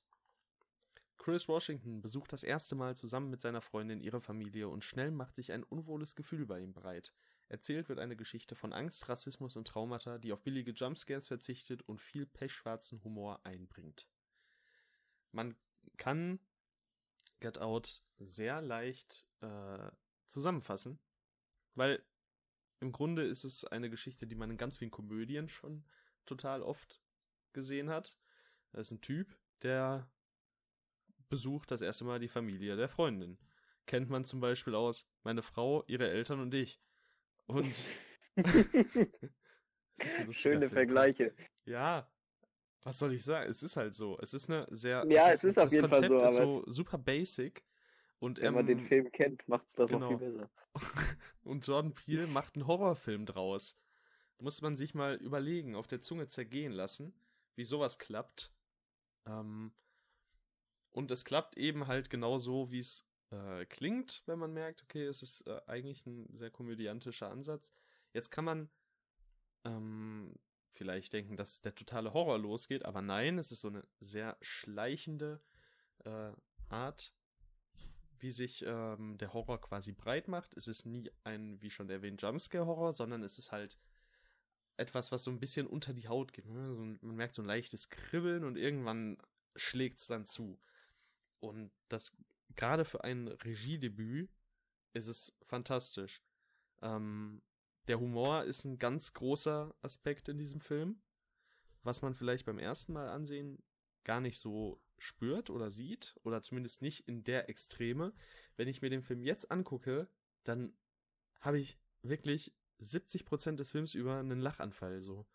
Chris 1.17 1.49
Washington 1.49 2.03
besucht 2.03 2.33
das 2.33 2.43
erste 2.43 2.75
Mal 2.75 2.97
zusammen 2.97 3.31
mit 3.31 3.41
seiner 3.41 3.63
Freundin 3.63 4.01
ihre 4.01 4.21
Familie 4.21 4.69
und 4.69 4.85
schnell 4.85 5.11
macht 5.11 5.37
sich 5.37 5.53
ein 5.53 5.63
unwohles 5.63 6.17
Gefühl 6.17 6.45
bei 6.45 6.61
ihm 6.61 6.75
breit. 6.75 7.15
Erzählt 7.49 7.89
wird 7.89 7.99
eine 7.99 8.17
Geschichte 8.17 8.57
von 8.57 8.73
Angst, 8.73 9.09
Rassismus 9.09 9.57
und 9.57 9.69
Traumata, 9.69 10.19
die 10.19 10.33
auf 10.33 10.43
billige 10.43 10.73
Jumpscares 10.73 11.29
verzichtet 11.29 11.83
und 11.83 12.01
viel 12.01 12.27
pechschwarzen 12.27 13.03
Humor 13.05 13.41
einbringt. 13.45 14.09
Man 15.31 15.57
kann 15.97 16.41
Get 17.41 17.59
Out 17.59 18.03
sehr 18.19 18.61
leicht 18.61 19.29
äh, 19.41 19.91
zusammenfassen, 20.27 20.99
weil 21.75 22.05
im 22.81 22.93
Grunde 22.93 23.25
ist 23.25 23.45
es 23.45 23.65
eine 23.65 23.89
Geschichte, 23.89 24.27
die 24.27 24.35
man 24.35 24.51
in 24.51 24.57
ganz 24.57 24.79
vielen 24.79 24.91
Komödien 24.91 25.49
schon 25.49 25.85
total 26.27 26.63
oft 26.63 27.01
gesehen 27.53 27.89
hat. 27.89 28.17
Da 28.75 28.81
ist 28.81 28.91
ein 28.91 29.01
Typ, 29.01 29.39
der 29.63 30.11
besucht 31.29 31.71
das 31.71 31.81
erste 31.81 32.05
Mal 32.05 32.19
die 32.19 32.27
Familie 32.27 32.75
der 32.75 32.89
Freundin. 32.89 33.39
Kennt 33.87 34.11
man 34.11 34.25
zum 34.25 34.41
Beispiel 34.41 34.75
aus 34.75 35.07
meine 35.23 35.43
Frau, 35.43 35.85
ihre 35.87 36.11
Eltern 36.11 36.41
und 36.41 36.53
ich. 36.55 36.81
Und 37.47 37.81
schöne 40.31 40.69
Vergleiche. 40.71 41.37
Ja, 41.67 42.11
was 42.83 42.99
soll 42.99 43.13
ich 43.13 43.23
sagen? 43.23 43.49
Es 43.49 43.63
ist 43.63 43.77
halt 43.77 43.95
so. 43.95 44.19
Es 44.21 44.35
ist 44.35 44.51
eine 44.51 44.67
sehr. 44.73 45.07
Ja, 45.09 45.31
es 45.31 45.45
ist, 45.45 45.45
es 45.45 45.51
ist 45.51 45.59
auf 45.59 45.71
jeden 45.71 45.89
Konzept 45.89 46.09
Fall 46.09 46.29
so. 46.31 46.43
Ist 46.43 46.49
so 46.49 46.73
super 46.73 46.99
basic. 46.99 47.65
Und, 48.19 48.39
wenn 48.39 48.47
ähm, 48.47 48.55
man 48.55 48.67
den 48.67 48.81
Film 48.81 49.13
kennt, 49.13 49.47
macht 49.47 49.69
es 49.69 49.75
das 49.77 49.89
genau. 49.89 50.11
noch 50.11 50.19
viel 50.19 50.33
besser. 50.33 50.51
und 51.45 51.65
Jordan 51.65 51.93
Peele 51.93 52.27
macht 52.27 52.57
einen 52.57 52.67
Horrorfilm 52.67 53.25
draus. 53.25 53.79
Muss 54.41 54.63
man 54.63 54.77
sich 54.77 54.95
mal 54.95 55.15
überlegen, 55.15 55.77
auf 55.77 55.87
der 55.87 56.01
Zunge 56.01 56.27
zergehen 56.27 56.73
lassen, 56.73 57.15
wie 57.55 57.63
sowas 57.63 58.01
klappt. 58.01 58.53
Ähm, 59.27 59.73
und 60.91 61.11
es 61.11 61.25
klappt 61.25 61.57
eben 61.57 61.87
halt 61.87 62.11
genau 62.11 62.39
so, 62.39 62.71
wie 62.71 62.79
es 62.79 63.07
äh, 63.31 63.67
klingt, 63.67 64.23
wenn 64.27 64.39
man 64.39 64.53
merkt, 64.53 64.83
okay, 64.83 65.05
es 65.05 65.23
ist 65.23 65.47
äh, 65.47 65.61
eigentlich 65.67 66.07
ein 66.07 66.29
sehr 66.37 66.51
komödiantischer 66.51 67.31
Ansatz. 67.31 67.73
Jetzt 68.13 68.31
kann 68.31 68.45
man 68.45 68.71
ähm, 69.65 70.35
vielleicht 70.71 71.13
denken, 71.13 71.37
dass 71.37 71.61
der 71.63 71.75
totale 71.75 72.13
Horror 72.13 72.39
losgeht, 72.39 72.85
aber 72.85 73.03
nein, 73.03 73.39
es 73.39 73.51
ist 73.51 73.61
so 73.63 73.69
eine 73.69 73.85
sehr 74.01 74.37
schleichende 74.41 75.41
äh, 76.05 76.33
Art, 76.69 77.15
wie 78.19 78.31
sich 78.31 78.65
ähm, 78.67 79.19
der 79.19 79.33
Horror 79.33 79.61
quasi 79.61 79.93
breit 79.93 80.29
macht. 80.29 80.57
Es 80.57 80.69
ist 80.69 80.87
nie 80.87 81.11
ein, 81.25 81.61
wie 81.61 81.71
schon 81.71 81.91
erwähnt, 81.91 82.23
Jumpscare-Horror, 82.23 82.93
sondern 82.93 83.23
es 83.23 83.39
ist 83.39 83.53
halt 83.53 83.79
etwas, 84.77 85.13
was 85.13 85.25
so 85.25 85.31
ein 85.31 85.41
bisschen 85.41 85.67
unter 85.67 85.93
die 85.93 86.09
Haut 86.09 86.33
geht. 86.33 86.47
Ne? 86.47 86.99
Man 87.01 87.17
merkt 87.17 87.35
so 87.35 87.43
ein 87.43 87.47
leichtes 87.47 87.91
Kribbeln 87.91 88.45
und 88.45 88.57
irgendwann 88.57 89.19
schlägt 89.57 90.01
es 90.01 90.07
dann 90.07 90.27
zu. 90.27 90.61
Und 91.41 91.71
das 91.89 92.17
gerade 92.57 92.85
für 92.85 93.05
ein 93.05 93.29
Regiedebüt 93.29 94.31
ist 94.93 95.07
es 95.07 95.37
fantastisch. 95.43 96.23
Ähm, 96.83 97.43
der 97.89 98.01
Humor 98.01 98.45
ist 98.45 98.65
ein 98.65 98.79
ganz 98.79 99.13
großer 99.13 99.75
Aspekt 99.83 100.29
in 100.29 100.39
diesem 100.39 100.61
Film, 100.61 101.03
was 101.83 102.03
man 102.03 102.15
vielleicht 102.15 102.47
beim 102.47 102.59
ersten 102.59 102.93
Mal 102.93 103.09
ansehen 103.09 103.63
gar 104.05 104.21
nicht 104.21 104.39
so 104.39 104.81
spürt 104.99 105.51
oder 105.51 105.71
sieht 105.71 106.15
oder 106.23 106.43
zumindest 106.43 106.83
nicht 106.83 107.09
in 107.09 107.25
der 107.25 107.49
Extreme. 107.49 108.13
Wenn 108.57 108.69
ich 108.69 108.83
mir 108.83 108.91
den 108.91 109.03
Film 109.03 109.23
jetzt 109.23 109.51
angucke, 109.51 110.09
dann 110.45 110.77
habe 111.41 111.59
ich 111.59 111.79
wirklich 112.03 112.55
70% 112.85 113.57
des 113.57 113.71
Films 113.71 113.95
über 113.95 114.19
einen 114.19 114.41
Lachanfall 114.41 115.03
so. 115.03 115.27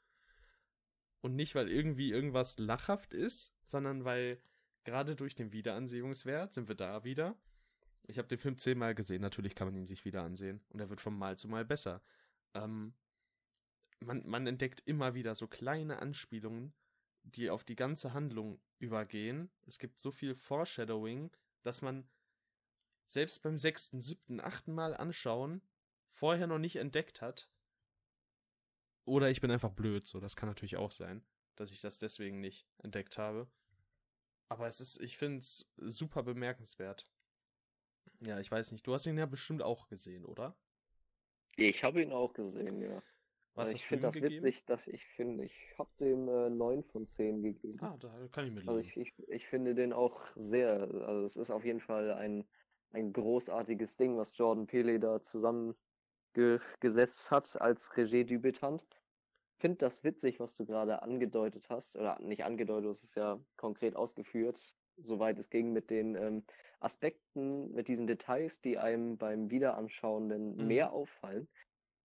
Und 1.21 1.35
nicht, 1.35 1.55
weil 1.55 1.69
irgendwie 1.69 2.11
irgendwas 2.11 2.57
lachhaft 2.57 3.13
ist, 3.13 3.53
sondern 3.65 4.05
weil 4.05 4.41
gerade 4.83 5.15
durch 5.15 5.35
den 5.35 5.51
Wiederansehungswert 5.51 6.53
sind 6.53 6.67
wir 6.67 6.75
da 6.75 7.03
wieder. 7.03 7.37
Ich 8.07 8.17
habe 8.17 8.27
den 8.27 8.37
Film 8.37 8.57
zehnmal 8.57 8.95
gesehen, 8.95 9.21
natürlich 9.21 9.55
kann 9.55 9.67
man 9.67 9.75
ihn 9.75 9.85
sich 9.85 10.05
wieder 10.05 10.23
ansehen. 10.23 10.61
Und 10.69 10.79
er 10.79 10.89
wird 10.89 11.01
vom 11.01 11.17
Mal 11.17 11.37
zu 11.37 11.47
Mal 11.47 11.65
besser. 11.65 12.01
Ähm, 12.53 12.93
man, 13.99 14.27
man 14.27 14.47
entdeckt 14.47 14.81
immer 14.85 15.13
wieder 15.13 15.35
so 15.35 15.47
kleine 15.47 15.99
Anspielungen, 15.99 16.73
die 17.23 17.49
auf 17.49 17.63
die 17.63 17.75
ganze 17.75 18.13
Handlung 18.13 18.59
übergehen. 18.79 19.51
Es 19.67 19.77
gibt 19.77 19.99
so 19.99 20.09
viel 20.09 20.35
Foreshadowing, 20.35 21.31
dass 21.61 21.81
man 21.81 22.07
selbst 23.05 23.41
beim 23.41 23.57
sechsten, 23.57 23.99
siebten, 23.99 24.39
achten 24.39 24.73
Mal 24.73 24.95
anschauen 24.95 25.61
vorher 26.11 26.47
noch 26.47 26.59
nicht 26.59 26.77
entdeckt 26.77 27.21
hat. 27.21 27.49
Oder 29.05 29.29
ich 29.29 29.41
bin 29.41 29.51
einfach 29.51 29.71
blöd, 29.71 30.05
so 30.05 30.19
das 30.19 30.35
kann 30.35 30.49
natürlich 30.49 30.77
auch 30.77 30.91
sein, 30.91 31.25
dass 31.55 31.71
ich 31.71 31.81
das 31.81 31.97
deswegen 31.97 32.39
nicht 32.39 32.67
entdeckt 32.77 33.17
habe. 33.17 33.49
Aber 34.49 34.67
es 34.67 34.79
ist, 34.79 34.99
ich 35.01 35.17
finde 35.17 35.39
es 35.39 35.71
super 35.77 36.23
bemerkenswert. 36.23 37.07
Ja, 38.21 38.39
ich 38.39 38.51
weiß 38.51 38.71
nicht. 38.71 38.85
Du 38.85 38.93
hast 38.93 39.05
ihn 39.05 39.17
ja 39.17 39.25
bestimmt 39.25 39.61
auch 39.61 39.87
gesehen, 39.87 40.25
oder? 40.25 40.55
Ich 41.55 41.83
habe 41.83 42.01
ihn 42.01 42.11
auch 42.11 42.33
gesehen, 42.33 42.81
ja. 42.81 43.01
Was 43.55 43.73
ich 43.73 43.85
finde 43.85 44.03
das 44.03 44.15
gegeben? 44.15 44.45
witzig, 44.45 44.65
dass 44.65 44.87
ich 44.87 45.05
finde, 45.05 45.43
ich 45.45 45.75
habe 45.77 45.89
dem 45.99 46.29
äh, 46.29 46.49
9 46.49 46.83
von 46.83 47.05
10 47.05 47.41
gegeben. 47.41 47.77
Ah, 47.81 47.97
da 47.99 48.09
kann 48.31 48.45
ich 48.45 48.53
mit 48.53 48.67
Also 48.67 48.79
ich, 48.79 48.95
ich, 48.95 49.13
ich 49.27 49.47
finde 49.47 49.75
den 49.75 49.91
auch 49.91 50.21
sehr, 50.35 50.81
also 51.05 51.23
es 51.23 51.35
ist 51.35 51.51
auf 51.51 51.65
jeden 51.65 51.81
Fall 51.81 52.11
ein, 52.13 52.47
ein 52.91 53.11
großartiges 53.11 53.97
Ding, 53.97 54.17
was 54.17 54.37
Jordan 54.37 54.65
Pele 54.65 54.99
da 54.99 55.21
zusammengesetzt 56.33 57.31
hat 57.31 57.59
als 57.61 57.95
Regiedebütant 57.97 58.83
finde 59.59 59.77
das 59.77 60.03
witzig, 60.03 60.39
was 60.39 60.55
du 60.55 60.65
gerade 60.65 61.01
angedeutet 61.01 61.69
hast, 61.69 61.95
oder 61.95 62.17
nicht 62.19 62.43
angedeutet, 62.43 62.89
es 62.89 63.03
ist 63.03 63.15
ja 63.15 63.39
konkret 63.57 63.95
ausgeführt, 63.95 64.75
soweit 64.97 65.37
es 65.37 65.49
ging 65.49 65.73
mit 65.73 65.89
den 65.89 66.15
ähm, 66.15 66.43
Aspekten, 66.79 67.71
mit 67.73 67.87
diesen 67.87 68.07
Details, 68.07 68.61
die 68.61 68.77
einem 68.77 69.17
beim 69.17 69.51
Wiederanschauen 69.51 70.29
denn 70.29 70.55
mhm. 70.55 70.67
mehr 70.67 70.93
auffallen. 70.93 71.47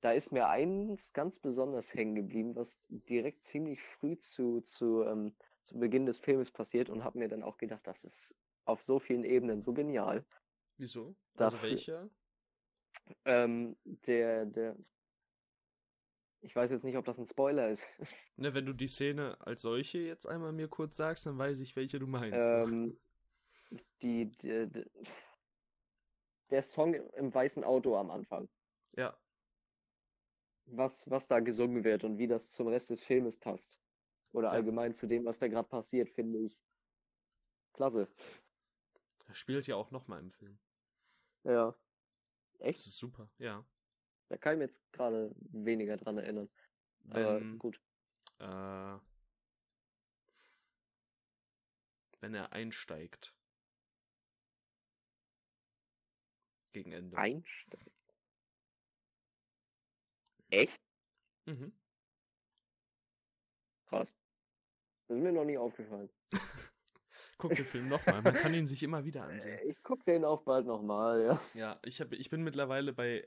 Da 0.01 0.13
ist 0.13 0.33
mir 0.33 0.49
eins 0.49 1.13
ganz 1.13 1.39
besonders 1.39 1.95
hängen 1.95 2.15
geblieben, 2.15 2.57
was 2.57 2.79
direkt 2.89 3.45
ziemlich 3.45 3.81
früh 3.81 4.19
zu, 4.19 4.61
zu, 4.61 5.03
ähm, 5.05 5.35
zu 5.63 5.79
Beginn 5.79 6.07
des 6.07 6.19
Films 6.19 6.51
passiert 6.51 6.91
und 6.91 7.05
habe 7.05 7.19
mir 7.19 7.29
dann 7.29 7.43
auch 7.43 7.57
gedacht, 7.57 7.87
das 7.87 8.05
ist 8.05 8.35
auf 8.67 8.83
so 8.83 8.99
vielen 8.99 9.25
Ebenen 9.25 9.61
so 9.61 9.73
genial. 9.73 10.25
Wieso? 10.77 11.15
Also 11.37 11.57
Dafür, 11.57 11.71
welcher? 11.71 12.11
Ähm, 13.25 13.77
der, 13.85 14.47
der, 14.47 14.77
ich 16.41 16.55
weiß 16.55 16.71
jetzt 16.71 16.85
nicht, 16.85 16.97
ob 16.97 17.05
das 17.05 17.19
ein 17.19 17.27
Spoiler 17.27 17.71
ist. 17.71 17.87
Ne, 18.37 18.53
wenn 18.53 18.67
du 18.67 18.73
die 18.73 18.89
Szene 18.89 19.37
als 19.41 19.63
solche 19.63 19.99
jetzt 19.99 20.27
einmal 20.27 20.51
mir 20.51 20.67
kurz 20.67 20.97
sagst, 20.97 21.25
dann 21.27 21.39
weiß 21.39 21.61
ich, 21.61 21.77
welche 21.77 22.01
du 22.01 22.09
meinst. 22.09 22.37
Ähm, 22.37 22.99
die, 24.03 24.27
die, 24.27 24.69
die, 24.69 24.85
der 26.51 26.63
Song 26.63 26.95
im 26.95 27.33
weißen 27.33 27.63
Auto 27.63 27.97
am 27.97 28.11
Anfang. 28.11 28.49
Ja. 28.97 29.17
Was, 30.67 31.09
was 31.09 31.29
da 31.29 31.41
gesungen 31.41 31.85
wird 31.85 32.03
und 32.03 32.19
wie 32.19 32.27
das 32.27 32.51
zum 32.51 32.67
Rest 32.67 32.91
des 32.91 33.03
Filmes 33.03 33.37
passt. 33.37 33.79
Oder 34.33 34.49
ja. 34.49 34.55
allgemein 34.55 34.95
zu 34.95 35.07
dem, 35.07 35.25
was 35.25 35.39
da 35.39 35.47
gerade 35.47 35.69
passiert, 35.69 36.11
finde 36.11 36.41
ich 36.41 36.59
klasse. 37.73 38.09
Er 39.27 39.35
spielt 39.35 39.67
ja 39.67 39.77
auch 39.77 39.91
nochmal 39.91 40.21
im 40.21 40.33
Film. 40.33 40.59
Ja. 41.45 41.75
Echt? 42.59 42.79
Das 42.81 42.87
ist 42.87 42.99
super, 42.99 43.31
ja. 43.39 43.65
Da 44.29 44.37
kann 44.39 44.55
ich 44.55 44.59
mir 44.59 44.65
jetzt 44.65 44.93
gerade 44.93 45.35
weniger 45.39 45.97
dran 45.97 46.19
erinnern. 46.19 46.51
Wenn, 47.05 47.27
Aber 47.27 47.41
gut. 47.59 47.81
Äh, 48.39 48.99
wenn 52.21 52.35
er 52.35 52.53
einsteigt. 52.53 53.35
Gegen 56.73 56.93
Ende. 56.93 57.17
Einsteigt? 57.17 57.93
Echt? 60.51 60.81
Mhm. 61.47 61.73
Krass. 63.87 64.15
Das 65.07 65.17
ist 65.19 65.23
mir 65.23 65.33
noch 65.33 65.45
nie 65.45 65.59
aufgefallen. 65.59 66.11
guck 67.39 67.55
den 67.55 67.67
Film 67.67 67.89
nochmal. 67.89 68.23
Man 68.23 68.35
kann 68.35 68.55
ihn 68.55 68.67
sich 68.67 68.83
immer 68.83 69.05
wieder 69.05 69.25
ansehen. 69.29 69.59
Ich 69.67 69.83
guck 69.83 70.05
den 70.05 70.25
auch 70.25 70.43
bald 70.43 70.67
nochmal, 70.67 71.23
ja. 71.23 71.41
Ja, 71.55 71.81
ich, 71.85 72.01
hab, 72.01 72.13
ich 72.13 72.31
bin 72.31 72.43
mittlerweile 72.43 72.93
bei 72.93 73.27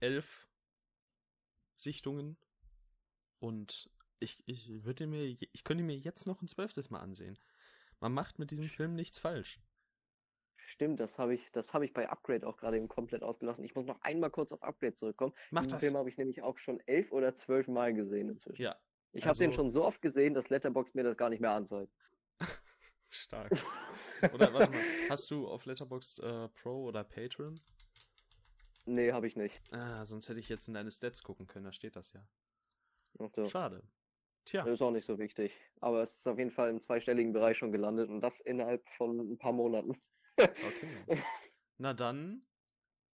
elf 0.00 0.48
Sichtungen. 1.76 2.36
Und 3.38 3.90
ich, 4.20 4.42
ich 4.46 4.84
würde 4.84 5.06
mir, 5.06 5.24
ich 5.24 5.64
könnte 5.64 5.84
mir 5.84 5.96
jetzt 5.96 6.26
noch 6.26 6.40
ein 6.40 6.48
zwölftes 6.48 6.90
Mal 6.90 7.00
ansehen. 7.00 7.38
Man 8.00 8.12
macht 8.12 8.38
mit 8.38 8.50
diesem 8.50 8.68
Film 8.68 8.94
nichts 8.94 9.18
falsch. 9.18 9.60
Stimmt, 10.66 10.98
das 10.98 11.18
habe 11.18 11.34
ich, 11.34 11.52
das 11.52 11.74
habe 11.74 11.84
ich 11.84 11.92
bei 11.92 12.08
Upgrade 12.08 12.46
auch 12.46 12.56
gerade 12.56 12.76
eben 12.76 12.88
komplett 12.88 13.22
ausgelassen. 13.22 13.64
Ich 13.64 13.74
muss 13.74 13.84
noch 13.84 14.00
einmal 14.00 14.30
kurz 14.30 14.50
auf 14.52 14.62
Upgrade 14.62 14.94
zurückkommen. 14.94 15.34
Mach 15.50 15.62
Diesen 15.62 15.76
das. 15.76 15.84
Film 15.84 15.96
habe 15.96 16.08
ich 16.08 16.16
nämlich 16.16 16.42
auch 16.42 16.58
schon 16.58 16.80
elf 16.86 17.12
oder 17.12 17.34
zwölf 17.34 17.68
Mal 17.68 17.94
gesehen 17.94 18.30
inzwischen. 18.30 18.62
Ja. 18.62 18.76
Ich 19.12 19.26
also... 19.26 19.28
habe 19.28 19.50
den 19.50 19.52
schon 19.52 19.70
so 19.70 19.84
oft 19.84 20.00
gesehen, 20.00 20.34
dass 20.34 20.48
Letterbox 20.48 20.94
mir 20.94 21.04
das 21.04 21.16
gar 21.16 21.28
nicht 21.28 21.40
mehr 21.40 21.52
anzeigt. 21.52 21.92
Stark. 23.14 23.52
Oder 24.34 24.52
warte 24.52 24.70
mal, 24.72 24.80
hast 25.08 25.30
du 25.30 25.46
auf 25.48 25.66
Letterbox 25.66 26.18
äh, 26.18 26.48
Pro 26.48 26.84
oder 26.84 27.04
Patreon? 27.04 27.60
Nee, 28.86 29.12
habe 29.12 29.26
ich 29.26 29.36
nicht. 29.36 29.60
Ah, 29.72 30.04
sonst 30.04 30.28
hätte 30.28 30.40
ich 30.40 30.48
jetzt 30.48 30.68
in 30.68 30.74
deine 30.74 30.90
Stats 30.90 31.22
gucken 31.22 31.46
können, 31.46 31.64
da 31.64 31.72
steht 31.72 31.96
das 31.96 32.12
ja. 32.12 32.26
So. 33.14 33.44
Schade. 33.46 33.82
Tja. 34.44 34.64
Ist 34.64 34.82
auch 34.82 34.90
nicht 34.90 35.06
so 35.06 35.18
wichtig. 35.18 35.52
Aber 35.80 36.02
es 36.02 36.18
ist 36.18 36.28
auf 36.28 36.38
jeden 36.38 36.50
Fall 36.50 36.68
im 36.70 36.80
zweistelligen 36.80 37.32
Bereich 37.32 37.56
schon 37.56 37.72
gelandet 37.72 38.10
und 38.10 38.20
das 38.20 38.40
innerhalb 38.40 38.86
von 38.90 39.18
ein 39.18 39.38
paar 39.38 39.52
Monaten. 39.52 40.00
Okay. 40.36 41.22
Na 41.78 41.94
dann 41.94 42.44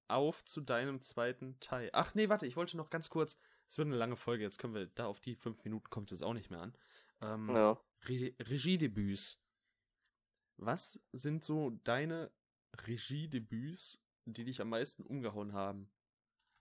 auf 0.09 0.43
zu 0.45 0.63
deinem 0.63 1.03
zweiten 1.03 1.61
Teil. 1.61 1.91
Ach 1.93 2.15
nee, 2.15 2.31
warte, 2.31 2.47
ich 2.47 2.57
wollte 2.57 2.79
noch 2.79 2.89
ganz 2.89 3.11
kurz. 3.11 3.39
Es 3.69 3.77
wird 3.77 3.87
eine 3.87 3.97
lange 3.97 4.17
Folge, 4.17 4.43
jetzt 4.43 4.59
können 4.59 4.75
wir 4.75 4.87
da 4.87 5.07
auf 5.07 5.21
die 5.21 5.35
fünf 5.35 5.63
Minuten 5.65 5.89
kommt 5.91 6.13
es 6.13 6.23
auch 6.23 6.33
nicht 6.33 6.51
mehr 6.51 6.61
an. 6.61 6.75
Ähm, 7.21 7.51
Ja. 7.55 7.79
Re 8.09 8.35
Regiedebüts. 8.41 9.39
Was 10.61 11.01
sind 11.13 11.43
so 11.45 11.71
deine 11.85 12.31
Regiedebüts, 12.77 14.01
die 14.27 14.45
dich 14.45 14.61
am 14.61 14.69
meisten 14.69 15.03
umgehauen 15.03 15.55
haben? 15.55 15.91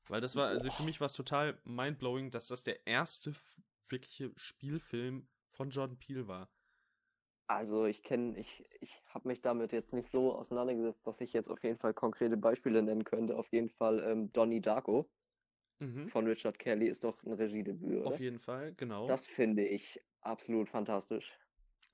Weil 0.08 0.22
das 0.22 0.36
war, 0.36 0.48
also 0.50 0.72
für 0.72 0.84
mich 0.84 1.00
war 1.02 1.08
es 1.08 1.14
total 1.14 1.62
mindblowing, 1.66 2.32
dass 2.32 2.48
das 2.48 2.64
der 2.64 2.88
erste 2.88 3.34
wirkliche 3.88 4.34
Spielfilm 4.38 5.30
von 5.52 5.72
Jordan 5.72 6.00
Peele 6.00 6.28
war. 6.28 6.52
Also 7.48 7.86
ich 7.86 8.02
kenne, 8.04 8.38
ich, 8.40 8.64
ich 8.80 9.02
habe 9.08 9.28
mich 9.28 9.42
damit 9.42 9.72
jetzt 9.74 9.92
nicht 9.92 10.10
so 10.10 10.34
auseinandergesetzt, 10.36 11.06
dass 11.06 11.20
ich 11.20 11.34
jetzt 11.34 11.50
auf 11.50 11.62
jeden 11.64 11.78
Fall 11.78 11.94
konkrete 11.94 12.38
Beispiele 12.38 12.82
nennen 12.82 13.04
könnte. 13.04 13.36
Auf 13.38 13.52
jeden 13.52 13.70
Fall 13.70 14.00
ähm, 14.04 14.32
Donnie 14.32 14.62
Darko 14.62 15.10
Mhm. 15.82 16.10
von 16.12 16.28
Richard 16.28 16.60
Kelly 16.60 16.88
ist 16.90 17.06
doch 17.06 17.24
ein 17.24 17.32
Regiedebüt, 17.34 18.06
oder? 18.06 18.08
Auf 18.08 18.20
jeden 18.20 18.40
Fall, 18.40 18.74
genau. 18.76 19.06
Das 19.08 19.28
finde 19.28 19.66
ich 19.68 20.02
absolut 20.22 20.70
fantastisch. 20.70 21.32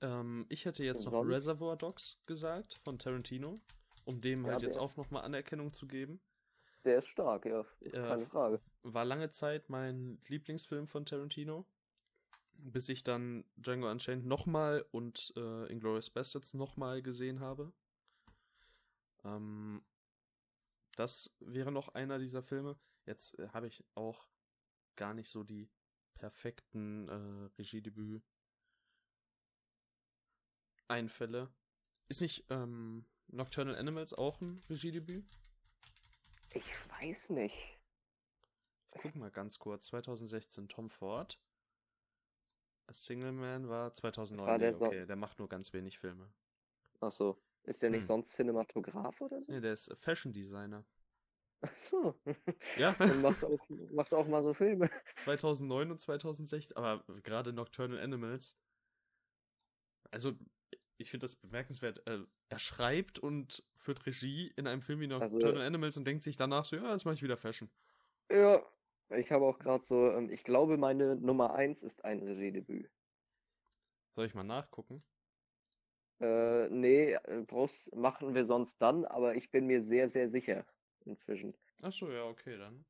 Ähm, 0.00 0.46
ich 0.48 0.64
hätte 0.64 0.84
jetzt 0.84 1.04
noch 1.04 1.12
Sonst? 1.12 1.30
Reservoir 1.30 1.76
Dogs 1.76 2.22
gesagt 2.26 2.74
von 2.84 2.98
Tarantino, 2.98 3.60
um 4.04 4.20
dem 4.20 4.46
Ja, 4.46 4.52
halt 4.52 4.62
jetzt 4.62 4.76
auch 4.76 4.96
nochmal 4.96 5.24
Anerkennung 5.24 5.72
zu 5.72 5.86
geben. 5.86 6.20
Der 6.84 6.98
ist 6.98 7.08
stark, 7.08 7.44
ja, 7.46 7.66
Äh, 7.80 7.90
keine 7.90 8.26
Frage. 8.26 8.60
War 8.82 9.04
lange 9.04 9.30
Zeit 9.30 9.68
mein 9.68 10.20
Lieblingsfilm 10.28 10.86
von 10.86 11.04
Tarantino, 11.04 11.66
bis 12.54 12.88
ich 12.88 13.02
dann 13.04 13.44
Django 13.56 13.90
Unchained 13.90 14.24
nochmal 14.26 14.86
und 14.92 15.32
äh, 15.36 15.66
Inglourious 15.72 16.10
Bastards 16.10 16.54
nochmal 16.54 17.02
gesehen 17.02 17.40
habe. 17.40 17.72
Ähm, 19.24 19.84
das 20.96 21.34
wäre 21.40 21.72
noch 21.72 21.88
einer 21.88 22.18
dieser 22.18 22.42
Filme. 22.42 22.78
Jetzt 23.04 23.38
äh, 23.38 23.48
habe 23.48 23.66
ich 23.66 23.84
auch 23.94 24.28
gar 24.96 25.12
nicht 25.14 25.28
so 25.28 25.42
die 25.44 25.68
perfekten 26.14 27.08
äh, 27.08 27.50
Regiedebüt 27.58 28.22
Einfälle. 30.88 31.48
Ist 32.08 32.20
nicht 32.20 32.44
ähm, 32.50 33.04
Nocturnal 33.28 33.76
Animals 33.76 34.12
auch 34.14 34.40
ein 34.40 34.62
Regiedebüt? 34.68 35.26
Ich 36.50 36.64
weiß 37.00 37.30
nicht. 37.30 37.78
Guck 38.90 39.14
mal 39.16 39.30
ganz 39.30 39.58
kurz. 39.58 39.86
2016 39.86 40.68
Tom 40.68 40.88
Ford. 40.90 41.38
A 42.86 42.92
Single 42.92 43.32
Man 43.32 43.68
war 43.68 43.92
2009. 43.92 44.46
War 44.46 44.58
der 44.58 44.70
nee, 44.70 44.76
so- 44.76 44.86
okay, 44.86 45.06
der 45.06 45.16
macht 45.16 45.38
nur 45.38 45.48
ganz 45.48 45.72
wenig 45.72 45.98
Filme. 45.98 46.32
Ach 47.00 47.12
so. 47.12 47.36
Ist 47.64 47.82
der 47.82 47.90
nicht 47.90 48.02
Hm. 48.02 48.06
sonst 48.06 48.32
Cinematograph 48.34 49.20
oder 49.20 49.42
so? 49.42 49.52
Nee, 49.52 49.60
der 49.60 49.72
ist 49.72 49.92
Fashion 49.98 50.32
Designer. 50.32 50.84
Ach 51.62 51.76
so. 51.76 52.14
Ja, 52.78 52.94
Und 53.00 53.22
macht 53.22 53.42
auch, 53.44 53.68
macht 53.92 54.14
auch 54.14 54.28
mal 54.28 54.42
so 54.42 54.54
Filme. 54.54 54.88
2009 55.16 55.90
und 55.90 56.00
2016. 56.00 56.76
Aber 56.76 57.02
gerade 57.22 57.52
Nocturnal 57.52 57.98
Animals. 57.98 58.56
Also, 60.12 60.34
ich 60.98 61.10
finde 61.10 61.24
das 61.24 61.36
bemerkenswert. 61.36 62.06
Äh, 62.06 62.20
er 62.48 62.58
schreibt 62.58 63.18
und 63.18 63.62
führt 63.76 64.06
Regie 64.06 64.52
in 64.56 64.66
einem 64.66 64.82
Film 64.82 65.00
wie 65.00 65.12
Also- 65.12 65.36
Nocturnal 65.38 65.66
Animals 65.66 65.96
und 65.96 66.04
denkt 66.06 66.22
sich 66.22 66.36
danach 66.36 66.64
so, 66.64 66.76
ja, 66.76 66.92
jetzt 66.92 67.04
mache 67.04 67.14
ich 67.14 67.22
wieder 67.22 67.36
Fashion. 67.36 67.70
Ja. 68.30 68.62
Ich 69.10 69.30
habe 69.30 69.44
auch 69.44 69.60
gerade 69.60 69.84
so, 69.84 70.10
ähm, 70.10 70.30
ich 70.30 70.42
glaube, 70.42 70.78
meine 70.78 71.14
Nummer 71.14 71.54
eins 71.54 71.84
ist 71.84 72.04
ein 72.04 72.20
Regiedebüt. 72.20 72.90
Soll 74.16 74.26
ich 74.26 74.34
mal 74.34 74.42
nachgucken? 74.42 75.00
Äh, 76.20 76.68
nee, 76.70 77.12
äh, 77.12 77.44
brauchst, 77.46 77.94
machen 77.94 78.34
wir 78.34 78.44
sonst 78.44 78.78
dann, 78.82 79.04
aber 79.04 79.36
ich 79.36 79.50
bin 79.52 79.66
mir 79.66 79.84
sehr, 79.84 80.08
sehr 80.08 80.28
sicher 80.28 80.66
inzwischen. 81.04 81.54
Ach 81.82 81.92
so, 81.92 82.10
ja, 82.10 82.24
okay, 82.24 82.56
dann. 82.58 82.84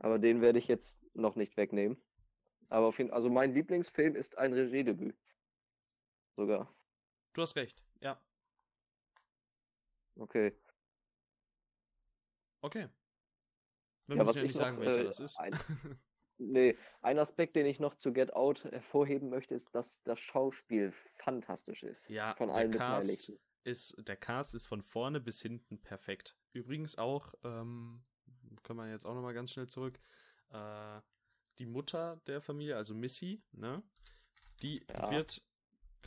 Aber 0.00 0.18
den 0.18 0.42
werde 0.42 0.58
ich 0.58 0.68
jetzt 0.68 1.00
noch 1.14 1.34
nicht 1.34 1.56
wegnehmen. 1.56 1.96
Aber 2.68 2.86
auf 2.88 2.98
jeden 2.98 3.10
also 3.10 3.30
mein 3.30 3.54
Lieblingsfilm 3.54 4.16
ist 4.16 4.36
ein 4.36 4.52
Regiedebüt. 4.52 5.16
Sogar. 6.38 6.72
Du 7.34 7.42
hast 7.42 7.56
recht. 7.56 7.82
Ja, 8.00 8.20
Okay. 10.20 10.52
okay. 12.62 12.88
Wir 14.06 14.16
Ja, 14.16 14.24
müssen 14.24 14.28
was 14.28 14.36
ja 14.36 14.42
ich 14.42 14.48
nicht 14.48 14.56
sagen, 14.56 14.76
noch, 14.76 14.84
welcher 14.84 15.00
äh, 15.02 15.04
das 15.04 15.18
ist. 15.20 15.38
ein- 15.40 15.58
Nee, 16.40 16.78
ein 17.02 17.18
Aspekt, 17.18 17.56
den 17.56 17.66
ich 17.66 17.80
noch 17.80 17.96
zu 17.96 18.12
Get 18.12 18.32
Out 18.32 18.62
hervorheben 18.62 19.28
möchte, 19.28 19.56
ist, 19.56 19.74
dass 19.74 20.00
das 20.04 20.20
Schauspiel 20.20 20.92
fantastisch 21.16 21.82
ist. 21.82 22.08
Ja, 22.10 22.32
von 22.36 22.48
allen 22.50 22.70
Cast 22.70 23.32
ist, 23.64 23.96
der 24.06 24.16
Cast 24.16 24.54
ist 24.54 24.66
von 24.66 24.82
vorne 24.82 25.20
bis 25.20 25.42
hinten 25.42 25.82
perfekt. 25.82 26.36
Übrigens 26.52 26.96
auch, 26.96 27.34
ähm, 27.42 28.04
können 28.62 28.78
wir 28.78 28.88
jetzt 28.88 29.04
auch 29.04 29.14
nochmal 29.14 29.34
ganz 29.34 29.50
schnell 29.50 29.66
zurück, 29.66 29.98
äh, 30.50 31.00
die 31.58 31.66
Mutter 31.66 32.20
der 32.28 32.40
Familie, 32.40 32.76
also 32.76 32.94
Missy, 32.94 33.42
ne, 33.50 33.82
die 34.62 34.86
Ja. 34.88 35.10
wird 35.10 35.42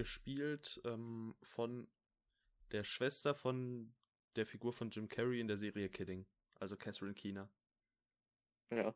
gespielt 0.01 0.81
ähm, 0.83 1.35
von 1.43 1.87
der 2.71 2.83
Schwester 2.83 3.35
von 3.35 3.93
der 4.35 4.47
Figur 4.47 4.73
von 4.73 4.89
Jim 4.89 5.07
Carrey 5.07 5.39
in 5.39 5.47
der 5.47 5.57
Serie 5.57 5.89
Kidding, 5.89 6.25
also 6.59 6.75
Catherine 6.75 7.13
Keener. 7.13 7.47
Ja. 8.71 8.95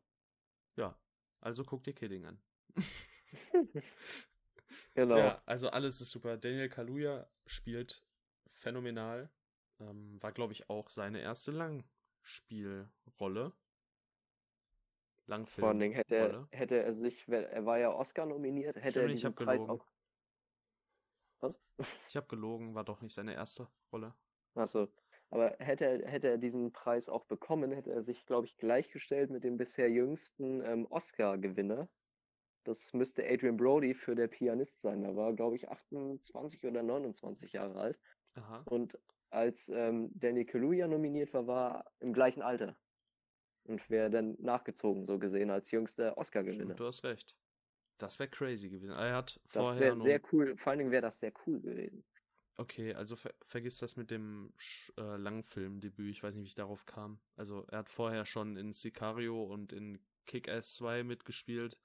Ja, 0.78 0.98
also 1.42 1.64
guck 1.64 1.84
dir 1.84 1.94
Kidding 1.94 2.26
an. 2.26 2.42
Genau. 4.94 5.18
Ja, 5.18 5.42
also 5.46 5.70
alles 5.70 6.00
ist 6.00 6.12
super. 6.12 6.38
Daniel 6.38 6.70
Kaluuya 6.70 7.28
spielt 7.46 8.06
phänomenal. 8.54 9.30
Ähm, 9.82 10.18
war, 10.22 10.32
glaube 10.32 10.54
ich, 10.54 10.70
auch 10.70 10.90
seine 10.90 11.20
erste 11.20 11.52
Langspielrolle. 11.52 13.52
Langfilm. 15.28 15.62
Vor 15.62 15.70
allen 15.70 15.80
Dingen 15.80 15.96
hätte 15.96 16.16
er, 16.16 16.48
hätte 16.52 16.82
er 16.82 16.94
sich, 16.94 17.28
er 17.28 17.66
war 17.66 17.78
ja 17.78 17.92
Oscar 17.92 18.26
nominiert, 18.26 18.78
hätte 18.78 18.92
Stimmt, 18.92 19.04
er 19.04 19.08
diesen 19.10 19.36
Preis 19.36 19.62
gelogen. 19.62 19.82
auch. 19.82 19.86
Was? 21.46 21.88
Ich 22.10 22.16
habe 22.16 22.28
gelogen, 22.28 22.76
war 22.76 22.84
doch 22.84 23.02
nicht 23.02 23.14
seine 23.14 23.34
erste 23.34 23.68
Rolle. 23.92 24.14
Achso. 24.56 24.88
Aber 25.30 25.56
hätte 25.60 25.86
er, 25.86 26.08
hätte 26.08 26.30
er 26.30 26.38
diesen 26.38 26.72
Preis 26.72 27.10
auch 27.10 27.26
bekommen, 27.26 27.72
hätte 27.72 27.92
er 27.92 28.02
sich, 28.02 28.26
glaube 28.26 28.46
ich, 28.46 28.58
gleichgestellt 28.58 29.32
mit 29.32 29.44
dem 29.44 29.58
bisher 29.58 29.90
jüngsten 29.90 30.62
ähm, 30.64 30.88
Oscar-Gewinner. 30.90 31.90
Das 32.64 32.94
müsste 32.94 33.28
Adrian 33.28 33.58
Brody 33.58 33.94
für 33.94 34.16
der 34.16 34.28
Pianist 34.28 34.82
sein. 34.82 35.04
Er 35.04 35.16
war, 35.16 35.34
glaube 35.34 35.56
ich, 35.56 35.70
28 35.70 36.66
oder 36.66 36.84
29 36.84 37.54
Jahre 37.54 37.80
alt. 37.80 38.00
Aha. 38.36 38.64
Und 38.66 38.98
als 39.30 39.70
ähm, 39.70 40.10
Danny 40.14 40.46
Kaluuya 40.46 40.88
nominiert 40.88 41.34
war, 41.34 41.48
war 41.48 41.76
er 41.76 41.92
im 42.00 42.14
gleichen 42.14 42.42
Alter. 42.42 42.78
Und 43.66 43.90
wäre 43.90 44.10
dann 44.10 44.36
nachgezogen, 44.40 45.06
so 45.06 45.18
gesehen, 45.18 45.50
als 45.50 45.72
jüngster 45.72 46.18
Oscar-Gewinner. 46.18 46.76
Du 46.76 46.86
hast 46.86 47.04
recht. 47.04 47.36
Das 47.98 48.20
wäre 48.20 48.30
crazy 48.30 48.70
gewesen. 48.70 48.92
Er 48.92 49.16
hat 49.16 49.40
Das 49.44 49.64
vorher 49.66 49.80
wäre 49.82 49.98
noch- 49.98 50.04
sehr 50.04 50.22
cool. 50.32 50.58
Vor 50.58 50.72
allen 50.72 50.80
Dingen 50.80 50.92
wäre 50.92 51.02
das 51.04 51.20
sehr 51.20 51.32
cool 51.46 51.60
gewesen. 51.62 52.04
Okay, 52.58 52.94
also 52.94 53.16
ver 53.18 53.34
vergiss 53.48 53.80
das 53.80 53.98
mit 53.98 54.12
dem 54.12 54.54
äh, 54.98 55.02
Langfilmdebüt. 55.18 56.10
Ich 56.12 56.24
weiß 56.24 56.34
nicht, 56.36 56.44
wie 56.44 56.48
ich 56.48 56.56
darauf 56.56 56.86
kam. 56.86 57.20
Also 57.36 57.66
er 57.70 57.80
hat 57.80 57.90
vorher 57.90 58.26
schon 58.26 58.56
in 58.56 58.72
Sicario 58.72 59.44
und 59.44 59.74
in 59.74 60.00
Kick-Ass 60.26 60.76
2 60.76 61.04
mitgespielt. 61.04 61.78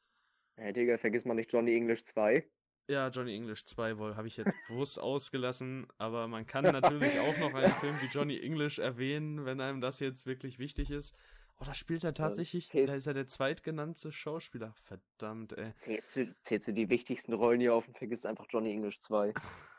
Hey, 0.56 0.72
Digga, 0.72 0.96
vergiss 0.98 1.24
mal 1.24 1.34
nicht 1.34 1.52
Johnny 1.52 1.74
English 1.74 2.04
2. 2.04 2.48
Ja, 2.88 3.08
Johnny 3.08 3.34
English 3.34 3.64
2 3.66 3.98
wohl 3.98 4.16
habe 4.16 4.28
ich 4.28 4.36
jetzt 4.36 4.54
bewusst 4.68 4.98
ausgelassen, 5.00 5.86
aber 5.98 6.28
man 6.28 6.46
kann 6.46 6.64
natürlich 6.64 7.18
auch 7.20 7.36
noch 7.38 7.54
einen 7.54 7.72
Film 7.74 7.96
wie 8.00 8.06
Johnny 8.06 8.38
English 8.40 8.78
erwähnen, 8.78 9.44
wenn 9.44 9.60
einem 9.60 9.80
das 9.80 10.00
jetzt 10.00 10.26
wirklich 10.26 10.58
wichtig 10.58 10.90
ist. 10.90 11.16
Oh, 11.60 11.64
da 11.66 11.74
spielt 11.74 12.04
er 12.04 12.14
tatsächlich, 12.14 12.68
zählst- 12.68 12.88
da 12.88 12.94
ist 12.94 13.06
er 13.06 13.12
der 13.14 13.26
zweitgenannte 13.26 14.10
Schauspieler. 14.12 14.74
Verdammt, 14.82 15.52
ey. 15.52 15.74
Zählst 15.76 16.16
du, 16.16 16.34
zählst 16.42 16.68
du 16.68 16.72
die 16.72 16.88
wichtigsten 16.88 17.34
Rollen 17.34 17.60
hier 17.60 17.74
auf 17.74 17.86
und 17.86 17.98
vergisst 17.98 18.24
einfach 18.24 18.46
Johnny 18.48 18.72
English 18.72 19.00
2. 19.00 19.34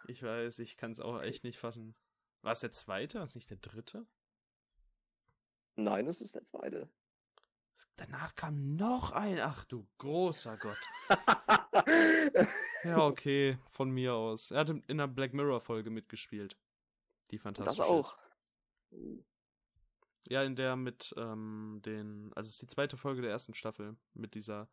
Ich 0.08 0.22
weiß, 0.22 0.60
ich 0.60 0.78
kann 0.78 0.92
es 0.92 1.00
auch 1.00 1.22
echt 1.22 1.44
nicht 1.44 1.58
fassen. 1.58 1.96
War 2.44 2.52
es 2.54 2.60
der 2.60 2.72
zweite? 2.72 3.18
War 3.18 3.26
es 3.26 3.34
nicht 3.36 3.50
der 3.50 3.58
dritte? 3.58 4.06
Nein, 5.76 6.06
es 6.08 6.22
ist 6.22 6.36
der 6.36 6.44
zweite. 6.44 6.88
Danach 7.96 8.36
kam 8.36 8.76
noch 8.76 9.12
ein. 9.12 9.40
Ach 9.40 9.66
du 9.66 9.88
großer 9.98 10.58
Gott. 10.58 10.78
Ja, 12.84 12.98
okay, 13.06 13.60
von 13.70 13.92
mir 13.92 14.16
aus. 14.16 14.50
Er 14.50 14.62
hat 14.62 14.70
in 14.72 14.84
einer 14.90 15.08
Black 15.08 15.34
Mirror 15.34 15.62
Folge 15.62 15.92
mitgespielt. 15.92 16.58
Die 17.30 17.38
fantastisch 17.38 17.78
das 17.78 18.08
ist. 18.08 19.31
Ja, 20.28 20.44
in 20.44 20.56
der 20.56 20.76
mit 20.76 21.14
ähm, 21.18 21.82
den, 21.86 22.32
also 22.36 22.48
es 22.48 22.56
ist 22.56 22.62
die 22.62 22.68
zweite 22.68 22.98
Folge 22.98 23.22
der 23.22 23.32
ersten 23.32 23.54
Staffel 23.54 23.96
mit 24.14 24.36
dieser 24.36 24.70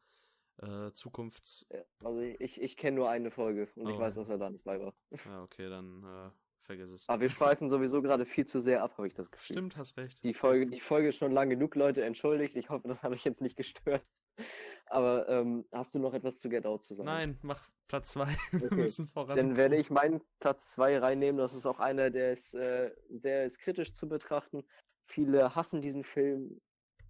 äh, 0.59 0.93
Zukunfts. 0.93 1.67
Also 2.05 2.21
ich, 2.21 2.61
ich 2.61 2.77
kenne 2.77 2.97
nur 2.97 3.09
eine 3.11 3.31
Folge 3.31 3.69
und 3.77 3.89
ich 3.89 3.97
Oh. 3.97 4.01
weiß, 4.01 4.17
dass 4.17 4.29
er 4.29 4.39
da 4.39 4.51
nicht 4.51 4.65
bei 4.65 4.81
war. 4.81 4.95
Ja, 5.25 5.43
okay, 5.43 5.69
dann 5.69 6.03
äh, 6.05 6.31
vergiss 6.63 6.91
es. 6.91 7.09
Aber 7.09 7.21
wir 7.23 7.29
schweifen 7.31 7.69
sowieso 7.69 8.03
gerade 8.03 8.27
viel 8.27 8.47
zu 8.47 8.61
sehr 8.61 8.83
ab, 8.83 8.97
habe 8.99 9.07
ich 9.09 9.15
das 9.15 9.31
Gefühl. 9.31 9.55
Stimmt, 9.55 9.77
hast 9.77 9.97
recht. 9.97 10.23
Die 10.23 10.35
Folge, 10.35 10.67
die 10.67 10.81
Folge 10.81 11.09
ist 11.09 11.17
schon 11.17 11.33
lang 11.33 11.49
genug, 11.49 11.75
Leute, 11.77 12.05
entschuldigt. 12.05 12.55
Ich 12.57 12.69
hoffe, 12.71 12.87
das 12.89 13.03
habe 13.03 13.15
ich 13.15 13.25
jetzt 13.25 13.41
nicht 13.41 13.57
gestört. 13.57 14.05
Aber 14.91 15.29
ähm, 15.29 15.67
hast 15.73 15.95
du 15.95 15.99
noch 15.99 16.15
etwas 16.15 16.39
zu 16.39 16.49
Get 16.49 16.65
Out 16.67 16.83
zu 16.83 16.95
sagen? 16.95 17.07
Nein, 17.07 17.39
mach 17.43 17.69
Platz 17.89 18.11
2. 18.13 18.25
Wir 18.53 18.63
Okay, 18.67 18.75
müssen 18.77 19.09
voran. 19.09 19.37
Dann 19.37 19.57
werde 19.57 19.77
ich 19.77 19.91
meinen 19.91 20.23
Platz 20.41 20.71
2 20.71 20.99
reinnehmen. 20.99 21.39
Das 21.39 21.55
ist 21.55 21.67
auch 21.67 21.79
einer, 21.79 22.11
der 22.11 22.33
ist, 22.33 22.55
äh, 22.55 22.91
der 23.09 23.45
ist 23.45 23.59
kritisch 23.59 23.93
zu 23.93 24.09
betrachten. 24.09 24.65
Viele 25.09 25.55
hassen 25.55 25.81
diesen 25.81 26.05
Film, 26.05 26.61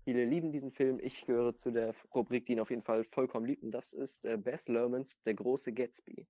viele 0.05 0.25
lieben 0.25 0.53
diesen 0.53 0.71
Film. 0.71 0.99
Ich 1.01 1.27
gehöre 1.27 1.55
zu 1.55 1.71
der 1.71 1.95
Rubrik, 2.15 2.47
die 2.47 2.53
ihn 2.53 2.61
auf 2.61 2.71
jeden 2.71 2.83
Fall 2.83 3.05
vollkommen 3.05 3.47
liebt. 3.47 3.63
Und 3.63 3.73
das 3.73 3.93
ist 3.93 4.25
äh, 4.25 4.37
Bess 4.37 4.69
Lermans, 4.69 5.21
Der 5.25 5.35
große 5.35 5.73
Gatsby. 5.73 6.27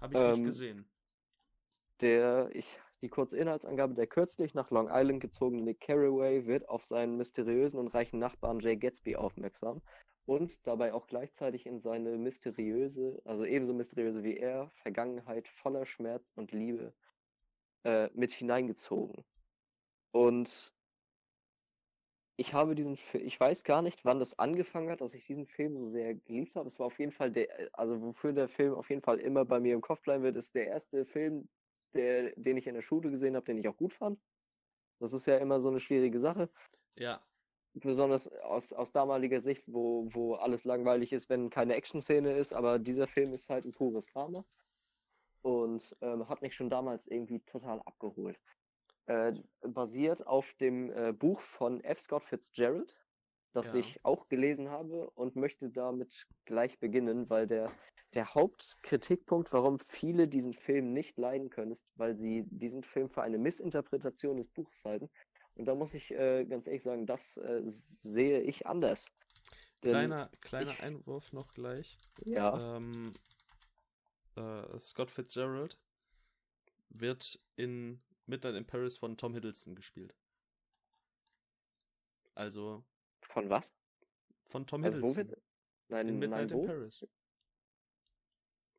Habe 0.00 0.14
ich 0.14 0.20
nicht 0.20 0.38
ähm, 0.38 0.44
gesehen. 0.44 0.90
Der, 2.00 2.48
ich, 2.52 2.78
die 3.02 3.08
kurze 3.08 3.36
Inhaltsangabe, 3.36 3.94
der 3.94 4.06
kürzlich 4.06 4.54
nach 4.54 4.70
Long 4.70 4.88
Island 4.90 5.20
gezogene 5.20 5.62
Nick 5.62 5.80
Carraway 5.80 6.46
wird 6.46 6.68
auf 6.68 6.84
seinen 6.84 7.16
mysteriösen 7.16 7.80
und 7.80 7.88
reichen 7.88 8.20
Nachbarn 8.20 8.60
Jay 8.60 8.76
Gatsby 8.76 9.16
aufmerksam 9.16 9.82
und 10.26 10.64
dabei 10.66 10.92
auch 10.92 11.06
gleichzeitig 11.06 11.66
in 11.66 11.80
seine 11.80 12.18
mysteriöse, 12.18 13.20
also 13.24 13.44
ebenso 13.44 13.74
mysteriöse 13.74 14.22
wie 14.22 14.36
er, 14.36 14.70
Vergangenheit 14.82 15.48
voller 15.48 15.86
Schmerz 15.86 16.30
und 16.36 16.52
Liebe 16.52 16.92
äh, 17.84 18.10
mit 18.14 18.32
hineingezogen. 18.32 19.24
Und 20.12 20.72
ich 22.36 22.54
habe 22.54 22.74
diesen 22.74 22.96
Film, 22.96 23.26
ich 23.26 23.38
weiß 23.38 23.64
gar 23.64 23.82
nicht, 23.82 24.04
wann 24.04 24.20
das 24.20 24.38
angefangen 24.38 24.90
hat, 24.90 25.00
dass 25.00 25.14
ich 25.14 25.26
diesen 25.26 25.46
Film 25.46 25.76
so 25.76 25.86
sehr 25.86 26.14
geliebt 26.14 26.54
habe. 26.54 26.68
Es 26.68 26.78
war 26.78 26.86
auf 26.86 26.98
jeden 26.98 27.12
Fall 27.12 27.32
der, 27.32 27.48
also 27.72 28.00
wofür 28.00 28.32
der 28.32 28.48
Film 28.48 28.74
auf 28.74 28.88
jeden 28.90 29.02
Fall 29.02 29.18
immer 29.18 29.44
bei 29.44 29.58
mir 29.60 29.74
im 29.74 29.80
Kopf 29.80 30.02
bleiben 30.02 30.22
wird, 30.22 30.36
ist 30.36 30.54
der 30.54 30.68
erste 30.68 31.04
Film, 31.04 31.48
der, 31.94 32.32
den 32.36 32.56
ich 32.56 32.66
in 32.66 32.74
der 32.74 32.82
Schule 32.82 33.10
gesehen 33.10 33.34
habe, 33.34 33.46
den 33.46 33.58
ich 33.58 33.68
auch 33.68 33.76
gut 33.76 33.92
fand. 33.92 34.20
Das 35.00 35.12
ist 35.12 35.26
ja 35.26 35.36
immer 35.38 35.60
so 35.60 35.68
eine 35.68 35.80
schwierige 35.80 36.18
Sache. 36.18 36.48
Ja, 36.96 37.22
Besonders 37.74 38.28
aus, 38.42 38.72
aus 38.72 38.92
damaliger 38.92 39.40
Sicht, 39.40 39.62
wo, 39.66 40.08
wo 40.12 40.34
alles 40.34 40.64
langweilig 40.64 41.12
ist, 41.12 41.28
wenn 41.28 41.50
keine 41.50 41.74
Action-Szene 41.74 42.36
ist, 42.36 42.52
aber 42.52 42.78
dieser 42.78 43.06
Film 43.06 43.32
ist 43.32 43.50
halt 43.50 43.64
ein 43.64 43.72
pures 43.72 44.06
Drama 44.06 44.44
und 45.42 45.96
ähm, 46.00 46.28
hat 46.28 46.42
mich 46.42 46.54
schon 46.54 46.70
damals 46.70 47.06
irgendwie 47.06 47.40
total 47.40 47.80
abgeholt. 47.82 48.38
Äh, 49.08 49.32
basiert 49.62 50.26
auf 50.26 50.52
dem 50.60 50.90
äh, 50.92 51.12
Buch 51.14 51.40
von 51.40 51.82
F. 51.82 51.98
Scott 52.00 52.24
Fitzgerald, 52.24 52.94
das 53.54 53.72
Ja. 53.72 53.80
ich 53.80 54.04
auch 54.04 54.28
gelesen 54.28 54.68
habe 54.68 55.08
und 55.12 55.34
möchte 55.34 55.70
damit 55.70 56.26
gleich 56.44 56.78
beginnen, 56.78 57.30
weil 57.30 57.46
der, 57.46 57.72
der 58.12 58.34
Hauptkritikpunkt, 58.34 59.50
warum 59.54 59.78
viele 59.88 60.28
diesen 60.28 60.52
Film 60.52 60.92
nicht 60.92 61.16
leiden 61.16 61.48
können, 61.48 61.72
ist, 61.72 61.86
weil 61.96 62.14
sie 62.16 62.44
diesen 62.50 62.82
Film 62.84 63.08
für 63.08 63.22
eine 63.22 63.38
Missinterpretation 63.38 64.36
des 64.36 64.48
Buches 64.50 64.84
halten. 64.84 65.08
Und 65.54 65.64
da 65.64 65.74
muss 65.74 65.94
ich 65.94 66.10
äh, 66.10 66.44
ganz 66.44 66.66
ehrlich 66.66 66.82
sagen, 66.82 67.06
das 67.06 67.38
äh, 67.38 67.62
sehe 67.64 68.42
ich 68.42 68.66
anders. 68.66 69.06
Denn, 69.82 69.90
kleiner, 69.92 70.30
kleiner 70.42 70.72
ich- 70.72 70.82
Einwurf 70.82 71.32
noch 71.32 71.54
gleich. 71.54 71.98
ja, 72.26 72.76
Ähm, 72.76 73.14
äh, 74.36 74.78
Scott 74.78 75.10
Fitzgerald 75.10 75.78
wird 76.90 77.38
in 77.56 78.02
Midnight 78.28 78.54
in 78.56 78.66
Paris 78.66 78.98
von 78.98 79.16
Tom 79.16 79.34
Hiddleston 79.34 79.74
gespielt. 79.74 80.14
Also 82.34 82.84
von 83.22 83.48
was? 83.50 83.74
von 84.46 84.66
Tom 84.66 84.82
Also 84.82 84.96
Hiddleston. 84.98 85.34
Nein, 85.88 86.08
in 86.08 86.18
nein, 86.18 86.18
Midnight 86.18 86.52
wo? 86.52 86.60
in 86.60 86.66
Paris. 86.66 87.06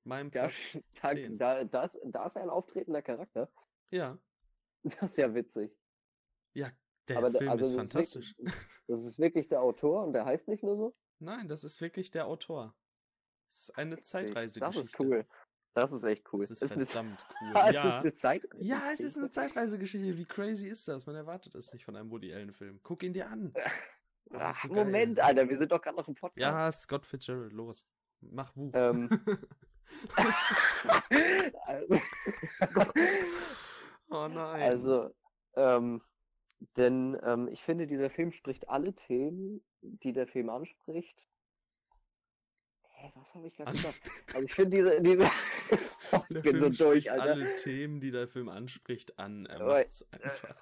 Mein 0.04 0.32
Da, 0.32 0.48
Platz 0.48 0.80
da, 1.02 1.10
10. 1.12 1.38
da, 1.38 1.64
da, 1.64 1.84
ist, 1.84 2.00
da 2.06 2.26
ist 2.26 2.38
ein 2.38 2.50
auftretender 2.50 3.02
Charakter. 3.02 3.52
Ja, 3.92 4.20
Das 4.84 5.12
ist 5.12 5.18
ja 5.18 5.34
witzig. 5.34 5.78
ja, 6.54 6.72
der 7.08 7.18
Aber 7.18 7.32
Film 7.32 7.50
also 7.50 7.66
ist 7.66 7.76
das 7.76 8.12
ist 8.12 8.14
fantastisch. 8.14 8.36
Das 8.88 9.04
ist 9.04 9.20
wirklich 9.20 9.48
der 9.48 9.62
Autor 9.62 10.04
und 10.04 10.14
der 10.14 10.26
heißt 10.26 10.48
nicht 10.48 10.64
nur 10.64 10.76
so? 10.78 10.96
Nein, 11.20 11.48
das 11.48 11.64
ist 11.64 11.82
wirklich 11.82 12.12
der 12.12 12.26
Autor. 12.28 12.76
Es 13.50 13.62
ist 13.70 13.78
eine 13.78 14.00
Zeitreisegeschichte. 14.02 14.60
Das 14.60 14.78
ist 14.78 15.00
cool. 15.00 15.28
Das 15.74 15.92
ist 15.92 16.04
echt 16.04 16.32
cool. 16.34 16.42
Das 16.42 16.62
ist 16.62 16.72
eine, 16.72 16.86
verdammt 16.86 17.26
cool. 17.42 17.52
Ah, 17.54 17.70
es 17.70 17.76
ja. 17.76 17.88
ist 17.88 18.00
eine 18.00 18.14
Zeitreise. 18.14 18.64
ja, 18.64 18.82
es 18.92 19.00
ist 19.00 19.18
eine 19.18 19.30
Zeitreisegeschichte. 19.30 20.18
Wie 20.18 20.26
crazy 20.26 20.68
ist 20.68 20.88
das? 20.88 21.06
Man 21.06 21.16
erwartet 21.16 21.56
es 21.56 21.72
nicht 21.74 21.86
von 21.86 21.96
einem 21.96 22.10
Woody 22.12 22.34
Allen-Film. 22.34 22.80
Guck 22.84 23.04
ihn 23.04 23.14
dir 23.14 23.30
an. 23.30 23.54
Ah, 24.32 24.52
ist 24.52 24.58
Ach, 24.58 24.62
so 24.62 24.70
geil. 24.70 24.86
Moment, 24.86 25.20
Alter, 25.20 25.50
wir 25.50 25.58
sind 25.58 25.72
doch 25.72 25.82
gerade 25.82 25.98
noch 25.98 26.08
im 26.08 26.14
Podcast. 26.14 26.40
Ja, 26.40 26.72
Scott 26.72 27.04
Fitzgerald, 27.04 27.52
los. 27.52 27.84
Mach 28.22 28.52
Buch. 28.52 28.72
Ähm. 28.76 29.10
also, 31.66 31.96
oh 34.12 34.28
nein. 34.28 34.62
also 34.62 35.10
ähm, 35.56 36.04
denn 36.78 37.18
ähm, 37.24 37.48
ich 37.48 37.64
finde, 37.64 37.88
dieser 37.88 38.10
Film 38.10 38.32
spricht 38.32 38.70
alle 38.70 38.94
Themen, 38.94 39.64
die 39.82 40.14
der 40.14 40.28
Film 40.28 40.50
anspricht. 40.50 41.28
Hä, 43.02 43.12
was 43.16 43.34
habe 43.34 43.48
ich 43.48 43.56
gerade 43.56 43.72
gesagt? 43.72 44.02
Also 44.34 44.46
ich 44.46 44.54
finde 44.54 44.78
diese, 44.78 45.02
diese 45.02 45.24
ich 46.12 46.34
der 46.34 46.42
bin 46.42 46.60
so 46.60 46.66
Film 46.66 46.78
durch, 46.78 47.12
Alter. 47.12 47.24
alle 47.24 47.56
Themen, 47.56 48.02
die 48.02 48.12
der 48.12 48.28
Film 48.28 48.50
anspricht, 48.50 49.18
an. 49.18 49.46
Er 49.46 49.66
macht's 49.66 50.06
einfach. 50.12 50.56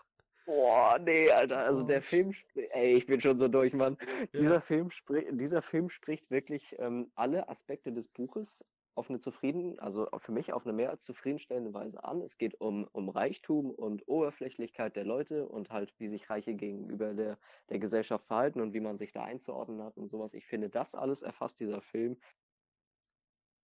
Boah, 0.45 0.99
nee, 0.99 1.31
Alter, 1.31 1.57
also 1.57 1.83
der 1.83 2.01
Film, 2.01 2.33
ey, 2.53 2.93
ich 2.93 3.07
bin 3.07 3.19
schon 3.19 3.39
so 3.39 3.47
durch, 3.47 3.73
Mann. 3.73 3.97
Ja. 3.99 4.39
Dieser 4.39 4.61
Film 4.61 4.91
spricht, 4.91 5.27
dieser 5.31 5.63
Film 5.63 5.89
spricht 5.89 6.29
wirklich 6.29 6.75
ähm, 6.79 7.11
alle 7.15 7.49
Aspekte 7.49 7.91
des 7.91 8.07
Buches 8.07 8.63
auf 8.97 9.09
eine 9.09 9.19
zufrieden, 9.19 9.79
also 9.79 10.07
für 10.17 10.31
mich 10.31 10.53
auf 10.53 10.65
eine 10.65 10.73
mehr 10.73 10.89
als 10.89 11.03
zufriedenstellende 11.03 11.73
Weise 11.73 12.03
an. 12.03 12.21
Es 12.21 12.37
geht 12.37 12.59
um, 12.59 12.87
um 12.91 13.09
Reichtum 13.09 13.71
und 13.71 14.07
Oberflächlichkeit 14.07 14.95
der 14.95 15.05
Leute 15.05 15.47
und 15.47 15.69
halt, 15.69 15.93
wie 15.99 16.07
sich 16.07 16.29
Reiche 16.29 16.55
gegenüber 16.55 17.13
der, 17.13 17.37
der 17.69 17.79
Gesellschaft 17.79 18.25
verhalten 18.25 18.59
und 18.59 18.73
wie 18.73 18.79
man 18.79 18.97
sich 18.97 19.11
da 19.11 19.23
einzuordnen 19.23 19.83
hat 19.83 19.97
und 19.97 20.09
sowas. 20.09 20.33
Ich 20.33 20.47
finde, 20.47 20.69
das 20.69 20.95
alles 20.95 21.21
erfasst 21.21 21.59
dieser 21.59 21.81
Film 21.81 22.17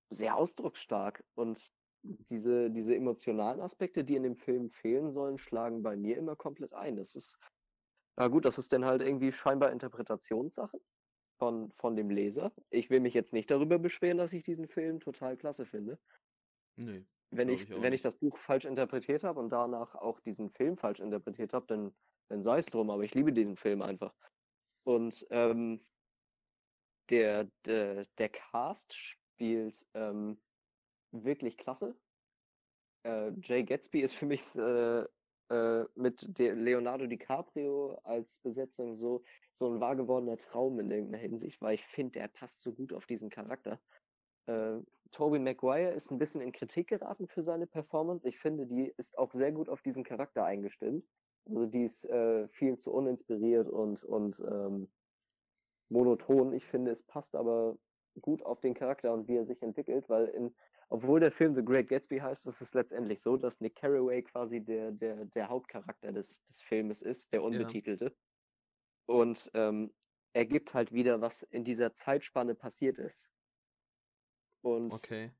sehr 0.10 0.38
ausdrucksstark 0.38 1.24
und 1.34 1.72
diese, 2.04 2.70
diese 2.70 2.96
emotionalen 2.96 3.62
Aspekte, 3.62 4.04
die 4.04 4.16
in 4.16 4.24
dem 4.24 4.36
Film 4.36 4.70
fehlen 4.70 5.12
sollen, 5.14 5.38
schlagen 5.38 5.82
bei 5.82 5.96
mir 5.96 6.18
immer 6.18 6.36
komplett 6.36 6.74
ein. 6.74 6.96
Das 6.96 7.16
ist, 7.16 7.40
na 8.18 8.28
gut, 8.28 8.46
das 8.46 8.58
ist 8.58 8.72
dann 8.72 8.86
halt 8.86 9.02
irgendwie 9.02 9.32
scheinbar 9.32 9.72
Interpretationssache 9.72 10.80
von, 11.38 11.72
von 11.74 11.96
dem 11.96 12.10
Leser. 12.10 12.52
Ich 12.70 12.90
will 12.90 13.00
mich 13.00 13.14
jetzt 13.14 13.34
nicht 13.34 13.50
darüber 13.52 13.80
beschweren, 13.80 14.18
dass 14.18 14.34
ich 14.34 14.44
diesen 14.44 14.68
Film 14.68 15.00
total 15.00 15.38
klasse 15.38 15.66
finde. 15.66 16.00
Nee. 16.76 17.04
Wenn 17.32 17.50
ich, 17.50 17.64
ich 17.64 17.82
wenn 17.82 17.94
ich 17.94 18.02
das 18.02 18.16
Buch 18.16 18.38
falsch 18.38 18.66
interpretiert 18.66 19.24
habe 19.24 19.40
und 19.40 19.50
danach 19.50 19.96
auch 19.96 20.20
diesen 20.20 20.52
Film 20.52 20.78
falsch 20.78 21.00
interpretiert 21.00 21.54
habe, 21.54 21.66
dann, 21.68 21.96
dann 22.30 22.44
sei 22.44 22.60
es 22.60 22.68
drum, 22.68 22.90
aber 22.90 23.04
ich 23.04 23.16
liebe 23.16 23.34
diesen 23.34 23.58
Film 23.58 23.82
einfach. 23.82 24.14
Und 24.84 25.26
ähm, 25.32 25.84
der, 27.10 27.50
der, 27.66 28.06
der 28.18 28.30
Cast 28.30 28.94
spielt 28.94 29.86
ähm, 29.94 30.40
wirklich 31.12 31.58
klasse. 31.58 31.96
Äh, 33.04 33.32
Jay 33.42 33.64
Gatsby 33.64 34.02
ist 34.02 34.14
für 34.14 34.26
mich 34.26 34.56
äh, 34.56 35.06
äh, 35.50 35.84
mit 35.96 36.38
Leonardo 36.38 37.08
DiCaprio 37.08 38.00
als 38.04 38.40
Besetzung 38.40 38.98
so, 38.98 39.24
so 39.52 39.68
ein 39.68 39.80
wahr 39.80 39.96
gewordener 39.96 40.38
Traum 40.38 40.80
in 40.80 40.92
irgendeiner 40.92 41.22
Hinsicht, 41.22 41.62
weil 41.62 41.76
ich 41.76 41.86
finde, 41.86 42.20
der 42.20 42.28
passt 42.28 42.62
so 42.62 42.74
gut 42.74 42.94
auf 42.94 43.06
diesen 43.06 43.30
Charakter. 43.30 43.80
Äh, 44.46 44.80
Tobey 45.12 45.40
Maguire 45.40 45.92
ist 45.92 46.12
ein 46.12 46.18
bisschen 46.18 46.42
in 46.42 46.52
Kritik 46.52 46.88
geraten 46.88 47.28
für 47.28 47.44
seine 47.44 47.68
Performance. 47.68 48.28
Ich 48.28 48.40
finde, 48.40 48.66
die 48.66 48.94
ist 48.98 49.18
auch 49.18 49.32
sehr 49.32 49.52
gut 49.52 49.70
auf 49.70 49.82
diesen 49.82 50.04
Charakter 50.04 50.44
eingestimmt. 50.44 51.06
Also 51.46 51.66
die 51.66 51.84
ist 51.84 52.06
äh, 52.06 52.48
viel 52.50 52.78
zu 52.78 52.92
uninspiriert 52.92 53.70
und, 53.70 54.04
und 54.04 54.40
ähm, 54.40 54.92
monoton. 55.90 56.54
Ich 56.54 56.66
finde, 56.66 56.92
es 56.92 57.04
passt 57.04 57.36
aber 57.36 57.78
gut 58.22 58.44
auf 58.44 58.60
den 58.60 58.74
Charakter 58.74 59.14
und 59.14 59.28
wie 59.28 59.36
er 59.36 59.46
sich 59.46 59.62
entwickelt, 59.62 60.10
weil 60.10 60.28
in, 60.30 60.56
obwohl 60.94 61.20
der 61.20 61.32
Film 61.32 61.56
The 61.56 61.66
Great 61.66 61.88
Gatsby 61.88 62.20
heißt, 62.20 62.46
ist 62.46 62.62
es 62.62 62.76
letztendlich 62.76 63.20
so, 63.20 63.36
dass 63.36 63.60
Nick 63.60 63.78
Carraway 63.78 64.22
quasi 64.22 64.62
der, 64.62 64.92
der, 64.92 65.26
der 65.26 65.50
Hauptcharakter 65.50 66.12
des, 66.12 66.46
des 66.46 66.62
Filmes 66.62 67.02
ist, 67.02 67.34
der 67.34 67.42
Unbetitelte. 67.42 68.16
Und 69.08 69.50
ähm, 69.56 69.92
er 70.34 70.46
gibt 70.46 70.76
halt 70.76 70.92
wieder, 70.92 71.20
was 71.20 71.42
in 71.42 71.64
dieser 71.64 71.96
Zeitspanne 71.96 72.54
passiert 72.54 73.00
ist. 73.00 73.28
Und 74.62 74.94
Okay. 74.94 75.32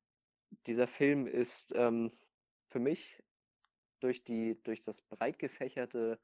dieser 0.66 0.88
Film 0.88 1.28
ist 1.28 1.72
ähm, 1.76 2.12
für 2.72 2.80
mich 2.80 3.22
durch 4.00 4.24
die, 4.24 4.60
durch 4.64 4.82
das 4.82 5.04
breit 5.04 5.38
gefächerte 5.38 6.20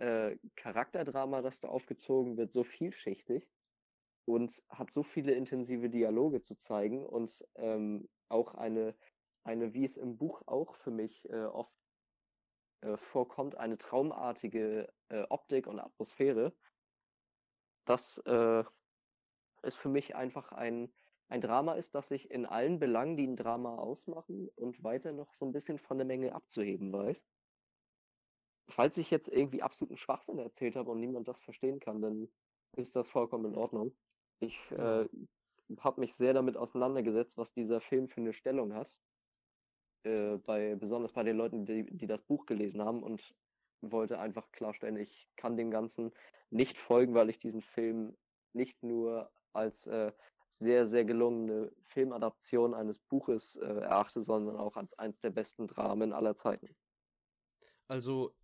äh, 0.00 0.36
Charakterdrama, 0.56 1.42
das 1.42 1.60
da 1.60 1.68
aufgezogen 1.68 2.36
wird, 2.36 2.52
so 2.52 2.64
vielschichtig 2.64 3.48
und 4.26 4.60
hat 4.68 4.90
so 4.90 5.04
viele 5.04 5.32
intensive 5.32 5.90
Dialoge 5.90 6.42
zu 6.42 6.56
zeigen 6.56 7.06
und 7.06 7.44
ähm, 7.54 8.08
auch 8.34 8.54
eine, 8.54 8.94
eine, 9.44 9.72
wie 9.72 9.84
es 9.84 9.96
im 9.96 10.18
Buch 10.18 10.42
auch 10.46 10.74
für 10.74 10.90
mich 10.90 11.28
äh, 11.30 11.44
oft 11.44 11.72
äh, 12.82 12.96
vorkommt, 12.96 13.56
eine 13.56 13.78
traumartige 13.78 14.92
äh, 15.08 15.22
Optik 15.30 15.66
und 15.66 15.78
Atmosphäre. 15.80 16.52
Das 17.86 18.18
äh, 18.26 18.64
ist 19.62 19.76
für 19.76 19.88
mich 19.88 20.16
einfach 20.16 20.52
ein, 20.52 20.92
ein 21.28 21.40
Drama 21.40 21.74
ist, 21.74 21.94
das 21.94 22.08
sich 22.08 22.30
in 22.30 22.44
allen 22.44 22.78
Belangen, 22.78 23.16
die 23.16 23.26
ein 23.26 23.36
Drama 23.36 23.76
ausmachen 23.76 24.48
und 24.56 24.82
weiter 24.82 25.12
noch 25.12 25.32
so 25.34 25.46
ein 25.46 25.52
bisschen 25.52 25.78
von 25.78 25.96
der 25.96 26.06
Menge 26.06 26.34
abzuheben 26.34 26.92
weiß. 26.92 27.24
Falls 28.68 28.98
ich 28.98 29.10
jetzt 29.10 29.28
irgendwie 29.28 29.62
absoluten 29.62 29.96
Schwachsinn 29.96 30.38
erzählt 30.38 30.76
habe 30.76 30.90
und 30.90 31.00
niemand 31.00 31.28
das 31.28 31.40
verstehen 31.40 31.80
kann, 31.80 32.00
dann 32.00 32.28
ist 32.72 32.96
das 32.96 33.08
vollkommen 33.08 33.52
in 33.52 33.58
Ordnung. 33.58 33.94
Ich 34.40 34.58
äh, 34.72 35.06
habe 35.80 36.00
mich 36.00 36.14
sehr 36.14 36.34
damit 36.34 36.56
auseinandergesetzt, 36.56 37.38
was 37.38 37.52
dieser 37.52 37.80
Film 37.80 38.08
für 38.08 38.20
eine 38.20 38.32
Stellung 38.32 38.74
hat. 38.74 38.90
Äh, 40.04 40.36
bei, 40.38 40.74
besonders 40.74 41.12
bei 41.12 41.22
den 41.22 41.36
Leuten, 41.36 41.64
die, 41.64 41.84
die 41.84 42.06
das 42.06 42.22
Buch 42.22 42.46
gelesen 42.46 42.82
haben 42.82 43.02
und 43.02 43.34
wollte 43.80 44.18
einfach 44.18 44.50
klarstellen, 44.52 44.96
ich 44.96 45.28
kann 45.36 45.56
dem 45.56 45.70
Ganzen 45.70 46.12
nicht 46.50 46.78
folgen, 46.78 47.14
weil 47.14 47.30
ich 47.30 47.38
diesen 47.38 47.62
Film 47.62 48.16
nicht 48.52 48.82
nur 48.82 49.30
als 49.52 49.86
äh, 49.86 50.12
sehr, 50.58 50.86
sehr 50.86 51.04
gelungene 51.04 51.72
Filmadaption 51.82 52.74
eines 52.74 52.98
Buches 52.98 53.56
äh, 53.56 53.64
erachte, 53.64 54.22
sondern 54.22 54.56
auch 54.56 54.76
als 54.76 54.94
eins 54.98 55.18
der 55.20 55.30
besten 55.30 55.66
Dramen 55.66 56.12
aller 56.12 56.36
Zeiten. 56.36 56.74
Also, 57.88 58.34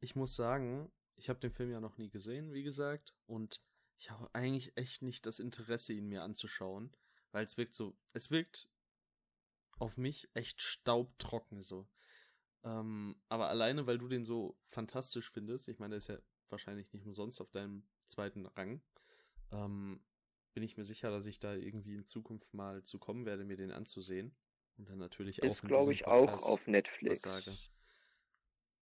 ich 0.00 0.16
muss 0.16 0.34
sagen, 0.34 0.90
ich 1.16 1.28
habe 1.28 1.40
den 1.40 1.52
Film 1.52 1.70
ja 1.70 1.80
noch 1.80 1.98
nie 1.98 2.10
gesehen, 2.10 2.52
wie 2.52 2.62
gesagt, 2.62 3.14
und 3.26 3.60
ich 4.02 4.10
habe 4.10 4.28
eigentlich 4.34 4.76
echt 4.76 5.02
nicht 5.02 5.26
das 5.26 5.38
Interesse, 5.38 5.92
ihn 5.92 6.08
mir 6.08 6.24
anzuschauen, 6.24 6.90
weil 7.30 7.44
es 7.44 7.56
wirkt 7.56 7.72
so, 7.72 7.96
es 8.12 8.32
wirkt 8.32 8.68
auf 9.78 9.96
mich 9.96 10.28
echt 10.34 10.60
staubtrocken 10.60 11.62
so. 11.62 11.88
Ähm, 12.64 13.14
aber 13.28 13.48
alleine, 13.48 13.86
weil 13.86 13.98
du 13.98 14.08
den 14.08 14.24
so 14.24 14.58
fantastisch 14.64 15.30
findest, 15.30 15.68
ich 15.68 15.78
meine, 15.78 15.90
der 15.90 15.98
ist 15.98 16.08
ja 16.08 16.18
wahrscheinlich 16.48 16.92
nicht 16.92 17.06
umsonst 17.06 17.40
auf 17.40 17.52
deinem 17.52 17.86
zweiten 18.08 18.46
Rang, 18.46 18.82
ähm, 19.52 20.04
bin 20.52 20.64
ich 20.64 20.76
mir 20.76 20.84
sicher, 20.84 21.12
dass 21.12 21.26
ich 21.26 21.38
da 21.38 21.54
irgendwie 21.54 21.94
in 21.94 22.06
Zukunft 22.08 22.52
mal 22.54 22.82
zu 22.82 22.98
kommen 22.98 23.24
werde, 23.24 23.44
mir 23.44 23.56
den 23.56 23.70
anzusehen. 23.70 24.34
Und 24.78 24.88
dann 24.88 24.98
natürlich 24.98 25.38
ist, 25.38 25.44
auch. 25.44 25.62
Ist, 25.62 25.62
glaube 25.62 25.92
ich, 25.92 26.08
auch 26.08 26.42
auf 26.42 26.66
Netflix. 26.66 27.22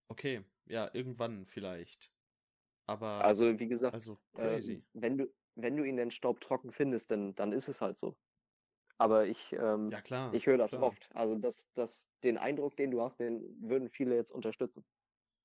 Okay, 0.09 0.45
ja, 0.65 0.91
irgendwann 0.95 1.45
vielleicht. 1.45 2.11
Aber. 2.91 3.25
Also, 3.25 3.61
wie 3.61 3.69
gesagt, 3.69 3.95
also 3.95 4.19
crazy. 4.35 4.73
Äh, 4.73 4.83
wenn, 4.95 5.17
du, 5.17 5.33
wenn 5.55 5.77
du 5.77 5.85
ihn 5.85 5.97
den 5.97 6.11
Staub 6.11 6.41
trocken 6.41 6.73
findest, 6.73 7.13
dann, 7.13 7.37
dann 7.37 7.53
ist 7.53 7.69
es 7.69 7.81
halt 7.81 7.97
so. 7.97 8.17
Aber 8.99 9.27
ich, 9.27 9.53
ähm, 9.53 9.89
ja, 9.89 10.01
klar, 10.01 10.35
ich 10.35 10.47
höre 10.47 10.59
das 10.59 10.73
klar. 10.73 10.83
oft. 10.83 11.09
Also 11.15 11.39
das, 11.39 11.71
das, 11.75 12.11
den 12.25 12.37
Eindruck, 12.37 12.77
den 12.77 12.91
du 12.91 13.01
hast, 13.01 13.21
den 13.21 13.43
würden 13.63 13.89
viele 13.89 14.17
jetzt 14.17 14.33
unterstützen. 14.33 14.85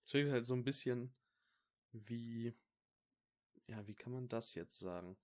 Es 0.08 0.14
wirkt 0.14 0.32
halt 0.32 0.46
so 0.48 0.56
ein 0.56 0.64
bisschen 0.64 1.14
wie, 1.92 2.54
ja, 3.68 3.86
wie 3.86 3.96
kann 3.96 4.12
man 4.12 4.28
das 4.28 4.56
jetzt 4.56 4.80
sagen? 4.80 5.16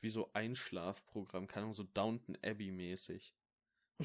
Wie 0.00 0.10
so 0.10 0.32
Einschlafprogramm, 0.32 1.46
keine 1.46 1.64
Ahnung, 1.64 1.74
so 1.74 1.84
Downton 1.84 2.36
Abbey 2.42 2.72
mäßig. 2.72 3.34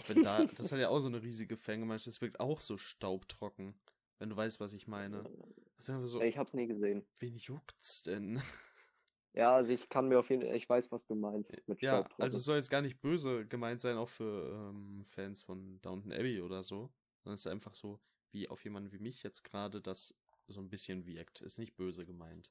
Wenn 0.07 0.21
da, 0.21 0.45
das 0.45 0.71
hat 0.71 0.79
ja 0.79 0.89
auch 0.89 0.99
so 0.99 1.07
eine 1.07 1.23
riesige 1.23 1.57
Fangemeinde, 1.57 2.03
das 2.03 2.21
wirkt 2.21 2.39
auch 2.39 2.61
so 2.61 2.77
staubtrocken, 2.77 3.73
wenn 4.19 4.29
du 4.29 4.35
weißt, 4.35 4.59
was 4.59 4.73
ich 4.73 4.87
meine. 4.87 5.23
So, 5.79 6.21
ich 6.21 6.37
hab's 6.37 6.53
nie 6.53 6.67
gesehen. 6.67 7.05
Wen 7.19 7.35
juckt's 7.37 8.03
denn? 8.03 8.41
Ja, 9.35 9.53
also 9.53 9.73
ich 9.73 9.89
kann 9.89 10.07
mir 10.07 10.17
auf 10.17 10.29
jeden 10.29 10.43
Fall, 10.43 10.55
ich 10.55 10.69
weiß, 10.69 10.93
was 10.93 11.05
du 11.05 11.13
meinst 11.13 11.61
mit 11.67 11.81
Ja, 11.81 12.07
also 12.17 12.37
es 12.37 12.45
soll 12.45 12.55
jetzt 12.55 12.69
gar 12.69 12.81
nicht 12.81 13.01
böse 13.01 13.45
gemeint 13.45 13.81
sein, 13.81 13.97
auch 13.97 14.07
für 14.07 14.71
ähm, 14.71 15.03
Fans 15.09 15.41
von 15.41 15.81
Downton 15.81 16.13
Abbey 16.13 16.39
oder 16.39 16.63
so. 16.63 16.89
Sondern 17.21 17.35
es 17.35 17.45
ist 17.45 17.51
einfach 17.51 17.75
so, 17.75 17.99
wie 18.31 18.47
auf 18.47 18.63
jemanden 18.63 18.93
wie 18.93 18.99
mich 18.99 19.23
jetzt 19.23 19.43
gerade 19.43 19.81
das 19.81 20.15
so 20.47 20.61
ein 20.61 20.69
bisschen 20.69 21.05
wirkt. 21.05 21.41
Ist 21.41 21.59
nicht 21.59 21.75
böse 21.75 22.05
gemeint. 22.05 22.49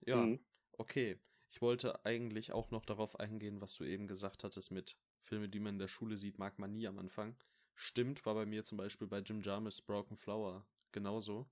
Ja, 0.00 0.16
mhm. 0.16 0.44
okay. 0.72 1.20
Ich 1.50 1.62
wollte 1.62 2.04
eigentlich 2.04 2.52
auch 2.52 2.72
noch 2.72 2.84
darauf 2.84 3.20
eingehen, 3.20 3.60
was 3.60 3.76
du 3.76 3.84
eben 3.84 4.08
gesagt 4.08 4.42
hattest 4.42 4.72
mit 4.72 4.96
Filme, 5.20 5.48
die 5.48 5.60
man 5.60 5.74
in 5.74 5.78
der 5.78 5.86
Schule 5.86 6.16
sieht, 6.16 6.38
mag 6.38 6.58
man 6.58 6.72
nie 6.72 6.88
am 6.88 6.98
Anfang. 6.98 7.36
Stimmt, 7.76 8.26
war 8.26 8.34
bei 8.34 8.46
mir 8.46 8.64
zum 8.64 8.76
Beispiel 8.78 9.06
bei 9.06 9.18
Jim 9.18 9.40
Jarmus 9.40 9.80
Broken 9.80 10.16
Flower 10.16 10.66
genauso. 10.90 11.48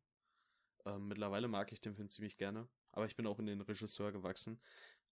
Ähm, 0.84 1.08
mittlerweile 1.08 1.48
mag 1.48 1.72
ich 1.72 1.80
den 1.80 1.94
Film 1.94 2.10
ziemlich 2.10 2.36
gerne, 2.36 2.68
aber 2.92 3.06
ich 3.06 3.16
bin 3.16 3.26
auch 3.26 3.38
in 3.38 3.46
den 3.46 3.60
Regisseur 3.60 4.12
gewachsen. 4.12 4.60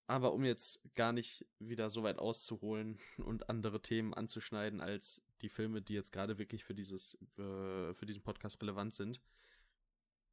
Aber 0.07 0.33
um 0.33 0.43
jetzt 0.45 0.81
gar 0.95 1.13
nicht 1.13 1.47
wieder 1.59 1.91
so 1.91 2.03
weit 2.03 2.19
auszuholen 2.19 2.99
und 3.19 3.49
andere 3.51 3.83
Themen 3.83 4.15
anzuschneiden 4.15 4.81
als 4.81 5.23
die 5.43 5.51
Filme, 5.51 5.83
die 5.83 5.95
jetzt 5.95 6.13
gerade 6.13 6.39
wirklich 6.39 6.65
für 6.65 6.75
dieses, 6.75 7.15
äh, 7.37 7.93
für 7.95 8.07
diesen 8.07 8.23
Podcast 8.23 8.61
relevant 8.63 8.95
sind, 8.95 9.21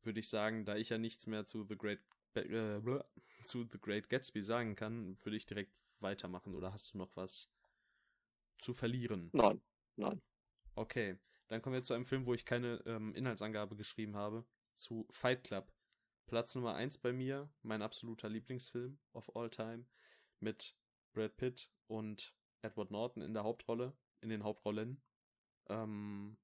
würde 0.04 0.20
ich 0.20 0.30
sagen, 0.30 0.66
da 0.66 0.76
ich 0.78 0.90
ja 0.90 0.98
nichts 0.98 1.28
mehr 1.28 1.46
zu 1.46 1.66
The 1.68 1.78
Great, 1.78 2.00
äh, 2.36 2.80
zu 3.44 3.68
The 3.72 3.80
Great 3.80 4.10
Gatsby 4.10 4.42
sagen 4.42 4.76
kann, 4.76 5.18
würde 5.24 5.36
ich 5.36 5.46
direkt 5.46 5.74
weitermachen. 6.00 6.56
Oder 6.56 6.72
hast 6.72 6.94
du 6.94 6.98
noch 6.98 7.16
was 7.16 7.50
zu 8.60 8.74
verlieren? 8.74 9.30
Nein, 9.34 9.62
nein. 9.98 10.22
Okay, 10.76 11.18
dann 11.48 11.62
kommen 11.62 11.76
wir 11.76 11.84
zu 11.84 11.94
einem 11.94 12.06
Film, 12.06 12.26
wo 12.26 12.34
ich 12.34 12.46
keine 12.46 12.82
ähm, 12.86 13.14
Inhaltsangabe 13.14 13.76
geschrieben 13.76 14.16
habe 14.16 14.46
zu 14.76 15.08
Fight 15.10 15.44
Club. 15.44 15.72
Platz 16.28 16.56
Nummer 16.56 16.76
1 16.76 16.98
bei 17.00 17.14
mir, 17.14 17.50
mein 17.62 17.82
absoluter 17.82 18.30
Lieblingsfilm 18.30 18.98
of 19.14 19.36
all 19.36 19.50
time, 19.50 19.86
mit 20.40 20.76
Brad 21.14 21.38
Pitt 21.38 21.72
und 21.88 22.36
Edward 22.62 22.92
Norton 22.92 23.22
in 23.22 23.34
der 23.34 23.44
Hauptrolle, 23.44 23.96
in 24.22 24.30
den 24.30 24.44
Hauptrollen. 24.44 25.02
Ähm, 25.68 26.38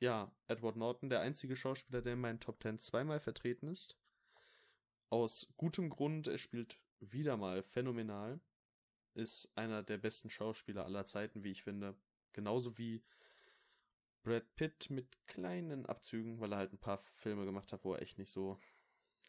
ja, 0.00 0.32
Edward 0.46 0.76
Norton, 0.76 1.10
der 1.10 1.20
einzige 1.20 1.56
Schauspieler, 1.56 2.02
der 2.02 2.12
in 2.12 2.20
meinen 2.20 2.40
Top 2.40 2.62
10 2.62 2.78
zweimal 2.78 3.18
vertreten 3.20 3.68
ist. 3.68 3.96
Aus 5.10 5.48
gutem 5.56 5.90
Grund, 5.90 6.28
er 6.28 6.38
spielt 6.38 6.80
wieder 7.00 7.36
mal 7.36 7.62
phänomenal. 7.62 8.40
Ist 9.14 9.50
einer 9.56 9.82
der 9.82 9.98
besten 9.98 10.30
Schauspieler 10.30 10.84
aller 10.84 11.04
Zeiten, 11.04 11.42
wie 11.42 11.50
ich 11.50 11.64
finde. 11.64 11.96
Genauso 12.32 12.78
wie 12.78 13.02
Brad 14.22 14.54
Pitt 14.56 14.90
mit 14.90 15.26
kleinen 15.26 15.86
Abzügen, 15.86 16.40
weil 16.40 16.52
er 16.52 16.58
halt 16.58 16.72
ein 16.72 16.78
paar 16.78 16.98
Filme 16.98 17.44
gemacht 17.44 17.72
hat, 17.72 17.84
wo 17.84 17.94
er 17.94 18.02
echt 18.02 18.18
nicht 18.18 18.30
so, 18.30 18.58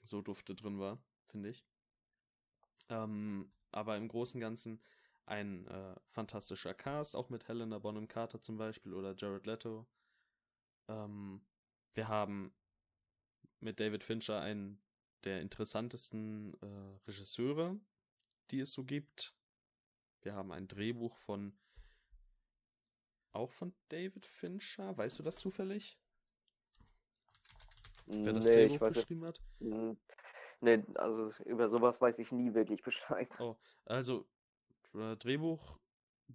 so 0.04 0.22
dufte 0.22 0.56
drin 0.56 0.80
war, 0.80 1.02
finde 1.26 1.50
ich. 1.50 1.66
Ähm, 2.90 3.52
aber 3.72 3.98
im 3.98 4.08
Großen 4.08 4.38
und 4.38 4.42
Ganzen 4.42 4.82
ein 5.26 5.68
äh, 5.68 5.96
fantastischer 6.08 6.74
Cast, 6.74 7.16
auch 7.16 7.30
mit 7.30 7.48
Helena 7.48 7.78
Bonham 7.78 8.08
Carter 8.08 8.42
zum 8.42 8.58
Beispiel 8.58 8.94
oder 8.94 9.16
Jared 9.16 9.46
Leto. 9.46 9.86
Ähm, 10.88 11.42
wir 11.94 12.08
haben 12.08 12.52
mit 13.60 13.80
David 13.80 14.04
Fincher 14.04 14.42
einen 14.42 14.82
der 15.24 15.42
interessantesten 15.42 16.54
äh, 16.62 17.08
Regisseure, 17.08 17.80
die 18.52 18.62
es 18.62 18.74
so 18.74 18.84
gibt. 18.84 19.36
Wir 20.22 20.34
haben 20.34 20.52
ein 20.52 20.68
Drehbuch 20.68 21.16
von 21.16 21.54
auch 23.32 23.52
von 23.52 23.74
David 23.90 24.26
Fincher? 24.26 24.98
Weißt 24.98 25.20
du 25.20 25.24
das 25.24 25.38
zufällig? 25.38 26.00
Wer 28.06 28.34
das 28.34 28.46
nee, 28.46 28.54
Drehbuch 28.54 28.76
ich 28.76 28.82
weiß 28.82 28.94
geschrieben 28.96 29.26
jetzt, 29.26 29.40
hat? 29.40 29.98
Nee, 30.62 30.84
also 30.96 31.32
über 31.46 31.70
sowas 31.70 32.02
weiß 32.02 32.20
ich 32.20 32.32
nie 32.32 32.54
wirklich 32.54 32.82
Bescheid. 32.84 33.30
Oh, 33.40 33.56
also 33.86 34.28
äh, 34.94 35.16
Drehbuch 35.18 35.80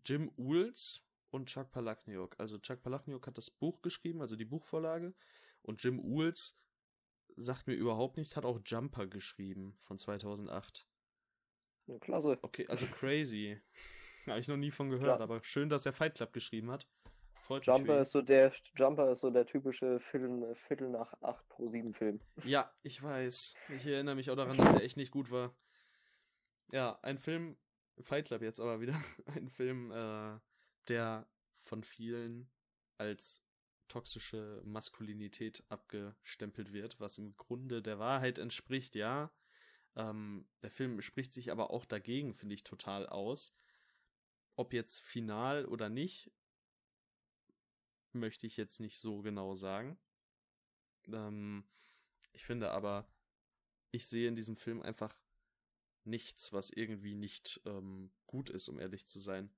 Jim 0.04 0.30
Uhls 0.36 1.04
und 1.30 1.46
Chuck 1.46 1.70
Palahniuk. 1.70 2.34
Also 2.38 2.58
Chuck 2.58 2.82
Palahniuk 2.82 3.26
hat 3.26 3.38
das 3.38 3.50
Buch 3.50 3.82
geschrieben, 3.82 4.20
also 4.20 4.36
die 4.36 4.44
Buchvorlage. 4.44 5.14
Und 5.62 5.82
Jim 5.82 5.98
Uhls 6.00 6.56
sagt 7.36 7.66
mir 7.66 7.74
überhaupt 7.74 8.16
nichts, 8.16 8.36
hat 8.36 8.44
auch 8.44 8.60
Jumper 8.64 9.06
geschrieben 9.06 9.76
von 9.80 9.98
2008. 9.98 10.86
Ja, 11.86 11.98
klasse. 11.98 12.38
Okay, 12.42 12.66
also 12.68 12.86
crazy. 12.86 13.60
Habe 14.26 14.40
ich 14.40 14.48
noch 14.48 14.56
nie 14.56 14.70
von 14.70 14.90
gehört, 14.90 15.18
ja. 15.18 15.24
aber 15.24 15.42
schön, 15.42 15.68
dass 15.68 15.86
er 15.86 15.92
Fight 15.92 16.14
Club 16.14 16.32
geschrieben 16.32 16.70
hat. 16.70 16.86
Freut 17.42 17.66
Jumper 17.66 18.00
ist 18.00 18.12
so 18.12 18.22
der 18.22 18.52
Jumper 18.74 19.10
ist 19.10 19.20
so 19.20 19.30
der 19.30 19.44
typische 19.44 20.00
Viertel, 20.00 20.54
Viertel 20.54 20.88
nach 20.88 21.12
8 21.20 21.46
pro 21.50 21.68
7 21.68 21.92
Film. 21.92 22.20
Ja, 22.44 22.72
ich 22.82 23.02
weiß. 23.02 23.54
Ich 23.76 23.86
erinnere 23.86 24.14
mich 24.14 24.30
auch 24.30 24.36
daran, 24.36 24.56
dass 24.56 24.74
er 24.74 24.82
echt 24.82 24.96
nicht 24.96 25.10
gut 25.10 25.30
war. 25.30 25.54
Ja, 26.72 26.98
ein 27.02 27.18
Film, 27.18 27.58
Fight 28.00 28.28
Club 28.28 28.40
jetzt 28.40 28.60
aber 28.60 28.80
wieder, 28.80 28.94
ein 29.26 29.48
Film, 29.50 29.90
äh, 29.92 30.38
der 30.88 31.28
von 31.52 31.84
vielen 31.84 32.50
als 32.96 33.42
toxische 33.88 34.62
Maskulinität 34.64 35.64
abgestempelt 35.68 36.72
wird, 36.72 36.98
was 36.98 37.18
im 37.18 37.36
Grunde 37.36 37.82
der 37.82 37.98
Wahrheit 37.98 38.38
entspricht, 38.38 38.94
ja. 38.94 39.30
Ähm, 39.96 40.48
der 40.62 40.70
Film 40.70 41.00
spricht 41.02 41.34
sich 41.34 41.52
aber 41.52 41.70
auch 41.70 41.84
dagegen, 41.84 42.34
finde 42.34 42.54
ich, 42.54 42.64
total 42.64 43.06
aus. 43.06 43.54
Ob 44.56 44.72
jetzt 44.72 45.00
final 45.00 45.64
oder 45.66 45.88
nicht, 45.88 46.30
möchte 48.12 48.46
ich 48.46 48.56
jetzt 48.56 48.80
nicht 48.80 48.98
so 48.98 49.22
genau 49.22 49.56
sagen. 49.56 49.98
Ähm, 51.08 51.64
ich 52.32 52.44
finde 52.44 52.70
aber, 52.70 53.06
ich 53.90 54.06
sehe 54.06 54.28
in 54.28 54.36
diesem 54.36 54.56
Film 54.56 54.82
einfach 54.82 55.16
nichts, 56.04 56.52
was 56.52 56.70
irgendwie 56.70 57.14
nicht 57.14 57.60
ähm, 57.64 58.10
gut 58.26 58.50
ist, 58.50 58.68
um 58.68 58.78
ehrlich 58.78 59.06
zu 59.06 59.18
sein. 59.18 59.50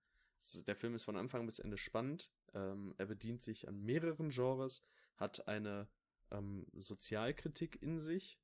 Der 0.66 0.77
Film 0.77 0.94
ist 0.94 1.05
von 1.05 1.16
Anfang 1.16 1.47
bis 1.47 1.59
Ende 1.59 1.78
spannend. 1.78 2.31
Ähm, 2.55 2.94
er 2.98 3.06
bedient 3.06 3.43
sich 3.43 3.68
an 3.68 3.82
mehreren 3.82 4.31
Genres, 4.31 4.82
hat 5.16 5.48
eine 5.48 5.89
ähm, 6.31 6.66
Sozialkritik 6.74 7.82
in 7.82 8.01
sich, 8.01 8.39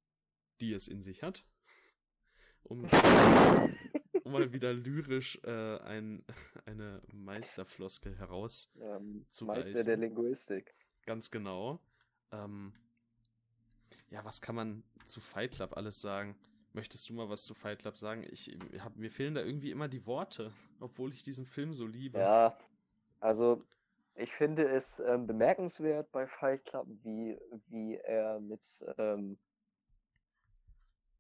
die 0.61 0.73
es 0.73 0.89
in 0.89 1.03
sich 1.03 1.23
hat. 1.23 1.45
Um 2.65 2.89
um 4.33 4.41
mal 4.41 4.53
wieder 4.53 4.73
lyrisch 4.73 5.39
äh, 5.45 5.79
ein, 5.79 6.25
eine 6.67 7.03
Meisterfloskel 7.13 8.17
herauszuweisen. 8.17 9.25
Ähm, 9.39 9.47
Meister 9.47 9.85
der 9.85 9.97
Linguistik. 9.97 10.75
Ganz 11.05 11.31
genau. 11.31 11.81
Ähm, 12.31 12.73
ja, 14.11 14.25
was 14.25 14.41
kann 14.41 14.55
man 14.55 14.85
zu 15.07 15.21
Fight 15.21 15.53
Club 15.53 15.77
alles 15.77 16.01
sagen? 16.01 16.37
möchtest 16.75 17.09
du 17.09 17.15
mal 17.15 17.29
was 17.29 17.43
zu 17.43 17.55
Fight 17.55 17.81
Club 17.81 17.97
sagen? 17.97 18.25
Ich, 18.31 18.57
hab, 18.81 18.97
mir 18.97 19.11
fehlen 19.11 19.35
da 19.35 19.43
irgendwie 19.43 19.71
immer 19.71 19.89
die 19.89 20.07
Worte, 20.07 20.53
obwohl 20.81 21.13
ich 21.13 21.23
diesen 21.23 21.47
Film 21.47 21.73
so 21.73 21.87
liebe. 21.87 22.19
Ja, 22.19 22.57
also 23.21 23.65
ich 24.15 24.33
finde 24.33 24.69
es 24.69 25.01
ähm, 25.01 25.27
bemerkenswert 25.27 26.11
bei 26.13 26.27
Fight 26.27 26.65
Club, 26.67 26.87
wie, 27.03 27.39
wie 27.69 27.97
er 27.97 28.41
mit 28.41 28.63
ähm, 28.99 29.39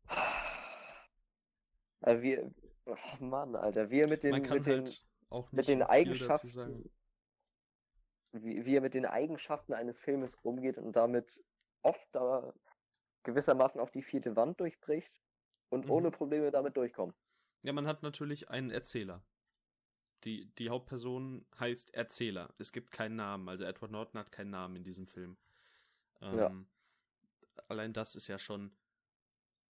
äh, 2.02 2.20
wie, 2.20 2.38
oh 2.86 2.96
Mann, 3.20 3.56
Alter, 3.56 3.90
wie 3.90 4.00
er 4.00 4.08
mit 4.08 4.22
den, 4.22 4.32
mit 4.32 4.66
den, 4.66 4.84
halt 4.84 5.04
mit 5.52 5.68
den 5.68 5.82
Eigenschaften, 5.82 6.90
wie, 8.32 8.64
wie 8.64 8.76
er 8.76 8.80
mit 8.80 8.94
den 8.94 9.06
Eigenschaften 9.06 9.72
eines 9.72 9.98
Filmes 9.98 10.34
umgeht 10.36 10.78
und 10.78 10.96
damit 10.96 11.42
oft 11.82 12.06
da 12.12 12.52
gewissermaßen 13.24 13.80
auch 13.80 13.90
die 13.90 14.02
vierte 14.02 14.36
Wand 14.36 14.60
durchbricht 14.60 15.12
und 15.68 15.86
mhm. 15.86 15.90
ohne 15.90 16.10
Probleme 16.10 16.50
damit 16.50 16.76
durchkommt. 16.76 17.16
Ja, 17.62 17.72
man 17.72 17.86
hat 17.86 18.02
natürlich 18.02 18.50
einen 18.50 18.70
Erzähler. 18.70 19.22
Die, 20.24 20.52
die 20.54 20.70
Hauptperson 20.70 21.46
heißt 21.58 21.94
Erzähler. 21.94 22.54
Es 22.58 22.72
gibt 22.72 22.92
keinen 22.92 23.16
Namen. 23.16 23.48
Also 23.48 23.64
Edward 23.64 23.90
Norton 23.90 24.20
hat 24.20 24.30
keinen 24.30 24.50
Namen 24.50 24.76
in 24.76 24.84
diesem 24.84 25.06
Film. 25.06 25.36
Ähm, 26.20 26.38
ja. 26.38 26.52
Allein 27.68 27.92
das 27.92 28.14
ist 28.14 28.28
ja 28.28 28.38
schon 28.38 28.72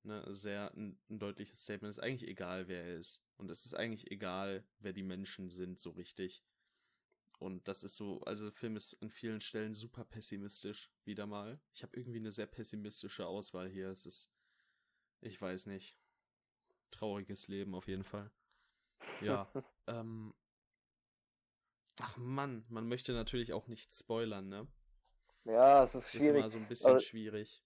ne, 0.05 0.25
sehr 0.35 0.73
ein, 0.75 0.99
ein, 1.11 1.19
deutliches 1.19 1.63
Statement. 1.63 1.91
Es 1.91 1.99
ist 1.99 2.05
eigentlich 2.05 2.29
egal, 2.29 2.69
wer 2.69 2.85
er 2.85 2.99
ist. 2.99 3.23
Und 3.37 3.51
es 3.51 3.65
ist 3.65 3.75
eigentlich 3.75 4.11
egal, 4.11 4.65
wer 4.79 4.93
die 4.93 5.03
Menschen 5.03 5.51
sind, 5.51 5.81
so 5.81 5.91
richtig. 5.91 6.45
Und 7.39 7.67
das 7.67 7.83
ist 7.83 7.97
so, 7.97 8.21
also 8.21 8.45
der 8.45 8.53
Film 8.53 8.77
ist 8.77 9.03
an 9.03 9.11
vielen 9.11 9.41
Stellen 9.41 9.75
super 9.75 10.05
pessimistisch, 10.05 10.93
wieder 11.05 11.27
mal. 11.27 11.61
Ich 11.75 11.83
habe 11.83 11.97
irgendwie 11.97 12.19
eine 12.19 12.31
sehr 12.31 12.47
pessimistische 12.47 13.27
Auswahl 13.27 13.69
hier. 13.69 13.89
Es 13.89 14.07
ist, 14.07 14.31
ich 15.21 15.41
weiß 15.41 15.67
nicht. 15.67 15.97
Trauriges 16.91 17.49
Leben 17.49 17.75
auf 17.75 17.89
jeden 17.89 18.05
Fall. 18.05 18.31
Ja, 19.23 19.51
ähm, 19.87 20.35
Ach 22.01 22.17
Mann, 22.17 22.65
man 22.69 22.89
möchte 22.89 23.13
natürlich 23.13 23.53
auch 23.53 23.69
nicht 23.69 23.93
spoilern, 23.93 24.49
ne? 24.49 24.67
Ja, 25.45 25.85
es 25.85 25.95
ist 25.95 26.11
schwierig. 26.11 26.27
Das 26.27 26.37
ist 26.37 26.39
immer 26.39 26.51
so 26.51 26.59
ein 26.59 26.69
bisschen 26.69 26.91
Aber 26.91 27.01
schwierig. 27.01 27.63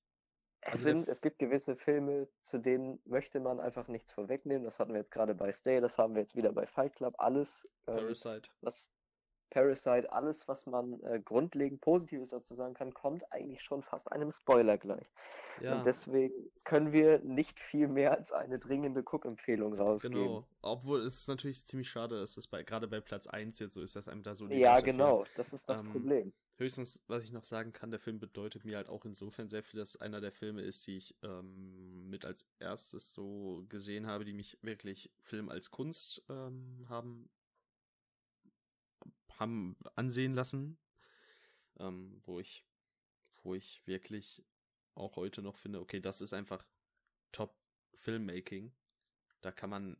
Es, 0.66 0.72
also 0.72 0.84
sind, 0.84 1.08
es 1.08 1.20
gibt 1.20 1.38
gewisse 1.38 1.76
Filme, 1.76 2.28
zu 2.42 2.58
denen 2.58 3.00
möchte 3.04 3.40
man 3.40 3.60
einfach 3.60 3.88
nichts 3.88 4.12
vorwegnehmen. 4.12 4.64
Das 4.64 4.78
hatten 4.78 4.92
wir 4.92 4.98
jetzt 4.98 5.12
gerade 5.12 5.34
bei 5.34 5.52
Stay, 5.52 5.80
das 5.80 5.98
haben 5.98 6.14
wir 6.14 6.22
jetzt 6.22 6.36
wieder 6.36 6.52
bei 6.52 6.66
Fight 6.66 6.94
Club. 6.94 7.14
Alles, 7.18 7.68
ähm, 7.86 7.96
Parasite. 7.96 8.48
was 8.60 8.86
Parasite, 9.50 10.12
alles, 10.12 10.48
was 10.48 10.66
man 10.66 11.00
äh, 11.04 11.20
grundlegend 11.24 11.80
Positives 11.80 12.30
dazu 12.30 12.54
sagen 12.54 12.74
kann, 12.74 12.92
kommt 12.92 13.30
eigentlich 13.32 13.62
schon 13.62 13.82
fast 13.82 14.10
einem 14.10 14.32
Spoiler 14.32 14.76
gleich. 14.76 15.06
Ja. 15.60 15.76
Und 15.76 15.86
deswegen 15.86 16.34
können 16.64 16.92
wir 16.92 17.20
nicht 17.20 17.60
viel 17.60 17.88
mehr 17.88 18.16
als 18.16 18.32
eine 18.32 18.58
dringende 18.58 19.02
Cook-Empfehlung 19.02 19.74
rausgeben. 19.74 20.16
Genau, 20.16 20.48
obwohl 20.62 21.00
es 21.00 21.28
natürlich 21.28 21.64
ziemlich 21.64 21.88
schade 21.88 22.20
ist, 22.20 22.36
dass 22.36 22.48
bei, 22.48 22.64
gerade 22.64 22.88
bei 22.88 23.00
Platz 23.00 23.26
1 23.26 23.58
jetzt 23.60 23.74
so 23.74 23.82
ist, 23.82 23.94
dass 23.96 24.08
einem 24.08 24.22
da 24.22 24.34
so 24.34 24.46
Ja, 24.48 24.80
genau, 24.80 25.24
das 25.36 25.52
ist 25.52 25.68
das 25.68 25.80
ähm, 25.80 25.92
Problem. 25.92 26.32
Höchstens, 26.58 27.00
was 27.06 27.22
ich 27.22 27.32
noch 27.32 27.44
sagen 27.44 27.72
kann, 27.72 27.90
der 27.90 28.00
Film 28.00 28.18
bedeutet 28.18 28.64
mir 28.64 28.78
halt 28.78 28.88
auch 28.88 29.04
insofern 29.04 29.48
sehr 29.48 29.62
viel, 29.62 29.78
dass 29.78 29.96
einer 29.96 30.22
der 30.22 30.32
Filme 30.32 30.62
ist, 30.62 30.86
die 30.86 30.96
ich 30.96 31.14
ähm, 31.22 32.08
mit 32.08 32.24
als 32.24 32.46
erstes 32.58 33.12
so 33.12 33.66
gesehen 33.68 34.06
habe, 34.06 34.24
die 34.24 34.32
mich 34.32 34.58
wirklich 34.62 35.10
Film 35.20 35.50
als 35.50 35.70
Kunst 35.70 36.22
ähm, 36.30 36.86
haben 36.88 37.28
haben 39.38 39.76
ansehen 39.94 40.34
lassen, 40.34 40.78
ähm, 41.78 42.22
wo 42.24 42.40
ich, 42.40 42.64
wo 43.42 43.54
ich 43.54 43.86
wirklich 43.86 44.42
auch 44.94 45.16
heute 45.16 45.42
noch 45.42 45.56
finde, 45.56 45.80
okay, 45.80 46.00
das 46.00 46.20
ist 46.20 46.32
einfach 46.32 46.66
Top 47.32 47.54
Filmmaking. 47.92 48.72
Da 49.42 49.52
kann 49.52 49.70
man 49.70 49.96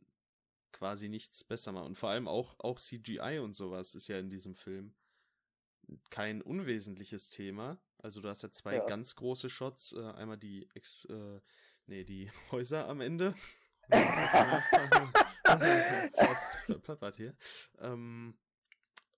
quasi 0.71 1.07
nichts 1.07 1.43
besser 1.43 1.71
machen. 1.71 1.87
Und 1.87 1.97
vor 1.97 2.09
allem 2.09 2.27
auch, 2.27 2.59
auch 2.59 2.79
CGI 2.79 3.39
und 3.39 3.55
sowas 3.55 3.95
ist 3.95 4.07
ja 4.07 4.17
in 4.17 4.29
diesem 4.29 4.55
Film 4.55 4.95
kein 6.09 6.41
unwesentliches 6.41 7.29
Thema. 7.29 7.79
Also 7.97 8.21
du 8.21 8.29
hast 8.29 8.43
ja 8.43 8.51
zwei 8.51 8.75
ja. 8.75 8.85
ganz 8.85 9.15
große 9.15 9.49
Shots, 9.49 9.93
äh, 9.93 10.01
einmal 10.01 10.37
die 10.37 10.69
Ex, 10.73 11.05
äh, 11.05 11.39
nee, 11.87 12.03
die 12.03 12.29
Häuser 12.51 12.87
am 12.87 13.01
Ende. 13.01 13.33
Verplappert 16.65 17.15
hier. 17.15 17.35
Ähm, 17.79 18.37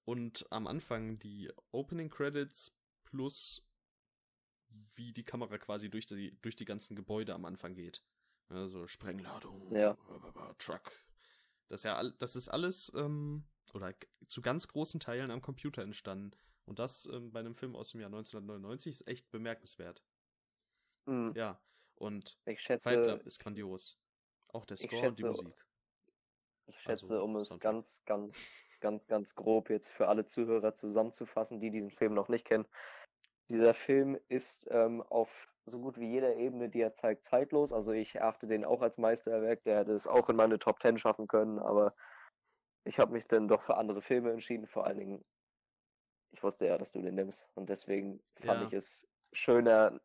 und 0.06 0.46
am 0.52 0.68
Anfang 0.68 1.20
die 1.20 1.52
Opening 1.72 2.10
Credits 2.10 2.76
plus 3.04 3.66
wie 4.94 5.14
die 5.14 5.24
Kamera 5.24 5.58
quasi 5.58 5.90
durch 5.90 6.06
die, 6.06 6.40
durch 6.42 6.56
die 6.56 6.66
ganzen 6.66 6.96
Gebäude 6.96 7.34
am 7.34 7.46
Anfang 7.46 7.74
geht. 7.74 8.04
Also 8.50 8.88
Sprengladung, 8.88 9.74
ja. 9.76 9.98
Truck. 10.58 10.92
Das 11.68 11.82
ist 11.82 11.84
ja 11.84 12.04
das 12.18 12.36
ist 12.36 12.50
alles 12.50 12.92
ähm, 12.96 13.46
oder 13.74 13.94
zu 14.28 14.42
ganz 14.42 14.68
großen 14.68 15.00
Teilen 15.00 15.30
am 15.32 15.42
Computer 15.42 15.84
entstanden. 15.84 16.32
Und 16.70 16.80
das 16.80 17.06
ähm, 17.12 17.32
bei 17.32 17.40
einem 17.40 17.56
Film 17.56 17.76
aus 17.76 17.92
dem 17.92 18.02
Jahr 18.02 18.10
1999 18.10 19.02
ist 19.02 19.08
echt 19.08 19.30
bemerkenswert. 19.32 20.04
Mhm. 21.06 21.34
Ja. 21.36 21.60
Und 21.96 22.40
ich 22.46 22.62
schätze, 22.62 22.84
Fight 22.84 23.04
Club 23.04 23.24
ist 23.24 23.40
grandios. 23.40 24.00
Auch 24.48 24.66
der 24.66 24.78
Score 24.78 24.92
schätze, 24.92 25.08
und 25.08 25.18
die 25.18 25.24
Musik. 25.24 25.66
Ich 26.68 26.80
schätze, 26.80 27.04
also, 27.04 27.24
um 27.24 27.36
es 27.36 27.50
Soundtrack. 27.50 27.74
ganz, 27.74 28.02
ganz 28.06 28.36
ganz, 28.80 29.08
ganz 29.08 29.36
grob 29.36 29.70
jetzt 29.70 29.90
für 29.90 30.08
alle 30.08 30.26
Zuhörer 30.26 30.74
zusammenzufassen, 30.74 31.60
die 31.60 31.70
diesen 31.70 31.92
Film 31.92 32.14
noch 32.14 32.30
nicht 32.30 32.46
kennen. 32.46 32.66
Dieser 33.50 33.74
Film 33.74 34.18
ist 34.28 34.68
ähm, 34.72 35.02
auf 35.02 35.48
so 35.66 35.80
gut 35.80 36.00
wie 36.00 36.10
jeder 36.10 36.36
Ebene, 36.36 36.70
die 36.70 36.82
er 36.82 36.94
zeigt, 36.94 37.26
zeitlos. 37.26 37.74
Also 37.74 37.92
ich 37.92 38.16
erachte 38.16 38.48
den 38.48 38.66
auch 38.66 38.82
als 38.82 38.98
Meisterwerk. 38.98 39.64
Der 39.64 39.80
hätte 39.80 39.94
es 39.94 40.08
auch 40.08 40.30
in 40.30 40.36
meine 40.36 40.60
Top 40.60 40.80
Ten 40.80 40.98
schaffen 40.98 41.28
können, 41.28 41.60
aber 41.60 41.94
ich 42.86 43.00
habe 43.00 43.12
mich 43.12 43.28
dann 43.28 43.48
doch 43.48 43.62
für 43.62 43.78
andere 43.78 44.02
Filme 44.02 44.32
entschieden. 44.32 44.68
Vor 44.68 44.86
allen 44.86 44.98
Dingen, 44.98 45.26
ich 46.32 46.44
wusste 46.44 46.68
ja, 46.68 46.78
dass 46.78 46.92
du 46.92 47.02
den 47.02 47.16
nimmst. 47.16 47.48
Und 47.56 47.70
deswegen 47.70 48.22
fand 48.42 48.62
ja. 48.62 48.68
ich 48.68 48.74
es 48.74 49.08
schöner, 49.34 50.00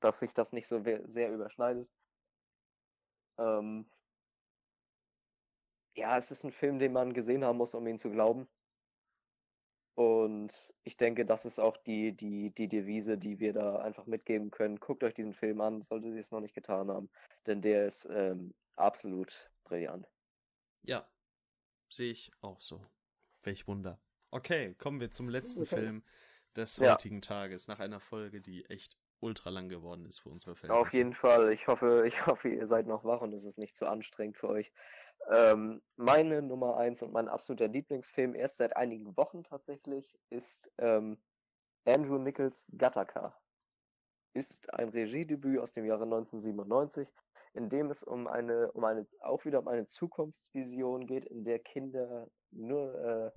dass 0.00 0.20
sich 0.20 0.34
das 0.34 0.52
nicht 0.52 0.66
so 0.66 0.82
sehr 0.82 1.32
überschneidet. 1.32 1.88
Ähm, 3.38 3.86
ja, 5.96 6.16
es 6.16 6.30
ist 6.30 6.44
ein 6.44 6.52
Film, 6.52 6.78
den 6.78 6.92
man 6.92 7.12
gesehen 7.14 7.44
haben 7.44 7.58
muss, 7.58 7.74
um 7.74 7.86
ihn 7.86 7.98
zu 7.98 8.10
glauben. 8.10 8.48
Und 9.96 10.74
ich 10.82 10.96
denke, 10.96 11.24
das 11.24 11.44
ist 11.44 11.60
auch 11.60 11.76
die, 11.76 12.12
die, 12.12 12.50
die 12.50 12.68
Devise, 12.68 13.16
die 13.16 13.38
wir 13.38 13.52
da 13.52 13.76
einfach 13.76 14.06
mitgeben 14.06 14.50
können. 14.50 14.80
Guckt 14.80 15.04
euch 15.04 15.14
diesen 15.14 15.34
Film 15.34 15.60
an, 15.60 15.82
solltet 15.82 16.14
ihr 16.14 16.20
es 16.20 16.32
noch 16.32 16.40
nicht 16.40 16.54
getan 16.54 16.90
haben, 16.90 17.08
denn 17.46 17.62
der 17.62 17.86
ist 17.86 18.08
ähm, 18.10 18.52
absolut 18.74 19.48
brillant. 19.62 20.08
Ja, 20.82 21.08
sehe 21.88 22.10
ich 22.10 22.32
auch 22.40 22.60
so. 22.60 22.84
Welch 23.44 23.68
Wunder. 23.68 24.00
Okay, 24.34 24.74
kommen 24.74 24.98
wir 24.98 25.12
zum 25.12 25.28
letzten 25.28 25.62
okay. 25.62 25.76
Film 25.76 26.02
des 26.56 26.80
heutigen 26.80 27.16
ja. 27.16 27.20
Tages, 27.20 27.68
nach 27.68 27.78
einer 27.78 28.00
Folge, 28.00 28.40
die 28.40 28.64
echt 28.64 28.96
ultra 29.20 29.48
lang 29.48 29.68
geworden 29.68 30.04
ist 30.06 30.18
für 30.18 30.28
unsere 30.28 30.56
Fans. 30.56 30.72
Auf 30.72 30.92
jeden 30.92 31.14
Fall. 31.14 31.52
Ich 31.52 31.68
hoffe, 31.68 32.02
ich 32.04 32.26
hoffe, 32.26 32.48
ihr 32.48 32.66
seid 32.66 32.88
noch 32.88 33.04
wach 33.04 33.20
und 33.20 33.32
es 33.32 33.44
ist 33.44 33.58
nicht 33.58 33.76
zu 33.76 33.86
anstrengend 33.86 34.36
für 34.36 34.48
euch. 34.48 34.72
Ähm, 35.30 35.80
meine 35.94 36.42
Nummer 36.42 36.78
eins 36.78 37.00
und 37.00 37.12
mein 37.12 37.28
absoluter 37.28 37.68
Lieblingsfilm, 37.68 38.34
erst 38.34 38.56
seit 38.56 38.76
einigen 38.76 39.16
Wochen 39.16 39.44
tatsächlich, 39.44 40.18
ist 40.30 40.68
ähm, 40.78 41.16
Andrew 41.84 42.18
Nichols 42.18 42.66
Gattaca. 42.76 43.40
Ist 44.32 44.74
ein 44.74 44.88
Regiedebüt 44.88 45.60
aus 45.60 45.72
dem 45.72 45.84
Jahre 45.84 46.02
1997, 46.02 47.06
in 47.52 47.68
dem 47.68 47.88
es 47.88 48.02
um 48.02 48.26
eine, 48.26 48.72
um 48.72 48.82
eine, 48.82 49.06
auch 49.20 49.44
wieder 49.44 49.60
um 49.60 49.68
eine 49.68 49.86
Zukunftsvision 49.86 51.06
geht, 51.06 51.24
in 51.24 51.44
der 51.44 51.60
Kinder 51.60 52.26
nur 52.50 52.94
äh, 52.96 53.30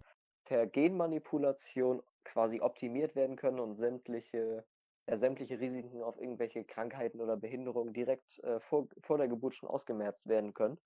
per 0.47 0.65
Genmanipulation 0.65 2.01
quasi 2.23 2.61
optimiert 2.61 3.15
werden 3.15 3.35
können 3.35 3.59
und 3.59 3.75
sämtliche, 3.75 4.65
äh, 5.05 5.17
sämtliche 5.17 5.59
Risiken 5.59 6.01
auf 6.01 6.17
irgendwelche 6.19 6.63
Krankheiten 6.63 7.19
oder 7.19 7.35
Behinderungen 7.35 7.93
direkt 7.93 8.39
äh, 8.43 8.61
vor, 8.61 8.87
vor 9.01 9.17
der 9.17 9.27
Geburt 9.27 9.55
schon 9.55 9.67
ausgemerzt 9.67 10.25
werden 10.27 10.53
können. 10.53 10.77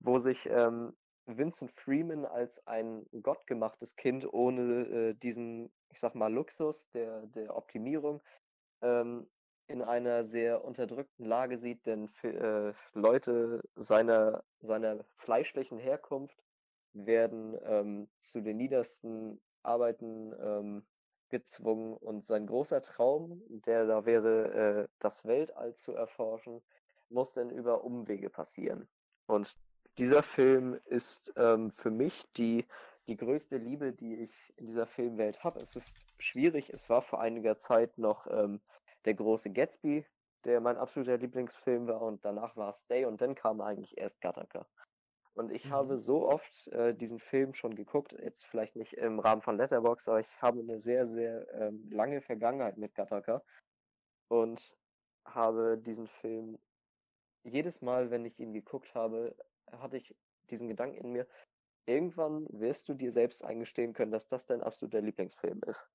Wo 0.00 0.18
sich 0.18 0.48
ähm, 0.50 0.96
Vincent 1.26 1.70
Freeman 1.70 2.24
als 2.24 2.66
ein 2.66 3.06
gottgemachtes 3.22 3.94
Kind 3.94 4.32
ohne 4.32 4.82
äh, 4.88 5.14
diesen, 5.14 5.70
ich 5.90 6.00
sag 6.00 6.16
mal, 6.16 6.32
Luxus 6.32 6.90
der, 6.90 7.26
der 7.26 7.56
Optimierung 7.56 8.20
ähm, 8.82 9.28
in 9.68 9.80
einer 9.80 10.24
sehr 10.24 10.64
unterdrückten 10.64 11.24
Lage 11.24 11.58
sieht, 11.58 11.86
denn 11.86 12.08
für, 12.08 12.74
äh, 12.74 12.98
Leute 12.98 13.62
seiner, 13.76 14.42
seiner 14.60 15.04
fleischlichen 15.18 15.78
Herkunft 15.78 16.36
werden 17.06 17.56
ähm, 17.64 18.08
zu 18.18 18.40
den 18.40 18.56
niedersten 18.56 19.40
Arbeiten 19.62 20.32
ähm, 20.40 20.86
gezwungen 21.28 21.94
und 21.94 22.24
sein 22.24 22.46
großer 22.46 22.82
Traum, 22.82 23.42
der 23.48 23.86
da 23.86 24.06
wäre, 24.06 24.86
äh, 24.86 24.88
das 24.98 25.24
Weltall 25.24 25.74
zu 25.74 25.92
erforschen, 25.92 26.62
muss 27.10 27.32
dann 27.32 27.50
über 27.50 27.84
Umwege 27.84 28.30
passieren. 28.30 28.88
Und 29.26 29.56
dieser 29.98 30.22
Film 30.22 30.78
ist 30.86 31.32
ähm, 31.36 31.70
für 31.70 31.90
mich 31.90 32.30
die, 32.32 32.66
die 33.06 33.16
größte 33.16 33.56
Liebe, 33.56 33.92
die 33.92 34.16
ich 34.16 34.54
in 34.56 34.66
dieser 34.66 34.86
Filmwelt 34.86 35.42
habe. 35.44 35.60
Es 35.60 35.76
ist 35.76 35.96
schwierig, 36.18 36.70
es 36.70 36.88
war 36.88 37.02
vor 37.02 37.20
einiger 37.20 37.58
Zeit 37.58 37.98
noch 37.98 38.26
ähm, 38.30 38.60
der 39.04 39.14
große 39.14 39.50
Gatsby, 39.50 40.06
der 40.44 40.60
mein 40.60 40.76
absoluter 40.76 41.18
Lieblingsfilm 41.18 41.88
war 41.88 42.02
und 42.02 42.24
danach 42.24 42.56
war 42.56 42.72
Stay 42.72 43.04
und 43.04 43.20
dann 43.20 43.34
kam 43.34 43.60
eigentlich 43.60 43.98
erst 43.98 44.20
Gattaca. 44.20 44.66
Und 45.38 45.52
ich 45.52 45.66
mhm. 45.66 45.70
habe 45.70 45.98
so 45.98 46.28
oft 46.28 46.66
äh, 46.68 46.92
diesen 46.94 47.20
Film 47.20 47.54
schon 47.54 47.76
geguckt, 47.76 48.12
jetzt 48.12 48.44
vielleicht 48.44 48.74
nicht 48.74 48.94
im 48.94 49.20
Rahmen 49.20 49.40
von 49.40 49.56
Letterbox, 49.56 50.08
aber 50.08 50.18
ich 50.18 50.42
habe 50.42 50.58
eine 50.58 50.80
sehr, 50.80 51.06
sehr 51.06 51.46
ähm, 51.54 51.88
lange 51.92 52.20
Vergangenheit 52.20 52.76
mit 52.76 52.94
Gattaca 52.96 53.40
und 54.26 54.76
habe 55.24 55.78
diesen 55.78 56.08
Film 56.08 56.58
jedes 57.44 57.82
Mal, 57.82 58.10
wenn 58.10 58.24
ich 58.24 58.40
ihn 58.40 58.52
geguckt 58.52 58.92
habe, 58.96 59.36
hatte 59.70 59.96
ich 59.96 60.12
diesen 60.50 60.66
Gedanken 60.66 60.96
in 60.96 61.12
mir, 61.12 61.26
irgendwann 61.86 62.46
wirst 62.50 62.88
du 62.88 62.94
dir 62.94 63.12
selbst 63.12 63.44
eingestehen 63.44 63.92
können, 63.92 64.10
dass 64.10 64.26
das 64.26 64.44
dein 64.44 64.60
absoluter 64.60 65.00
Lieblingsfilm 65.00 65.60
ist. 65.68 65.86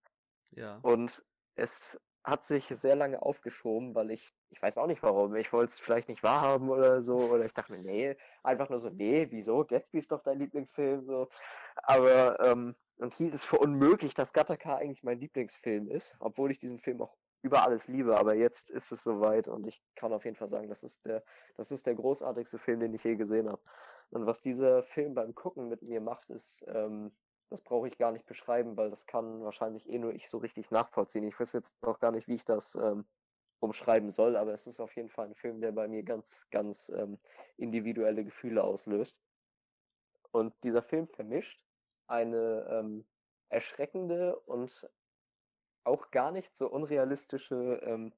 Ja. 0.51 0.77
Und 0.83 1.21
es 1.55 1.99
hat 2.23 2.45
sich 2.45 2.67
sehr 2.67 2.95
lange 2.95 3.21
aufgeschoben, 3.21 3.95
weil 3.95 4.11
ich, 4.11 4.33
ich 4.49 4.61
weiß 4.61 4.77
auch 4.77 4.87
nicht 4.87 5.03
warum, 5.03 5.35
ich 5.35 5.51
wollte 5.51 5.71
es 5.71 5.79
vielleicht 5.79 6.07
nicht 6.07 6.23
wahrhaben 6.23 6.69
oder 6.69 7.01
so, 7.01 7.17
oder 7.17 7.45
ich 7.45 7.53
dachte 7.53 7.73
mir, 7.73 7.79
nee, 7.79 8.15
einfach 8.43 8.69
nur 8.69 8.79
so, 8.79 8.89
nee, 8.89 9.27
wieso, 9.29 9.65
Gatsby 9.65 9.97
ist 9.99 10.11
doch 10.11 10.23
dein 10.23 10.39
Lieblingsfilm, 10.39 11.03
so. 11.03 11.27
Aber, 11.75 12.39
ähm, 12.39 12.75
und 12.97 13.13
hielt 13.15 13.33
es 13.33 13.43
für 13.43 13.57
unmöglich, 13.57 14.13
dass 14.13 14.33
Gattaca 14.33 14.75
eigentlich 14.77 15.03
mein 15.03 15.19
Lieblingsfilm 15.19 15.89
ist, 15.89 16.15
obwohl 16.19 16.51
ich 16.51 16.59
diesen 16.59 16.79
Film 16.79 17.01
auch 17.01 17.17
über 17.41 17.63
alles 17.63 17.89
liebe, 17.89 18.17
aber 18.17 18.35
jetzt 18.35 18.69
ist 18.69 18.91
es 18.93 19.03
soweit 19.03 19.49
und 19.49 19.67
ich 19.67 19.83
kann 19.95 20.13
auf 20.13 20.23
jeden 20.23 20.37
Fall 20.37 20.47
sagen, 20.47 20.69
das 20.69 20.83
ist 20.83 21.05
der, 21.05 21.23
das 21.57 21.71
ist 21.71 21.85
der 21.85 21.95
großartigste 21.95 22.57
Film, 22.57 22.79
den 22.79 22.93
ich 22.93 23.03
je 23.03 23.15
gesehen 23.15 23.49
habe. 23.49 23.61
Und 24.11 24.25
was 24.25 24.39
dieser 24.39 24.83
Film 24.83 25.13
beim 25.13 25.35
Gucken 25.35 25.67
mit 25.67 25.81
mir 25.81 25.99
macht, 25.99 26.29
ist, 26.29 26.63
ähm, 26.67 27.11
das 27.53 27.61
brauche 27.61 27.87
ich 27.87 27.99
gar 27.99 28.11
nicht 28.11 28.25
beschreiben, 28.25 28.75
weil 28.77 28.89
das 28.89 29.05
kann 29.05 29.43
wahrscheinlich 29.43 29.87
eh 29.87 29.99
nur 29.99 30.11
ich 30.15 30.27
so 30.27 30.39
richtig 30.39 30.71
nachvollziehen. 30.71 31.27
Ich 31.27 31.39
weiß 31.39 31.53
jetzt 31.53 31.71
auch 31.83 31.99
gar 31.99 32.11
nicht, 32.11 32.27
wie 32.27 32.33
ich 32.33 32.45
das 32.45 32.73
ähm, 32.73 33.05
umschreiben 33.59 34.09
soll, 34.09 34.35
aber 34.35 34.53
es 34.53 34.65
ist 34.65 34.79
auf 34.79 34.95
jeden 34.95 35.09
Fall 35.09 35.27
ein 35.27 35.35
Film, 35.35 35.61
der 35.61 35.71
bei 35.71 35.87
mir 35.87 36.01
ganz, 36.01 36.49
ganz 36.49 36.89
ähm, 36.89 37.19
individuelle 37.57 38.25
Gefühle 38.25 38.63
auslöst. 38.63 39.15
Und 40.31 40.55
dieser 40.63 40.81
Film 40.81 41.07
vermischt 41.07 41.63
eine 42.07 42.65
ähm, 42.71 43.05
erschreckende 43.49 44.35
und 44.35 44.89
auch 45.83 46.09
gar 46.09 46.31
nicht 46.31 46.55
so 46.55 46.67
unrealistische 46.67 47.79
ähm, 47.83 48.13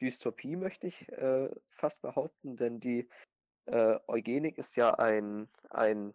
Dystopie, 0.00 0.56
möchte 0.56 0.86
ich 0.86 1.06
äh, 1.10 1.50
fast 1.68 2.00
behaupten, 2.00 2.56
denn 2.56 2.80
die 2.80 3.10
äh, 3.66 3.98
Eugenik 4.06 4.56
ist 4.56 4.76
ja 4.76 4.94
ein, 4.94 5.50
ein 5.68 6.14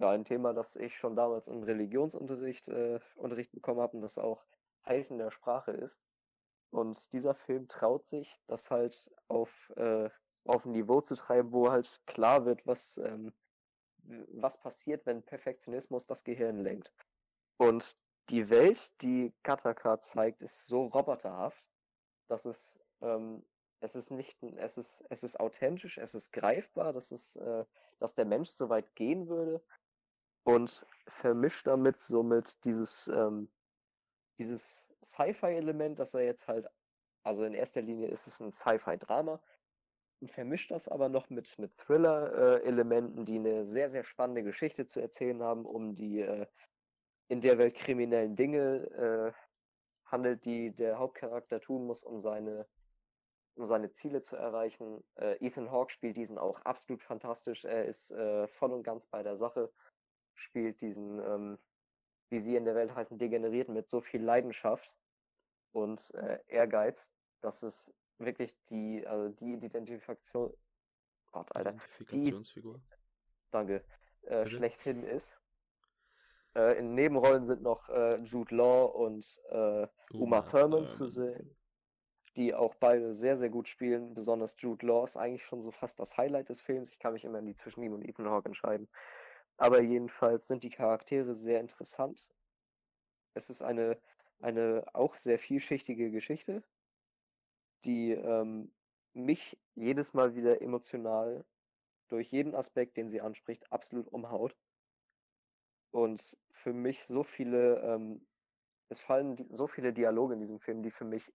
ja, 0.00 0.10
ein 0.10 0.24
Thema, 0.24 0.54
das 0.54 0.76
ich 0.76 0.96
schon 0.96 1.14
damals 1.14 1.46
im 1.48 1.62
Religionsunterricht 1.62 2.68
äh, 2.68 3.00
Unterricht 3.16 3.52
bekommen 3.52 3.80
habe 3.80 3.96
und 3.96 4.02
das 4.02 4.16
auch 4.16 4.42
heiß 4.86 5.10
in 5.10 5.18
der 5.18 5.30
Sprache 5.30 5.72
ist. 5.72 5.98
Und 6.70 7.12
dieser 7.12 7.34
Film 7.34 7.68
traut 7.68 8.08
sich, 8.08 8.40
das 8.46 8.70
halt 8.70 9.10
auf, 9.28 9.70
äh, 9.76 10.08
auf 10.44 10.64
ein 10.64 10.72
Niveau 10.72 11.02
zu 11.02 11.16
treiben, 11.16 11.52
wo 11.52 11.70
halt 11.70 12.00
klar 12.06 12.46
wird, 12.46 12.66
was, 12.66 12.96
ähm, 12.96 13.34
was 14.32 14.58
passiert, 14.58 15.04
wenn 15.04 15.22
Perfektionismus 15.22 16.06
das 16.06 16.24
Gehirn 16.24 16.60
lenkt. 16.60 16.94
Und 17.58 17.94
die 18.30 18.48
Welt, 18.48 18.90
die 19.02 19.34
Kataka 19.42 20.00
zeigt, 20.00 20.42
ist 20.42 20.66
so 20.66 20.86
roboterhaft, 20.86 21.62
dass 22.28 22.46
es, 22.46 22.80
ähm, 23.02 23.44
es 23.80 23.96
ist 23.96 24.10
nicht, 24.10 24.42
es 24.56 24.78
ist, 24.78 25.04
es 25.10 25.24
ist 25.24 25.38
authentisch, 25.38 25.98
es 25.98 26.14
ist 26.14 26.32
greifbar, 26.32 26.94
dass 26.94 27.10
es, 27.10 27.36
äh, 27.36 27.66
dass 27.98 28.14
der 28.14 28.24
Mensch 28.24 28.48
so 28.48 28.70
weit 28.70 28.94
gehen 28.94 29.28
würde, 29.28 29.62
und 30.44 30.86
vermischt 31.06 31.66
damit 31.66 32.00
somit 32.00 32.64
dieses, 32.64 33.08
ähm, 33.08 33.48
dieses 34.38 34.92
Sci-Fi-Element, 35.02 35.98
dass 35.98 36.14
er 36.14 36.22
jetzt 36.22 36.48
halt, 36.48 36.66
also 37.22 37.44
in 37.44 37.54
erster 37.54 37.82
Linie 37.82 38.08
ist 38.08 38.26
es 38.26 38.40
ein 38.40 38.52
Sci-Fi-Drama, 38.52 39.40
und 40.20 40.30
vermischt 40.30 40.70
das 40.70 40.88
aber 40.88 41.08
noch 41.08 41.30
mit, 41.30 41.58
mit 41.58 41.76
Thriller-Elementen, 41.78 43.24
die 43.24 43.38
eine 43.38 43.64
sehr, 43.64 43.90
sehr 43.90 44.04
spannende 44.04 44.42
Geschichte 44.42 44.86
zu 44.86 45.00
erzählen 45.00 45.42
haben, 45.42 45.64
um 45.64 45.94
die 45.94 46.20
äh, 46.20 46.46
in 47.28 47.40
der 47.40 47.58
Welt 47.58 47.74
kriminellen 47.74 48.36
Dinge 48.36 49.32
äh, 49.32 49.32
handelt, 50.04 50.44
die 50.44 50.72
der 50.72 50.98
Hauptcharakter 50.98 51.60
tun 51.60 51.86
muss, 51.86 52.02
um 52.02 52.18
seine, 52.20 52.66
um 53.54 53.66
seine 53.66 53.92
Ziele 53.92 54.20
zu 54.20 54.36
erreichen. 54.36 55.02
Äh, 55.14 55.36
Ethan 55.44 55.70
Hawke 55.70 55.92
spielt 55.92 56.16
diesen 56.16 56.36
auch 56.36 56.60
absolut 56.62 57.02
fantastisch. 57.02 57.64
Er 57.64 57.86
ist 57.86 58.10
äh, 58.10 58.46
voll 58.48 58.72
und 58.72 58.82
ganz 58.82 59.06
bei 59.06 59.22
der 59.22 59.36
Sache 59.36 59.72
spielt 60.40 60.80
diesen, 60.80 61.20
ähm, 61.20 61.58
wie 62.30 62.40
sie 62.40 62.56
in 62.56 62.64
der 62.64 62.74
Welt 62.74 62.94
heißen, 62.94 63.18
Degenerierten 63.18 63.74
mit 63.74 63.88
so 63.88 64.00
viel 64.00 64.22
Leidenschaft 64.22 64.92
und 65.72 66.12
äh, 66.14 66.38
Ehrgeiz, 66.48 67.10
dass 67.40 67.62
es 67.62 67.92
wirklich 68.18 68.56
die, 68.66 69.06
also 69.06 69.28
die 69.28 69.54
Identifikation, 69.54 70.52
Gott, 71.32 71.54
Alter, 71.54 71.70
Identifikationsfigur. 71.70 72.78
Die, 72.78 72.82
danke, 73.50 73.84
äh, 74.22 74.46
schlechthin 74.46 75.04
ist. 75.04 75.36
Äh, 76.54 76.78
in 76.78 76.94
Nebenrollen 76.94 77.44
sind 77.44 77.62
noch 77.62 77.88
äh, 77.88 78.16
Jude 78.22 78.54
Law 78.54 78.86
und 78.86 79.40
äh, 79.50 79.54
Uma, 79.54 79.88
Uma 80.10 80.42
Thurman 80.42 80.88
zu 80.88 81.06
sehen, 81.06 81.56
die 82.36 82.54
auch 82.54 82.74
beide 82.74 83.14
sehr, 83.14 83.36
sehr 83.36 83.50
gut 83.50 83.68
spielen. 83.68 84.14
Besonders 84.14 84.56
Jude 84.58 84.84
Law 84.84 85.04
ist 85.04 85.16
eigentlich 85.16 85.44
schon 85.44 85.62
so 85.62 85.70
fast 85.70 86.00
das 86.00 86.16
Highlight 86.16 86.48
des 86.48 86.60
Films. 86.60 86.90
Ich 86.90 86.98
kann 86.98 87.12
mich 87.12 87.24
immer 87.24 87.38
in 87.38 87.46
die 87.46 87.54
zwischen 87.54 87.82
ihm 87.82 87.92
und 87.92 88.02
Ethan 88.02 88.28
Hawke 88.28 88.46
entscheiden. 88.46 88.88
Aber 89.60 89.82
jedenfalls 89.82 90.48
sind 90.48 90.64
die 90.64 90.70
Charaktere 90.70 91.34
sehr 91.34 91.60
interessant. 91.60 92.26
Es 93.34 93.50
ist 93.50 93.60
eine, 93.60 94.00
eine 94.40 94.86
auch 94.94 95.16
sehr 95.16 95.38
vielschichtige 95.38 96.10
Geschichte, 96.10 96.64
die 97.84 98.12
ähm, 98.12 98.72
mich 99.12 99.58
jedes 99.74 100.14
Mal 100.14 100.34
wieder 100.34 100.62
emotional 100.62 101.44
durch 102.08 102.32
jeden 102.32 102.54
Aspekt, 102.54 102.96
den 102.96 103.10
sie 103.10 103.20
anspricht, 103.20 103.70
absolut 103.70 104.08
umhaut. 104.08 104.56
Und 105.90 106.38
für 106.50 106.72
mich 106.72 107.04
so 107.04 107.22
viele, 107.22 107.80
ähm, 107.82 108.26
es 108.88 109.02
fallen 109.02 109.46
so 109.54 109.66
viele 109.66 109.92
Dialoge 109.92 110.32
in 110.32 110.40
diesem 110.40 110.58
Film, 110.58 110.82
die 110.82 110.90
für 110.90 111.04
mich 111.04 111.30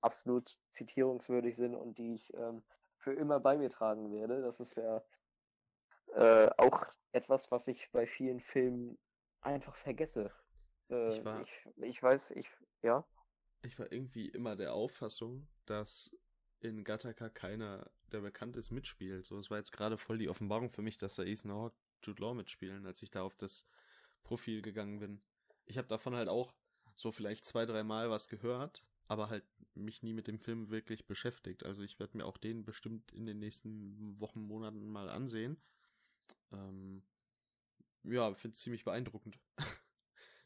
absolut 0.00 0.60
zitierungswürdig 0.68 1.56
sind 1.56 1.74
und 1.74 1.98
die 1.98 2.14
ich 2.14 2.32
ähm, 2.34 2.62
für 2.98 3.14
immer 3.14 3.40
bei 3.40 3.58
mir 3.58 3.68
tragen 3.68 4.12
werde. 4.12 4.42
Das 4.42 4.60
ist 4.60 4.76
ja 4.76 5.02
äh, 6.14 6.50
auch 6.56 6.84
etwas, 7.12 7.50
was 7.50 7.68
ich 7.68 7.90
bei 7.92 8.06
vielen 8.06 8.40
Filmen 8.40 8.98
einfach 9.40 9.74
vergesse. 9.74 10.30
Äh, 10.90 11.08
ich, 11.10 11.24
war, 11.24 11.42
ich, 11.42 11.52
ich 11.76 12.02
weiß, 12.02 12.30
ich, 12.32 12.48
ja. 12.82 13.06
Ich 13.62 13.78
war 13.78 13.90
irgendwie 13.90 14.28
immer 14.28 14.56
der 14.56 14.74
Auffassung, 14.74 15.48
dass 15.66 16.16
in 16.60 16.84
Gattaca 16.84 17.28
keiner, 17.28 17.90
der 18.12 18.20
bekannt 18.20 18.56
ist, 18.56 18.70
mitspielt. 18.70 19.24
So, 19.24 19.38
es 19.38 19.50
war 19.50 19.58
jetzt 19.58 19.72
gerade 19.72 19.96
voll 19.96 20.18
die 20.18 20.28
Offenbarung 20.28 20.70
für 20.70 20.82
mich, 20.82 20.98
dass 20.98 21.14
da 21.14 21.22
Ethan 21.22 21.52
Hawke, 21.52 21.76
Jude 22.02 22.22
Law 22.22 22.34
mitspielen, 22.34 22.86
als 22.86 23.02
ich 23.02 23.10
da 23.10 23.22
auf 23.22 23.36
das 23.36 23.66
Profil 24.22 24.62
gegangen 24.62 24.98
bin. 25.00 25.22
Ich 25.66 25.78
habe 25.78 25.88
davon 25.88 26.14
halt 26.14 26.28
auch 26.28 26.52
so 26.94 27.10
vielleicht 27.10 27.44
zwei, 27.44 27.66
drei 27.66 27.82
Mal 27.82 28.10
was 28.10 28.28
gehört, 28.28 28.84
aber 29.06 29.28
halt 29.30 29.44
mich 29.74 30.02
nie 30.02 30.12
mit 30.12 30.26
dem 30.26 30.38
Film 30.38 30.70
wirklich 30.70 31.06
beschäftigt. 31.06 31.64
Also 31.64 31.82
ich 31.82 31.98
werde 31.98 32.16
mir 32.16 32.26
auch 32.26 32.36
den 32.36 32.64
bestimmt 32.64 33.12
in 33.12 33.26
den 33.26 33.38
nächsten 33.38 34.20
Wochen, 34.20 34.40
Monaten 34.40 34.86
mal 34.86 35.08
ansehen. 35.08 35.60
Ähm, 36.52 37.02
ja, 38.04 38.32
finde 38.34 38.54
es 38.54 38.60
ziemlich 38.60 38.84
beeindruckend. 38.84 39.38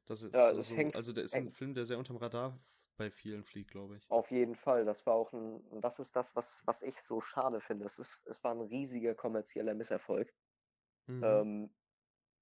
das 0.06 0.22
ist 0.22 0.34
ja, 0.34 0.52
das 0.52 0.68
so, 0.68 0.74
hängt, 0.74 0.96
also 0.96 1.12
der 1.12 1.24
ist 1.24 1.34
ein 1.34 1.52
Film, 1.52 1.74
der 1.74 1.84
sehr 1.84 1.98
unterm 1.98 2.16
Radar 2.16 2.58
bei 2.96 3.10
vielen 3.10 3.44
fliegt, 3.44 3.70
glaube 3.70 3.96
ich. 3.96 4.10
Auf 4.10 4.30
jeden 4.30 4.54
Fall. 4.54 4.84
Das 4.84 5.04
war 5.06 5.14
auch 5.14 5.32
ein, 5.32 5.60
und 5.70 5.80
das 5.82 5.98
ist 5.98 6.14
das, 6.14 6.34
was, 6.36 6.62
was 6.64 6.82
ich 6.82 7.00
so 7.00 7.20
schade 7.20 7.60
finde. 7.60 7.86
Es, 7.86 7.98
ist, 7.98 8.20
es 8.24 8.42
war 8.44 8.52
ein 8.52 8.60
riesiger 8.60 9.14
kommerzieller 9.14 9.74
Misserfolg. 9.74 10.32
Mhm. 11.06 11.24
Ähm, 11.24 11.70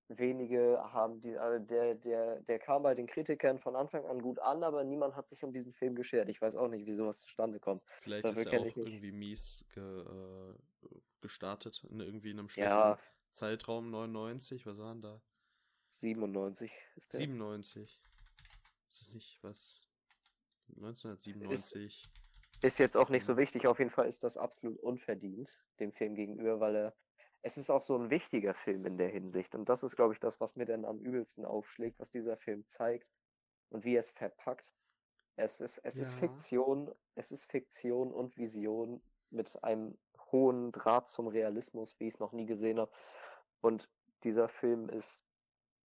wenige 0.08 0.78
haben 0.92 1.20
die, 1.20 1.36
also 1.36 1.64
der, 1.64 1.94
der, 1.94 2.40
der 2.40 2.58
kam 2.58 2.82
bei 2.82 2.94
den 2.94 3.06
Kritikern 3.06 3.58
von 3.58 3.76
Anfang 3.76 4.04
an 4.06 4.20
gut 4.20 4.38
an, 4.40 4.62
aber 4.62 4.84
niemand 4.84 5.16
hat 5.16 5.28
sich 5.28 5.42
um 5.42 5.52
diesen 5.52 5.72
Film 5.72 5.94
geschert. 5.94 6.28
Ich 6.28 6.40
weiß 6.40 6.54
auch 6.56 6.68
nicht, 6.68 6.86
wie 6.86 6.94
sowas 6.94 7.20
zustande 7.20 7.60
kommt. 7.60 7.82
Vielleicht 8.02 8.24
Dafür 8.24 8.42
ist 8.42 8.52
er 8.52 8.60
auch 8.60 8.76
irgendwie 8.76 9.12
mies 9.12 9.64
ge, 9.72 9.82
äh, 9.82 10.54
gestartet, 11.20 11.84
in 11.90 12.00
irgendwie 12.00 12.30
in 12.30 12.38
einem 12.38 12.48
schlechten 12.48 12.70
ja, 12.70 12.98
Zeitraum 13.32 13.90
99, 13.90 14.66
was 14.66 14.78
waren 14.78 15.00
da? 15.00 15.20
97 15.90 16.72
ist 16.96 17.12
der. 17.12 17.18
97. 17.18 18.02
Ist 18.90 19.00
das 19.00 19.14
nicht 19.14 19.42
was? 19.42 19.80
1997. 20.68 21.84
Ist, 21.84 22.64
ist 22.64 22.78
jetzt 22.78 22.96
auch 22.96 23.08
nicht 23.08 23.24
so 23.24 23.36
wichtig. 23.36 23.66
Auf 23.66 23.78
jeden 23.78 23.90
Fall 23.90 24.06
ist 24.06 24.24
das 24.24 24.36
absolut 24.36 24.78
unverdient 24.80 25.62
dem 25.80 25.92
Film 25.92 26.14
gegenüber, 26.14 26.60
weil 26.60 26.76
er 26.76 26.96
es 27.42 27.58
ist 27.58 27.70
auch 27.70 27.82
so 27.82 27.96
ein 27.96 28.10
wichtiger 28.10 28.54
Film 28.54 28.86
in 28.86 28.96
der 28.96 29.08
Hinsicht. 29.08 29.54
Und 29.54 29.68
das 29.68 29.82
ist, 29.82 29.96
glaube 29.96 30.14
ich, 30.14 30.20
das, 30.20 30.40
was 30.40 30.54
mir 30.56 30.64
dann 30.64 30.84
am 30.84 31.00
übelsten 31.00 31.44
aufschlägt, 31.44 31.98
was 31.98 32.10
dieser 32.10 32.36
Film 32.36 32.64
zeigt 32.66 33.08
und 33.70 33.84
wie 33.84 33.96
er 33.96 34.00
es 34.00 34.10
verpackt. 34.10 34.74
Es 35.36 35.60
ist, 35.60 35.78
es 35.78 35.96
ja. 35.96 36.02
ist 36.02 36.14
Fiktion, 36.14 36.94
es 37.16 37.32
ist 37.32 37.44
Fiktion 37.46 38.12
und 38.12 38.36
Vision 38.36 39.02
mit 39.30 39.62
einem 39.64 39.98
hohen 40.30 40.70
Draht 40.70 41.08
zum 41.08 41.26
Realismus, 41.26 41.98
wie 41.98 42.06
ich 42.06 42.14
es 42.14 42.20
noch 42.20 42.32
nie 42.32 42.46
gesehen 42.46 42.78
habe. 42.78 42.92
Und 43.62 43.88
dieser 44.24 44.48
Film 44.50 44.90
ist, 44.90 45.22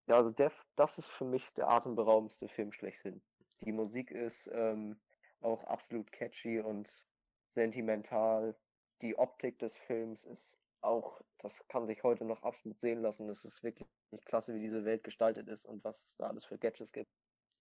ja, 0.07 0.15
also 0.17 0.31
der, 0.31 0.51
das 0.75 0.97
ist 0.97 1.11
für 1.11 1.25
mich 1.25 1.53
der 1.53 1.69
atemberaubendste 1.69 2.47
Film 2.49 2.71
schlechthin. 2.73 3.23
Die 3.61 3.73
Musik 3.73 4.11
ist, 4.11 4.49
ähm, 4.53 4.99
auch 5.41 5.63
absolut 5.65 6.11
catchy 6.11 6.59
und 6.61 7.05
sentimental. 7.49 8.57
Die 9.01 9.17
Optik 9.17 9.59
des 9.59 9.77
Films 9.77 10.23
ist 10.23 10.59
auch, 10.81 11.21
das 11.39 11.67
kann 11.67 11.87
sich 11.87 12.03
heute 12.03 12.25
noch 12.25 12.43
absolut 12.43 12.79
sehen 12.81 13.01
lassen. 13.01 13.29
Es 13.29 13.45
ist 13.45 13.63
wirklich 13.63 13.89
klasse, 14.25 14.55
wie 14.55 14.61
diese 14.61 14.85
Welt 14.85 15.03
gestaltet 15.03 15.47
ist 15.49 15.65
und 15.65 15.83
was 15.83 16.03
es 16.03 16.17
da 16.17 16.27
alles 16.27 16.45
für 16.45 16.57
Gadgets 16.57 16.93
gibt. 16.93 17.11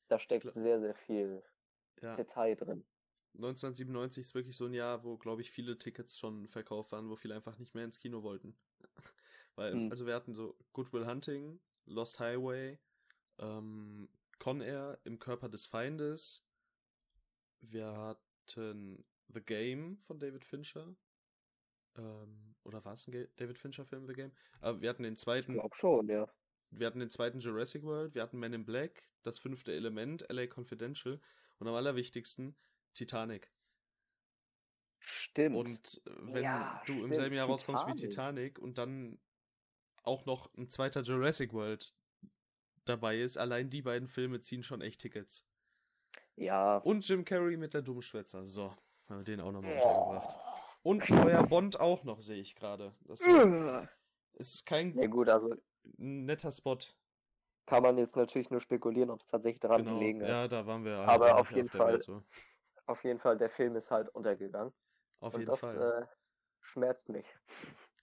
Da 0.09 0.19
steckt 0.19 0.43
Klar. 0.43 0.55
sehr, 0.55 0.81
sehr 0.81 0.95
viel 0.95 1.45
Ja. 2.03 2.17
Detail 2.17 2.57
drin. 2.57 2.85
1997 3.35 4.21
ist 4.23 4.35
wirklich 4.35 4.57
so 4.57 4.67
ein 4.67 4.75
Jahr, 4.75 5.05
wo, 5.05 5.17
glaube 5.17 5.43
ich, 5.43 5.51
viele 5.51 5.79
Tickets 5.79 6.19
schon 6.19 6.49
verkauft 6.49 6.93
waren, 6.93 7.09
wo 7.09 7.17
viele 7.17 7.35
einfach 7.35 7.59
nicht 7.59 7.75
mehr 7.75 7.85
ins 7.85 7.99
Kino 7.99 8.23
wollten. 8.23 8.57
Weil, 9.57 9.73
Hm. 9.73 9.91
also 9.91 10.07
wir 10.07 10.15
hatten 10.15 10.35
so 10.35 10.57
Goodwill 10.73 11.07
Hunting, 11.07 11.61
Lost 11.87 12.19
Highway, 12.21 12.79
ähm, 13.39 14.09
Con 14.39 14.61
Air 14.61 14.99
im 15.05 15.19
Körper 15.19 15.49
des 15.49 15.67
Feindes. 15.67 16.45
Wir 17.61 17.87
hatten 17.97 19.05
The 19.29 19.41
Game 19.41 19.99
von 19.99 20.19
David 20.19 20.45
Fincher. 20.45 20.95
Ähm, 21.97 22.55
oder 22.65 22.85
war 22.85 22.95
es 22.95 23.07
ein 23.07 23.29
David 23.37 23.59
Fincher-Film, 23.59 24.07
The 24.07 24.15
Game? 24.15 24.33
Aber 24.61 24.81
wir 24.81 24.91
hatten 24.91 25.03
den 25.05 25.15
Ich 25.15 25.21
zweiten, 25.21 25.53
glaube 25.53 25.75
schon, 25.75 26.09
ja. 26.09 26.27
wir 26.71 26.87
hatten 26.87 26.99
den 27.01 27.11
zweiten 27.11 27.39
Jurassic 27.41 27.83
World, 27.85 28.15
wir 28.15 28.23
hatten 28.23 28.39
Men 28.39 28.53
in 28.53 28.65
Black, 28.65 29.09
das 29.23 29.39
fünfte 29.39 29.73
Element, 29.73 30.27
LA 30.29 30.47
Confidential 30.47 31.21
und 31.59 31.69
am 31.69 31.75
allerwichtigsten 31.75 32.57
Titanic. 32.95 33.53
Stimmt. 34.99 35.57
Und 35.57 36.03
äh, 36.07 36.11
wenn 36.33 36.43
Ja, 36.43 36.83
du 36.87 37.05
im 37.05 37.13
stimmt, 37.13 37.15
selben 37.15 37.35
Jahr 37.37 37.47
rauskommst 37.47 37.87
wie 37.87 37.95
Titanic. 37.95 38.55
Titanic 38.57 38.59
und 38.59 38.79
dann 38.79 39.19
auch 40.05 40.25
noch 40.27 40.53
ein 40.57 40.69
zweiter 40.69 41.01
Jurassic 41.03 41.53
World 41.53 41.97
dabei 42.85 43.19
ist, 43.19 43.39
allein 43.39 43.71
die 43.71 43.83
beiden 43.83 44.09
Filme 44.09 44.41
ziehen 44.41 44.63
schon 44.63 44.81
echt 44.83 45.01
Tickets. 45.01 45.47
ja. 46.37 46.79
Und 46.79 47.07
Jim 47.09 47.25
Carrey 47.25 47.57
mit 47.57 47.75
der 47.75 47.83
Dummschwätzer. 47.83 48.45
So, 48.45 48.71
haben 49.09 49.19
wir 49.19 49.25
den 49.25 49.41
auch 49.41 49.53
nochmal 49.53 49.73
Oh. 49.83 49.89
untergebracht. 49.89 50.37
Und 50.83 51.09
neuer 51.11 51.47
Bond 51.47 51.81
auch 51.81 52.05
noch, 52.05 52.21
sehe 52.21 52.41
ich 52.41 52.55
gerade. 52.55 52.95
Das 53.01 53.21
ist, 53.23 53.27
Ugh. 53.29 53.89
ist 54.35 54.67
kein 54.67 54.97
Ja 54.99 55.07
gut, 55.07 55.29
also 55.31 55.55
netter 55.97 56.51
Spot. 56.51 56.77
kann 57.67 57.83
man 57.83 57.97
jetzt 57.97 58.17
natürlich 58.17 58.51
nur 58.51 58.61
spekulieren, 58.61 59.09
ob 59.11 59.21
es 59.21 59.27
tatsächlich 59.27 59.61
daran 59.61 59.85
Genau. 59.85 59.99
gelegen 59.99 60.21
hat. 60.23 60.29
Ja, 60.29 60.49
da 60.49 60.67
waren 60.67 60.85
wir 60.85 60.99
Aber 60.99 61.39
auf 61.39 61.51
jeden 61.51 61.73
Welt 61.73 61.83
Fall. 61.83 62.03
So. 62.03 62.23
Auf 62.87 63.03
jeden 63.05 63.19
Fall, 63.19 63.39
der 63.39 63.49
Film 63.49 63.77
ist 63.77 63.91
halt 63.91 64.11
untergegangen. 64.11 64.75
Auf 65.21 65.33
und 65.33 65.41
jeden 65.41 65.51
das 65.51 65.61
Fall. 65.61 66.03
Äh, 66.03 66.07
schmerzt 66.61 67.09
mich. 67.09 67.25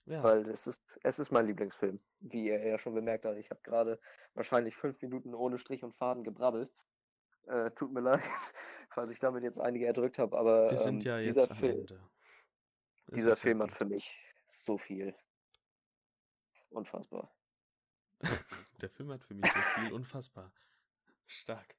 Ja. 0.06 0.22
Weil 0.22 0.48
es 0.48 0.66
ist, 0.66 0.98
es 1.02 1.18
ist 1.18 1.30
mein 1.30 1.46
Lieblingsfilm. 1.46 2.00
Wie 2.20 2.46
ihr 2.46 2.66
ja 2.66 2.78
schon 2.78 2.94
bemerkt 2.94 3.24
habt, 3.24 3.38
ich 3.38 3.50
habe 3.50 3.60
gerade 3.62 4.00
wahrscheinlich 4.34 4.76
fünf 4.76 5.00
Minuten 5.00 5.34
ohne 5.34 5.58
Strich 5.58 5.84
und 5.84 5.94
Faden 5.94 6.24
gebrabbelt. 6.24 6.70
Äh, 7.46 7.70
tut 7.72 7.92
mir 7.92 8.00
leid, 8.00 8.22
falls 8.90 9.10
ich 9.12 9.20
damit 9.20 9.44
jetzt 9.44 9.60
einige 9.60 9.86
erdrückt 9.86 10.18
habe, 10.18 10.36
aber 10.36 10.70
wir 10.70 10.76
sind 10.76 11.04
ähm, 11.04 11.10
ja 11.10 11.20
dieser, 11.20 11.42
jetzt 11.42 11.54
Film, 11.54 11.86
dieser 13.08 13.30
ja 13.30 13.36
Film 13.36 13.62
hat 13.62 13.72
für 13.72 13.84
mich 13.84 14.10
so 14.48 14.78
viel. 14.78 15.14
Unfassbar. 16.70 17.32
Der 18.80 18.90
Film 18.90 19.10
hat 19.12 19.22
für 19.22 19.34
mich 19.34 19.50
so 19.52 19.60
viel 19.60 19.92
unfassbar. 19.92 20.52
Stark. 21.26 21.76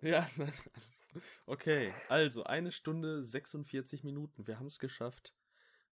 Ja, 0.00 0.26
okay. 1.46 1.92
Also, 2.08 2.44
eine 2.44 2.70
Stunde 2.70 3.22
46 3.22 4.04
Minuten. 4.04 4.46
Wir 4.46 4.58
haben 4.58 4.66
es 4.66 4.78
geschafft. 4.78 5.34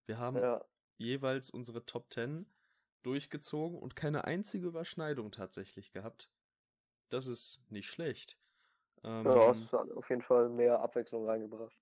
Wir 0.07 0.19
haben 0.19 0.39
Ja, 0.39 0.65
jeweils 0.99 1.51
unsere 1.51 1.87
Top 1.87 2.13
10 2.13 2.47
durchgezogen 3.03 3.79
und 3.79 3.97
keine 3.97 4.25
einzige 4.25 4.67
Überschneidung 4.67 5.31
tatsächlich 5.31 5.93
gehabt. 5.93 6.31
Das 7.09 7.27
ist 7.27 7.61
nicht 7.71 7.87
schlecht. 7.87 8.39
Ähm, 9.05 9.25
ja, 9.25 9.51
es 9.51 9.73
hat 9.73 9.91
auf 9.93 10.11
jeden 10.11 10.23
Fall 10.23 10.49
mehr 10.49 10.81
Abwechslung 10.81 11.27
reingebracht. 11.27 11.77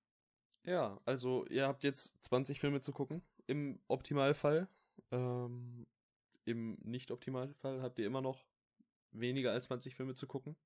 Ja, 0.64 1.00
also 1.04 1.46
ihr 1.46 1.66
habt 1.66 1.84
jetzt 1.84 2.14
20 2.24 2.60
Filme 2.60 2.80
zu 2.80 2.92
gucken, 2.92 3.22
im 3.46 3.80
Optimalfall. 3.88 4.68
Ähm, 5.10 5.86
Im 6.44 6.78
Nicht-Optimalfall 6.82 7.82
habt 7.82 7.98
ihr 7.98 8.06
immer 8.06 8.20
noch 8.20 8.44
weniger 9.12 9.52
als 9.52 9.66
20 9.66 9.94
Filme 9.94 10.14
zu 10.14 10.26
gucken, 10.26 10.56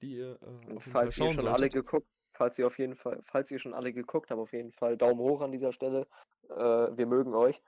die 0.00 0.16
ihr 0.16 0.40
äh, 0.42 0.80
Falls 0.80 1.18
ihr 1.18 1.30
schon 1.30 1.48
alle 1.48 1.58
solltet. 1.58 1.72
geguckt, 1.72 2.08
falls 2.32 2.58
ihr 2.58 2.66
auf 2.66 2.78
jeden 2.78 2.94
Fall, 2.94 3.20
falls 3.24 3.50
ihr 3.50 3.58
schon 3.58 3.74
alle 3.74 3.92
geguckt 3.92 4.30
habt, 4.30 4.40
auf 4.40 4.52
jeden 4.52 4.70
Fall 4.70 4.96
Daumen 4.96 5.20
hoch 5.20 5.40
an 5.40 5.52
dieser 5.52 5.72
Stelle. 5.72 6.06
Äh, 6.50 6.56
wir 6.96 7.06
mögen 7.06 7.34
euch. 7.34 7.60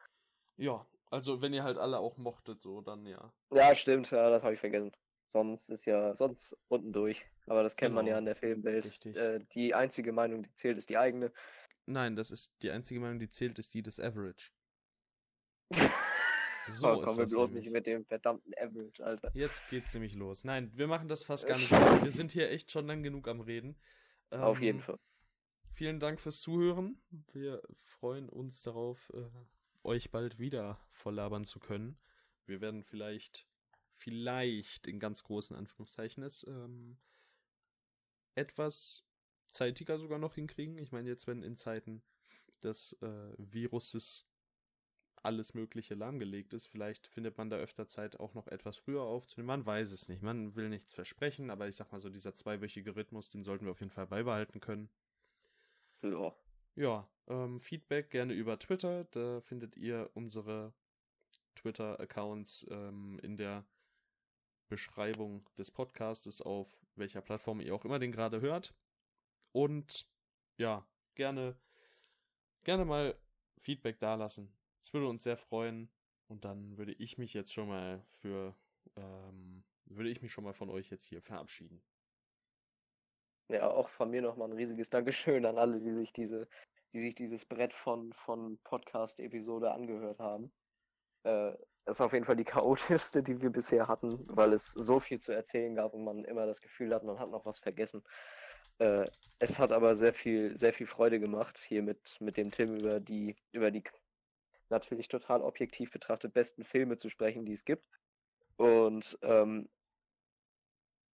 Ja, 0.57 0.87
also 1.11 1.41
wenn 1.43 1.53
ihr 1.53 1.63
halt 1.65 1.79
alle 1.79 1.99
auch 1.99 2.17
mochtet, 2.17 2.63
so, 2.63 2.81
dann 2.81 3.07
ja. 3.07 3.33
Ja, 3.53 3.75
stimmt, 3.75 4.11
ja, 4.11 4.31
das 4.31 4.43
habe 4.43 4.55
ich 4.55 4.61
vergessen. 4.61 4.93
Sonst 5.29 5.69
ist 5.71 5.85
ja 5.85 6.15
sonst 6.15 6.57
unten 6.69 6.93
durch. 6.93 7.25
Aber 7.47 7.63
das 7.63 7.77
kennt 7.77 7.95
man 7.95 8.07
ja 8.07 8.13
Genau, 8.15 8.19
in 8.21 8.25
der 8.27 8.37
Filmwelt. 8.37 8.85
richtig. 8.85 9.17
Äh, 9.17 9.41
die 9.55 9.75
einzige 9.75 10.13
Meinung, 10.13 10.43
die 10.43 10.55
zählt, 10.55 10.79
ist 10.79 10.89
die 10.91 10.99
eigene. 10.99 11.33
Nein, 11.87 12.17
das 12.17 12.31
ist 12.31 12.55
die 12.63 12.71
einzige 12.71 12.99
Meinung, 13.01 13.19
die 13.19 13.29
zählt, 13.29 13.59
ist 13.59 13.75
die 13.75 13.83
des 13.83 14.01
Average. 14.01 14.51
So, 16.69 16.89
oh, 16.95 17.01
kommen 17.01 17.19
wir 17.19 17.27
bloß 17.27 17.51
nämlich. 17.51 17.67
nicht 17.67 17.73
mit 17.73 17.87
dem 17.87 18.05
verdammten 18.05 18.53
Average, 18.59 19.05
Alter. 19.05 19.31
Jetzt 19.35 19.69
geht's 19.69 19.95
nämlich 19.95 20.15
los. 20.17 20.43
Nein, 20.43 20.73
wir 20.75 20.89
machen 20.89 21.07
das 21.07 21.23
fast 21.23 21.47
gar 21.47 21.57
nicht. 21.57 21.71
Wir 22.03 22.11
sind 22.11 22.33
hier 22.33 22.51
echt 22.51 22.73
schon 22.73 22.89
lang 22.89 23.05
genug 23.05 23.29
am 23.29 23.41
Reden. 23.41 23.77
Auf 24.31 24.61
jeden 24.61 24.79
Ähm, 24.79 24.83
Fall. 24.85 24.99
Vielen 25.75 26.01
Dank 26.01 26.21
fürs 26.21 26.41
Zuhören. 26.41 27.01
Wir 27.33 27.63
freuen 27.79 28.29
uns 28.29 28.63
darauf, 28.63 29.13
äh, 29.15 29.29
euch 29.87 30.11
bald 30.11 30.39
wieder 30.39 30.79
volllabern 30.89 31.45
zu 31.45 31.61
können. 31.61 31.99
Wir 32.45 32.61
werden 32.61 32.85
vielleicht, 32.85 33.49
vielleicht 33.95 34.87
in 34.87 35.01
ganz 35.01 35.25
großen 35.25 35.57
Anführungszeichen 35.57 36.23
es 36.23 36.45
ähm, 36.47 36.99
etwas 38.35 39.05
zeitiger 39.49 39.99
sogar 39.99 40.19
noch 40.19 40.35
hinkriegen. 40.35 40.79
Ich 40.79 40.93
meine, 40.93 41.09
jetzt, 41.09 41.27
wenn 41.27 41.43
in 41.43 41.57
Zeiten 41.57 42.03
des 42.63 42.93
äh, 43.03 43.35
Viruses 43.39 44.29
alles 45.23 45.55
Mögliche 45.55 45.95
lahmgelegt 45.95 46.55
ist, 46.55 46.67
vielleicht 46.67 47.07
findet 47.07 47.37
man 47.37 47.51
da 47.51 47.57
öfter 47.57 47.89
Zeit, 47.89 48.21
auch 48.21 48.35
noch 48.35 48.47
etwas 48.47 48.77
früher 48.77 49.03
aufzunehmen. 49.03 49.49
Man 49.49 49.67
weiß 49.67 49.91
es 49.91 50.09
nicht. 50.09 50.23
Man 50.23 50.55
will 50.55 50.69
nichts 50.69 50.93
versprechen, 50.93 51.51
aber 51.51 51.67
ich 51.67 51.77
sag 51.77 51.91
mal 51.91 52.01
so, 52.01 52.11
dieser 52.11 52.35
zweiwöchige 52.35 52.95
Rhythmus, 52.95 53.31
den 53.31 53.43
sollten 53.43 53.65
wir 53.65 53.73
auf 53.73 53.81
jeden 53.81 53.91
Fall 53.91 54.07
beibehalten 54.07 54.61
können. 54.61 54.89
Ja. 56.03 56.35
Ja, 56.77 57.09
ähm, 57.29 57.59
Feedback 57.59 58.11
gerne 58.11 58.35
über 58.35 58.59
Twitter. 58.59 59.05
Da 59.05 59.41
findet 59.41 59.79
ihr 59.79 60.11
unsere 60.13 60.75
Twitter-Accounts 61.55 62.67
ähm, 62.71 63.19
in 63.23 63.39
der 63.39 63.65
Beschreibung 64.69 65.43
des 65.57 65.71
Podcastes, 65.71 66.43
auf 66.43 66.85
welcher 66.95 67.23
Plattform 67.23 67.61
ihr 67.61 67.75
auch 67.75 67.87
immer 67.87 67.99
den 67.99 68.13
gerade 68.13 68.43
hört. 68.43 68.75
Und 69.53 70.07
ja, 70.59 70.87
gerne, 71.15 71.59
gerne 72.63 72.85
mal 72.85 73.19
Feedback 73.59 73.99
dalassen. 73.99 74.53
Es 74.79 74.93
würde 74.93 75.09
uns 75.09 75.23
sehr 75.23 75.39
freuen. 75.39 75.91
Und 76.29 76.45
dann 76.45 76.77
würde 76.77 76.93
ich 76.93 77.17
mich 77.17 77.33
jetzt 77.33 77.55
schon 77.55 77.69
mal 77.69 78.03
für, 78.03 78.55
ähm, 78.97 79.65
würde 79.87 80.11
ich 80.11 80.21
mich 80.21 80.33
schon 80.33 80.45
mal 80.45 80.53
von 80.53 80.69
euch 80.69 80.91
jetzt 80.91 81.07
hier 81.07 81.23
verabschieden. 81.23 81.81
Ja, 83.49 83.71
auch 83.71 83.89
von 83.89 84.11
mir 84.11 84.23
nochmal 84.23 84.49
ein 84.49 84.57
riesiges 84.57 84.91
Dankeschön 84.91 85.47
an 85.47 85.59
alle, 85.59 85.81
die 85.81 85.93
sich 85.93 86.13
diese, 86.13 86.49
die 86.93 87.01
sich 87.01 87.15
dieses 87.15 87.45
Brett 87.45 87.73
von, 87.73 88.13
von 88.13 88.59
Podcast-Episode 88.65 89.71
angehört 89.71 90.19
haben. 90.19 90.53
Äh, 91.25 91.53
ist 91.87 92.01
auf 92.01 92.13
jeden 92.13 92.25
Fall 92.25 92.37
die 92.37 92.45
chaotischste, 92.45 93.23
die 93.23 93.41
wir 93.41 93.51
bisher 93.51 93.87
hatten, 93.87 94.25
weil 94.29 94.53
es 94.53 94.73
so 94.73 94.99
viel 94.99 95.21
zu 95.21 95.33
erzählen 95.33 95.75
gab 95.77 95.95
und 95.95 96.05
man 96.05 96.25
immer 96.25 96.47
das 96.47 96.61
Gefühl 96.61 96.93
hat, 96.95 97.05
man 97.05 97.19
hat 97.19 97.31
noch 97.31 97.47
was 97.47 97.61
vergessen. 97.61 98.03
Äh, 98.79 99.09
es 99.39 99.59
hat 99.59 99.73
aber 99.73 99.95
sehr 99.95 100.13
viel, 100.13 100.57
sehr 100.57 100.73
viel 100.73 100.87
Freude 100.87 101.21
gemacht, 101.21 101.59
hier 101.59 101.83
mit, 101.83 102.21
mit 102.21 102.37
dem 102.37 102.51
Tim 102.51 102.77
über 102.77 103.01
die, 103.01 103.37
über 103.53 103.71
die 103.71 103.85
natürlich 104.69 105.09
total 105.09 105.43
objektiv 105.43 105.91
betrachtet 105.93 106.35
besten 106.35 106.65
Filme 106.65 106.97
zu 106.97 107.09
sprechen, 107.09 107.45
die 107.45 107.53
es 107.53 107.65
gibt. 107.65 107.89
Und 108.57 109.19
ähm, 109.23 109.69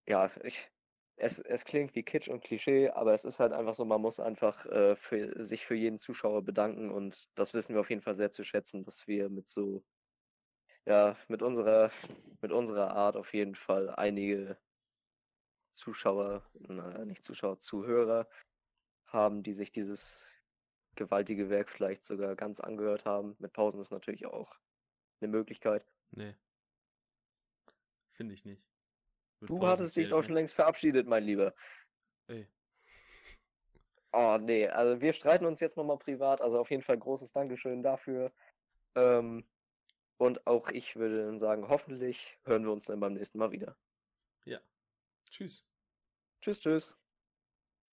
ja, 0.07 0.31
ich, 0.43 0.71
es, 1.17 1.39
es 1.39 1.65
klingt 1.65 1.95
wie 1.95 2.03
Kitsch 2.03 2.29
und 2.29 2.43
Klischee, 2.43 2.91
aber 2.91 3.13
es 3.13 3.25
ist 3.25 3.39
halt 3.41 3.53
einfach 3.53 3.75
so, 3.75 3.85
man 3.85 4.01
muss 4.01 4.21
einfach 4.21 4.67
äh, 4.67 4.97
für, 4.97 5.45
sich 5.45 5.67
für 5.67 5.75
jeden 5.75 5.99
Zuschauer 5.99 6.43
bedanken 6.43 6.91
und 6.91 7.29
das 7.35 7.55
wissen 7.55 7.75
wir 7.75 7.81
auf 7.81 7.91
jeden 7.91 8.03
Fall 8.03 8.15
sehr 8.15 8.31
zu 8.31 8.45
schätzen, 8.45 8.85
dass 8.85 9.07
wir 9.07 9.29
mit 9.29 9.49
so, 9.49 9.85
ja, 10.87 11.17
mit 11.29 11.43
unserer, 11.43 11.91
mit 12.41 12.53
unserer 12.53 12.91
Art 12.95 13.17
auf 13.17 13.33
jeden 13.35 13.55
Fall 13.55 13.91
einige 13.91 14.59
Zuschauer, 15.73 16.49
naja, 16.55 17.05
nicht 17.05 17.25
Zuschauer, 17.25 17.59
Zuhörer 17.59 18.29
haben, 19.07 19.43
die 19.43 19.53
sich 19.53 19.73
dieses 19.73 20.31
gewaltige 20.97 21.49
Werk 21.51 21.71
vielleicht 21.71 22.05
sogar 22.05 22.37
ganz 22.37 22.61
angehört 22.61 23.05
haben. 23.05 23.37
Mit 23.39 23.53
Pausen 23.53 23.81
ist 23.81 23.91
natürlich 23.91 24.27
auch 24.27 24.55
eine 25.21 25.29
Möglichkeit. 25.31 25.87
Nee. 26.11 26.35
Finde 28.13 28.35
ich 28.35 28.45
nicht. 28.45 28.72
Du 29.47 29.67
hattest 29.67 29.97
dich 29.97 30.09
doch 30.09 30.19
nicht. 30.19 30.27
schon 30.27 30.35
längst 30.35 30.55
verabschiedet, 30.55 31.07
mein 31.07 31.25
Lieber. 31.25 31.55
Ey. 32.29 32.49
Oh, 34.13 34.39
nee, 34.41 34.69
also 34.69 35.01
wir 35.01 35.13
streiten 35.13 35.47
uns 35.47 35.61
jetzt 35.61 35.77
nochmal 35.77 35.99
privat, 35.99 36.41
also 36.41 36.59
auf 36.59 36.71
jeden 36.71 36.83
Fall 36.83 36.99
großes 36.99 37.33
Dankeschön 37.33 37.83
dafür. 37.83 38.33
Ähm, 38.95 39.45
und 40.19 40.47
auch 40.47 40.69
ich 40.69 40.97
würde 40.97 41.25
dann 41.25 41.39
sagen, 41.39 41.69
hoffentlich 41.69 42.39
hören 42.45 42.65
wir 42.65 42.73
uns 42.73 42.85
dann 42.85 43.01
beim 43.01 43.15
nächsten 43.15 43.39
Mal 43.39 43.53
wieder. 43.53 43.77
Tschüss. 45.31 45.65
Tschüss, 46.41 46.61
tschüss. 46.61 47.02